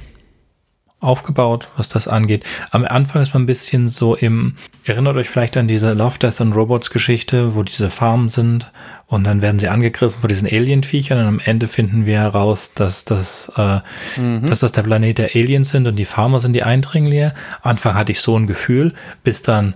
aufgebaut, 1.01 1.69
was 1.77 1.89
das 1.89 2.09
angeht. 2.09 2.45
Am 2.71 2.85
Anfang 2.85 3.23
ist 3.23 3.33
man 3.33 3.45
ein 3.45 3.47
bisschen 3.47 3.89
so 3.89 4.15
im, 4.15 4.57
erinnert 4.85 5.17
euch 5.17 5.29
vielleicht 5.29 5.57
an 5.57 5.67
diese 5.67 5.95
Love, 5.95 6.19
Death 6.19 6.41
and 6.41 6.55
Robots 6.55 6.91
Geschichte, 6.91 7.55
wo 7.55 7.63
diese 7.63 7.89
Farmen 7.89 8.29
sind 8.29 8.71
und 9.07 9.25
dann 9.25 9.43
werden 9.43 9.59
sie 9.59 9.69
angegriffen 9.69 10.21
von 10.21 10.29
diesen 10.29 10.47
Alien-Viechern 10.47 11.19
und 11.19 11.27
am 11.27 11.41
Ende 11.43 11.69
finden 11.69 12.05
wir 12.07 12.19
heraus, 12.19 12.75
dass 12.75 13.05
das, 13.05 13.51
äh, 13.57 13.81
mhm. 14.21 14.47
dass 14.47 14.61
das 14.61 14.73
der 14.73 14.83
Planet 14.83 15.19
der 15.19 15.31
Aliens 15.35 15.71
sind 15.71 15.87
und 15.87 15.97
die 15.97 16.05
Farmer 16.05 16.39
sind 16.39 16.53
die 16.53 16.63
Eindringlinge. 16.63 17.35
Anfang 17.63 17.95
hatte 17.95 18.13
ich 18.13 18.21
so 18.21 18.39
ein 18.39 18.47
Gefühl, 18.47 18.93
bis 19.25 19.43
dann 19.43 19.75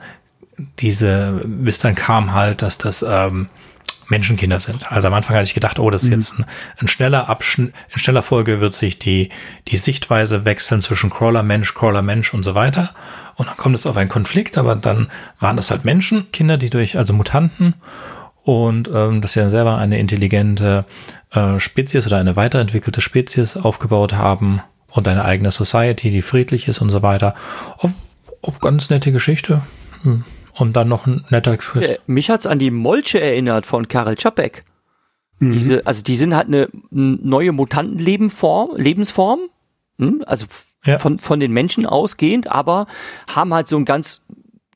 diese, 0.79 1.43
bis 1.47 1.79
dann 1.79 1.95
kam 1.95 2.35
halt, 2.35 2.62
dass 2.62 2.79
das, 2.79 3.03
ähm, 3.03 3.49
Menschenkinder 4.09 4.61
sind. 4.61 4.90
Also 4.90 5.09
am 5.09 5.14
Anfang 5.14 5.36
hatte 5.36 5.46
ich 5.46 5.55
gedacht, 5.55 5.78
oh, 5.78 5.90
das 5.90 6.02
ist 6.05 6.09
mhm. 6.09 6.14
jetzt 6.14 6.38
ein, 6.38 6.46
ein 6.80 6.88
schneller 6.88 7.28
Abschnitt, 7.28 7.74
in 7.92 7.98
schneller 7.98 8.22
Folge 8.22 8.61
wird 8.61 8.74
sich 8.74 8.98
die, 8.98 9.30
die 9.68 9.76
Sichtweise 9.76 10.44
wechseln 10.44 10.80
zwischen 10.80 11.11
Crawler, 11.11 11.42
Mensch, 11.42 11.74
Crawler, 11.74 12.02
Mensch 12.02 12.34
und 12.34 12.42
so 12.42 12.55
weiter. 12.55 12.90
Und 13.36 13.48
dann 13.48 13.57
kommt 13.57 13.74
es 13.74 13.86
auf 13.86 13.96
einen 13.96 14.11
Konflikt, 14.11 14.59
aber 14.59 14.76
dann 14.76 15.09
waren 15.40 15.57
das 15.57 15.70
halt 15.70 15.84
Menschenkinder, 15.84 16.57
die 16.57 16.70
durch, 16.70 16.96
also 16.96 17.12
Mutanten 17.12 17.74
und 18.44 18.90
ähm, 18.92 19.20
dass 19.20 19.32
sie 19.32 19.40
dann 19.40 19.50
selber 19.50 19.78
eine 19.78 19.98
intelligente 19.98 20.84
äh, 21.32 21.59
Spezies 21.59 22.07
oder 22.07 22.18
eine 22.18 22.36
weiterentwickelte 22.36 23.00
Spezies 23.00 23.57
aufgebaut 23.57 24.12
haben 24.12 24.61
und 24.92 25.09
eine 25.09 25.24
eigene 25.24 25.50
Society, 25.50 26.11
die 26.11 26.22
friedlich 26.22 26.68
ist 26.68 26.80
und 26.80 26.90
so 26.90 27.02
weiter. 27.02 27.34
Ob, 27.78 27.90
ob 28.42 28.61
ganz 28.61 28.90
nette 28.90 29.12
Geschichte. 29.12 29.62
Hm. 30.02 30.24
Und 30.57 30.76
dann 30.76 30.88
noch 30.88 31.07
ein 31.07 31.24
netter 31.30 31.57
Quiz. 31.57 31.82
Äh, 31.82 31.98
mich 32.07 32.30
hat's 32.30 32.46
an 32.46 32.59
die 32.59 32.70
Molche 32.70 33.20
erinnert 33.20 33.66
von 33.66 33.88
Karel 33.88 34.16
Čapek. 34.16 34.64
Mhm. 35.38 35.52
Diese, 35.52 35.86
also 35.86 36.02
die 36.02 36.16
sind 36.16 36.34
halt 36.34 36.48
eine 36.48 36.68
neue 36.90 37.52
Mutantenlebensform, 37.52 38.76
Lebensform, 38.76 39.40
hm? 39.98 40.22
also 40.26 40.46
ja. 40.84 40.98
von, 40.98 41.18
von 41.18 41.40
den 41.40 41.52
Menschen 41.52 41.86
ausgehend, 41.86 42.46
aber 42.46 42.86
haben 43.26 43.52
halt 43.52 43.68
so 43.68 43.76
ein 43.76 43.84
ganz, 43.84 44.22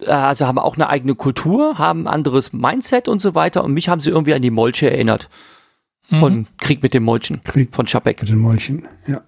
äh, 0.01 0.11
also 0.11 0.47
haben 0.47 0.59
auch 0.59 0.74
eine 0.74 0.89
eigene 0.89 1.14
Kultur, 1.14 1.79
haben 1.79 2.03
ein 2.03 2.12
anderes 2.12 2.53
Mindset 2.53 3.09
und 3.09 3.22
so 3.22 3.35
weiter. 3.35 3.62
Und 3.62 3.72
mich 3.72 3.89
haben 3.89 4.01
sie 4.01 4.11
irgendwie 4.11 4.35
an 4.35 4.43
die 4.43 4.51
Molche 4.51 4.91
erinnert. 4.91 5.29
Von 6.11 6.35
mhm. 6.35 6.47
Krieg 6.57 6.83
mit 6.83 6.95
den 6.95 7.03
Molchen. 7.03 7.43
Krieg 7.45 7.74
von 7.74 7.85
Čapek. 7.85 8.22
Mit 8.22 8.31
den 8.31 8.39
Molchen, 8.39 8.89
ja. 9.07 9.20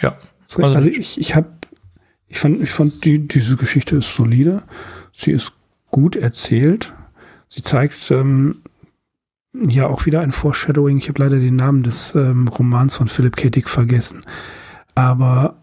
Ja. 0.00 0.16
Also, 0.56 0.62
also 0.62 0.88
ich, 0.88 1.20
ich 1.20 1.34
habe 1.36 1.52
Ich 2.26 2.38
fand, 2.38 2.62
ich 2.62 2.70
fand 2.70 3.04
die, 3.04 3.28
diese 3.28 3.56
Geschichte 3.56 3.96
ist 3.96 4.14
solide. 4.14 4.62
Sie 5.12 5.32
ist 5.32 5.52
gut 5.90 6.16
erzählt. 6.16 6.92
Sie 7.46 7.62
zeigt 7.62 8.10
ähm, 8.10 8.62
ja 9.52 9.86
auch 9.86 10.06
wieder 10.06 10.20
ein 10.20 10.32
Foreshadowing. 10.32 10.98
Ich 10.98 11.08
habe 11.08 11.22
leider 11.22 11.38
den 11.38 11.56
Namen 11.56 11.82
des 11.82 12.14
ähm, 12.14 12.48
Romans 12.48 12.96
von 12.96 13.08
Philip 13.08 13.36
K. 13.36 13.50
Dick 13.50 13.68
vergessen. 13.68 14.22
Aber 14.94 15.56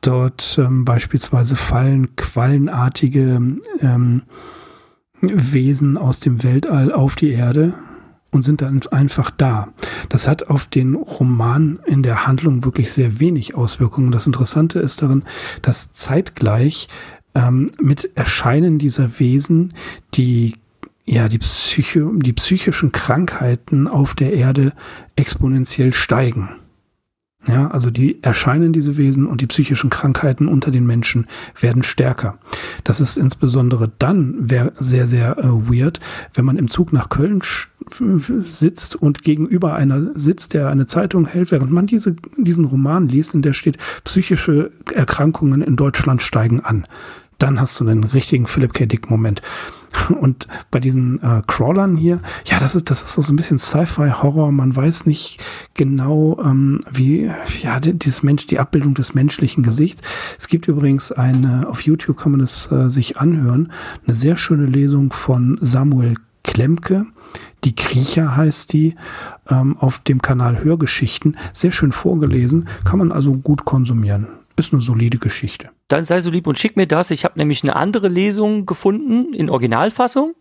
dort 0.00 0.58
ähm, 0.58 0.84
beispielsweise 0.84 1.56
fallen 1.56 2.14
quallenartige 2.16 3.40
ähm, 3.80 4.22
Wesen 5.20 5.96
aus 5.96 6.20
dem 6.20 6.42
Weltall 6.42 6.92
auf 6.92 7.14
die 7.14 7.30
Erde 7.30 7.74
und 8.32 8.42
sind 8.42 8.62
dann 8.62 8.80
einfach 8.90 9.30
da. 9.30 9.68
Das 10.08 10.26
hat 10.26 10.48
auf 10.48 10.66
den 10.66 10.94
Roman 10.94 11.78
in 11.86 12.02
der 12.02 12.26
Handlung 12.26 12.64
wirklich 12.64 12.92
sehr 12.92 13.20
wenig 13.20 13.54
Auswirkungen. 13.54 14.10
Das 14.10 14.26
Interessante 14.26 14.80
ist 14.80 15.02
darin, 15.02 15.22
dass 15.60 15.92
zeitgleich 15.92 16.88
ähm, 17.34 17.70
mit 17.80 18.10
Erscheinen 18.16 18.78
dieser 18.78 19.18
Wesen 19.18 19.72
die 20.14 20.54
ja, 21.04 21.28
die, 21.28 21.38
Psyche, 21.38 22.08
die 22.14 22.32
psychischen 22.32 22.92
Krankheiten 22.92 23.88
auf 23.88 24.14
der 24.14 24.34
Erde 24.34 24.72
exponentiell 25.16 25.92
steigen. 25.92 26.50
Ja, 27.48 27.68
also 27.72 27.90
die 27.90 28.22
erscheinen 28.22 28.72
diese 28.72 28.96
Wesen 28.96 29.26
und 29.26 29.40
die 29.40 29.48
psychischen 29.48 29.90
Krankheiten 29.90 30.46
unter 30.46 30.70
den 30.70 30.86
Menschen 30.86 31.26
werden 31.60 31.82
stärker. 31.82 32.38
Das 32.84 33.00
ist 33.00 33.16
insbesondere 33.16 33.90
dann 33.98 34.46
sehr, 34.78 35.08
sehr 35.08 35.38
äh, 35.38 35.48
weird, 35.48 35.98
wenn 36.34 36.44
man 36.44 36.56
im 36.56 36.68
Zug 36.68 36.92
nach 36.92 37.08
Köln 37.08 37.42
sitzt 37.90 38.94
und 38.94 39.24
gegenüber 39.24 39.74
einer 39.74 40.16
sitzt, 40.16 40.54
der 40.54 40.68
eine 40.68 40.86
Zeitung 40.86 41.26
hält, 41.26 41.50
während 41.50 41.72
man 41.72 41.88
diese, 41.88 42.14
diesen 42.36 42.64
Roman 42.64 43.08
liest, 43.08 43.34
in 43.34 43.42
der 43.42 43.54
steht, 43.54 43.76
psychische 44.04 44.70
Erkrankungen 44.94 45.62
in 45.62 45.74
Deutschland 45.74 46.22
steigen 46.22 46.60
an. 46.60 46.86
Dann 47.42 47.60
hast 47.60 47.80
du 47.80 47.88
einen 47.88 48.04
richtigen 48.04 48.46
Philip 48.46 48.72
K. 48.72 48.86
Dick-Moment. 48.86 49.42
Und 50.20 50.46
bei 50.70 50.78
diesen 50.78 51.20
äh, 51.24 51.42
Crawlern 51.48 51.96
hier, 51.96 52.20
ja, 52.44 52.60
das 52.60 52.76
ist, 52.76 52.88
das 52.88 53.02
ist 53.02 53.14
so 53.14 53.32
ein 53.32 53.34
bisschen 53.34 53.58
Sci-Fi-Horror. 53.58 54.52
Man 54.52 54.76
weiß 54.76 55.06
nicht 55.06 55.40
genau, 55.74 56.40
ähm, 56.40 56.82
wie, 56.88 57.32
ja, 57.60 57.80
dieses 57.80 58.22
Mensch, 58.22 58.46
die 58.46 58.60
Abbildung 58.60 58.94
des 58.94 59.14
menschlichen 59.14 59.64
Gesichts. 59.64 60.02
Es 60.38 60.46
gibt 60.46 60.68
übrigens 60.68 61.10
eine, 61.10 61.68
auf 61.68 61.80
YouTube 61.80 62.16
kann 62.16 62.30
man 62.30 62.40
es 62.42 62.70
äh, 62.70 62.88
sich 62.88 63.18
anhören, 63.18 63.72
eine 64.06 64.14
sehr 64.14 64.36
schöne 64.36 64.66
Lesung 64.66 65.12
von 65.12 65.58
Samuel 65.60 66.14
Klemke. 66.44 67.06
Die 67.64 67.74
Kriecher 67.74 68.36
heißt 68.36 68.72
die, 68.72 68.94
ähm, 69.48 69.76
auf 69.78 69.98
dem 69.98 70.22
Kanal 70.22 70.62
Hörgeschichten. 70.62 71.36
Sehr 71.54 71.72
schön 71.72 71.90
vorgelesen, 71.90 72.68
kann 72.84 73.00
man 73.00 73.10
also 73.10 73.32
gut 73.32 73.64
konsumieren. 73.64 74.28
Ist 74.54 74.72
eine 74.72 74.80
solide 74.80 75.18
Geschichte. 75.18 75.70
Dann 75.92 76.06
sei 76.06 76.22
so 76.22 76.30
lieb 76.30 76.46
und 76.46 76.58
schick 76.58 76.74
mir 76.74 76.86
das. 76.86 77.10
Ich 77.10 77.22
habe 77.22 77.38
nämlich 77.38 77.62
eine 77.62 77.76
andere 77.76 78.08
Lesung 78.08 78.64
gefunden 78.64 79.34
in 79.34 79.50
Originalfassung. 79.50 80.34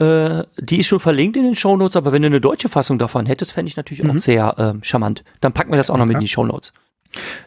Äh, 0.00 0.42
die 0.58 0.80
ist 0.80 0.88
schon 0.88 0.98
verlinkt 0.98 1.36
in 1.36 1.44
den 1.44 1.54
Shownotes, 1.54 1.94
aber 1.94 2.10
wenn 2.10 2.22
du 2.22 2.26
eine 2.26 2.40
deutsche 2.40 2.68
Fassung 2.68 2.98
davon 2.98 3.24
hättest, 3.26 3.52
fände 3.52 3.68
ich 3.68 3.76
natürlich 3.76 4.02
mhm. 4.02 4.10
auch 4.10 4.18
sehr 4.18 4.58
äh, 4.58 4.84
charmant. 4.84 5.22
Dann 5.40 5.52
packen 5.52 5.70
wir 5.70 5.76
das 5.76 5.90
auch 5.90 5.96
noch 5.96 6.06
mit 6.06 6.14
in 6.14 6.20
die 6.22 6.28
Shownotes. 6.28 6.72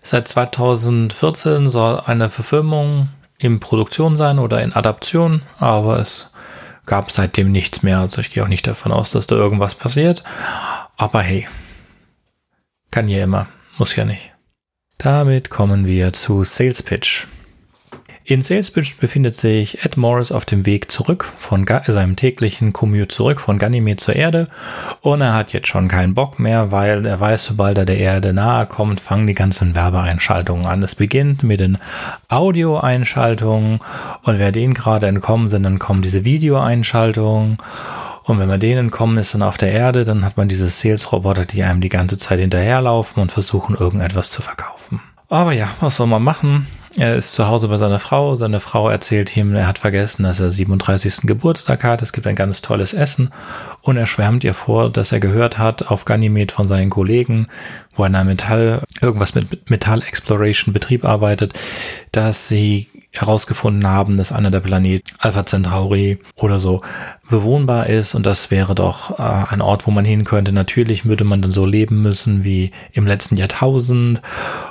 Seit 0.02 0.30
2014 0.30 1.68
soll 1.68 2.00
eine 2.06 2.30
Verfilmung 2.30 3.10
in 3.38 3.60
Produktion 3.60 4.16
sein 4.16 4.40
oder 4.40 4.64
in 4.64 4.72
Adaption, 4.72 5.42
aber 5.60 6.00
es 6.00 6.32
gab 6.86 7.12
seitdem 7.12 7.52
nichts 7.52 7.84
mehr. 7.84 8.00
Also 8.00 8.22
ich 8.22 8.30
gehe 8.30 8.42
auch 8.42 8.48
nicht 8.48 8.66
davon 8.66 8.94
aus, 8.94 9.12
dass 9.12 9.28
da 9.28 9.36
irgendwas 9.36 9.76
passiert. 9.76 10.24
Aber 10.96 11.22
hey, 11.22 11.46
kann 12.90 13.10
ja 13.10 13.22
immer, 13.22 13.48
muss 13.78 13.98
ja 13.98 14.06
nicht. 14.06 14.32
Damit 15.00 15.52
kommen 15.52 15.86
wir 15.86 16.12
zu 16.12 16.44
Sales 16.44 16.82
Pitch. 16.82 17.28
In 18.24 18.42
Sales 18.42 18.72
Pitch 18.72 18.98
befindet 19.00 19.36
sich 19.36 19.86
Ed 19.86 19.96
Morris 19.96 20.32
auf 20.32 20.44
dem 20.44 20.66
Weg 20.66 20.90
zurück 20.90 21.32
von 21.38 21.68
seinem 21.86 22.16
täglichen 22.16 22.74
Commute 22.74 23.08
zurück 23.08 23.40
von 23.40 23.60
Ganymed 23.60 24.00
zur 24.00 24.16
Erde 24.16 24.48
und 25.02 25.22
er 25.22 25.36
hat 25.36 25.54
jetzt 25.54 25.68
schon 25.68 25.88
keinen 25.88 26.16
Bock 26.16 26.40
mehr, 26.40 26.72
weil 26.72 27.06
er 27.06 27.20
weiß, 27.20 27.46
sobald 27.46 27.78
er 27.78 27.86
der 27.86 28.00
Erde 28.00 28.34
nahe 28.34 28.66
kommt, 28.66 29.00
fangen 29.00 29.28
die 29.28 29.36
ganzen 29.36 29.76
Werbeeinschaltungen 29.76 30.66
an. 30.66 30.82
Es 30.82 30.96
beginnt 30.96 31.44
mit 31.44 31.60
den 31.60 31.78
Audioeinschaltungen 32.28 33.80
und 34.24 34.40
wer 34.40 34.52
denen 34.52 34.74
gerade 34.74 35.06
entkommen 35.06 35.50
sind, 35.50 35.62
dann 35.62 35.78
kommen 35.78 36.02
diese 36.02 36.26
Videoeinschaltungen 36.26 37.60
und 38.24 38.40
wenn 38.40 38.50
man 38.50 38.60
denen 38.60 38.90
kommen 38.90 39.18
ist 39.20 39.36
dann 39.36 39.44
auf 39.44 39.58
der 39.58 39.72
Erde, 39.72 40.04
dann 40.04 40.26
hat 40.26 40.36
man 40.36 40.50
diese 40.50 40.70
Sales-Roboter, 40.70 41.46
die 41.46 41.64
einem 41.64 41.80
die 41.82 41.88
ganze 41.88 42.18
Zeit 42.18 42.40
hinterherlaufen 42.40 43.22
und 43.22 43.32
versuchen, 43.32 43.76
irgendetwas 43.76 44.32
zu 44.32 44.42
verkaufen. 44.42 44.77
Aber 45.30 45.52
ja, 45.52 45.70
was 45.82 45.98
soll 45.98 46.08
man 46.08 46.24
machen? 46.24 46.68
Er 46.98 47.16
ist 47.16 47.34
zu 47.34 47.48
Hause 47.48 47.68
bei 47.68 47.78
seiner 47.78 48.00
Frau. 48.00 48.36
Seine 48.36 48.60
Frau 48.60 48.90
erzählt 48.90 49.36
ihm, 49.36 49.54
er 49.54 49.68
hat 49.68 49.78
vergessen, 49.78 50.24
dass 50.24 50.40
er 50.40 50.52
37. 50.52 51.28
Geburtstag 51.28 51.84
hat. 51.84 52.02
Es 52.02 52.14
gibt 52.14 52.26
ein 52.26 52.36
ganz 52.36 52.62
tolles 52.62 52.94
Essen. 52.94 53.32
Und 53.82 53.98
er 53.98 54.08
schwärmt 54.08 54.44
ihr 54.44 54.54
vor, 54.54 54.90
dass 54.90 55.12
er 55.12 55.20
gehört 55.20 55.58
hat 55.58 55.92
auf 55.92 56.06
Ganymed 56.06 56.52
von 56.52 56.68
seinen 56.68 56.90
Kollegen, 56.90 57.48
wo 57.96 58.04
er 58.04 58.08
in 58.08 58.16
einem 58.16 58.30
Metall, 58.30 58.82
irgendwas 59.02 59.36
mit 59.36 59.70
Metall 59.70 60.02
Exploration 60.02 60.74
Betrieb 60.74 61.06
arbeitet, 61.06 61.60
dass 62.12 62.48
sie 62.48 62.90
herausgefunden 63.20 63.88
haben, 63.88 64.18
dass 64.18 64.32
einer 64.32 64.52
der 64.52 64.60
Planeten 64.60 65.10
Alpha 65.20 65.46
Centauri 65.46 66.20
oder 66.36 66.60
so 66.60 66.82
bewohnbar 67.30 67.88
ist 67.88 68.16
und 68.16 68.26
das 68.26 68.52
wäre 68.52 68.76
doch 68.76 69.20
äh, 69.20 69.54
ein 69.54 69.62
Ort, 69.62 69.88
wo 69.88 69.92
man 69.92 70.06
hin 70.06 70.24
könnte. 70.24 70.52
Natürlich 70.52 71.06
würde 71.06 71.24
man 71.24 71.42
dann 71.42 71.52
so 71.52 71.66
leben 71.66 72.02
müssen 72.02 72.44
wie 72.44 72.72
im 72.94 73.08
letzten 73.08 73.38
Jahrtausend 73.38 74.22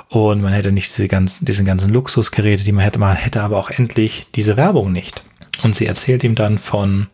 und 0.09 0.41
man 0.41 0.53
hätte 0.53 0.71
nicht 0.71 0.95
diese 0.95 1.07
ganzen, 1.07 1.45
diesen 1.45 1.65
ganzen 1.65 1.91
Luxusgeräte, 1.91 2.63
die 2.63 2.71
man 2.71 2.83
hätte, 2.83 2.99
man 2.99 3.15
hätte 3.15 3.41
aber 3.41 3.57
auch 3.57 3.69
endlich 3.69 4.27
diese 4.35 4.57
Werbung 4.57 4.91
nicht. 4.91 5.23
Und 5.63 5.75
sie 5.75 5.87
erzählt 5.87 6.23
ihm 6.23 6.35
dann 6.35 6.59
von 6.59 7.07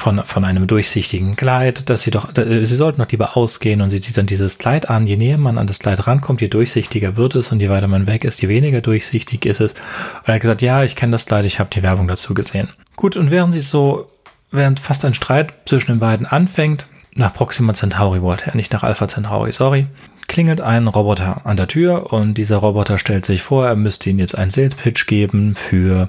von, 0.00 0.22
von 0.24 0.44
einem 0.44 0.66
durchsichtigen 0.66 1.36
Kleid, 1.36 1.90
dass 1.90 2.02
sie 2.02 2.10
doch, 2.10 2.36
äh, 2.36 2.64
sie 2.64 2.76
sollten 2.76 3.00
doch 3.00 3.10
lieber 3.10 3.36
ausgehen 3.36 3.82
und 3.82 3.90
sie 3.90 4.00
zieht 4.00 4.16
dann 4.16 4.26
dieses 4.26 4.58
Kleid 4.58 4.88
an. 4.88 5.06
Je 5.06 5.16
näher 5.16 5.38
man 5.38 5.58
an 5.58 5.66
das 5.66 5.78
Kleid 5.78 6.06
rankommt, 6.06 6.40
je 6.40 6.48
durchsichtiger 6.48 7.16
wird 7.16 7.34
es 7.34 7.52
und 7.52 7.60
je 7.60 7.68
weiter 7.68 7.86
man 7.86 8.06
weg 8.06 8.24
ist, 8.24 8.40
je 8.40 8.48
weniger 8.48 8.80
durchsichtig 8.80 9.44
ist 9.44 9.60
es. 9.60 9.72
Und 9.72 10.28
er 10.28 10.34
hat 10.34 10.40
gesagt, 10.40 10.62
ja, 10.62 10.82
ich 10.82 10.96
kenne 10.96 11.12
das 11.12 11.26
Kleid, 11.26 11.44
ich 11.44 11.58
habe 11.60 11.70
die 11.70 11.82
Werbung 11.82 12.08
dazu 12.08 12.32
gesehen. 12.32 12.68
Gut, 12.96 13.16
und 13.16 13.30
während 13.30 13.52
sie 13.52 13.60
so, 13.60 14.08
während 14.50 14.80
fast 14.80 15.04
ein 15.04 15.14
Streit 15.14 15.52
zwischen 15.66 15.92
den 15.92 16.00
beiden 16.00 16.26
anfängt, 16.26 16.86
nach 17.14 17.34
Proxima 17.34 17.74
Centauri 17.74 18.22
wollte 18.22 18.46
er, 18.46 18.56
nicht 18.56 18.72
nach 18.72 18.82
Alpha 18.82 19.06
Centauri, 19.06 19.52
sorry, 19.52 19.86
klingelt 20.28 20.60
ein 20.60 20.88
Roboter 20.88 21.44
an 21.44 21.56
der 21.56 21.68
Tür 21.68 22.12
und 22.12 22.34
dieser 22.34 22.56
Roboter 22.58 22.98
stellt 22.98 23.26
sich 23.26 23.42
vor, 23.42 23.66
er 23.66 23.76
müsste 23.76 24.08
ihnen 24.08 24.18
jetzt 24.18 24.38
einen 24.38 24.50
Sales 24.50 24.76
Pitch 24.76 25.06
geben 25.06 25.56
für 25.56 26.08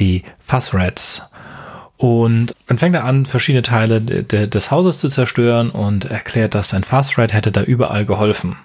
die 0.00 0.22
Fuzzrats. 0.42 1.22
Und 1.98 2.54
dann 2.68 2.78
fängt 2.78 2.94
er 2.94 3.04
an, 3.04 3.26
verschiedene 3.26 3.62
Teile 3.62 4.00
de 4.00 4.22
de 4.22 4.46
des 4.46 4.70
Hauses 4.70 5.00
zu 5.00 5.08
zerstören 5.08 5.68
und 5.70 6.04
erklärt, 6.04 6.54
dass 6.54 6.72
ein 6.72 6.84
Fast 6.84 7.18
Red 7.18 7.32
hätte 7.32 7.52
da 7.52 7.62
überall 7.62 8.06
geholfen. 8.06 8.56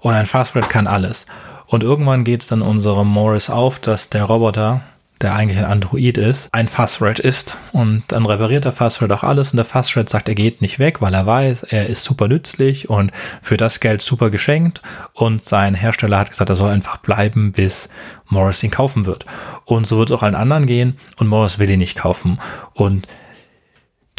Und 0.00 0.12
ein 0.12 0.26
Fast 0.26 0.54
Red 0.54 0.68
kann 0.68 0.86
alles. 0.86 1.24
Und 1.66 1.82
irgendwann 1.82 2.24
geht 2.24 2.42
es 2.42 2.48
dann 2.48 2.60
unserem 2.60 3.08
Morris 3.08 3.48
auf, 3.48 3.78
dass 3.78 4.10
der 4.10 4.24
Roboter, 4.24 4.82
der 5.24 5.34
eigentlich 5.34 5.58
ein 5.58 5.64
Android 5.64 6.18
ist, 6.18 6.48
ein 6.52 6.68
Fuzzred 6.68 7.18
ist. 7.18 7.56
Und 7.72 8.04
dann 8.08 8.26
repariert 8.26 8.64
der 8.64 8.72
Fuzzred 8.72 9.10
auch 9.10 9.24
alles 9.24 9.52
und 9.52 9.56
der 9.56 9.64
Fuzzred 9.64 10.08
sagt, 10.08 10.28
er 10.28 10.34
geht 10.34 10.60
nicht 10.60 10.78
weg, 10.78 11.00
weil 11.00 11.14
er 11.14 11.26
weiß, 11.26 11.64
er 11.64 11.88
ist 11.88 12.04
super 12.04 12.28
nützlich 12.28 12.88
und 12.90 13.10
für 13.42 13.56
das 13.56 13.80
Geld 13.80 14.02
super 14.02 14.30
geschenkt. 14.30 14.82
Und 15.14 15.42
sein 15.42 15.74
Hersteller 15.74 16.18
hat 16.18 16.30
gesagt, 16.30 16.50
er 16.50 16.56
soll 16.56 16.70
einfach 16.70 16.98
bleiben, 16.98 17.52
bis 17.52 17.88
Morris 18.28 18.62
ihn 18.62 18.70
kaufen 18.70 19.06
wird. 19.06 19.24
Und 19.64 19.86
so 19.86 19.98
wird 19.98 20.10
es 20.10 20.16
auch 20.16 20.22
allen 20.22 20.34
anderen 20.34 20.66
gehen 20.66 20.98
und 21.18 21.26
Morris 21.26 21.58
will 21.58 21.70
ihn 21.70 21.78
nicht 21.78 21.96
kaufen. 21.96 22.38
Und 22.74 23.08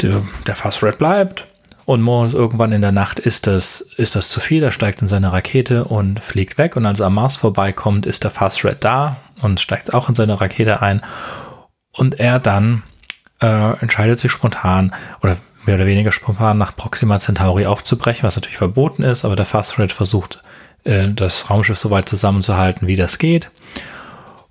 der, 0.02 0.22
der 0.46 0.92
bleibt. 0.92 1.46
Und 1.84 2.02
morgens 2.02 2.34
irgendwann 2.34 2.72
in 2.72 2.82
der 2.82 2.90
Nacht 2.90 3.20
ist 3.20 3.46
das, 3.46 3.80
ist 3.80 4.16
das 4.16 4.28
zu 4.28 4.40
viel. 4.40 4.64
Er 4.64 4.72
steigt 4.72 5.02
in 5.02 5.08
seine 5.08 5.32
Rakete 5.32 5.84
und 5.84 6.18
fliegt 6.18 6.58
weg. 6.58 6.74
Und 6.74 6.84
als 6.84 6.98
er 6.98 7.06
am 7.06 7.14
Mars 7.14 7.36
vorbeikommt, 7.36 8.06
ist 8.06 8.24
der 8.24 8.32
Fast 8.32 8.64
Red 8.64 8.82
da 8.82 9.18
und 9.42 9.60
steigt 9.60 9.94
auch 9.94 10.08
in 10.08 10.14
seine 10.14 10.40
Rakete 10.40 10.82
ein. 10.82 11.02
Und 11.92 12.20
er 12.20 12.38
dann 12.38 12.82
äh, 13.40 13.78
entscheidet 13.80 14.18
sich 14.18 14.30
spontan 14.30 14.94
oder 15.22 15.36
mehr 15.64 15.76
oder 15.76 15.86
weniger 15.86 16.12
spontan 16.12 16.58
nach 16.58 16.76
Proxima 16.76 17.18
Centauri 17.18 17.66
aufzubrechen, 17.66 18.22
was 18.22 18.36
natürlich 18.36 18.58
verboten 18.58 19.02
ist, 19.02 19.24
aber 19.24 19.36
der 19.36 19.46
Fast 19.46 19.78
Red 19.78 19.92
versucht, 19.92 20.42
äh, 20.84 21.08
das 21.08 21.50
Raumschiff 21.50 21.78
so 21.78 21.90
weit 21.90 22.08
zusammenzuhalten, 22.08 22.86
wie 22.86 22.96
das 22.96 23.18
geht. 23.18 23.50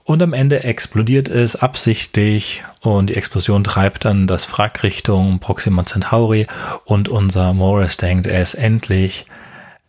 Und 0.03 0.21
am 0.21 0.33
Ende 0.33 0.63
explodiert 0.63 1.29
es 1.29 1.55
absichtlich 1.55 2.63
und 2.81 3.09
die 3.09 3.15
Explosion 3.15 3.63
treibt 3.63 4.05
dann 4.05 4.27
das 4.27 4.51
Wrack 4.51 4.83
Richtung 4.83 5.39
Proxima 5.39 5.83
Centauri 5.83 6.45
und 6.83 7.09
unser 7.09 7.53
Morris 7.53 7.97
denkt, 7.97 8.27
er 8.27 8.43
ist 8.43 8.53
endlich, 8.53 9.25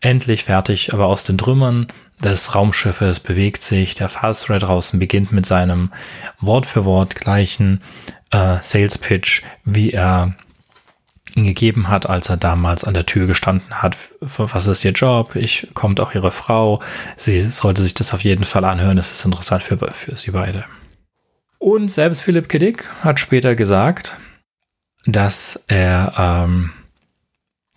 endlich 0.01 0.45
fertig, 0.45 0.95
aber 0.95 1.07
aus 1.07 1.25
den 1.25 1.37
Trümmern 1.37 1.89
des 2.23 2.55
Raumschiffes 2.55 3.21
bewegt 3.21 3.63
sich 3.63 3.95
der 3.95 4.09
Fast 4.09 4.49
Red 4.51 4.63
draußen, 4.63 4.99
beginnt 4.99 5.33
mit 5.33 5.47
seinem 5.47 5.93
Wort 6.41 6.67
für 6.67 6.85
Wort 6.85 7.15
gleichen 7.15 7.83
äh, 8.31 8.57
Sales 8.63 8.99
Pitch, 8.99 9.43
wie 9.65 9.93
er 9.93 10.35
gegeben 11.35 11.89
hat, 11.89 12.09
als 12.09 12.31
er 12.31 12.39
damals 12.39 12.85
an 12.85 12.95
der 12.95 13.05
Tür 13.07 13.27
gestanden 13.27 13.83
hat. 13.83 13.97
Was 14.21 14.67
ist 14.67 14.85
Ihr 14.85 14.93
Job? 14.93 15.37
Ich 15.37 15.69
kommt 15.75 16.01
auch 16.01 16.15
Ihre 16.15 16.33
Frau. 16.33 16.81
Sie 17.17 17.41
sollte 17.41 17.83
sich 17.83 17.95
das 17.95 18.15
auf 18.15 18.23
jeden 18.23 18.45
Fall 18.45 18.65
anhören. 18.65 18.97
Es 18.97 19.13
ist 19.13 19.25
interessant 19.25 19.63
für, 19.63 19.77
für 19.77 20.17
Sie 20.17 20.31
beide. 20.31 20.65
Und 21.59 21.91
selbst 21.91 22.23
Philipp 22.23 22.49
K. 22.49 22.59
Dick 22.59 22.89
hat 23.03 23.21
später 23.21 23.55
gesagt, 23.55 24.17
dass 25.05 25.63
er, 25.69 26.13
ähm, 26.19 26.73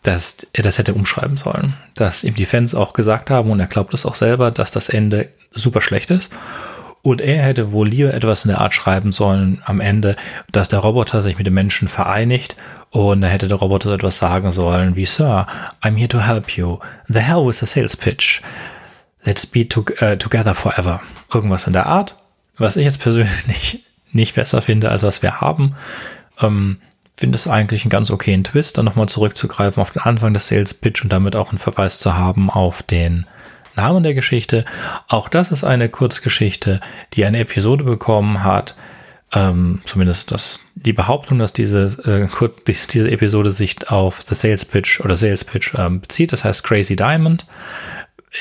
dass 0.03 0.47
er 0.53 0.63
das 0.63 0.77
hätte 0.77 0.93
umschreiben 0.93 1.37
sollen. 1.37 1.73
Dass 1.95 2.23
ihm 2.23 2.35
die 2.35 2.45
Fans 2.45 2.75
auch 2.75 2.93
gesagt 2.93 3.29
haben, 3.29 3.51
und 3.51 3.59
er 3.59 3.67
glaubt 3.67 3.93
es 3.93 4.05
auch 4.05 4.15
selber, 4.15 4.51
dass 4.51 4.71
das 4.71 4.89
Ende 4.89 5.29
super 5.51 5.81
schlecht 5.81 6.09
ist. 6.09 6.31
Und 7.01 7.21
er 7.21 7.43
hätte 7.43 7.71
wohl 7.71 7.87
lieber 7.87 8.13
etwas 8.13 8.43
in 8.43 8.49
der 8.49 8.59
Art 8.59 8.73
schreiben 8.73 9.13
sollen 9.13 9.61
am 9.65 9.79
Ende, 9.79 10.17
dass 10.51 10.67
der 10.67 10.79
Roboter 10.79 11.21
sich 11.21 11.37
mit 11.37 11.47
dem 11.47 11.53
Menschen 11.53 11.87
vereinigt 11.87 12.57
und 12.91 13.21
da 13.21 13.27
hätte 13.27 13.47
der 13.47 13.57
Roboter 13.57 13.93
etwas 13.93 14.17
sagen 14.17 14.51
sollen 14.51 14.95
wie, 14.95 15.05
Sir, 15.05 15.45
I'm 15.81 15.95
here 15.95 16.09
to 16.09 16.19
help 16.19 16.51
you. 16.51 16.79
The 17.07 17.19
hell 17.19 17.45
with 17.45 17.59
the 17.59 17.65
sales 17.65 17.95
pitch. 17.95 18.41
Let's 19.23 19.45
be 19.45 19.67
to 19.67 19.85
uh, 20.01 20.15
together 20.15 20.55
forever. 20.55 21.01
Irgendwas 21.33 21.67
in 21.67 21.73
der 21.73 21.85
Art. 21.85 22.15
Was 22.57 22.77
ich 22.77 22.85
jetzt 22.85 23.01
persönlich 23.01 23.85
nicht 24.11 24.35
besser 24.35 24.61
finde, 24.61 24.89
als 24.89 25.03
was 25.03 25.21
wir 25.21 25.39
haben. 25.39 25.75
Ähm, 26.41 26.81
finde 27.19 27.35
es 27.35 27.47
eigentlich 27.47 27.83
einen 27.83 27.89
ganz 27.89 28.09
okayen 28.11 28.45
Twist, 28.45 28.77
dann 28.77 28.85
nochmal 28.85 29.09
zurückzugreifen 29.09 29.81
auf 29.81 29.91
den 29.91 30.01
Anfang 30.01 30.33
des 30.33 30.47
Sales 30.47 30.73
Pitch 30.73 31.03
und 31.03 31.11
damit 31.11 31.35
auch 31.35 31.49
einen 31.49 31.59
Verweis 31.59 31.99
zu 31.99 32.17
haben 32.17 32.49
auf 32.49 32.81
den 32.81 33.25
Namen 33.75 34.03
der 34.03 34.13
Geschichte. 34.13 34.63
Auch 35.09 35.27
das 35.27 35.51
ist 35.51 35.65
eine 35.65 35.89
Kurzgeschichte, 35.89 36.79
die 37.13 37.25
eine 37.25 37.39
Episode 37.39 37.83
bekommen 37.83 38.43
hat. 38.43 38.75
Ähm, 39.33 39.81
zumindest 39.85 40.31
das, 40.31 40.61
die 40.75 40.93
Behauptung, 40.93 41.39
dass 41.39 41.53
diese, 41.53 42.29
äh, 42.31 42.49
diese 42.65 43.11
Episode 43.11 43.51
sich 43.51 43.91
auf 43.91 44.21
The 44.21 44.33
Sales 44.33 44.63
Pitch 44.65 45.01
oder 45.01 45.17
Sales 45.17 45.43
Pitch 45.43 45.73
ähm, 45.77 45.99
bezieht. 45.99 46.31
Das 46.31 46.45
heißt 46.45 46.63
Crazy 46.63 46.95
Diamond. 46.95 47.45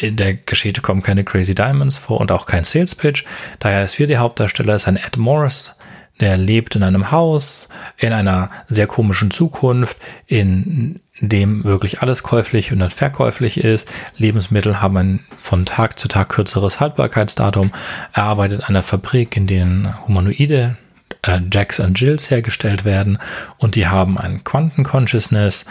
In 0.01 0.17
der 0.17 0.35
Geschichte 0.35 0.83
kommen 0.83 1.03
keine 1.03 1.25
Crazy 1.25 1.55
Diamonds 1.55 1.97
vor 1.97 2.21
und 2.21 2.31
auch 2.31 2.47
kein 2.47 2.65
Sales 2.65 2.95
Pitch. 2.95 3.25
Daher 3.59 3.85
ist 3.85 3.95
hier 3.95 4.07
der 4.07 4.21
Hauptdarsteller 4.21 4.77
ist 4.77 4.87
ein 4.87 4.97
Ed 4.97 5.17
Morris, 5.17 5.75
der 6.21 6.37
lebt 6.37 6.77
in 6.77 6.83
einem 6.83 7.11
Haus, 7.11 7.69
in 7.97 8.13
einer 8.13 8.51
sehr 8.67 8.87
komischen 8.87 9.31
Zukunft, 9.31 9.97
in 10.27 11.01
dem 11.21 11.65
wirklich 11.65 12.01
alles 12.01 12.23
käuflich 12.23 12.73
und 12.73 12.79
dann 12.79 12.91
verkäuflich 12.91 13.59
ist. 13.59 13.89
Lebensmittel 14.17 14.81
haben 14.81 14.97
ein 14.97 15.21
von 15.39 15.67
Tag 15.67 15.99
zu 15.99 16.09
Tag 16.09 16.29
kürzeres 16.29 16.81
Haltbarkeitsdatum. 16.81 17.73
Er 18.13 18.25
arbeitet 18.25 18.61
in 18.61 18.67
einer 18.67 18.83
Fabrik, 18.83 19.37
in 19.37 19.47
denen 19.47 20.07
Humanoide 20.07 20.77
äh, 21.23 21.41
Jacks 21.51 21.81
und 21.81 22.01
Jills 22.01 22.31
hergestellt 22.31 22.85
werden 22.85 23.19
und 23.59 23.75
die 23.75 23.89
haben 23.89 24.19
ein 24.19 24.45
Quantenconsciousness 24.45 25.65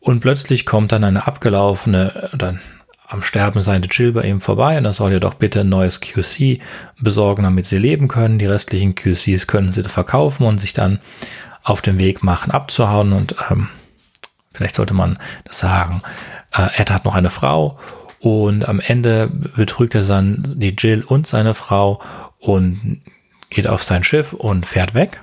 und 0.00 0.20
plötzlich 0.20 0.66
kommt 0.66 0.92
dann 0.92 1.04
eine 1.04 1.26
abgelaufene 1.26 2.30
oder 2.32 2.56
am 3.08 3.22
Sterben 3.22 3.62
seine 3.62 3.86
Jill 3.86 4.12
bei 4.12 4.22
ihm 4.22 4.40
vorbei 4.40 4.78
und 4.78 4.84
er 4.84 4.92
soll 4.92 5.12
ihr 5.12 5.20
doch 5.20 5.34
bitte 5.34 5.60
ein 5.60 5.68
neues 5.68 6.00
QC 6.00 6.60
besorgen, 6.98 7.44
damit 7.44 7.66
sie 7.66 7.78
leben 7.78 8.08
können. 8.08 8.38
Die 8.38 8.46
restlichen 8.46 8.94
QCs 8.94 9.46
können 9.46 9.72
sie 9.72 9.84
verkaufen 9.84 10.44
und 10.44 10.58
sich 10.58 10.72
dann 10.72 10.98
auf 11.62 11.82
den 11.82 11.98
Weg 11.98 12.22
machen, 12.22 12.50
abzuhauen 12.50 13.12
und 13.12 13.34
ähm, 13.50 13.68
Vielleicht 14.56 14.76
sollte 14.76 14.94
man 14.94 15.18
das 15.44 15.58
sagen. 15.58 16.00
Äh, 16.56 16.80
Ed 16.80 16.90
hat 16.90 17.04
noch 17.04 17.14
eine 17.14 17.28
Frau 17.28 17.78
und 18.20 18.66
am 18.66 18.80
Ende 18.80 19.28
betrügt 19.28 19.94
er 19.94 20.02
dann 20.02 20.42
die 20.56 20.74
Jill 20.74 21.04
und 21.06 21.26
seine 21.26 21.52
Frau 21.52 22.00
und 22.38 23.02
geht 23.50 23.66
auf 23.66 23.82
sein 23.82 24.02
Schiff 24.02 24.32
und 24.32 24.64
fährt 24.64 24.94
weg. 24.94 25.20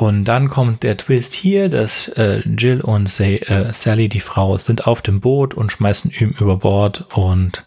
Und 0.00 0.24
dann 0.24 0.48
kommt 0.48 0.82
der 0.82 0.96
Twist 0.96 1.34
hier, 1.34 1.68
dass 1.68 2.08
äh, 2.08 2.38
Jill 2.56 2.80
und 2.80 3.06
Say, 3.06 3.36
äh, 3.36 3.70
Sally, 3.74 4.08
die 4.08 4.20
Frau, 4.20 4.56
sind 4.56 4.86
auf 4.86 5.02
dem 5.02 5.20
Boot 5.20 5.52
und 5.52 5.70
schmeißen 5.70 6.10
ihn 6.10 6.30
über 6.30 6.56
Bord 6.56 7.04
und 7.12 7.66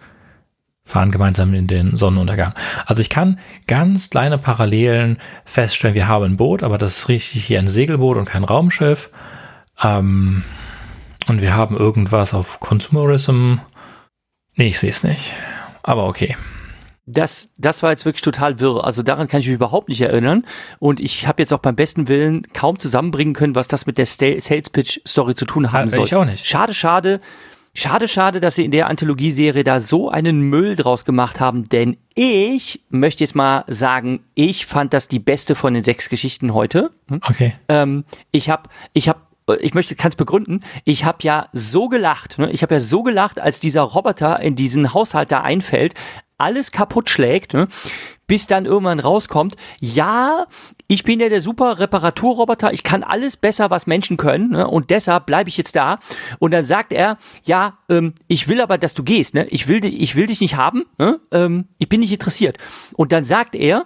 fahren 0.84 1.12
gemeinsam 1.12 1.54
in 1.54 1.68
den 1.68 1.96
Sonnenuntergang. 1.96 2.56
Also 2.88 3.04
ich 3.04 3.12
kann 3.12 3.40
ganz 3.68 4.10
kleine 4.10 4.40
Parallelen 4.40 5.20
feststellen. 5.46 5.94
Wir 5.94 6.08
haben 6.08 6.26
ein 6.26 6.38
Boot, 6.38 6.64
aber 6.64 6.80
das 6.80 6.98
ist 6.98 7.10
richtig 7.10 7.46
hier 7.46 7.60
ein 7.60 7.68
Segelboot 7.68 8.18
und 8.18 8.26
kein 8.26 8.44
Raumschiff. 8.44 9.12
Ähm, 9.84 10.44
und 11.28 11.40
wir 11.40 11.56
haben 11.56 11.78
irgendwas 11.78 12.34
auf 12.34 12.60
Consumerism. 12.60 13.58
Nee, 14.56 14.70
ich 14.70 14.80
sehe 14.80 14.90
es 14.90 15.04
nicht. 15.04 15.34
Aber 15.84 16.08
okay. 16.08 16.36
Das, 17.06 17.49
das 17.58 17.84
war 17.84 17.91
jetzt 17.91 18.06
wirklich 18.06 18.22
total 18.22 18.60
wirr. 18.60 18.84
Also 18.84 19.04
daran 19.04 19.28
kann 19.28 19.41
ich 19.41 19.47
mich 19.47 19.56
überhaupt 19.56 19.89
nicht 19.89 20.01
erinnern. 20.01 20.45
Und 20.80 20.99
ich 20.99 21.28
habe 21.28 21.41
jetzt 21.41 21.51
auch 21.54 21.60
beim 21.60 21.76
besten 21.76 22.08
Willen 22.08 22.43
kaum 22.54 22.80
zusammenbringen 22.80 23.34
können, 23.34 23.56
was 23.56 23.68
das 23.68 23.86
mit 23.86 23.97
der 23.97 24.06
Sales 24.06 24.70
Pitch 24.70 24.99
Story 25.06 25.36
zu 25.36 25.45
tun 25.45 25.72
haben 25.72 25.89
ja, 25.89 25.97
soll. 25.97 26.06
Ich 26.06 26.16
auch 26.16 26.26
nicht. 26.26 26.47
Schade, 26.47 26.74
schade. 26.74 27.20
Schade, 27.76 28.08
schade, 28.08 28.39
dass 28.39 28.54
sie 28.54 28.66
in 28.66 28.72
der 28.72 28.88
Anthologieserie 28.88 29.64
da 29.64 29.80
so 29.80 30.10
einen 30.10 30.43
Müll 30.43 30.76
draus 30.76 31.06
gemacht 31.06 31.39
haben, 31.39 31.64
denn 31.64 31.97
ich 32.14 32.84
möchte 32.89 33.24
jetzt 33.24 33.34
mal 33.34 33.64
sagen, 33.68 34.20
ich 34.36 34.68
fand 34.68 34.93
das 34.93 35.08
die 35.08 35.18
beste 35.18 35.56
von 35.56 35.74
den 35.74 35.84
sechs 35.84 36.08
Geschichten 36.08 36.54
heute. 36.54 36.91
Okay. 37.10 37.56
Ähm, 37.70 38.06
ich 38.32 38.51
habe 38.51 38.70
ich 38.93 39.10
hab 39.10 39.33
ich 39.60 39.74
möchte, 39.74 39.96
kann 39.96 40.10
es 40.10 40.16
begründen, 40.16 40.64
ich 40.86 41.06
habe 41.06 41.20
ja 41.22 41.48
so 41.52 41.89
gelacht, 41.89 42.39
ne? 42.39 42.52
ich 42.52 42.62
habe 42.62 42.76
ja 42.76 42.82
so 42.82 43.04
gelacht, 43.04 43.39
als 43.39 43.60
dieser 43.60 43.82
Roboter 43.82 44.39
in 44.39 44.56
diesen 44.56 44.94
Haushalt 44.94 45.32
da 45.32 45.41
einfällt, 45.41 45.94
alles 46.38 46.72
kaputt 46.72 47.10
schlägt, 47.10 47.54
ne? 47.54 47.68
bis 48.28 48.48
dann 48.48 48.66
irgendwann 48.66 49.00
rauskommt, 49.00 49.56
ja, 49.80 50.48
ich 50.88 51.04
bin 51.04 51.20
ja 51.20 51.30
der 51.30 51.41
super 51.41 51.80
Reparaturroboter, 51.80 52.74
ich 52.74 52.84
kann 52.84 53.04
alles 53.04 53.38
besser, 53.38 53.70
was 53.70 53.86
Menschen 53.86 54.18
können, 54.18 54.52
ne? 54.52 54.68
und 54.68 54.89
deshalb 54.89 55.26
bleibe 55.26 55.50
ich 55.50 55.58
jetzt 55.58 55.76
da. 55.76 56.00
Und 56.39 56.52
dann 56.52 56.66
sagt 56.66 56.94
er, 56.94 57.18
ja, 57.44 57.78
ähm, 57.89 58.14
ich 58.28 58.48
will 58.48 58.62
aber, 58.62 58.78
dass 58.78 58.94
du 58.94 59.04
gehst, 59.04 59.34
ne? 59.34 59.46
ich, 59.48 59.68
will 59.68 59.82
dich, 59.82 60.00
ich 60.00 60.16
will 60.16 60.28
dich 60.28 60.41
nicht 60.41 60.56
haben, 60.56 60.84
ne? 60.98 61.20
ähm, 61.32 61.68
ich 61.80 61.89
bin 61.89 62.00
nicht 62.00 62.14
interessiert. 62.14 62.58
Und 62.94 63.12
dann 63.12 63.26
sagt 63.26 63.56
er, 63.56 63.86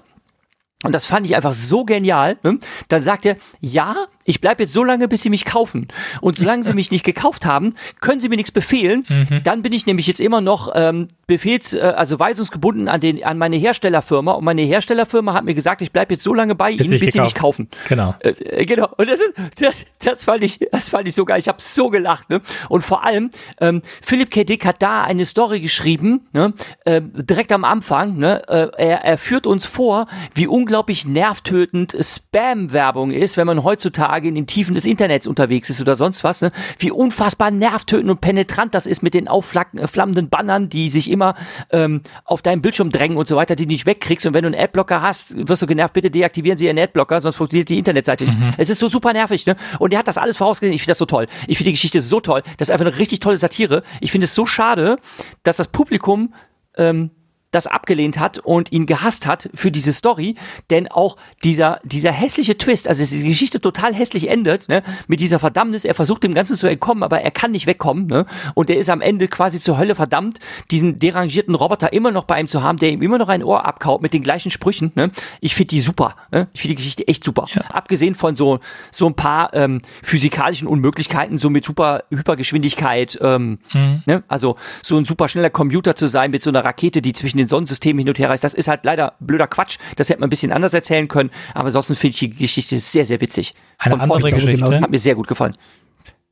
und 0.83 0.93
das 0.93 1.07
fand 1.07 1.25
ich 1.25 1.35
einfach 1.35 1.53
so 1.53 1.85
genial. 1.85 2.37
Ne? 2.43 2.59
Dann 2.87 3.01
sagt 3.01 3.25
er, 3.25 3.37
ja, 3.61 4.05
ich 4.25 4.41
bleibe 4.41 4.61
jetzt 4.61 4.73
so 4.73 4.83
lange, 4.83 5.07
bis 5.07 5.23
sie 5.23 5.31
mich 5.31 5.43
kaufen. 5.43 5.87
Und 6.21 6.37
solange 6.37 6.63
sie 6.63 6.73
mich 6.73 6.91
nicht 6.91 7.03
gekauft 7.03 7.47
haben, 7.47 7.73
können 7.99 8.19
sie 8.19 8.29
mir 8.29 8.35
nichts 8.35 8.51
befehlen. 8.51 9.03
Mhm. 9.09 9.41
Dann 9.43 9.63
bin 9.63 9.73
ich 9.73 9.87
nämlich 9.87 10.05
jetzt 10.05 10.21
immer 10.21 10.39
noch 10.39 10.71
ähm, 10.75 11.07
befehls-, 11.27 11.75
äh, 11.75 11.81
also 11.81 12.19
weisungsgebunden 12.19 12.89
an, 12.89 13.01
den, 13.01 13.23
an 13.23 13.39
meine 13.39 13.55
Herstellerfirma. 13.55 14.33
Und 14.33 14.43
meine 14.43 14.61
Herstellerfirma 14.61 15.33
hat 15.33 15.45
mir 15.45 15.55
gesagt, 15.55 15.81
ich 15.81 15.91
bleibe 15.91 16.13
jetzt 16.13 16.23
so 16.23 16.31
lange 16.33 16.53
bei 16.53 16.69
ihnen, 16.69 16.77
bis 16.77 16.89
gekauft. 16.89 17.11
sie 17.11 17.21
mich 17.21 17.33
kaufen. 17.33 17.69
Genau. 17.89 18.13
Äh, 18.19 18.29
äh, 18.29 18.65
genau. 18.65 18.87
Und 18.97 19.09
das, 19.09 19.19
ist, 19.19 19.33
das, 19.59 19.85
das, 19.97 20.23
fand 20.25 20.43
ich, 20.43 20.59
das 20.71 20.89
fand 20.89 21.07
ich 21.07 21.15
so 21.15 21.25
geil. 21.25 21.39
Ich 21.39 21.47
habe 21.47 21.59
so 21.59 21.89
gelacht. 21.89 22.29
Ne? 22.29 22.41
Und 22.69 22.83
vor 22.83 23.03
allem, 23.03 23.31
ähm, 23.59 23.81
Philipp 24.03 24.29
K. 24.29 24.43
Dick 24.43 24.63
hat 24.63 24.83
da 24.83 25.03
eine 25.03 25.25
Story 25.25 25.59
geschrieben, 25.59 26.27
ne? 26.33 26.53
äh, 26.85 27.01
direkt 27.01 27.51
am 27.51 27.65
Anfang. 27.65 28.17
Ne? 28.17 28.47
Äh, 28.47 28.67
er, 28.77 29.05
er 29.05 29.17
führt 29.17 29.47
uns 29.47 29.65
vor, 29.65 30.05
wie 30.35 30.45
unglaublich 30.45 30.66
unglaublich 30.67 31.05
nervtötend 31.05 31.95
Spam-Werbung 31.97 33.11
ist, 33.11 33.37
wenn 33.37 33.47
man 33.47 33.63
heutzutage 33.63 34.27
in 34.27 34.35
den 34.35 34.47
Tiefen 34.47 34.75
des 34.75 34.85
Internets 34.85 35.25
unterwegs 35.25 35.69
ist 35.69 35.79
oder 35.79 35.95
sonst 35.95 36.25
was, 36.25 36.41
ne? 36.41 36.51
wie 36.77 36.91
unfassbar 36.91 37.51
nervtötend 37.51 38.09
und 38.09 38.19
penetrant 38.19 38.75
das 38.75 38.85
ist 38.85 39.01
mit 39.01 39.13
den 39.13 39.29
aufflammenden 39.29 40.27
Bannern, 40.27 40.67
die 40.67 40.89
sich 40.89 41.09
immer 41.09 41.35
ähm, 41.71 42.01
auf 42.25 42.41
deinem 42.41 42.61
Bildschirm 42.61 42.89
drängen 42.89 43.17
und 43.17 43.29
so 43.29 43.37
weiter, 43.37 43.55
die 43.55 43.63
du 43.63 43.71
nicht 43.71 43.85
wegkriegst. 43.85 44.25
Und 44.25 44.33
wenn 44.33 44.41
du 44.41 44.47
einen 44.47 44.59
Adblocker 44.59 45.01
hast, 45.01 45.47
wirst 45.47 45.61
du 45.61 45.67
genervt, 45.67 45.93
bitte 45.93 46.11
deaktivieren 46.11 46.57
Sie 46.57 46.65
Ihren 46.65 46.79
Adblocker, 46.79 47.21
sonst 47.21 47.37
funktioniert 47.37 47.69
die 47.69 47.77
Internetseite 47.77 48.25
nicht. 48.25 48.37
Mhm. 48.37 48.53
Es 48.57 48.69
ist 48.69 48.79
so 48.79 48.89
super 48.89 49.13
nervig, 49.13 49.45
ne? 49.45 49.55
Und 49.79 49.93
er 49.93 49.99
hat 49.99 50.09
das 50.09 50.17
alles 50.17 50.35
vorausgesehen. 50.35 50.73
Ich 50.73 50.81
finde 50.81 50.91
das 50.91 50.97
so 50.97 51.05
toll. 51.05 51.27
Ich 51.47 51.57
finde 51.57 51.69
die 51.69 51.75
Geschichte 51.75 52.01
so 52.01 52.19
toll. 52.19 52.43
Das 52.57 52.67
ist 52.67 52.73
einfach 52.73 52.87
eine 52.87 52.97
richtig 52.97 53.21
tolle 53.21 53.37
Satire. 53.37 53.83
Ich 54.01 54.11
finde 54.11 54.25
es 54.25 54.35
so 54.35 54.45
schade, 54.45 54.97
dass 55.43 55.55
das 55.55 55.69
Publikum 55.69 56.33
ähm, 56.75 57.11
das 57.51 57.67
abgelehnt 57.67 58.19
hat 58.19 58.39
und 58.39 58.71
ihn 58.71 58.85
gehasst 58.85 59.25
hat 59.25 59.49
für 59.53 59.71
diese 59.71 59.93
Story, 59.93 60.35
denn 60.69 60.87
auch 60.87 61.17
dieser, 61.43 61.79
dieser 61.83 62.11
hässliche 62.11 62.57
Twist, 62.57 62.87
also 62.87 63.03
die 63.05 63.23
Geschichte 63.23 63.61
total 63.61 63.93
hässlich 63.93 64.29
endet, 64.29 64.67
ne, 64.67 64.83
mit 65.07 65.21
dieser 65.21 65.39
Verdammnis, 65.39 65.85
er 65.85 65.93
versucht 65.93 66.23
dem 66.23 66.33
Ganzen 66.33 66.57
zu 66.57 66.67
entkommen, 66.67 67.03
aber 67.03 67.21
er 67.21 67.31
kann 67.31 67.51
nicht 67.51 67.65
wegkommen, 67.65 68.07
ne, 68.07 68.25
und 68.53 68.69
er 68.69 68.77
ist 68.77 68.89
am 68.89 68.99
Ende 68.99 69.27
quasi 69.27 69.61
zur 69.61 69.77
Hölle 69.77 69.95
verdammt, 69.95 70.39
diesen 70.71 70.99
derangierten 70.99 71.55
Roboter 71.55 71.93
immer 71.93 72.11
noch 72.11 72.25
bei 72.25 72.39
ihm 72.39 72.49
zu 72.49 72.63
haben, 72.63 72.77
der 72.79 72.91
ihm 72.91 73.01
immer 73.01 73.17
noch 73.17 73.29
ein 73.29 73.43
Ohr 73.43 73.65
abkaut 73.65 74.01
mit 74.01 74.13
den 74.13 74.23
gleichen 74.23 74.51
Sprüchen, 74.51 74.91
ne, 74.95 75.11
ich 75.39 75.55
finde 75.55 75.69
die 75.69 75.79
super, 75.79 76.15
ne, 76.31 76.49
ich 76.53 76.61
finde 76.61 76.75
die 76.75 76.81
Geschichte 76.83 77.07
echt 77.07 77.23
super, 77.23 77.45
ja. 77.47 77.61
abgesehen 77.69 78.15
von 78.15 78.35
so, 78.35 78.59
so 78.91 79.07
ein 79.07 79.15
paar, 79.15 79.53
ähm, 79.53 79.81
physikalischen 80.03 80.67
Unmöglichkeiten, 80.67 81.37
so 81.37 81.49
mit 81.49 81.63
super 81.63 82.03
Hypergeschwindigkeit, 82.09 83.17
ähm, 83.21 83.59
mhm. 83.71 84.03
ne, 84.05 84.23
also 84.27 84.57
so 84.83 84.97
ein 84.97 85.05
super 85.05 85.29
schneller 85.29 85.49
Computer 85.49 85.95
zu 85.95 86.07
sein 86.07 86.31
mit 86.31 86.43
so 86.43 86.49
einer 86.49 86.65
Rakete, 86.65 87.01
die 87.01 87.13
zwischen 87.13 87.36
den 87.37 87.47
den 87.47 87.49
Sonnensystemen 87.49 87.99
hin 87.99 88.09
und 88.09 88.19
her 88.19 88.29
reist. 88.29 88.43
Das 88.43 88.53
ist 88.53 88.67
halt 88.67 88.83
leider 88.83 89.13
blöder 89.19 89.47
Quatsch. 89.47 89.77
Das 89.95 90.09
hätte 90.09 90.19
man 90.19 90.27
ein 90.27 90.29
bisschen 90.29 90.51
anders 90.51 90.73
erzählen 90.73 91.07
können. 91.07 91.31
Aber 91.53 91.67
ansonsten 91.67 91.95
finde 91.95 92.13
ich 92.13 92.19
die 92.19 92.29
Geschichte 92.29 92.79
sehr, 92.79 93.05
sehr 93.05 93.21
witzig. 93.21 93.55
Eine 93.79 93.95
Von 93.95 94.01
andere 94.01 94.31
Geschichte. 94.31 94.65
Genau. 94.65 94.81
Hat 94.81 94.91
mir 94.91 94.99
sehr 94.99 95.15
gut 95.15 95.27
gefallen. 95.27 95.57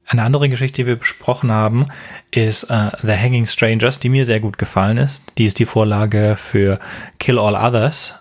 Eine 0.08 0.22
andere 0.22 0.50
Geschichte, 0.50 0.84
die 0.84 0.88
wir 0.88 0.98
besprochen 0.98 1.52
haben, 1.52 1.88
ist 2.30 2.70
uh, 2.70 2.92
The 3.02 3.14
Hanging 3.14 3.48
Strangers, 3.48 4.00
die 4.00 4.10
mir 4.10 4.26
sehr 4.26 4.40
gut 4.40 4.60
gefallen 4.60 4.98
ist. 4.98 5.24
Die 5.40 5.46
ist 5.46 5.58
die 5.58 5.66
Vorlage 5.66 6.36
für 6.38 6.80
Kill 7.18 7.40
All 7.40 7.56
Others. 7.56 8.14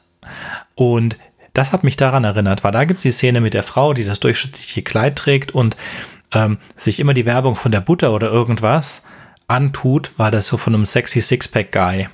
Und 0.75 1.19
das 1.53 1.73
hat 1.73 1.85
mich 1.85 1.99
daran 1.99 2.25
erinnert, 2.25 2.65
weil 2.65 2.73
da 2.73 2.85
gibt 2.85 2.99
es 2.99 3.03
die 3.03 3.13
Szene 3.13 3.43
mit 3.43 3.53
der 3.53 3.65
Frau, 3.65 3.93
die 3.93 4.05
das 4.05 4.19
durchschnittliche 4.19 4.83
Kleid 4.83 5.17
trägt 5.17 5.53
und 5.53 5.77
ähm, 6.33 6.57
sich 6.75 7.01
immer 7.01 7.13
die 7.13 7.27
Werbung 7.27 7.55
von 7.55 7.71
der 7.71 7.81
Butter 7.81 8.13
oder 8.13 8.29
irgendwas 8.29 9.03
antut, 9.47 10.11
weil 10.17 10.31
das 10.31 10.47
so 10.47 10.57
von 10.57 10.75
einem 10.75 10.87
sexy 10.87 11.21
Sixpack-Guy 11.21 12.09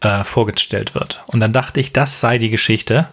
äh, 0.00 0.24
vorgestellt 0.24 0.94
wird. 0.94 1.22
Und 1.26 1.40
dann 1.40 1.52
dachte 1.52 1.80
ich, 1.80 1.92
das 1.92 2.20
sei 2.20 2.38
die 2.38 2.50
Geschichte. 2.50 3.08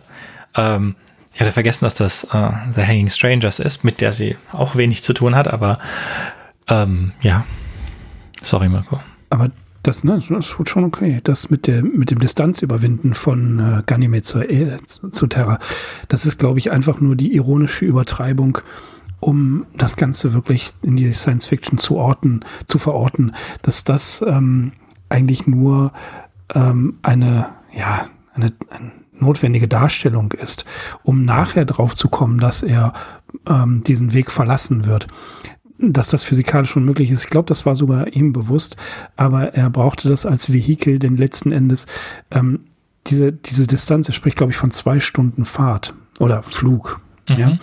Ähm, 0.55 0.95
ich 1.33 1.41
hatte 1.41 1.51
vergessen, 1.51 1.85
dass 1.85 1.95
das 1.95 2.23
äh, 2.25 2.49
The 2.75 2.81
Hanging 2.81 3.09
Strangers 3.09 3.59
ist, 3.59 3.83
mit 3.83 4.01
der 4.01 4.13
sie 4.13 4.37
auch 4.51 4.75
wenig 4.75 5.03
zu 5.03 5.13
tun 5.13 5.35
hat, 5.35 5.47
aber 5.47 5.79
ähm, 6.67 7.11
ja. 7.21 7.45
Sorry, 8.41 8.69
Mirko. 8.69 9.01
Aber 9.29 9.51
das, 9.83 10.03
ne, 10.03 10.21
das 10.29 10.29
ist 10.29 10.69
schon 10.69 10.83
okay. 10.83 11.21
Das 11.23 11.49
mit, 11.49 11.67
der, 11.67 11.83
mit 11.83 12.11
dem 12.11 12.19
Distanzüberwinden 12.19 13.13
von 13.13 13.59
äh, 13.59 13.83
Ganymede 13.85 14.23
zur, 14.23 14.49
äh, 14.49 14.77
zu 14.85 15.27
Terra, 15.27 15.59
das 16.07 16.25
ist, 16.25 16.39
glaube 16.39 16.59
ich, 16.59 16.71
einfach 16.71 16.99
nur 16.99 17.15
die 17.15 17.33
ironische 17.35 17.85
Übertreibung, 17.85 18.57
um 19.19 19.65
das 19.75 19.95
Ganze 19.95 20.33
wirklich 20.33 20.71
in 20.81 20.97
die 20.97 21.13
Science 21.13 21.47
Fiction 21.47 21.77
zu 21.77 21.97
orten, 21.97 22.41
zu 22.65 22.79
verorten, 22.79 23.33
dass 23.61 23.83
das 23.83 24.23
ähm, 24.27 24.73
eigentlich 25.09 25.47
nur 25.47 25.93
ähm, 26.53 26.99
eine, 27.01 27.47
ja, 27.75 28.07
eine, 28.33 28.51
eine 28.69 28.91
notwendige 29.13 29.67
Darstellung 29.67 30.31
ist, 30.31 30.65
um 31.03 31.25
nachher 31.25 31.65
drauf 31.65 31.95
zu 31.95 32.07
kommen, 32.07 32.39
dass 32.39 32.61
er 32.61 32.93
ähm, 33.47 33.83
diesen 33.83 34.13
Weg 34.13 34.31
verlassen 34.31 34.85
wird 34.85 35.07
dass 35.79 36.09
das 36.09 36.23
physikalisch 36.23 36.75
unmöglich 36.75 37.11
ist. 37.11 37.25
Ich 37.25 37.29
glaube, 37.29 37.47
das 37.47 37.65
war 37.65 37.75
sogar 37.75 38.07
ihm 38.07 38.33
bewusst, 38.33 38.77
aber 39.15 39.53
er 39.53 39.69
brauchte 39.69 40.09
das 40.09 40.25
als 40.25 40.51
Vehikel, 40.51 40.99
denn 40.99 41.17
letzten 41.17 41.51
Endes 41.51 41.85
ähm, 42.31 42.61
diese, 43.07 43.31
diese 43.31 43.67
Distanz, 43.67 44.07
er 44.07 44.13
spricht, 44.13 44.37
glaube 44.37 44.51
ich, 44.51 44.57
von 44.57 44.71
zwei 44.71 44.99
Stunden 44.99 45.45
Fahrt 45.45 45.93
oder 46.19 46.43
Flug. 46.43 46.99
Mhm. 47.29 47.37
Ja, 47.37 47.57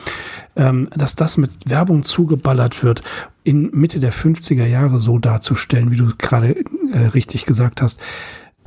ähm, 0.57 0.89
dass 0.95 1.17
das 1.17 1.37
mit 1.37 1.69
Werbung 1.69 2.03
zugeballert 2.03 2.83
wird, 2.83 3.01
in 3.45 3.71
Mitte 3.73 3.99
der 3.99 4.13
50er 4.13 4.67
Jahre 4.67 4.99
so 4.99 5.19
darzustellen, 5.19 5.91
wie 5.91 5.97
du 5.97 6.13
gerade 6.17 6.57
äh, 6.93 6.99
richtig 7.15 7.47
gesagt 7.47 7.83
hast, 7.83 8.01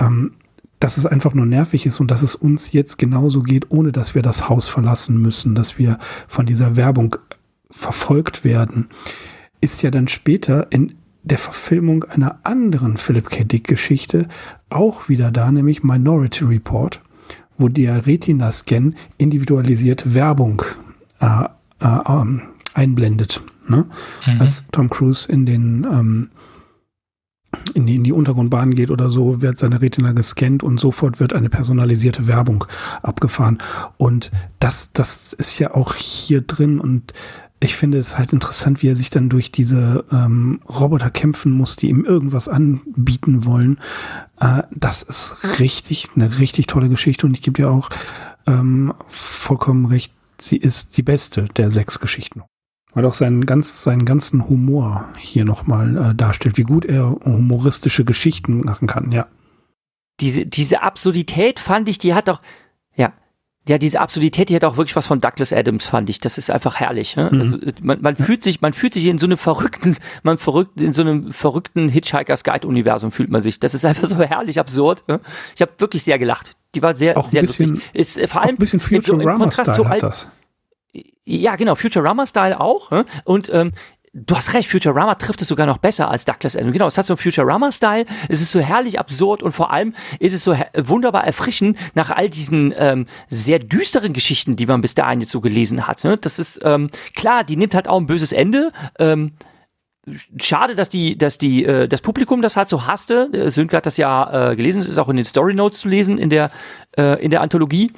ähm, 0.00 0.32
dass 0.80 0.96
es 0.96 1.06
einfach 1.06 1.34
nur 1.34 1.46
nervig 1.46 1.86
ist 1.86 1.98
und 1.98 2.10
dass 2.10 2.22
es 2.22 2.36
uns 2.36 2.72
jetzt 2.72 2.98
genauso 2.98 3.42
geht, 3.42 3.70
ohne 3.70 3.90
dass 3.90 4.14
wir 4.14 4.22
das 4.22 4.48
Haus 4.48 4.68
verlassen 4.68 5.20
müssen, 5.20 5.54
dass 5.54 5.78
wir 5.78 5.98
von 6.28 6.46
dieser 6.46 6.76
Werbung 6.76 7.16
verfolgt 7.70 8.44
werden 8.44 8.88
ist 9.60 9.82
ja 9.82 9.90
dann 9.90 10.08
später 10.08 10.66
in 10.70 10.94
der 11.22 11.38
Verfilmung 11.38 12.04
einer 12.04 12.40
anderen 12.44 12.96
Philip 12.96 13.28
K. 13.28 13.44
Dick 13.44 13.66
Geschichte 13.66 14.28
auch 14.70 15.08
wieder 15.08 15.30
da, 15.30 15.50
nämlich 15.50 15.82
Minority 15.82 16.44
Report, 16.44 17.00
wo 17.58 17.68
der 17.68 18.06
Retina-Scan 18.06 18.94
individualisierte 19.18 20.14
Werbung 20.14 20.62
äh, 21.20 21.44
äh, 21.80 21.98
ähm, 22.06 22.42
einblendet. 22.74 23.42
Ne? 23.66 23.86
Mhm. 24.26 24.40
Als 24.40 24.64
Tom 24.72 24.88
Cruise 24.88 25.30
in 25.30 25.44
den 25.44 25.86
ähm, 25.90 26.30
in 27.74 27.86
die, 27.86 27.96
in 27.96 28.04
die 28.04 28.12
Untergrundbahn 28.12 28.74
geht 28.74 28.90
oder 28.90 29.10
so, 29.10 29.42
wird 29.42 29.58
seine 29.58 29.80
Retina 29.80 30.12
gescannt 30.12 30.62
und 30.62 30.78
sofort 30.78 31.20
wird 31.20 31.32
eine 31.32 31.48
personalisierte 31.48 32.26
Werbung 32.26 32.64
abgefahren. 33.02 33.58
Und 33.96 34.30
das, 34.58 34.92
das 34.92 35.32
ist 35.32 35.58
ja 35.58 35.74
auch 35.74 35.94
hier 35.94 36.40
drin 36.40 36.80
und 36.80 37.12
ich 37.60 37.74
finde 37.74 37.98
es 37.98 38.16
halt 38.16 38.32
interessant, 38.32 38.82
wie 38.82 38.88
er 38.88 38.94
sich 38.94 39.10
dann 39.10 39.28
durch 39.28 39.50
diese 39.50 40.04
ähm, 40.12 40.60
Roboter 40.68 41.10
kämpfen 41.10 41.50
muss, 41.50 41.74
die 41.74 41.88
ihm 41.88 42.04
irgendwas 42.04 42.48
anbieten 42.48 43.44
wollen. 43.44 43.80
Äh, 44.40 44.62
das 44.70 45.02
ist 45.02 45.58
richtig, 45.58 46.08
eine 46.14 46.38
richtig 46.38 46.68
tolle 46.68 46.88
Geschichte 46.88 47.26
und 47.26 47.34
ich 47.34 47.42
gebe 47.42 47.60
dir 47.60 47.70
auch 47.70 47.88
ähm, 48.46 48.94
vollkommen 49.08 49.86
recht, 49.86 50.12
sie 50.38 50.56
ist 50.56 50.96
die 50.96 51.02
beste 51.02 51.46
der 51.56 51.72
sechs 51.72 51.98
Geschichten. 51.98 52.44
Weil 52.94 53.04
auch 53.04 53.14
seinen, 53.14 53.46
ganz, 53.46 53.82
seinen 53.82 54.04
ganzen 54.04 54.48
Humor 54.48 55.08
hier 55.18 55.44
nochmal 55.44 56.10
äh, 56.10 56.14
darstellt, 56.14 56.56
wie 56.56 56.62
gut 56.62 56.84
er 56.84 57.10
humoristische 57.24 58.04
Geschichten 58.04 58.60
machen 58.60 58.88
kann, 58.88 59.12
ja. 59.12 59.26
Diese, 60.20 60.46
diese 60.46 60.82
Absurdität 60.82 61.60
fand 61.60 61.88
ich, 61.88 61.98
die 61.98 62.12
hat 62.12 62.26
doch, 62.26 62.40
ja, 62.96 63.12
ja, 63.68 63.76
diese 63.76 64.00
Absurdität, 64.00 64.48
die 64.48 64.56
hat 64.56 64.64
auch 64.64 64.78
wirklich 64.78 64.96
was 64.96 65.06
von 65.06 65.20
Douglas 65.20 65.52
Adams, 65.52 65.86
fand 65.86 66.08
ich. 66.08 66.20
Das 66.20 66.38
ist 66.38 66.50
einfach 66.50 66.76
herrlich. 66.76 67.16
Ne? 67.16 67.28
Mhm. 67.30 67.40
Also, 67.40 67.58
man, 67.82 68.00
man 68.00 68.16
fühlt 68.16 68.42
sich, 68.42 68.62
man 68.62 68.72
fühlt 68.72 68.94
sich 68.94 69.04
in 69.04 69.18
so 69.18 69.26
einem 69.26 69.36
verrückten, 69.36 69.96
man 70.22 70.38
verrückt, 70.38 70.80
in 70.80 70.94
so 70.94 71.02
einem 71.02 71.32
verrückten 71.32 71.90
Hitchhiker's 71.90 72.44
Guide 72.44 72.66
Universum 72.66 73.12
fühlt 73.12 73.30
man 73.30 73.42
sich. 73.42 73.60
Das 73.60 73.74
ist 73.74 73.84
einfach 73.84 74.08
so 74.08 74.16
herrlich 74.16 74.58
absurd. 74.58 75.06
Ne? 75.06 75.20
Ich 75.54 75.60
habe 75.60 75.72
wirklich 75.78 76.02
sehr 76.02 76.18
gelacht. 76.18 76.52
Die 76.74 76.82
war 76.82 76.94
sehr, 76.94 77.18
auch 77.18 77.28
sehr 77.28 77.42
bisschen, 77.42 77.74
lustig. 77.74 77.90
Ist, 77.92 78.18
äh, 78.18 78.26
vor 78.26 78.40
allem 78.40 78.54
ein 78.54 78.56
bisschen 78.56 78.80
Futurama-Style 78.80 79.74
so 79.74 79.88
hat 79.88 80.02
das. 80.02 80.30
Ja, 81.30 81.56
genau, 81.56 81.74
Futurama-Style 81.74 82.58
auch. 82.58 82.90
Ne? 82.90 83.04
Und 83.24 83.50
ähm, 83.52 83.72
Du 84.14 84.34
hast 84.34 84.54
recht, 84.54 84.70
Futurama 84.70 85.14
trifft 85.16 85.42
es 85.42 85.48
sogar 85.48 85.66
noch 85.66 85.76
besser 85.76 86.10
als 86.10 86.24
Douglas 86.24 86.56
Adams. 86.56 86.72
Genau, 86.72 86.86
es 86.86 86.96
hat 86.96 87.04
so 87.04 87.12
einen 87.12 87.18
Futurama-Style. 87.18 88.06
Es 88.30 88.40
ist 88.40 88.50
so 88.50 88.58
herrlich 88.58 88.98
absurd 88.98 89.42
und 89.42 89.52
vor 89.52 89.70
allem 89.70 89.94
ist 90.18 90.32
es 90.32 90.42
so 90.42 90.56
wunderbar 90.74 91.24
erfrischend 91.24 91.76
nach 91.94 92.10
all 92.10 92.30
diesen 92.30 92.74
ähm, 92.78 93.06
sehr 93.28 93.58
düsteren 93.58 94.14
Geschichten, 94.14 94.56
die 94.56 94.64
man 94.64 94.80
bis 94.80 94.94
dahin 94.94 95.20
jetzt 95.20 95.30
so 95.30 95.42
gelesen 95.42 95.86
hat. 95.86 96.04
Ne? 96.04 96.16
Das 96.16 96.38
ist 96.38 96.58
ähm, 96.64 96.90
klar, 97.14 97.44
die 97.44 97.56
nimmt 97.56 97.74
halt 97.74 97.86
auch 97.86 98.00
ein 98.00 98.06
böses 98.06 98.32
Ende. 98.32 98.70
Ähm, 98.98 99.32
schade, 100.40 100.74
dass 100.74 100.88
die, 100.88 101.18
dass 101.18 101.36
die, 101.36 101.66
äh, 101.66 101.86
das 101.86 102.00
Publikum 102.00 102.40
das 102.40 102.56
halt 102.56 102.70
so 102.70 102.86
hasste. 102.86 103.28
Äh, 103.32 103.50
Sönke 103.50 103.76
hat 103.76 103.84
das 103.84 103.98
ja 103.98 104.52
äh, 104.52 104.56
gelesen, 104.56 104.80
es 104.80 104.88
ist 104.88 104.98
auch 104.98 105.10
in 105.10 105.16
den 105.16 105.26
Story 105.26 105.54
Notes 105.54 105.80
zu 105.80 105.88
lesen 105.88 106.16
in 106.16 106.30
der, 106.30 106.50
äh, 106.96 107.22
in 107.22 107.30
der 107.30 107.42
Anthologie. 107.42 107.92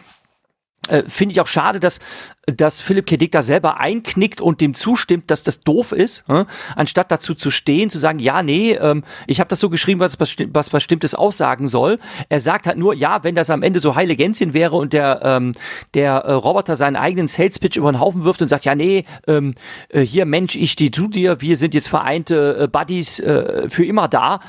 Äh, 0.89 1.03
Finde 1.09 1.33
ich 1.33 1.41
auch 1.41 1.47
schade, 1.47 1.79
dass, 1.79 2.01
dass 2.47 2.81
Philipp 2.81 3.07
K. 3.07 3.19
Dick 3.19 3.33
da 3.33 3.43
selber 3.43 3.79
einknickt 3.79 4.41
und 4.41 4.63
dem 4.63 4.75
zustimmt, 4.75 5.31
dass 5.31 5.43
das 5.43 5.61
doof 5.61 5.93
ist, 5.93 6.25
äh? 6.29 6.47
anstatt 6.75 7.11
dazu 7.11 7.35
zu 7.35 7.51
stehen, 7.51 7.91
zu 7.91 7.99
sagen, 7.99 8.19
ja, 8.19 8.43
nee, 8.43 8.73
ähm, 8.73 9.05
ich 9.27 9.41
habe 9.41 9.49
das 9.49 9.61
so 9.61 9.69
geschrieben, 9.69 10.01
was, 10.01 10.19
was 10.19 10.71
Bestimmtes 10.71 11.15
aussagen 11.15 11.69
soll. 11.69 11.99
Er 12.31 12.41
sagt 12.41 12.67
halt 12.67 12.79
nur, 12.79 12.95
ja, 12.95 13.23
wenn 13.25 13.35
das 13.35 13.51
am 13.51 13.63
Ende 13.63 13.81
so 13.81 13.95
heile 13.95 14.17
Gänschen 14.17 14.55
wäre 14.55 14.77
und 14.77 14.95
der, 14.95 15.21
ähm, 15.23 15.53
der 15.93 16.13
äh, 16.13 16.33
Roboter 16.33 16.77
seinen 16.77 16.97
eigenen 16.97 17.29
Sales 17.29 17.59
Pitch 17.59 17.77
über 17.77 17.93
den 17.93 18.01
Haufen 18.01 18.25
wirft 18.25 18.41
und 18.41 18.49
sagt, 18.49 18.65
ja, 18.65 18.75
nee, 18.75 19.05
ähm, 19.27 19.55
äh, 19.91 20.01
hier 20.01 20.25
Mensch, 20.25 20.57
ich 20.57 20.73
stehe 20.73 20.91
zu 20.91 21.09
dir, 21.09 21.43
wir 21.43 21.59
sind 21.59 21.75
jetzt 21.75 21.89
vereinte 21.89 22.57
äh, 22.63 22.69
Buddies 22.69 23.23
für 23.69 23.85
immer 23.85 24.09
da, 24.09 24.41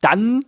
dann 0.00 0.44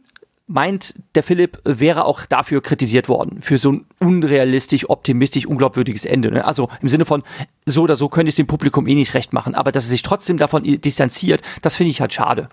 meint 0.53 0.94
der 1.14 1.22
Philipp, 1.22 1.61
wäre 1.64 2.05
auch 2.05 2.26
dafür 2.26 2.62
kritisiert 2.62 3.09
worden, 3.09 3.40
für 3.40 3.59
so 3.59 3.72
ein 3.72 3.86
unrealistisch, 3.98 4.88
optimistisch, 4.88 5.46
unglaubwürdiges 5.46 6.05
Ende. 6.05 6.30
Ne? 6.30 6.44
Also 6.44 6.68
im 6.82 6.88
Sinne 6.88 7.07
von, 7.07 7.22
so 7.64 7.82
oder 7.82 7.96
so 7.96 8.09
könnte 8.09 8.28
ich 8.28 8.34
es 8.34 8.36
dem 8.36 8.46
Publikum 8.46 8.86
eh 8.86 8.94
nicht 8.94 9.14
recht 9.14 9.32
machen, 9.32 9.55
aber 9.55 9.72
dass 9.72 9.84
es 9.84 9.90
sich 9.90 10.03
trotzdem 10.03 10.36
davon 10.36 10.62
distanziert, 10.62 11.42
das 11.62 11.76
finde 11.76 11.90
ich 11.90 12.00
halt 12.00 12.12
schade. 12.12 12.50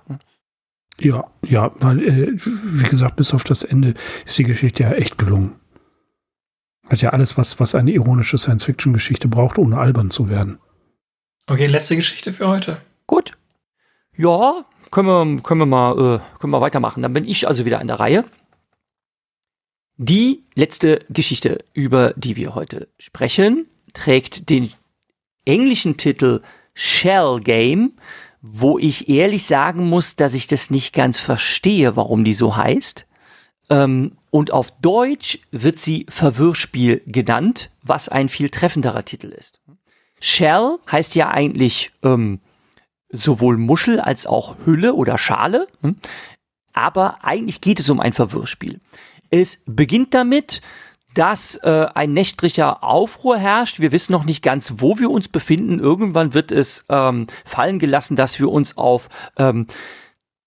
Ja, 0.99 1.25
ja, 1.41 1.71
weil, 1.79 2.03
äh, 2.03 2.31
wie 2.35 2.87
gesagt, 2.87 3.17
bis 3.17 3.33
auf 3.33 3.43
das 3.43 3.63
Ende 3.63 3.93
ist 4.25 4.37
die 4.37 4.43
Geschichte 4.43 4.83
ja 4.83 4.91
echt 4.91 5.17
gelungen. 5.17 5.59
Hat 6.89 7.01
ja 7.01 7.11
alles, 7.11 7.37
was, 7.37 7.59
was 7.59 7.75
eine 7.75 7.91
ironische 7.91 8.37
Science-Fiction-Geschichte 8.37 9.27
braucht, 9.27 9.57
ohne 9.57 9.77
albern 9.77 10.09
zu 10.09 10.29
werden. 10.29 10.59
Okay, 11.47 11.67
letzte 11.67 11.95
Geschichte 11.95 12.33
für 12.33 12.47
heute. 12.47 12.81
Gut. 13.07 13.37
Ja, 14.15 14.65
können 14.91 15.07
wir, 15.07 15.41
können 15.41 15.61
wir 15.61 15.65
mal 15.65 15.91
äh, 16.15 16.39
können 16.39 16.51
wir 16.51 16.61
weitermachen. 16.61 17.03
Dann 17.03 17.13
bin 17.13 17.25
ich 17.25 17.47
also 17.47 17.65
wieder 17.65 17.79
an 17.79 17.87
der 17.87 17.99
Reihe. 17.99 18.25
Die 19.97 20.43
letzte 20.55 20.99
Geschichte, 21.09 21.63
über 21.73 22.13
die 22.15 22.37
wir 22.37 22.55
heute 22.55 22.87
sprechen, 22.97 23.67
trägt 23.93 24.49
den 24.49 24.71
englischen 25.45 25.97
Titel 25.97 26.41
Shell 26.73 27.41
Game, 27.41 27.93
wo 28.41 28.79
ich 28.79 29.09
ehrlich 29.09 29.43
sagen 29.43 29.89
muss, 29.89 30.15
dass 30.15 30.33
ich 30.33 30.47
das 30.47 30.69
nicht 30.69 30.93
ganz 30.93 31.19
verstehe, 31.19 31.97
warum 31.97 32.23
die 32.23 32.33
so 32.33 32.55
heißt. 32.55 33.05
Ähm, 33.69 34.13
und 34.31 34.51
auf 34.53 34.71
Deutsch 34.79 35.39
wird 35.51 35.79
sie 35.79 36.05
Verwirrspiel 36.09 37.01
genannt, 37.05 37.71
was 37.83 38.07
ein 38.07 38.29
viel 38.29 38.49
treffenderer 38.49 39.03
Titel 39.03 39.27
ist. 39.27 39.59
Shell 40.21 40.77
heißt 40.89 41.15
ja 41.15 41.29
eigentlich 41.29 41.91
ähm, 42.03 42.39
sowohl 43.09 43.57
Muschel 43.57 43.99
als 43.99 44.25
auch 44.25 44.55
Hülle 44.65 44.93
oder 44.93 45.17
Schale. 45.17 45.67
Hm? 45.81 45.97
Aber 46.73 47.23
eigentlich 47.23 47.61
geht 47.61 47.79
es 47.79 47.89
um 47.89 47.99
ein 47.99 48.13
Verwirrspiel. 48.13 48.79
Es 49.29 49.63
beginnt 49.65 50.13
damit, 50.13 50.61
dass 51.15 51.55
äh, 51.63 51.87
ein 51.93 52.13
nächtlicher 52.13 52.83
Aufruhr 52.83 53.37
herrscht. 53.37 53.79
Wir 53.79 53.91
wissen 53.91 54.11
noch 54.11 54.25
nicht 54.25 54.43
ganz, 54.43 54.75
wo 54.77 54.99
wir 54.99 55.09
uns 55.09 55.27
befinden. 55.27 55.79
Irgendwann 55.79 56.33
wird 56.33 56.51
es 56.51 56.85
ähm, 56.89 57.27
fallen 57.45 57.79
gelassen, 57.79 58.15
dass 58.15 58.39
wir 58.39 58.49
uns 58.49 58.77
auf 58.77 59.09
ähm, 59.37 59.65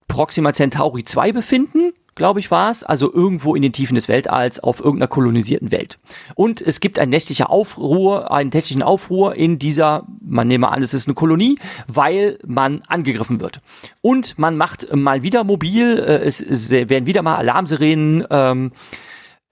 Proxima 0.07 0.53
Centauri 0.53 1.05
2 1.05 1.33
befinden 1.33 1.93
glaube 2.15 2.41
ich, 2.41 2.51
war 2.51 2.71
es, 2.71 2.83
also 2.83 3.13
irgendwo 3.13 3.55
in 3.55 3.63
den 3.63 3.73
Tiefen 3.73 3.95
des 3.95 4.09
Weltalls 4.09 4.61
auf 4.61 4.81
irgendeiner 4.81 5.09
kolonisierten 5.09 5.71
Welt. 5.71 5.99
Und 6.35 6.61
es 6.61 6.81
gibt 6.81 6.99
ein 6.99 7.09
nächtlicher 7.09 7.51
Aufruhr, 7.51 8.31
einen 8.31 8.51
nächtlichen 8.51 8.83
Aufruhr 8.83 9.35
in 9.35 9.59
dieser, 9.59 10.07
man 10.21 10.49
nehme 10.49 10.71
an, 10.71 10.83
es 10.83 10.95
ist 10.95 11.09
eine 11.09 11.15
Kolonie, 11.15 11.59
weil 11.87 12.39
man 12.47 12.83
angegriffen 12.89 13.41
wird. 13.41 13.61
Und 14.03 14.39
man 14.39 14.57
macht 14.57 14.95
mal 14.95 15.23
wieder 15.23 15.45
mobil, 15.45 15.99
äh, 15.99 16.25
es 16.25 16.71
werden 16.71 17.07
wieder 17.07 17.23
mal 17.23 17.37
Alarmsirenen 17.37 18.25
ähm, 18.31 18.73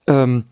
ähm, 0.07 0.45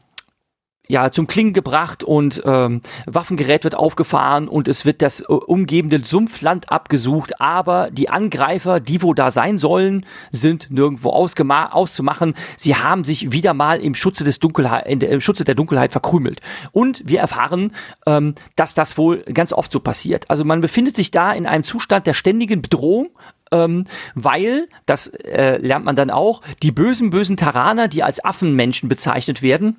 ja 0.90 1.12
zum 1.12 1.28
Klingen 1.28 1.54
gebracht 1.54 2.04
und 2.04 2.42
ähm, 2.46 2.82
Waffengerät 3.06 3.64
wird 3.64 3.76
aufgefahren 3.76 4.48
und 4.48 4.68
es 4.68 4.86
wird 4.86 5.02
das 5.02 5.22
äh, 5.22 5.26
umgebende 5.26 6.04
Sumpfland 6.04 6.72
abgesucht, 6.72 7.40
aber 7.40 7.92
die 7.92 8.10
Angreifer, 8.10 8.80
die 8.80 9.02
wo 9.02 9.14
da 9.14 9.30
sein 9.30 9.60
sollen, 9.60 10.06
sind 10.32 10.72
nirgendwo 10.72 11.12
auszumachen. 11.12 12.34
Sie 12.58 12.76
haben 12.76 13.04
sich 13.04 13.32
wieder 13.32 13.54
mal 13.54 13.80
im 13.80 13.94
Schutze 13.94 14.24
des 14.24 14.40
Dunkelheit, 14.40 14.88
im 14.88 15.22
Schutze 15.22 15.46
der 15.46 15.56
Dunkelheit 15.56 15.92
verkrümelt. 15.92 16.42
Und 16.72 17.04
wir 17.06 17.20
erfahren, 17.20 17.74
ähm, 18.08 18.34
dass 18.56 18.74
das 18.74 18.98
wohl 18.98 19.20
ganz 19.34 19.54
oft 19.54 19.72
so 19.72 19.80
passiert. 19.80 20.30
Also 20.30 20.44
man 20.44 20.60
befindet 20.60 20.96
sich 20.96 21.12
da 21.12 21.32
in 21.32 21.46
einem 21.46 21.64
Zustand 21.64 22.08
der 22.08 22.14
ständigen 22.14 22.64
Bedrohung 22.64 23.10
ähm, 23.52 23.86
weil, 24.16 24.68
das 24.86 25.08
äh, 25.08 25.58
lernt 25.58 25.86
man 25.86 25.96
dann 25.96 26.12
auch, 26.12 26.42
die 26.62 26.72
bösen, 26.72 27.10
bösen 27.10 27.38
Taraner, 27.38 27.88
die 27.88 28.04
als 28.04 28.24
Affenmenschen 28.24 28.90
bezeichnet 28.90 29.42
werden, 29.42 29.78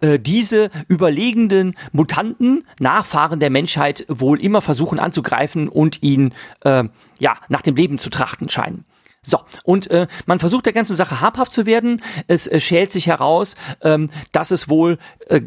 äh, 0.00 0.18
diese 0.18 0.70
überlegenden 0.88 1.76
Mutanten, 1.92 2.64
Nachfahren 2.78 3.40
der 3.40 3.50
Menschheit, 3.50 4.04
wohl 4.08 4.40
immer 4.40 4.62
versuchen 4.62 4.98
anzugreifen 4.98 5.68
und 5.68 6.02
ihn 6.02 6.34
äh, 6.64 6.84
ja, 7.18 7.36
nach 7.48 7.62
dem 7.62 7.76
Leben 7.76 7.98
zu 7.98 8.10
trachten 8.10 8.48
scheinen. 8.48 8.84
So, 9.22 9.40
und 9.64 9.90
äh, 9.90 10.06
man 10.26 10.38
versucht 10.38 10.66
der 10.66 10.72
ganzen 10.72 10.94
Sache 10.94 11.20
habhaft 11.20 11.52
zu 11.52 11.66
werden. 11.66 12.00
Es 12.28 12.46
äh, 12.46 12.60
schält 12.60 12.92
sich 12.92 13.08
heraus, 13.08 13.56
ähm, 13.82 14.08
dass 14.30 14.52
es 14.52 14.68
wohl 14.68 14.98
äh, 15.28 15.40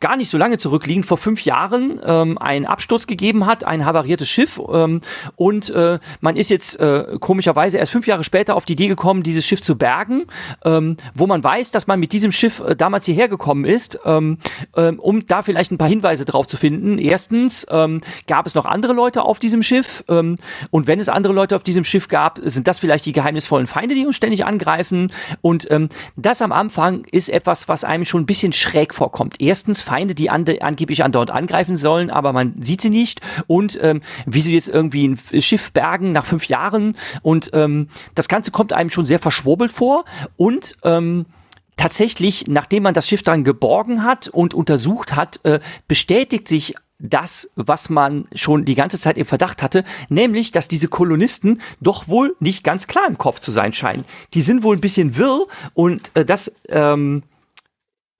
gar 0.00 0.16
nicht 0.16 0.30
so 0.30 0.38
lange 0.38 0.58
zurückliegend, 0.58 1.06
vor 1.06 1.18
fünf 1.18 1.44
Jahren 1.44 2.00
ähm, 2.04 2.38
einen 2.38 2.66
Absturz 2.66 3.06
gegeben 3.06 3.46
hat, 3.46 3.64
ein 3.64 3.84
havariertes 3.84 4.28
Schiff 4.28 4.60
ähm, 4.72 5.00
und 5.36 5.70
äh, 5.70 5.98
man 6.20 6.36
ist 6.36 6.50
jetzt 6.50 6.78
äh, 6.80 7.16
komischerweise 7.20 7.78
erst 7.78 7.92
fünf 7.92 8.06
Jahre 8.06 8.24
später 8.24 8.54
auf 8.54 8.64
die 8.64 8.74
Idee 8.74 8.88
gekommen, 8.88 9.22
dieses 9.22 9.46
Schiff 9.46 9.60
zu 9.60 9.76
bergen, 9.76 10.26
ähm, 10.64 10.96
wo 11.14 11.26
man 11.26 11.42
weiß, 11.42 11.70
dass 11.70 11.86
man 11.86 11.98
mit 12.00 12.12
diesem 12.12 12.32
Schiff 12.32 12.60
äh, 12.60 12.76
damals 12.76 13.06
hierher 13.06 13.28
gekommen 13.28 13.64
ist, 13.64 13.98
ähm, 14.04 14.38
ähm, 14.76 14.98
um 15.00 15.26
da 15.26 15.42
vielleicht 15.42 15.72
ein 15.72 15.78
paar 15.78 15.88
Hinweise 15.88 16.24
drauf 16.24 16.46
zu 16.46 16.56
finden. 16.56 16.98
Erstens 16.98 17.66
ähm, 17.70 18.00
gab 18.26 18.46
es 18.46 18.54
noch 18.54 18.66
andere 18.66 18.92
Leute 18.92 19.22
auf 19.22 19.38
diesem 19.38 19.62
Schiff 19.62 20.04
ähm, 20.08 20.38
und 20.70 20.86
wenn 20.86 21.00
es 21.00 21.08
andere 21.08 21.32
Leute 21.32 21.56
auf 21.56 21.64
diesem 21.64 21.84
Schiff 21.84 22.08
gab, 22.08 22.40
sind 22.42 22.68
das 22.68 22.78
vielleicht 22.78 23.06
die 23.06 23.12
geheimnisvollen 23.12 23.66
Feinde, 23.66 23.94
die 23.94 24.06
uns 24.06 24.16
ständig 24.16 24.44
angreifen 24.44 25.12
und 25.40 25.70
ähm, 25.70 25.88
das 26.16 26.42
am 26.42 26.52
Anfang 26.52 27.04
ist 27.10 27.28
etwas, 27.28 27.68
was 27.68 27.84
einem 27.84 28.04
schon 28.04 28.22
ein 28.22 28.26
bisschen 28.26 28.52
schräg 28.52 28.94
vorkommt. 28.94 29.40
Erstens 29.40 29.87
Feinde, 29.88 30.14
die 30.14 30.28
an, 30.28 30.44
angeblich 30.60 31.02
an 31.02 31.12
dort 31.12 31.30
angreifen 31.30 31.78
sollen, 31.78 32.10
aber 32.10 32.34
man 32.34 32.54
sieht 32.60 32.82
sie 32.82 32.90
nicht. 32.90 33.20
Und 33.46 33.78
ähm, 33.82 34.02
wie 34.26 34.42
sie 34.42 34.54
jetzt 34.54 34.68
irgendwie 34.68 35.08
ein 35.08 35.40
Schiff 35.40 35.72
bergen 35.72 36.12
nach 36.12 36.26
fünf 36.26 36.46
Jahren. 36.46 36.94
Und 37.22 37.50
ähm, 37.54 37.88
das 38.14 38.28
Ganze 38.28 38.50
kommt 38.50 38.74
einem 38.74 38.90
schon 38.90 39.06
sehr 39.06 39.18
verschwurbelt 39.18 39.72
vor. 39.72 40.04
Und 40.36 40.76
ähm, 40.84 41.24
tatsächlich, 41.78 42.46
nachdem 42.48 42.82
man 42.82 42.92
das 42.92 43.08
Schiff 43.08 43.22
dann 43.22 43.44
geborgen 43.44 44.04
hat 44.04 44.28
und 44.28 44.52
untersucht 44.52 45.16
hat, 45.16 45.40
äh, 45.44 45.60
bestätigt 45.86 46.48
sich 46.48 46.74
das, 46.98 47.52
was 47.54 47.88
man 47.90 48.26
schon 48.34 48.64
die 48.64 48.74
ganze 48.74 48.98
Zeit 49.00 49.16
im 49.16 49.24
Verdacht 49.24 49.62
hatte, 49.62 49.84
nämlich, 50.08 50.50
dass 50.50 50.68
diese 50.68 50.88
Kolonisten 50.88 51.62
doch 51.80 52.08
wohl 52.08 52.36
nicht 52.40 52.64
ganz 52.64 52.88
klar 52.88 53.06
im 53.08 53.16
Kopf 53.16 53.38
zu 53.38 53.52
sein 53.52 53.72
scheinen. 53.72 54.04
Die 54.34 54.42
sind 54.42 54.62
wohl 54.64 54.76
ein 54.76 54.80
bisschen 54.80 55.16
wirr 55.16 55.46
und 55.74 56.10
äh, 56.14 56.24
das 56.24 56.52
ähm, 56.68 57.22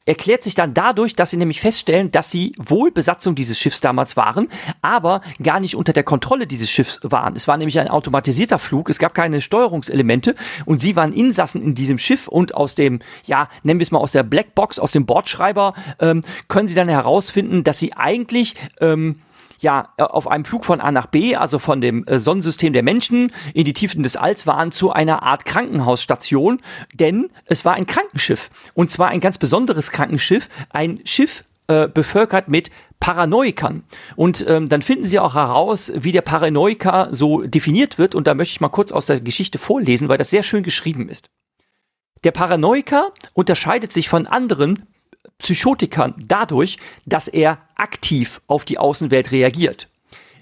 erklärt 0.08 0.42
sich 0.42 0.54
dann 0.54 0.72
dadurch, 0.72 1.14
dass 1.14 1.30
sie 1.30 1.36
nämlich 1.36 1.60
feststellen, 1.60 2.10
dass 2.10 2.30
sie 2.30 2.52
wohl 2.58 2.90
Besatzung 2.90 3.34
dieses 3.34 3.58
Schiffs 3.58 3.82
damals 3.82 4.16
waren, 4.16 4.48
aber 4.80 5.20
gar 5.42 5.60
nicht 5.60 5.76
unter 5.76 5.92
der 5.92 6.02
Kontrolle 6.02 6.46
dieses 6.46 6.70
Schiffs 6.70 7.00
waren. 7.02 7.36
Es 7.36 7.46
war 7.46 7.58
nämlich 7.58 7.78
ein 7.78 7.88
automatisierter 7.88 8.58
Flug, 8.58 8.88
es 8.88 8.98
gab 8.98 9.14
keine 9.14 9.42
Steuerungselemente 9.42 10.34
und 10.64 10.80
sie 10.80 10.96
waren 10.96 11.12
Insassen 11.12 11.62
in 11.62 11.74
diesem 11.74 11.98
Schiff 11.98 12.26
und 12.26 12.54
aus 12.54 12.74
dem, 12.74 13.00
ja, 13.26 13.48
nennen 13.62 13.80
wir 13.80 13.84
es 13.84 13.90
mal 13.90 13.98
aus 13.98 14.12
der 14.12 14.22
Blackbox, 14.22 14.78
aus 14.78 14.92
dem 14.92 15.04
Bordschreiber, 15.04 15.74
ähm, 16.00 16.22
können 16.48 16.68
sie 16.68 16.74
dann 16.74 16.88
herausfinden, 16.88 17.62
dass 17.62 17.78
sie 17.78 17.92
eigentlich 17.92 18.54
ähm, 18.80 19.20
ja 19.58 19.92
äh, 19.96 20.02
auf 20.02 20.28
einem 20.28 20.44
Flug 20.44 20.64
von 20.64 20.80
A 20.80 20.90
nach 20.90 21.06
B, 21.06 21.36
also 21.36 21.58
von 21.58 21.80
dem 21.80 22.06
äh, 22.06 22.18
Sonnensystem 22.18 22.72
der 22.72 22.82
Menschen 22.82 23.32
in 23.54 23.64
die 23.64 23.72
Tiefen 23.72 24.02
des 24.02 24.16
Alls 24.16 24.46
waren, 24.46 24.72
zu 24.72 24.92
einer 24.92 25.22
Art 25.22 25.44
Krankenhausstation, 25.44 26.60
denn 26.94 27.30
es 27.46 27.64
war 27.64 27.74
ein 27.74 27.86
Krankenschiff. 27.86 28.50
Und 28.74 28.90
zwar 28.90 29.08
ein 29.08 29.20
ganz 29.20 29.38
besonderes 29.38 29.90
Krankenschiff, 29.90 30.48
ein 30.70 31.00
Schiff 31.04 31.44
äh, 31.68 31.88
bevölkert 31.88 32.48
mit 32.48 32.70
Paranoikern. 33.00 33.84
Und 34.16 34.44
ähm, 34.48 34.68
dann 34.68 34.82
finden 34.82 35.04
Sie 35.04 35.18
auch 35.18 35.34
heraus, 35.34 35.92
wie 35.94 36.12
der 36.12 36.22
Paranoiker 36.22 37.08
so 37.12 37.42
definiert 37.42 37.98
wird. 37.98 38.14
Und 38.14 38.26
da 38.26 38.34
möchte 38.34 38.52
ich 38.52 38.60
mal 38.60 38.68
kurz 38.68 38.90
aus 38.90 39.06
der 39.06 39.20
Geschichte 39.20 39.58
vorlesen, 39.58 40.08
weil 40.08 40.18
das 40.18 40.30
sehr 40.30 40.42
schön 40.42 40.62
geschrieben 40.62 41.08
ist. 41.08 41.28
Der 42.24 42.32
Paranoiker 42.32 43.12
unterscheidet 43.34 43.92
sich 43.92 44.08
von 44.08 44.26
anderen 44.26 44.88
Psychotikern 45.38 46.14
dadurch, 46.18 46.78
dass 47.06 47.28
er 47.28 47.58
aktiv 47.76 48.40
auf 48.46 48.64
die 48.64 48.78
Außenwelt 48.78 49.30
reagiert. 49.30 49.88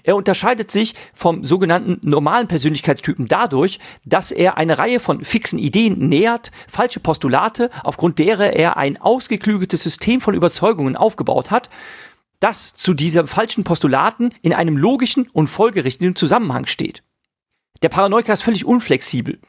Er 0.03 0.15
unterscheidet 0.15 0.71
sich 0.71 0.95
vom 1.13 1.43
sogenannten 1.43 1.99
normalen 2.09 2.47
Persönlichkeitstypen 2.47 3.27
dadurch, 3.27 3.79
dass 4.05 4.31
er 4.31 4.57
eine 4.57 4.77
Reihe 4.77 5.01
von 5.01 5.25
fixen 5.25 5.59
Ideen 5.59 6.07
nähert, 6.07 6.51
falsche 6.69 7.01
Postulate, 7.01 7.69
aufgrund 7.83 8.17
derer 8.17 8.53
er 8.53 8.77
ein 8.77 8.95
ausgeklügeltes 8.95 9.83
System 9.83 10.21
von 10.21 10.33
Überzeugungen 10.33 10.95
aufgebaut 10.95 11.51
hat, 11.51 11.69
das 12.39 12.73
zu 12.73 12.93
diesen 12.93 13.27
falschen 13.27 13.65
Postulaten 13.65 14.33
in 14.41 14.53
einem 14.53 14.77
logischen 14.77 15.27
und 15.33 15.47
folgerichtigen 15.47 16.15
Zusammenhang 16.15 16.67
steht. 16.67 17.03
Der 17.81 17.89
Paranoiker 17.89 18.31
ist 18.31 18.43
völlig 18.43 18.63
unflexibel 18.63 19.39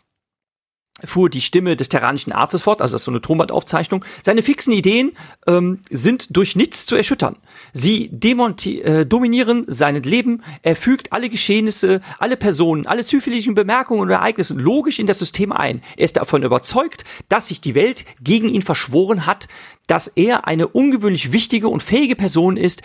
fuhr 1.04 1.30
die 1.30 1.40
Stimme 1.40 1.76
des 1.76 1.88
terranischen 1.88 2.32
Arztes 2.32 2.62
fort, 2.62 2.80
also 2.80 2.94
das 2.94 3.02
ist 3.02 3.04
so 3.06 3.10
eine 3.10 3.20
Tonbandaufzeichnung. 3.20 4.04
Seine 4.24 4.42
fixen 4.42 4.72
Ideen 4.72 5.12
ähm, 5.46 5.80
sind 5.90 6.36
durch 6.36 6.56
nichts 6.56 6.86
zu 6.86 6.96
erschüttern. 6.96 7.36
Sie 7.72 8.06
äh, 8.06 9.06
dominieren 9.06 9.64
sein 9.68 10.02
Leben, 10.02 10.42
er 10.62 10.76
fügt 10.76 11.12
alle 11.12 11.28
Geschehnisse, 11.28 12.00
alle 12.18 12.36
Personen, 12.36 12.86
alle 12.86 13.04
zufälligen 13.04 13.54
Bemerkungen 13.54 14.00
und 14.00 14.10
Ereignisse 14.10 14.54
logisch 14.54 14.98
in 14.98 15.06
das 15.06 15.18
System 15.18 15.52
ein. 15.52 15.82
Er 15.96 16.04
ist 16.04 16.16
davon 16.16 16.42
überzeugt, 16.42 17.04
dass 17.28 17.48
sich 17.48 17.60
die 17.60 17.74
Welt 17.74 18.04
gegen 18.22 18.48
ihn 18.48 18.62
verschworen 18.62 19.26
hat, 19.26 19.48
dass 19.86 20.08
er 20.08 20.46
eine 20.46 20.68
ungewöhnlich 20.68 21.32
wichtige 21.32 21.68
und 21.68 21.82
fähige 21.82 22.16
Person 22.16 22.56
ist, 22.56 22.82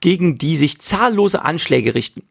gegen 0.00 0.38
die 0.38 0.56
sich 0.56 0.80
zahllose 0.80 1.44
Anschläge 1.44 1.94
richten. 1.94 2.22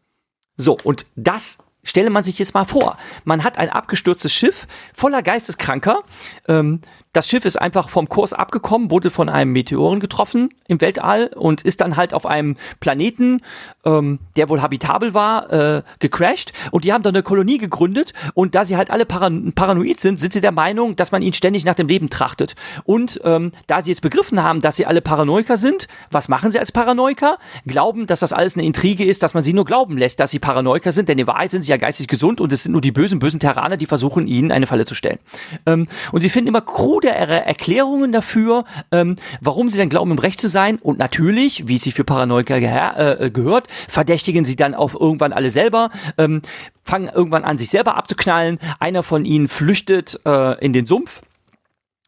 So, 0.56 0.76
und 0.82 1.06
das 1.16 1.58
Stelle 1.84 2.10
man 2.10 2.24
sich 2.24 2.38
jetzt 2.38 2.54
mal 2.54 2.64
vor, 2.64 2.96
man 3.24 3.42
hat 3.42 3.58
ein 3.58 3.68
abgestürztes 3.68 4.32
Schiff 4.32 4.66
voller 4.94 5.22
Geisteskranker. 5.22 6.02
Ähm, 6.48 6.80
das 7.12 7.28
Schiff 7.28 7.44
ist 7.44 7.56
einfach 7.56 7.90
vom 7.90 8.08
Kurs 8.08 8.32
abgekommen, 8.32 8.90
wurde 8.90 9.10
von 9.10 9.28
einem 9.28 9.52
Meteoren 9.52 10.00
getroffen 10.00 10.48
im 10.66 10.80
Weltall 10.80 11.30
und 11.34 11.62
ist 11.62 11.82
dann 11.82 11.96
halt 11.96 12.14
auf 12.14 12.24
einem 12.24 12.56
Planeten, 12.80 13.42
ähm, 13.84 14.18
der 14.36 14.48
wohl 14.48 14.62
habitabel 14.62 15.12
war, 15.12 15.52
äh, 15.52 15.82
gecrashed. 15.98 16.54
Und 16.70 16.84
die 16.84 16.92
haben 16.92 17.02
da 17.02 17.10
eine 17.10 17.22
Kolonie 17.22 17.58
gegründet. 17.58 18.14
Und 18.32 18.54
da 18.54 18.64
sie 18.64 18.78
halt 18.78 18.90
alle 18.90 19.04
paran 19.04 19.52
paranoid 19.52 20.00
sind, 20.00 20.20
sind 20.20 20.32
sie 20.32 20.40
der 20.40 20.52
Meinung, 20.52 20.96
dass 20.96 21.12
man 21.12 21.20
ihnen 21.20 21.34
ständig 21.34 21.66
nach 21.66 21.74
dem 21.74 21.86
Leben 21.86 22.08
trachtet. 22.08 22.54
Und 22.84 23.20
ähm, 23.24 23.52
da 23.66 23.82
sie 23.82 23.90
jetzt 23.90 24.00
begriffen 24.00 24.42
haben, 24.42 24.62
dass 24.62 24.76
sie 24.76 24.86
alle 24.86 25.02
Paranoiker 25.02 25.58
sind, 25.58 25.88
was 26.10 26.28
machen 26.28 26.50
sie 26.50 26.58
als 26.58 26.72
Paranoiker? 26.72 27.36
Glauben, 27.66 28.06
dass 28.06 28.20
das 28.20 28.32
alles 28.32 28.56
eine 28.56 28.64
Intrige 28.64 29.04
ist, 29.04 29.22
dass 29.22 29.34
man 29.34 29.44
sie 29.44 29.52
nur 29.52 29.66
glauben 29.66 29.98
lässt, 29.98 30.18
dass 30.18 30.30
sie 30.30 30.38
Paranoiker 30.38 30.92
sind, 30.92 31.10
denn 31.10 31.18
in 31.18 31.26
Wahrheit 31.26 31.50
sind 31.50 31.62
sie 31.62 31.70
ja 31.70 31.76
geistig 31.76 32.08
gesund 32.08 32.40
und 32.40 32.52
es 32.54 32.62
sind 32.62 32.72
nur 32.72 32.80
die 32.80 32.92
bösen, 32.92 33.18
bösen 33.18 33.38
Terraner, 33.38 33.76
die 33.76 33.86
versuchen, 33.86 34.26
ihnen 34.26 34.50
eine 34.50 34.66
Falle 34.66 34.86
zu 34.86 34.94
stellen. 34.94 35.18
Ähm, 35.66 35.88
und 36.10 36.22
sie 36.22 36.30
finden 36.30 36.48
immer 36.48 36.62
krude 36.62 37.01
Erklärungen 37.10 38.12
dafür, 38.12 38.64
ähm, 38.90 39.16
warum 39.40 39.68
sie 39.68 39.78
dann 39.78 39.88
glauben, 39.88 40.10
im 40.10 40.18
Recht 40.18 40.40
zu 40.40 40.48
sein. 40.48 40.78
Und 40.78 40.98
natürlich, 40.98 41.68
wie 41.68 41.76
es 41.76 41.82
sich 41.82 41.94
für 41.94 42.04
Paranoiker 42.04 42.60
ge 42.60 42.68
äh, 42.72 43.30
gehört, 43.30 43.68
verdächtigen 43.88 44.44
sie 44.44 44.56
dann 44.56 44.74
auch 44.74 44.94
irgendwann 44.98 45.32
alle 45.32 45.50
selber, 45.50 45.90
ähm, 46.18 46.42
fangen 46.84 47.08
irgendwann 47.08 47.44
an, 47.44 47.58
sich 47.58 47.70
selber 47.70 47.96
abzuknallen. 47.96 48.58
Einer 48.78 49.02
von 49.02 49.24
ihnen 49.24 49.48
flüchtet 49.48 50.20
äh, 50.24 50.64
in 50.64 50.72
den 50.72 50.86
Sumpf 50.86 51.22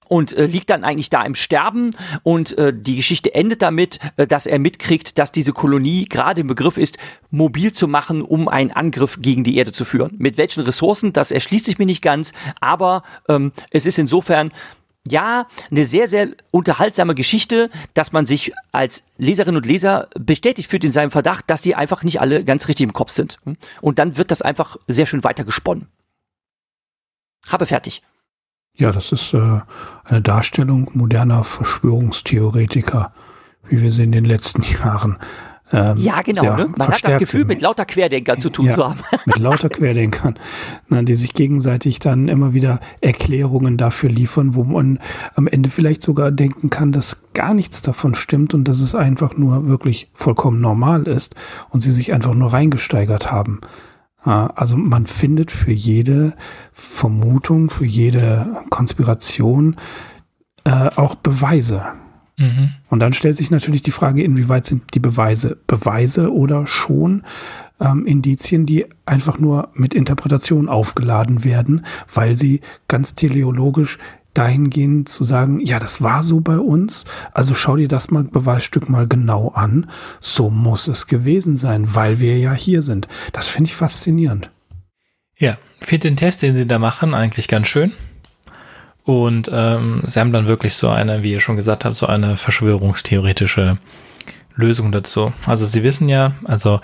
und 0.09 0.37
äh, 0.37 0.47
liegt 0.47 0.71
dann 0.71 0.85
eigentlich 0.85 1.11
da 1.11 1.25
im 1.25 1.35
Sterben 1.35 1.91
und 2.23 2.57
äh, 2.59 2.73
die 2.75 2.97
Geschichte 2.97 3.35
endet 3.35 3.63
damit, 3.63 3.99
äh, 4.17 4.27
dass 4.27 4.47
er 4.47 4.59
mitkriegt, 4.59 5.19
dass 5.19 5.33
diese 5.33 5.53
Kolonie 5.53 6.05
gerade 6.05 6.43
im 6.43 6.47
Begriff 6.47 6.77
ist, 6.77 6.99
mobil 7.31 7.73
zu 7.73 7.89
machen, 7.89 8.23
um 8.23 8.49
einen 8.49 8.71
Angriff 8.71 9.19
gegen 9.21 9.45
die 9.45 9.57
Erde 9.57 9.73
zu 9.73 9.85
führen. 9.85 10.15
Mit 10.19 10.37
welchen 10.37 10.63
Ressourcen, 10.63 11.13
das 11.13 11.31
erschließt 11.31 11.67
sich 11.67 11.79
mir 11.79 11.87
nicht 11.87 12.03
ganz, 12.03 12.33
aber 12.61 13.03
ähm, 13.29 13.53
es 13.71 13.87
ist 13.87 13.99
insofern 13.99 14.53
ja, 15.09 15.47
eine 15.71 15.85
sehr, 15.85 16.09
sehr 16.09 16.29
unterhaltsame 16.51 17.15
Geschichte, 17.15 17.71
dass 17.93 18.13
man 18.13 18.25
sich 18.25 18.53
als 18.73 19.05
Leserin 19.19 19.57
und 19.57 19.67
Leser 19.67 20.09
bestätigt 20.19 20.71
fühlt 20.71 20.85
in 20.85 20.93
seinem 20.93 21.11
Verdacht, 21.11 21.45
dass 21.49 21.61
die 21.61 21.75
einfach 21.75 22.03
nicht 22.03 22.21
alle 22.21 22.45
ganz 22.45 22.69
richtig 22.69 22.85
im 22.85 22.93
Kopf 22.93 23.11
sind. 23.11 23.39
Und 23.83 23.99
dann 23.99 24.17
wird 24.17 24.31
das 24.31 24.41
einfach 24.41 24.77
sehr 24.87 25.07
schön 25.07 25.23
weiter 25.23 25.45
gesponnen. 25.45 25.89
Habe 27.49 27.67
fertig. 27.67 28.03
Ja, 28.77 28.91
das 28.91 29.13
ist 29.13 29.35
äh, 29.35 29.61
eine 30.05 30.23
Darstellung 30.23 30.91
moderner 30.95 31.45
Verschwörungstheoretiker, 31.45 33.13
wie 33.69 33.83
wir 33.83 33.91
sie 33.91 34.05
in 34.05 34.13
den 34.13 34.25
letzten 34.25 34.63
Jahren 34.83 35.19
ähm, 35.73 35.97
ja, 35.97 36.21
genau. 36.23 36.57
Ne? 36.57 36.69
Man 36.77 36.89
hat 36.89 37.05
das 37.05 37.19
Gefühl, 37.19 37.47
mit 37.47 37.62
lauter 37.62 37.87
Querdenkern 37.87 38.39
zu 38.39 38.51
tun 38.51 38.67
ja, 38.67 38.73
zu 38.73 38.85
haben. 38.85 39.01
mit 39.25 39.39
lauter 39.39 39.71
Querdenkern, 39.71 40.39
ne, 40.89 41.05
die 41.05 41.15
sich 41.15 41.33
gegenseitig 41.33 41.99
dann 42.01 42.29
immer 42.29 42.53
wieder 42.53 42.81
Erklärungen 43.01 43.79
dafür 43.79 44.11
liefern, 44.11 44.55
wo 44.55 44.65
man 44.65 44.99
am 45.35 45.47
Ende 45.47 45.71
vielleicht 45.71 46.03
sogar 46.03 46.31
denken 46.31 46.69
kann, 46.69 46.93
dass 46.93 47.23
gar 47.33 47.55
nichts 47.55 47.81
davon 47.83 48.15
stimmt 48.15 48.53
und 48.53 48.69
dass 48.69 48.81
es 48.81 48.95
einfach 48.95 49.37
nur 49.37 49.67
wirklich 49.67 50.11
vollkommen 50.12 50.61
normal 50.61 51.05
ist 51.05 51.35
und 51.71 51.81
sie 51.81 51.93
sich 51.93 52.12
einfach 52.12 52.35
nur 52.35 52.53
reingesteigert 52.53 53.33
haben. 53.33 53.61
Also 54.23 54.77
man 54.77 55.07
findet 55.07 55.51
für 55.51 55.73
jede 55.73 56.35
Vermutung, 56.73 57.69
für 57.69 57.85
jede 57.85 58.65
Konspiration 58.71 59.77
äh, 60.65 60.89
auch 60.97 61.15
Beweise. 61.15 61.85
Mhm. 62.39 62.70
Und 62.89 63.01
dann 63.01 63.12
stellt 63.12 63.37
sich 63.37 63.51
natürlich 63.51 63.82
die 63.82 63.91
Frage, 63.91 64.22
inwieweit 64.22 64.66
sind 64.66 64.82
die 64.95 65.01
Beweise 65.01 65.57
Beweise 65.66 66.32
oder 66.32 66.66
schon 66.66 67.22
ähm, 67.80 68.07
Indizien, 68.07 68.66
die 68.66 68.87
einfach 69.07 69.39
nur 69.39 69.68
mit 69.74 69.95
Interpretation 69.95 70.68
aufgeladen 70.68 71.45
werden, 71.45 71.87
weil 72.12 72.37
sie 72.37 72.61
ganz 72.89 73.14
teleologisch 73.14 73.99
dahingehend 74.35 75.09
zu 75.09 75.22
sagen, 75.22 75.61
ja, 75.61 75.78
das 75.78 76.03
war 76.03 76.24
so 76.24 76.41
bei 76.41 76.59
uns, 76.59 77.05
also 77.32 77.55
schau 77.55 77.76
dir 77.76 77.89
das 77.89 78.11
mal 78.11 78.24
Beweisstück 78.24 78.89
mal 78.89 79.07
genau 79.07 79.51
an, 79.51 79.89
so 80.18 80.51
muss 80.51 80.89
es 80.89 81.07
gewesen 81.07 81.57
sein, 81.57 81.95
weil 81.95 82.18
wir 82.18 82.37
ja 82.39 82.53
hier 82.53 82.82
sind. 82.82 83.07
Das 83.32 83.47
finde 83.47 83.68
ich 83.68 83.76
faszinierend. 83.76 84.51
Ja, 85.39 85.57
finde 85.78 86.09
den 86.09 86.16
Test, 86.16 86.43
den 86.43 86.55
sie 86.55 86.66
da 86.66 86.80
machen, 86.80 87.14
eigentlich 87.14 87.47
ganz 87.47 87.68
schön. 87.68 87.93
Und 89.05 89.51
ähm, 89.53 90.03
sie 90.07 90.19
haben 90.19 90.33
dann 90.33 90.49
wirklich 90.49 90.75
so 90.75 90.89
eine, 90.89 91.23
wie 91.23 91.33
ihr 91.33 91.41
schon 91.41 91.57
gesagt 91.57 91.85
habt, 91.85 91.95
so 91.95 92.07
eine 92.07 92.37
verschwörungstheoretische 92.37 93.79
Lösung 94.55 94.93
dazu. 94.93 95.33
Also 95.47 95.67
sie 95.67 95.83
wissen 95.83 96.09
ja, 96.09 96.33
also 96.45 96.81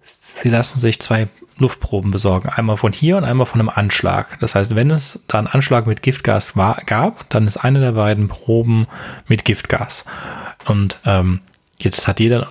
sie 0.00 0.48
lassen 0.48 0.78
sich 0.78 1.00
zwei 1.00 1.28
Luftproben 1.58 2.10
besorgen. 2.10 2.48
Einmal 2.48 2.76
von 2.76 2.92
hier 2.92 3.16
und 3.16 3.24
einmal 3.24 3.46
von 3.46 3.60
einem 3.60 3.70
Anschlag. 3.70 4.38
Das 4.40 4.54
heißt, 4.54 4.76
wenn 4.76 4.90
es 4.90 5.20
da 5.26 5.38
einen 5.38 5.46
Anschlag 5.46 5.86
mit 5.86 6.02
Giftgas 6.02 6.56
war, 6.56 6.80
gab, 6.86 7.28
dann 7.30 7.46
ist 7.46 7.56
eine 7.56 7.80
der 7.80 7.92
beiden 7.92 8.28
Proben 8.28 8.86
mit 9.26 9.44
Giftgas. 9.44 10.04
Und 10.66 11.00
ähm, 11.04 11.40
jetzt 11.78 12.08
hat 12.08 12.20
jeder 12.20 12.48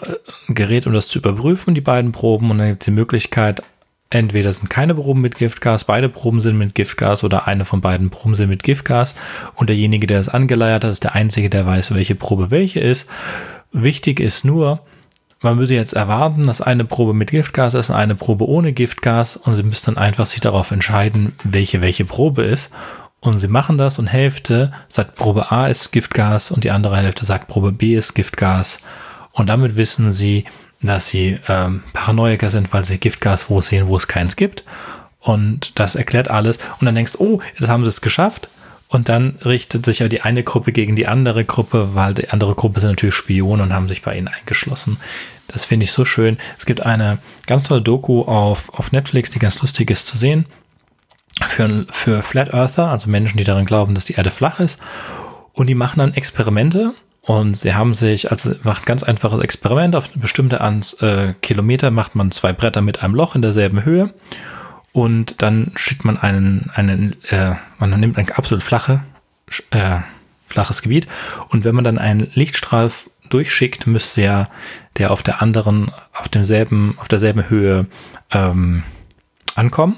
ein 0.47 0.55
Gerät, 0.55 0.87
um 0.87 0.93
das 0.93 1.07
zu 1.07 1.19
überprüfen, 1.19 1.75
die 1.75 1.81
beiden 1.81 2.11
Proben. 2.11 2.49
Und 2.51 2.57
dann 2.57 2.69
gibt 2.69 2.83
es 2.83 2.85
die 2.85 2.91
Möglichkeit, 2.91 3.61
entweder 4.09 4.51
sind 4.51 4.69
keine 4.69 4.95
Proben 4.95 5.21
mit 5.21 5.37
Giftgas, 5.37 5.83
beide 5.83 6.09
Proben 6.09 6.41
sind 6.41 6.57
mit 6.57 6.75
Giftgas 6.75 7.23
oder 7.23 7.47
eine 7.47 7.65
von 7.65 7.81
beiden 7.81 8.09
Proben 8.09 8.35
sind 8.35 8.49
mit 8.49 8.63
Giftgas 8.63 9.15
und 9.55 9.69
derjenige, 9.69 10.07
der 10.07 10.19
das 10.19 10.29
angeleiert 10.29 10.83
hat, 10.83 10.91
ist 10.91 11.03
der 11.03 11.15
Einzige, 11.15 11.49
der 11.49 11.65
weiß, 11.65 11.93
welche 11.93 12.15
Probe 12.15 12.51
welche 12.51 12.79
ist. 12.79 13.07
Wichtig 13.71 14.19
ist 14.19 14.45
nur, 14.45 14.81
man 15.41 15.57
müsse 15.57 15.73
jetzt 15.73 15.93
erwarten, 15.93 16.47
dass 16.47 16.61
eine 16.61 16.85
Probe 16.85 17.13
mit 17.13 17.31
Giftgas 17.31 17.73
ist 17.73 17.89
und 17.89 17.95
eine 17.95 18.15
Probe 18.15 18.47
ohne 18.47 18.73
Giftgas 18.73 19.37
und 19.37 19.55
sie 19.55 19.63
müssen 19.63 19.95
dann 19.95 20.03
einfach 20.03 20.25
sich 20.25 20.41
darauf 20.41 20.71
entscheiden, 20.71 21.33
welche 21.43 21.81
welche 21.81 22.05
Probe 22.05 22.43
ist. 22.43 22.71
Und 23.19 23.39
sie 23.39 23.47
machen 23.47 23.77
das 23.77 23.97
und 23.97 24.07
Hälfte 24.07 24.71
sagt 24.87 25.15
Probe 25.15 25.51
A 25.51 25.67
ist 25.67 25.91
Giftgas 25.91 26.51
und 26.51 26.63
die 26.63 26.71
andere 26.71 26.97
Hälfte 26.97 27.25
sagt 27.25 27.47
Probe 27.47 27.71
B 27.71 27.95
ist 27.95 28.13
Giftgas. 28.13 28.79
Und 29.31 29.49
damit 29.49 29.75
wissen 29.75 30.11
sie, 30.11 30.45
dass 30.87 31.07
sie 31.07 31.39
ähm, 31.47 31.83
Paranoiker 31.93 32.49
sind, 32.49 32.73
weil 32.73 32.83
sie 32.83 32.97
Giftgas 32.97 33.49
wo 33.49 33.61
sehen, 33.61 33.87
wo 33.87 33.97
es 33.97 34.07
keins 34.07 34.35
gibt. 34.35 34.63
Und 35.19 35.79
das 35.79 35.95
erklärt 35.95 36.29
alles. 36.29 36.57
Und 36.79 36.85
dann 36.85 36.95
denkst 36.95 37.13
du, 37.13 37.19
oh, 37.19 37.41
jetzt 37.57 37.67
haben 37.67 37.83
sie 37.83 37.89
es 37.89 38.01
geschafft. 38.01 38.47
Und 38.87 39.09
dann 39.09 39.35
richtet 39.43 39.85
sich 39.85 39.99
ja 39.99 40.07
die 40.07 40.21
eine 40.21 40.43
Gruppe 40.43 40.71
gegen 40.71 40.95
die 40.95 41.07
andere 41.07 41.43
Gruppe, 41.43 41.95
weil 41.95 42.13
die 42.13 42.29
andere 42.29 42.53
Gruppe 42.53 42.79
sind 42.79 42.91
natürlich 42.91 43.15
Spione 43.15 43.63
und 43.63 43.73
haben 43.73 43.89
sich 43.89 44.03
bei 44.03 44.15
ihnen 44.15 44.27
eingeschlossen. 44.27 44.97
Das 45.47 45.65
finde 45.65 45.85
ich 45.85 45.91
so 45.91 46.05
schön. 46.05 46.37
Es 46.57 46.65
gibt 46.65 46.81
eine 46.81 47.17
ganz 47.47 47.63
tolle 47.63 47.81
Doku 47.81 48.21
auf, 48.21 48.69
auf 48.73 48.91
Netflix, 48.91 49.31
die 49.31 49.39
ganz 49.39 49.61
lustig 49.61 49.89
ist 49.89 50.07
zu 50.07 50.17
sehen. 50.17 50.45
Für, 51.49 51.85
für 51.89 52.23
Flat 52.23 52.53
Earther, 52.53 52.87
also 52.87 53.09
Menschen, 53.09 53.37
die 53.37 53.43
daran 53.43 53.65
glauben, 53.65 53.95
dass 53.95 54.05
die 54.05 54.13
Erde 54.13 54.31
flach 54.31 54.59
ist. 54.59 54.79
Und 55.51 55.67
die 55.67 55.75
machen 55.75 55.99
dann 55.99 56.13
Experimente 56.13 56.93
und 57.25 57.57
sie 57.57 57.73
haben 57.73 57.95
sich, 57.95 58.29
also 58.29 58.53
macht 58.63 58.83
ein 58.83 58.85
ganz 58.85 59.01
einfaches 59.01 59.41
Experiment, 59.41 59.95
auf 59.95 60.09
bestimmte 60.11 60.61
Ans, 60.61 60.93
äh, 61.01 61.33
Kilometer 61.41 61.89
macht 61.89 62.15
man 62.15 62.29
zwei 62.29 62.53
Bretter 62.53 62.81
mit 62.81 63.01
einem 63.01 63.15
Loch 63.15 63.35
in 63.35 63.41
derselben 63.41 63.83
Höhe. 63.83 64.13
Und 64.93 65.41
dann 65.41 65.71
schickt 65.75 66.05
man 66.05 66.17
einen, 66.17 66.71
einen 66.75 67.15
äh, 67.29 67.55
man 67.79 67.99
nimmt 67.99 68.17
ein 68.17 68.31
absolut 68.31 68.63
flache, 68.63 69.01
äh, 69.71 70.01
flaches 70.45 70.83
Gebiet. 70.83 71.07
Und 71.49 71.65
wenn 71.65 71.73
man 71.73 71.83
dann 71.83 71.97
einen 71.97 72.29
Lichtstrahl 72.35 72.91
durchschickt, 73.29 73.87
müsste 73.87 74.21
ja 74.21 74.47
der 74.97 75.11
auf 75.11 75.23
der 75.23 75.41
anderen, 75.41 75.91
auf 76.13 76.29
demselben, 76.29 76.95
auf 76.99 77.07
derselben 77.07 77.49
Höhe 77.49 77.87
ähm, 78.31 78.83
ankommen. 79.55 79.97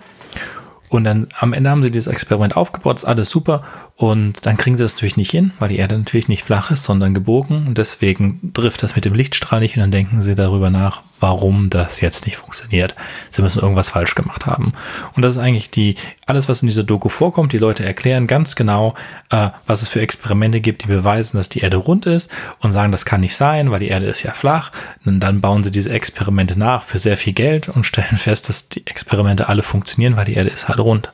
Und 0.90 1.04
dann 1.04 1.28
am 1.40 1.54
Ende 1.54 1.70
haben 1.70 1.84
sie 1.84 1.92
dieses 1.92 2.12
Experiment 2.12 2.56
aufgebaut, 2.56 2.98
ist 2.98 3.06
alles 3.06 3.30
super. 3.30 3.64
Und 3.96 4.46
dann 4.46 4.58
kriegen 4.58 4.78
sie 4.78 4.84
das 4.84 4.96
natürlich 4.96 5.18
nicht 5.18 5.32
hin, 5.32 5.52
weil 5.60 5.70
die 5.70 5.78
Erde 5.78 5.98
natürlich 5.98 6.30
nicht 6.30 6.44
flach 6.44 6.72
ist, 6.72 6.84
sondern 6.84 7.14
gebogen. 7.14 7.68
Und 7.68 7.78
deswegen 7.78 8.54
trifft 8.54 8.84
das 8.84 8.96
mit 8.96 9.04
dem 9.04 9.14
Lichtstrahl 9.14 9.60
nicht. 9.60 9.76
Und 9.76 9.82
dann 9.82 9.92
denken 9.92 10.22
sie 10.22 10.36
darüber 10.36 10.70
nach, 10.70 11.02
warum 11.20 11.70
das 11.70 12.02
jetzt 12.02 12.26
nicht 12.26 12.38
funktioniert. 12.38 12.96
Sie 13.32 13.42
müssen 13.42 13.62
irgendwas 13.62 13.90
falsch 13.90 14.16
gemacht 14.16 14.46
haben. 14.46 14.74
Und 15.16 15.24
das 15.24 15.36
ist 15.36 15.42
eigentlich 15.42 15.72
die, 15.72 15.96
alles, 16.26 16.48
was 16.48 16.62
in 16.62 16.68
dieser 16.68 16.84
Doku 16.84 17.10
vorkommt. 17.10 17.54
Die 17.54 17.58
Leute 17.58 17.86
erklären 17.86 18.28
ganz 18.28 18.56
genau, 18.56 18.94
äh, 19.30 19.50
was 19.66 19.82
es 19.82 19.90
für 19.90 20.02
Experimente 20.02 20.62
gibt, 20.62 20.84
die 20.84 20.88
beweisen, 20.88 21.38
dass 21.38 21.50
die 21.50 21.60
Erde 21.60 21.78
rund 21.78 22.06
ist 22.06 22.30
und 22.60 22.74
sagen, 22.74 22.92
das 22.92 23.06
kann 23.06 23.22
nicht 23.22 23.36
sein, 23.36 23.72
weil 23.72 23.80
die 23.80 23.90
Erde 23.90 24.06
ist 24.06 24.24
ja 24.24 24.32
flach. 24.32 24.72
Und 25.06 25.20
dann 25.20 25.42
bauen 25.42 25.64
sie 25.64 25.72
diese 25.72 25.90
Experimente 25.90 26.58
nach 26.58 26.84
für 26.84 27.00
sehr 27.00 27.18
viel 27.18 27.34
Geld 27.34 27.70
und 27.70 27.86
stellen 27.86 28.18
fest, 28.18 28.50
dass 28.50 28.70
die 28.70 28.86
Experimente 28.86 29.50
alle 29.50 29.64
funktionieren, 29.64 30.18
weil 30.18 30.26
die 30.26 30.36
Erde 30.36 30.50
ist 30.50 30.68
halt 30.68 30.80
rund. 30.80 31.12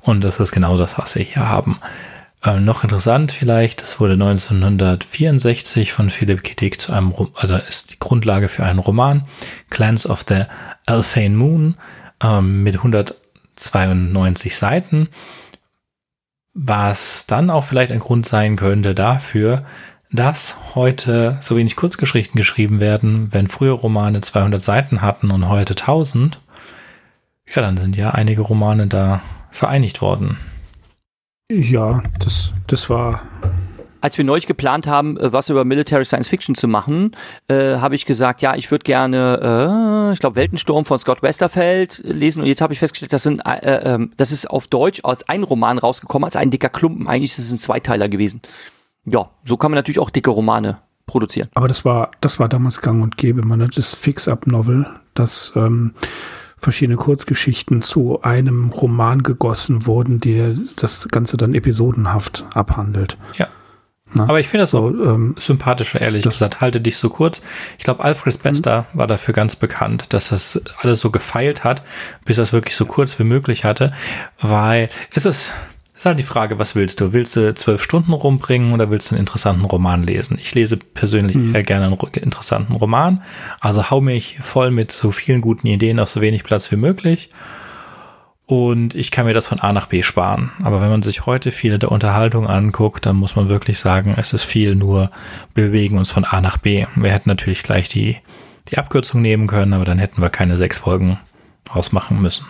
Und 0.00 0.22
das 0.22 0.38
ist 0.38 0.52
genau 0.52 0.76
das, 0.76 0.98
was 0.98 1.16
wir 1.16 1.22
hier 1.22 1.48
haben. 1.48 1.78
Ähm, 2.44 2.64
noch 2.64 2.84
interessant 2.84 3.32
vielleicht, 3.32 3.82
es 3.82 4.00
wurde 4.00 4.14
1964 4.14 5.92
von 5.92 6.10
Philip 6.10 6.44
K. 6.44 6.54
Dick 6.54 6.78
zu 6.78 6.92
einem, 6.92 7.14
also 7.34 7.56
ist 7.56 7.92
die 7.92 7.98
Grundlage 7.98 8.48
für 8.48 8.64
einen 8.64 8.80
Roman, 8.80 9.24
Clans 9.70 10.06
of 10.06 10.24
the 10.28 10.42
Alphane 10.84 11.36
Moon, 11.36 11.76
ähm, 12.22 12.62
mit 12.62 12.76
192 12.76 14.56
Seiten, 14.56 15.08
was 16.52 17.26
dann 17.26 17.48
auch 17.48 17.64
vielleicht 17.64 17.92
ein 17.92 18.00
Grund 18.00 18.26
sein 18.26 18.56
könnte 18.56 18.94
dafür, 18.94 19.64
dass 20.12 20.56
heute 20.74 21.38
so 21.40 21.56
wenig 21.56 21.76
Kurzgeschichten 21.76 22.36
geschrieben 22.36 22.78
werden, 22.78 23.32
wenn 23.32 23.48
früher 23.48 23.72
Romane 23.72 24.20
200 24.20 24.60
Seiten 24.60 25.00
hatten 25.00 25.30
und 25.30 25.48
heute 25.48 25.72
1000, 25.72 26.40
ja, 27.54 27.62
dann 27.62 27.78
sind 27.78 27.96
ja 27.96 28.10
einige 28.10 28.42
Romane 28.42 28.86
da 28.86 29.22
vereinigt 29.50 30.02
worden. 30.02 30.36
Ja, 31.50 32.02
das, 32.20 32.52
das 32.66 32.88
war. 32.88 33.20
Als 34.00 34.16
wir 34.18 34.24
neulich 34.24 34.46
geplant 34.46 34.86
haben, 34.86 35.18
äh, 35.18 35.32
was 35.32 35.50
über 35.50 35.64
Military 35.64 36.04
Science 36.04 36.28
Fiction 36.28 36.54
zu 36.54 36.68
machen, 36.68 37.16
äh, 37.48 37.76
habe 37.76 37.94
ich 37.94 38.06
gesagt, 38.06 38.40
ja, 38.42 38.54
ich 38.54 38.70
würde 38.70 38.84
gerne, 38.84 40.10
äh, 40.10 40.12
ich 40.12 40.20
glaube, 40.20 40.36
Weltensturm 40.36 40.84
von 40.84 40.98
Scott 40.98 41.22
Westerfeld 41.22 42.02
lesen. 42.04 42.40
Und 42.40 42.46
jetzt 42.46 42.60
habe 42.60 42.72
ich 42.72 42.78
festgestellt, 42.78 43.12
das, 43.12 43.22
sind, 43.22 43.40
äh, 43.44 43.94
äh, 43.94 44.08
das 44.16 44.32
ist 44.32 44.50
auf 44.50 44.68
Deutsch 44.68 45.00
als 45.04 45.28
ein 45.28 45.42
Roman 45.42 45.78
rausgekommen, 45.78 46.24
als 46.24 46.36
ein 46.36 46.50
dicker 46.50 46.70
Klumpen. 46.70 47.08
Eigentlich 47.08 47.32
ist 47.32 47.38
es 47.46 47.52
ein 47.52 47.58
Zweiteiler 47.58 48.08
gewesen. 48.08 48.40
Ja, 49.04 49.30
so 49.44 49.58
kann 49.58 49.70
man 49.70 49.76
natürlich 49.76 49.98
auch 49.98 50.10
dicke 50.10 50.30
Romane 50.30 50.78
produzieren. 51.06 51.50
Aber 51.54 51.68
das 51.68 51.84
war, 51.84 52.10
das 52.22 52.40
war 52.40 52.48
damals 52.48 52.80
gang 52.80 53.02
und 53.02 53.18
gäbe. 53.18 53.42
Man 53.42 53.62
hat 53.62 53.76
das 53.76 53.92
Fix-Up-Novel, 53.92 54.86
das 55.12 55.52
ähm, 55.56 55.94
verschiedene 56.64 56.96
Kurzgeschichten 56.96 57.82
zu 57.82 58.22
einem 58.22 58.70
Roman 58.70 59.22
gegossen 59.22 59.86
wurden, 59.86 60.18
der 60.20 60.54
das 60.76 61.08
Ganze 61.08 61.36
dann 61.36 61.54
episodenhaft 61.54 62.44
abhandelt. 62.54 63.16
Ja. 63.34 63.48
Na? 64.12 64.24
Aber 64.24 64.38
ich 64.38 64.48
finde 64.48 64.62
das 64.62 64.70
so 64.70 64.88
ähm, 64.88 65.34
sympathischer, 65.38 66.00
ehrlich 66.00 66.24
gesagt. 66.24 66.60
Halte 66.60 66.80
dich 66.80 66.98
so 66.98 67.10
kurz. 67.10 67.42
Ich 67.78 67.84
glaube, 67.84 68.04
Alfred 68.04 68.42
Bester 68.42 68.86
mhm. 68.92 68.98
war 68.98 69.06
dafür 69.06 69.34
ganz 69.34 69.56
bekannt, 69.56 70.12
dass 70.12 70.28
das 70.28 70.62
alles 70.78 71.00
so 71.00 71.10
gefeilt 71.10 71.64
hat, 71.64 71.82
bis 72.24 72.38
er 72.38 72.44
es 72.44 72.52
wirklich 72.52 72.76
so 72.76 72.86
kurz 72.86 73.18
wie 73.18 73.24
möglich 73.24 73.64
hatte, 73.64 73.92
weil 74.40 74.88
es 75.14 75.24
ist 75.24 75.52
ist 75.94 76.06
halt 76.06 76.18
die 76.18 76.24
Frage, 76.24 76.58
was 76.58 76.74
willst 76.74 77.00
du? 77.00 77.12
Willst 77.12 77.36
du 77.36 77.54
zwölf 77.54 77.82
Stunden 77.82 78.12
rumbringen 78.12 78.72
oder 78.72 78.90
willst 78.90 79.10
du 79.10 79.14
einen 79.14 79.20
interessanten 79.20 79.64
Roman 79.64 80.02
lesen? 80.02 80.36
Ich 80.40 80.54
lese 80.54 80.76
persönlich 80.76 81.36
mhm. 81.36 81.54
eher 81.54 81.62
gerne 81.62 81.86
einen 81.86 81.96
interessanten 82.20 82.74
Roman. 82.74 83.22
Also 83.60 83.90
hau 83.90 84.00
mich 84.00 84.38
voll 84.42 84.72
mit 84.72 84.90
so 84.90 85.12
vielen 85.12 85.40
guten 85.40 85.68
Ideen 85.68 86.00
auf 86.00 86.10
so 86.10 86.20
wenig 86.20 86.42
Platz 86.42 86.70
wie 86.72 86.76
möglich. 86.76 87.30
Und 88.46 88.94
ich 88.94 89.10
kann 89.10 89.24
mir 89.24 89.34
das 89.34 89.46
von 89.46 89.60
A 89.60 89.72
nach 89.72 89.86
B 89.86 90.02
sparen. 90.02 90.50
Aber 90.62 90.82
wenn 90.82 90.90
man 90.90 91.02
sich 91.02 91.26
heute 91.26 91.52
viele 91.52 91.78
der 91.78 91.92
Unterhaltung 91.92 92.46
anguckt, 92.46 93.06
dann 93.06 93.16
muss 93.16 93.36
man 93.36 93.48
wirklich 93.48 93.78
sagen, 93.78 94.14
es 94.18 94.32
ist 94.32 94.44
viel 94.44 94.74
nur, 94.74 95.10
wir 95.54 95.66
bewegen 95.66 95.96
uns 95.96 96.10
von 96.10 96.24
A 96.24 96.40
nach 96.40 96.58
B. 96.58 96.86
Wir 96.96 97.12
hätten 97.12 97.30
natürlich 97.30 97.62
gleich 97.62 97.88
die, 97.88 98.18
die 98.68 98.78
Abkürzung 98.78 99.22
nehmen 99.22 99.46
können, 99.46 99.72
aber 99.72 99.84
dann 99.84 99.98
hätten 99.98 100.20
wir 100.20 100.28
keine 100.28 100.56
sechs 100.56 100.80
Folgen 100.80 101.18
ausmachen 101.70 102.20
müssen. 102.20 102.44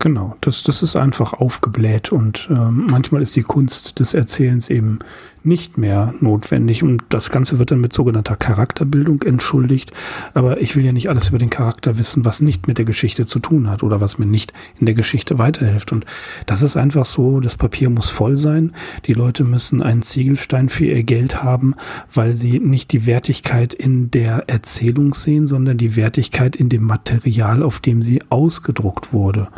Genau, 0.00 0.36
das, 0.42 0.62
das 0.62 0.84
ist 0.84 0.94
einfach 0.94 1.32
aufgebläht 1.32 2.12
und 2.12 2.48
äh, 2.52 2.70
manchmal 2.70 3.20
ist 3.20 3.34
die 3.34 3.42
Kunst 3.42 3.98
des 3.98 4.14
Erzählens 4.14 4.70
eben 4.70 5.00
nicht 5.42 5.76
mehr 5.76 6.14
notwendig. 6.20 6.84
Und 6.84 7.02
das 7.08 7.30
Ganze 7.30 7.58
wird 7.58 7.72
dann 7.72 7.80
mit 7.80 7.92
sogenannter 7.92 8.36
Charakterbildung 8.36 9.22
entschuldigt. 9.22 9.90
Aber 10.34 10.60
ich 10.60 10.76
will 10.76 10.84
ja 10.84 10.92
nicht 10.92 11.08
alles 11.08 11.30
über 11.30 11.38
den 11.38 11.50
Charakter 11.50 11.98
wissen, 11.98 12.24
was 12.24 12.40
nicht 12.40 12.68
mit 12.68 12.78
der 12.78 12.84
Geschichte 12.84 13.26
zu 13.26 13.40
tun 13.40 13.68
hat 13.68 13.82
oder 13.82 14.00
was 14.00 14.18
mir 14.18 14.26
nicht 14.26 14.52
in 14.78 14.86
der 14.86 14.94
Geschichte 14.94 15.40
weiterhilft. 15.40 15.90
Und 15.90 16.06
das 16.46 16.62
ist 16.62 16.76
einfach 16.76 17.04
so, 17.04 17.40
das 17.40 17.56
Papier 17.56 17.90
muss 17.90 18.08
voll 18.08 18.36
sein. 18.36 18.72
Die 19.06 19.14
Leute 19.14 19.42
müssen 19.42 19.82
einen 19.82 20.02
Ziegelstein 20.02 20.68
für 20.68 20.86
ihr 20.86 21.02
Geld 21.02 21.42
haben, 21.42 21.74
weil 22.14 22.36
sie 22.36 22.60
nicht 22.60 22.92
die 22.92 23.04
Wertigkeit 23.06 23.74
in 23.74 24.12
der 24.12 24.48
Erzählung 24.48 25.14
sehen, 25.14 25.48
sondern 25.48 25.76
die 25.76 25.96
Wertigkeit 25.96 26.54
in 26.54 26.68
dem 26.68 26.84
Material, 26.84 27.64
auf 27.64 27.80
dem 27.80 28.00
sie 28.00 28.22
ausgedruckt 28.28 29.12
wurde. 29.12 29.48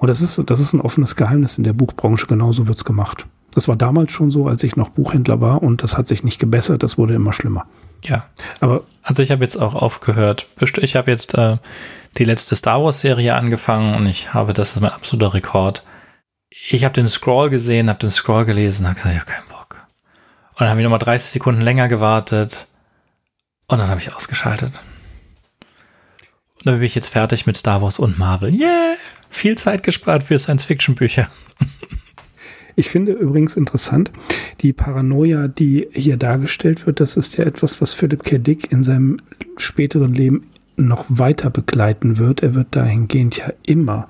Und 0.00 0.08
das 0.08 0.22
ist, 0.22 0.40
das 0.46 0.60
ist 0.60 0.72
ein 0.72 0.80
offenes 0.80 1.14
Geheimnis 1.14 1.58
in 1.58 1.64
der 1.64 1.74
Buchbranche. 1.74 2.26
Genauso 2.26 2.66
wird's 2.66 2.86
gemacht. 2.86 3.26
Das 3.52 3.68
war 3.68 3.76
damals 3.76 4.12
schon 4.12 4.30
so, 4.30 4.48
als 4.48 4.64
ich 4.64 4.74
noch 4.74 4.88
Buchhändler 4.88 5.42
war 5.42 5.62
und 5.62 5.82
das 5.82 5.98
hat 5.98 6.08
sich 6.08 6.24
nicht 6.24 6.38
gebessert, 6.38 6.82
das 6.82 6.96
wurde 6.96 7.14
immer 7.14 7.34
schlimmer. 7.34 7.66
Ja. 8.04 8.24
Aber 8.60 8.84
also 9.02 9.22
ich 9.22 9.30
habe 9.30 9.42
jetzt 9.42 9.56
auch 9.56 9.74
aufgehört. 9.74 10.48
Ich 10.78 10.96
habe 10.96 11.10
jetzt 11.10 11.34
äh, 11.36 11.58
die 12.16 12.24
letzte 12.24 12.56
Star 12.56 12.82
Wars 12.82 13.00
Serie 13.00 13.34
angefangen 13.34 13.94
und 13.94 14.06
ich 14.06 14.32
habe, 14.32 14.54
das 14.54 14.70
ist 14.70 14.80
mein 14.80 14.92
absoluter 14.92 15.34
Rekord. 15.34 15.84
Ich 16.70 16.82
habe 16.84 16.94
den 16.94 17.06
Scroll 17.06 17.50
gesehen, 17.50 17.90
habe 17.90 17.98
den 17.98 18.10
Scroll 18.10 18.46
gelesen, 18.46 18.86
habe 18.86 18.94
gesagt, 18.94 19.14
ich 19.14 19.20
habe 19.20 19.30
keinen 19.30 19.48
Bock. 19.48 19.86
Und 20.52 20.60
dann 20.60 20.70
habe 20.70 20.80
ich 20.80 20.84
nochmal 20.84 20.98
30 20.98 21.30
Sekunden 21.30 21.60
länger 21.60 21.88
gewartet 21.88 22.68
und 23.66 23.78
dann 23.78 23.88
habe 23.88 24.00
ich 24.00 24.14
ausgeschaltet. 24.14 24.72
Und 26.60 26.66
dann 26.66 26.74
bin 26.76 26.84
ich 26.84 26.94
jetzt 26.94 27.08
fertig 27.08 27.46
mit 27.46 27.56
Star 27.56 27.80
Wars 27.80 27.98
und 27.98 28.18
Marvel. 28.18 28.54
Yeah! 28.54 28.94
Viel 29.30 29.56
Zeit 29.56 29.82
gespart 29.82 30.24
für 30.24 30.38
Science-Fiction-Bücher. 30.38 31.28
Ich 32.76 32.88
finde 32.88 33.12
übrigens 33.12 33.56
interessant, 33.56 34.10
die 34.60 34.72
Paranoia, 34.72 35.48
die 35.48 35.88
hier 35.92 36.16
dargestellt 36.16 36.86
wird, 36.86 37.00
das 37.00 37.16
ist 37.16 37.36
ja 37.36 37.44
etwas, 37.44 37.80
was 37.80 37.92
Philip 37.94 38.24
K. 38.24 38.38
Dick 38.38 38.72
in 38.72 38.82
seinem 38.82 39.18
späteren 39.56 40.14
Leben 40.14 40.50
noch 40.76 41.04
weiter 41.08 41.50
begleiten 41.50 42.18
wird. 42.18 42.42
Er 42.42 42.54
wird 42.54 42.68
dahingehend 42.70 43.38
ja 43.38 43.52
immer 43.66 44.08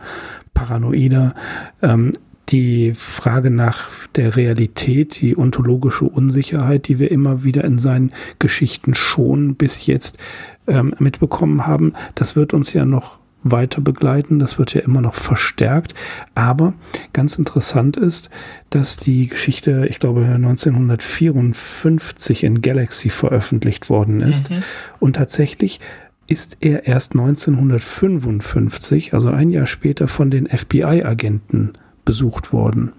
paranoider. 0.54 1.34
Ähm, 1.82 2.12
die 2.50 2.92
Frage 2.94 3.50
nach 3.50 3.90
der 4.14 4.36
Realität, 4.36 5.20
die 5.20 5.36
ontologische 5.36 6.04
Unsicherheit, 6.04 6.88
die 6.88 6.98
wir 6.98 7.10
immer 7.10 7.44
wieder 7.44 7.64
in 7.64 7.78
seinen 7.78 8.12
Geschichten 8.38 8.94
schon 8.94 9.54
bis 9.54 9.86
jetzt 9.86 10.18
ähm, 10.66 10.94
mitbekommen 10.98 11.66
haben, 11.66 11.92
das 12.14 12.36
wird 12.36 12.54
uns 12.54 12.72
ja 12.72 12.84
noch 12.84 13.18
weiter 13.42 13.80
begleiten. 13.80 14.38
Das 14.38 14.58
wird 14.58 14.74
ja 14.74 14.82
immer 14.82 15.00
noch 15.00 15.14
verstärkt. 15.14 15.94
Aber 16.34 16.74
ganz 17.12 17.38
interessant 17.38 17.96
ist, 17.96 18.28
dass 18.70 18.96
die 18.96 19.28
Geschichte, 19.28 19.86
ich 19.88 20.00
glaube, 20.00 20.26
1954 20.26 22.44
in 22.44 22.60
Galaxy 22.60 23.08
veröffentlicht 23.10 23.88
worden 23.88 24.20
ist. 24.20 24.50
Mhm. 24.50 24.62
Und 24.98 25.14
tatsächlich 25.16 25.80
ist 26.26 26.58
er 26.60 26.86
erst 26.86 27.12
1955, 27.12 29.14
also 29.14 29.30
ein 29.30 29.48
Jahr 29.50 29.66
später, 29.66 30.06
von 30.06 30.30
den 30.30 30.46
FBI-Agenten 30.46 31.72
besucht 32.10 32.52
worden 32.52 32.92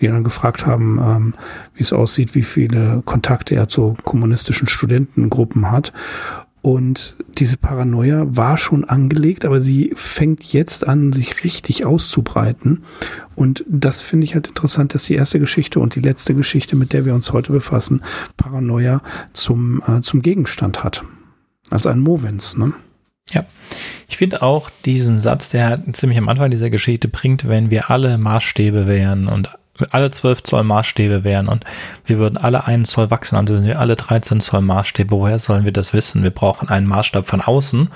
die 0.00 0.06
dann 0.06 0.24
gefragt 0.24 0.66
haben, 0.66 1.00
ähm, 1.02 1.34
wie 1.74 1.82
es 1.82 1.92
aussieht, 1.92 2.34
wie 2.34 2.42
viele 2.42 3.02
Kontakte 3.04 3.54
er 3.54 3.68
zu 3.68 3.96
kommunistischen 4.04 4.68
Studentengruppen 4.68 5.70
hat. 5.70 5.92
Und 6.60 7.16
diese 7.38 7.56
Paranoia 7.56 8.24
war 8.28 8.56
schon 8.56 8.84
angelegt, 8.84 9.44
aber 9.44 9.60
sie 9.60 9.92
fängt 9.94 10.44
jetzt 10.52 10.86
an, 10.86 11.12
sich 11.12 11.44
richtig 11.44 11.84
auszubreiten. 11.84 12.84
Und 13.36 13.64
das 13.68 14.02
finde 14.02 14.24
ich 14.24 14.34
halt 14.34 14.48
interessant, 14.48 14.92
dass 14.92 15.04
die 15.04 15.14
erste 15.14 15.38
Geschichte 15.38 15.78
und 15.78 15.94
die 15.94 16.00
letzte 16.00 16.34
Geschichte, 16.34 16.76
mit 16.76 16.92
der 16.92 17.04
wir 17.04 17.14
uns 17.14 17.32
heute 17.32 17.52
befassen, 17.52 18.02
Paranoia 18.36 19.02
zum, 19.32 19.82
äh, 19.86 20.00
zum 20.00 20.20
Gegenstand 20.20 20.82
hat. 20.82 21.04
Als 21.70 21.86
ein 21.86 22.00
Movens, 22.00 22.56
ne? 22.56 22.72
Ja. 23.30 23.44
Ich 24.08 24.16
finde 24.16 24.42
auch 24.42 24.70
diesen 24.84 25.18
Satz, 25.18 25.50
der 25.50 25.82
ziemlich 25.92 26.18
am 26.18 26.28
Anfang 26.28 26.50
dieser 26.50 26.70
Geschichte 26.70 27.08
bringt, 27.08 27.46
wenn 27.46 27.70
wir 27.70 27.90
alle 27.90 28.16
Maßstäbe 28.16 28.86
wären 28.86 29.28
und 29.28 29.50
alle 29.90 30.10
12 30.10 30.42
Zoll 30.42 30.64
Maßstäbe 30.64 31.24
wären 31.24 31.46
und 31.46 31.64
wir 32.04 32.18
würden 32.18 32.36
alle 32.36 32.66
einen 32.66 32.84
Zoll 32.84 33.10
wachsen, 33.10 33.36
also 33.36 33.54
sind 33.54 33.66
wir 33.66 33.78
alle 33.78 33.96
13 33.96 34.40
Zoll 34.40 34.62
Maßstäbe. 34.62 35.10
Woher 35.10 35.38
sollen 35.38 35.64
wir 35.64 35.72
das 35.72 35.92
wissen? 35.92 36.22
Wir 36.22 36.30
brauchen 36.30 36.68
einen 36.68 36.86
Maßstab 36.86 37.26
von 37.26 37.40
außen 37.40 37.80
und 37.80 37.90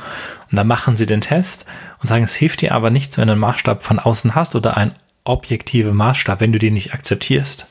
dann 0.51 0.66
machen 0.66 0.97
sie 0.97 1.06
den 1.06 1.22
Test 1.22 1.66
und 2.01 2.09
sagen, 2.09 2.24
es 2.24 2.34
hilft 2.34 2.60
dir 2.60 2.74
aber 2.74 2.90
nichts, 2.90 3.18
wenn 3.18 3.26
du 3.26 3.32
einen 3.32 3.40
Maßstab 3.40 3.82
von 3.82 3.98
außen 3.98 4.34
hast 4.34 4.55
oder 4.55 4.76
einen 4.76 4.93
objektiven 5.24 5.97
Maßstab, 5.97 6.40
wenn 6.40 6.52
du 6.52 6.59
den 6.59 6.74
nicht 6.74 6.94
akzeptierst. 6.94 7.66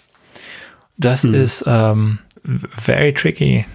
Das 0.98 1.24
hm. 1.24 1.34
ist 1.34 1.64
ähm, 1.68 2.20
very 2.44 3.14
tricky. 3.14 3.66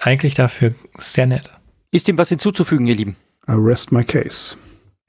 Eigentlich 0.00 0.34
dafür 0.34 0.74
sehr 0.98 1.26
nett. 1.26 1.50
Ist 1.92 2.08
dem 2.08 2.18
was 2.18 2.28
hinzuzufügen, 2.28 2.86
ihr 2.86 2.94
Lieben? 2.94 3.16
I 3.48 3.52
rest 3.52 3.92
my 3.92 4.04
case. 4.04 4.56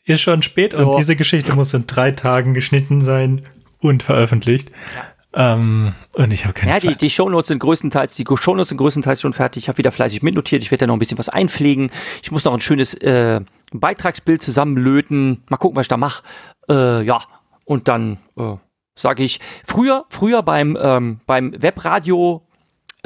Ist 0.05 0.21
schon 0.21 0.41
spät 0.41 0.73
und 0.73 0.85
oh. 0.85 0.97
diese 0.97 1.15
Geschichte 1.15 1.53
muss 1.55 1.73
in 1.73 1.85
drei 1.87 2.11
Tagen 2.11 2.53
geschnitten 2.53 3.01
sein 3.01 3.41
und 3.79 4.03
veröffentlicht. 4.03 4.71
Ja. 4.95 5.53
Ähm, 5.53 5.93
und 6.13 6.33
ich 6.33 6.45
habe 6.45 6.53
keine 6.53 6.71
ja, 6.71 6.79
Zeit. 6.79 6.91
Die, 6.91 6.97
die 6.97 7.09
Shownotes 7.09 7.49
sind 7.49 7.59
größtenteils, 7.59 8.15
die 8.15 8.25
Shownotes 8.25 8.69
sind 8.69 8.77
größtenteils 8.77 9.21
schon 9.21 9.33
fertig. 9.33 9.63
Ich 9.63 9.69
habe 9.69 9.77
wieder 9.77 9.91
fleißig 9.91 10.23
mitnotiert. 10.23 10.63
Ich 10.63 10.71
werde 10.71 10.85
da 10.85 10.87
noch 10.87 10.95
ein 10.95 10.99
bisschen 10.99 11.17
was 11.17 11.29
einpflegen. 11.29 11.91
Ich 12.23 12.31
muss 12.31 12.45
noch 12.45 12.53
ein 12.53 12.59
schönes 12.59 12.93
äh, 12.95 13.41
Beitragsbild 13.71 14.41
zusammenlöten. 14.41 15.43
Mal 15.49 15.57
gucken, 15.57 15.75
was 15.75 15.83
ich 15.83 15.89
da 15.89 15.97
mache. 15.97 16.23
Äh, 16.69 17.03
ja, 17.03 17.21
und 17.65 17.87
dann 17.87 18.17
äh, 18.37 18.55
sage 18.95 19.23
ich, 19.23 19.39
früher, 19.65 20.05
früher 20.09 20.41
beim, 20.41 20.77
ähm, 20.81 21.19
beim 21.27 21.53
Webradio 21.61 22.46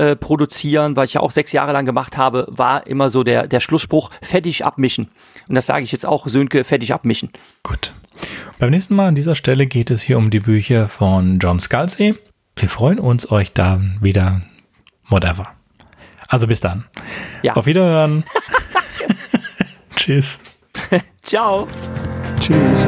äh, 0.02 0.16
produzieren, 0.16 0.96
weil 0.96 1.06
ich 1.06 1.14
ja 1.14 1.22
auch 1.22 1.30
sechs 1.30 1.52
Jahre 1.52 1.74
lang 1.74 1.86
gemacht 1.86 2.18
habe, 2.18 2.48
war 2.50 2.88
immer 2.88 3.12
so 3.12 3.24
der, 3.24 3.46
der 3.46 3.60
Schlussspruch, 3.60 4.10
fertig 4.24 4.66
abmischen. 4.66 5.10
Und 5.48 5.54
das 5.54 5.68
sage 5.68 5.84
ich 5.84 5.92
jetzt 5.92 6.08
auch, 6.08 6.26
Sönke, 6.26 6.64
fertig 6.64 6.92
abmischen. 6.92 7.30
Gut. 7.62 7.94
Beim 8.58 8.72
nächsten 8.72 8.96
Mal 8.96 9.10
an 9.10 9.16
dieser 9.16 9.36
Stelle 9.36 9.68
geht 9.68 9.92
es 9.92 10.02
hier 10.02 10.18
um 10.18 10.32
die 10.32 10.40
Bücher 10.40 10.88
von 10.88 11.38
John 11.38 11.60
Scalzi. 11.60 12.16
Wir 12.56 12.68
freuen 12.68 12.98
uns, 12.98 13.32
euch 13.32 13.54
da 13.54 13.80
wieder, 14.02 14.42
whatever. 15.08 15.54
Also 16.28 16.48
bis 16.48 16.62
dann. 16.62 16.86
Ja. 17.44 17.54
Auf 17.54 17.68
Wiederhören. 17.68 18.24
Tschüss. 19.96 20.40
Ciao. 21.22 21.68
Tschüss. 22.40 22.88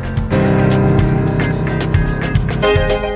Thank 2.61 3.05
you. 3.05 3.10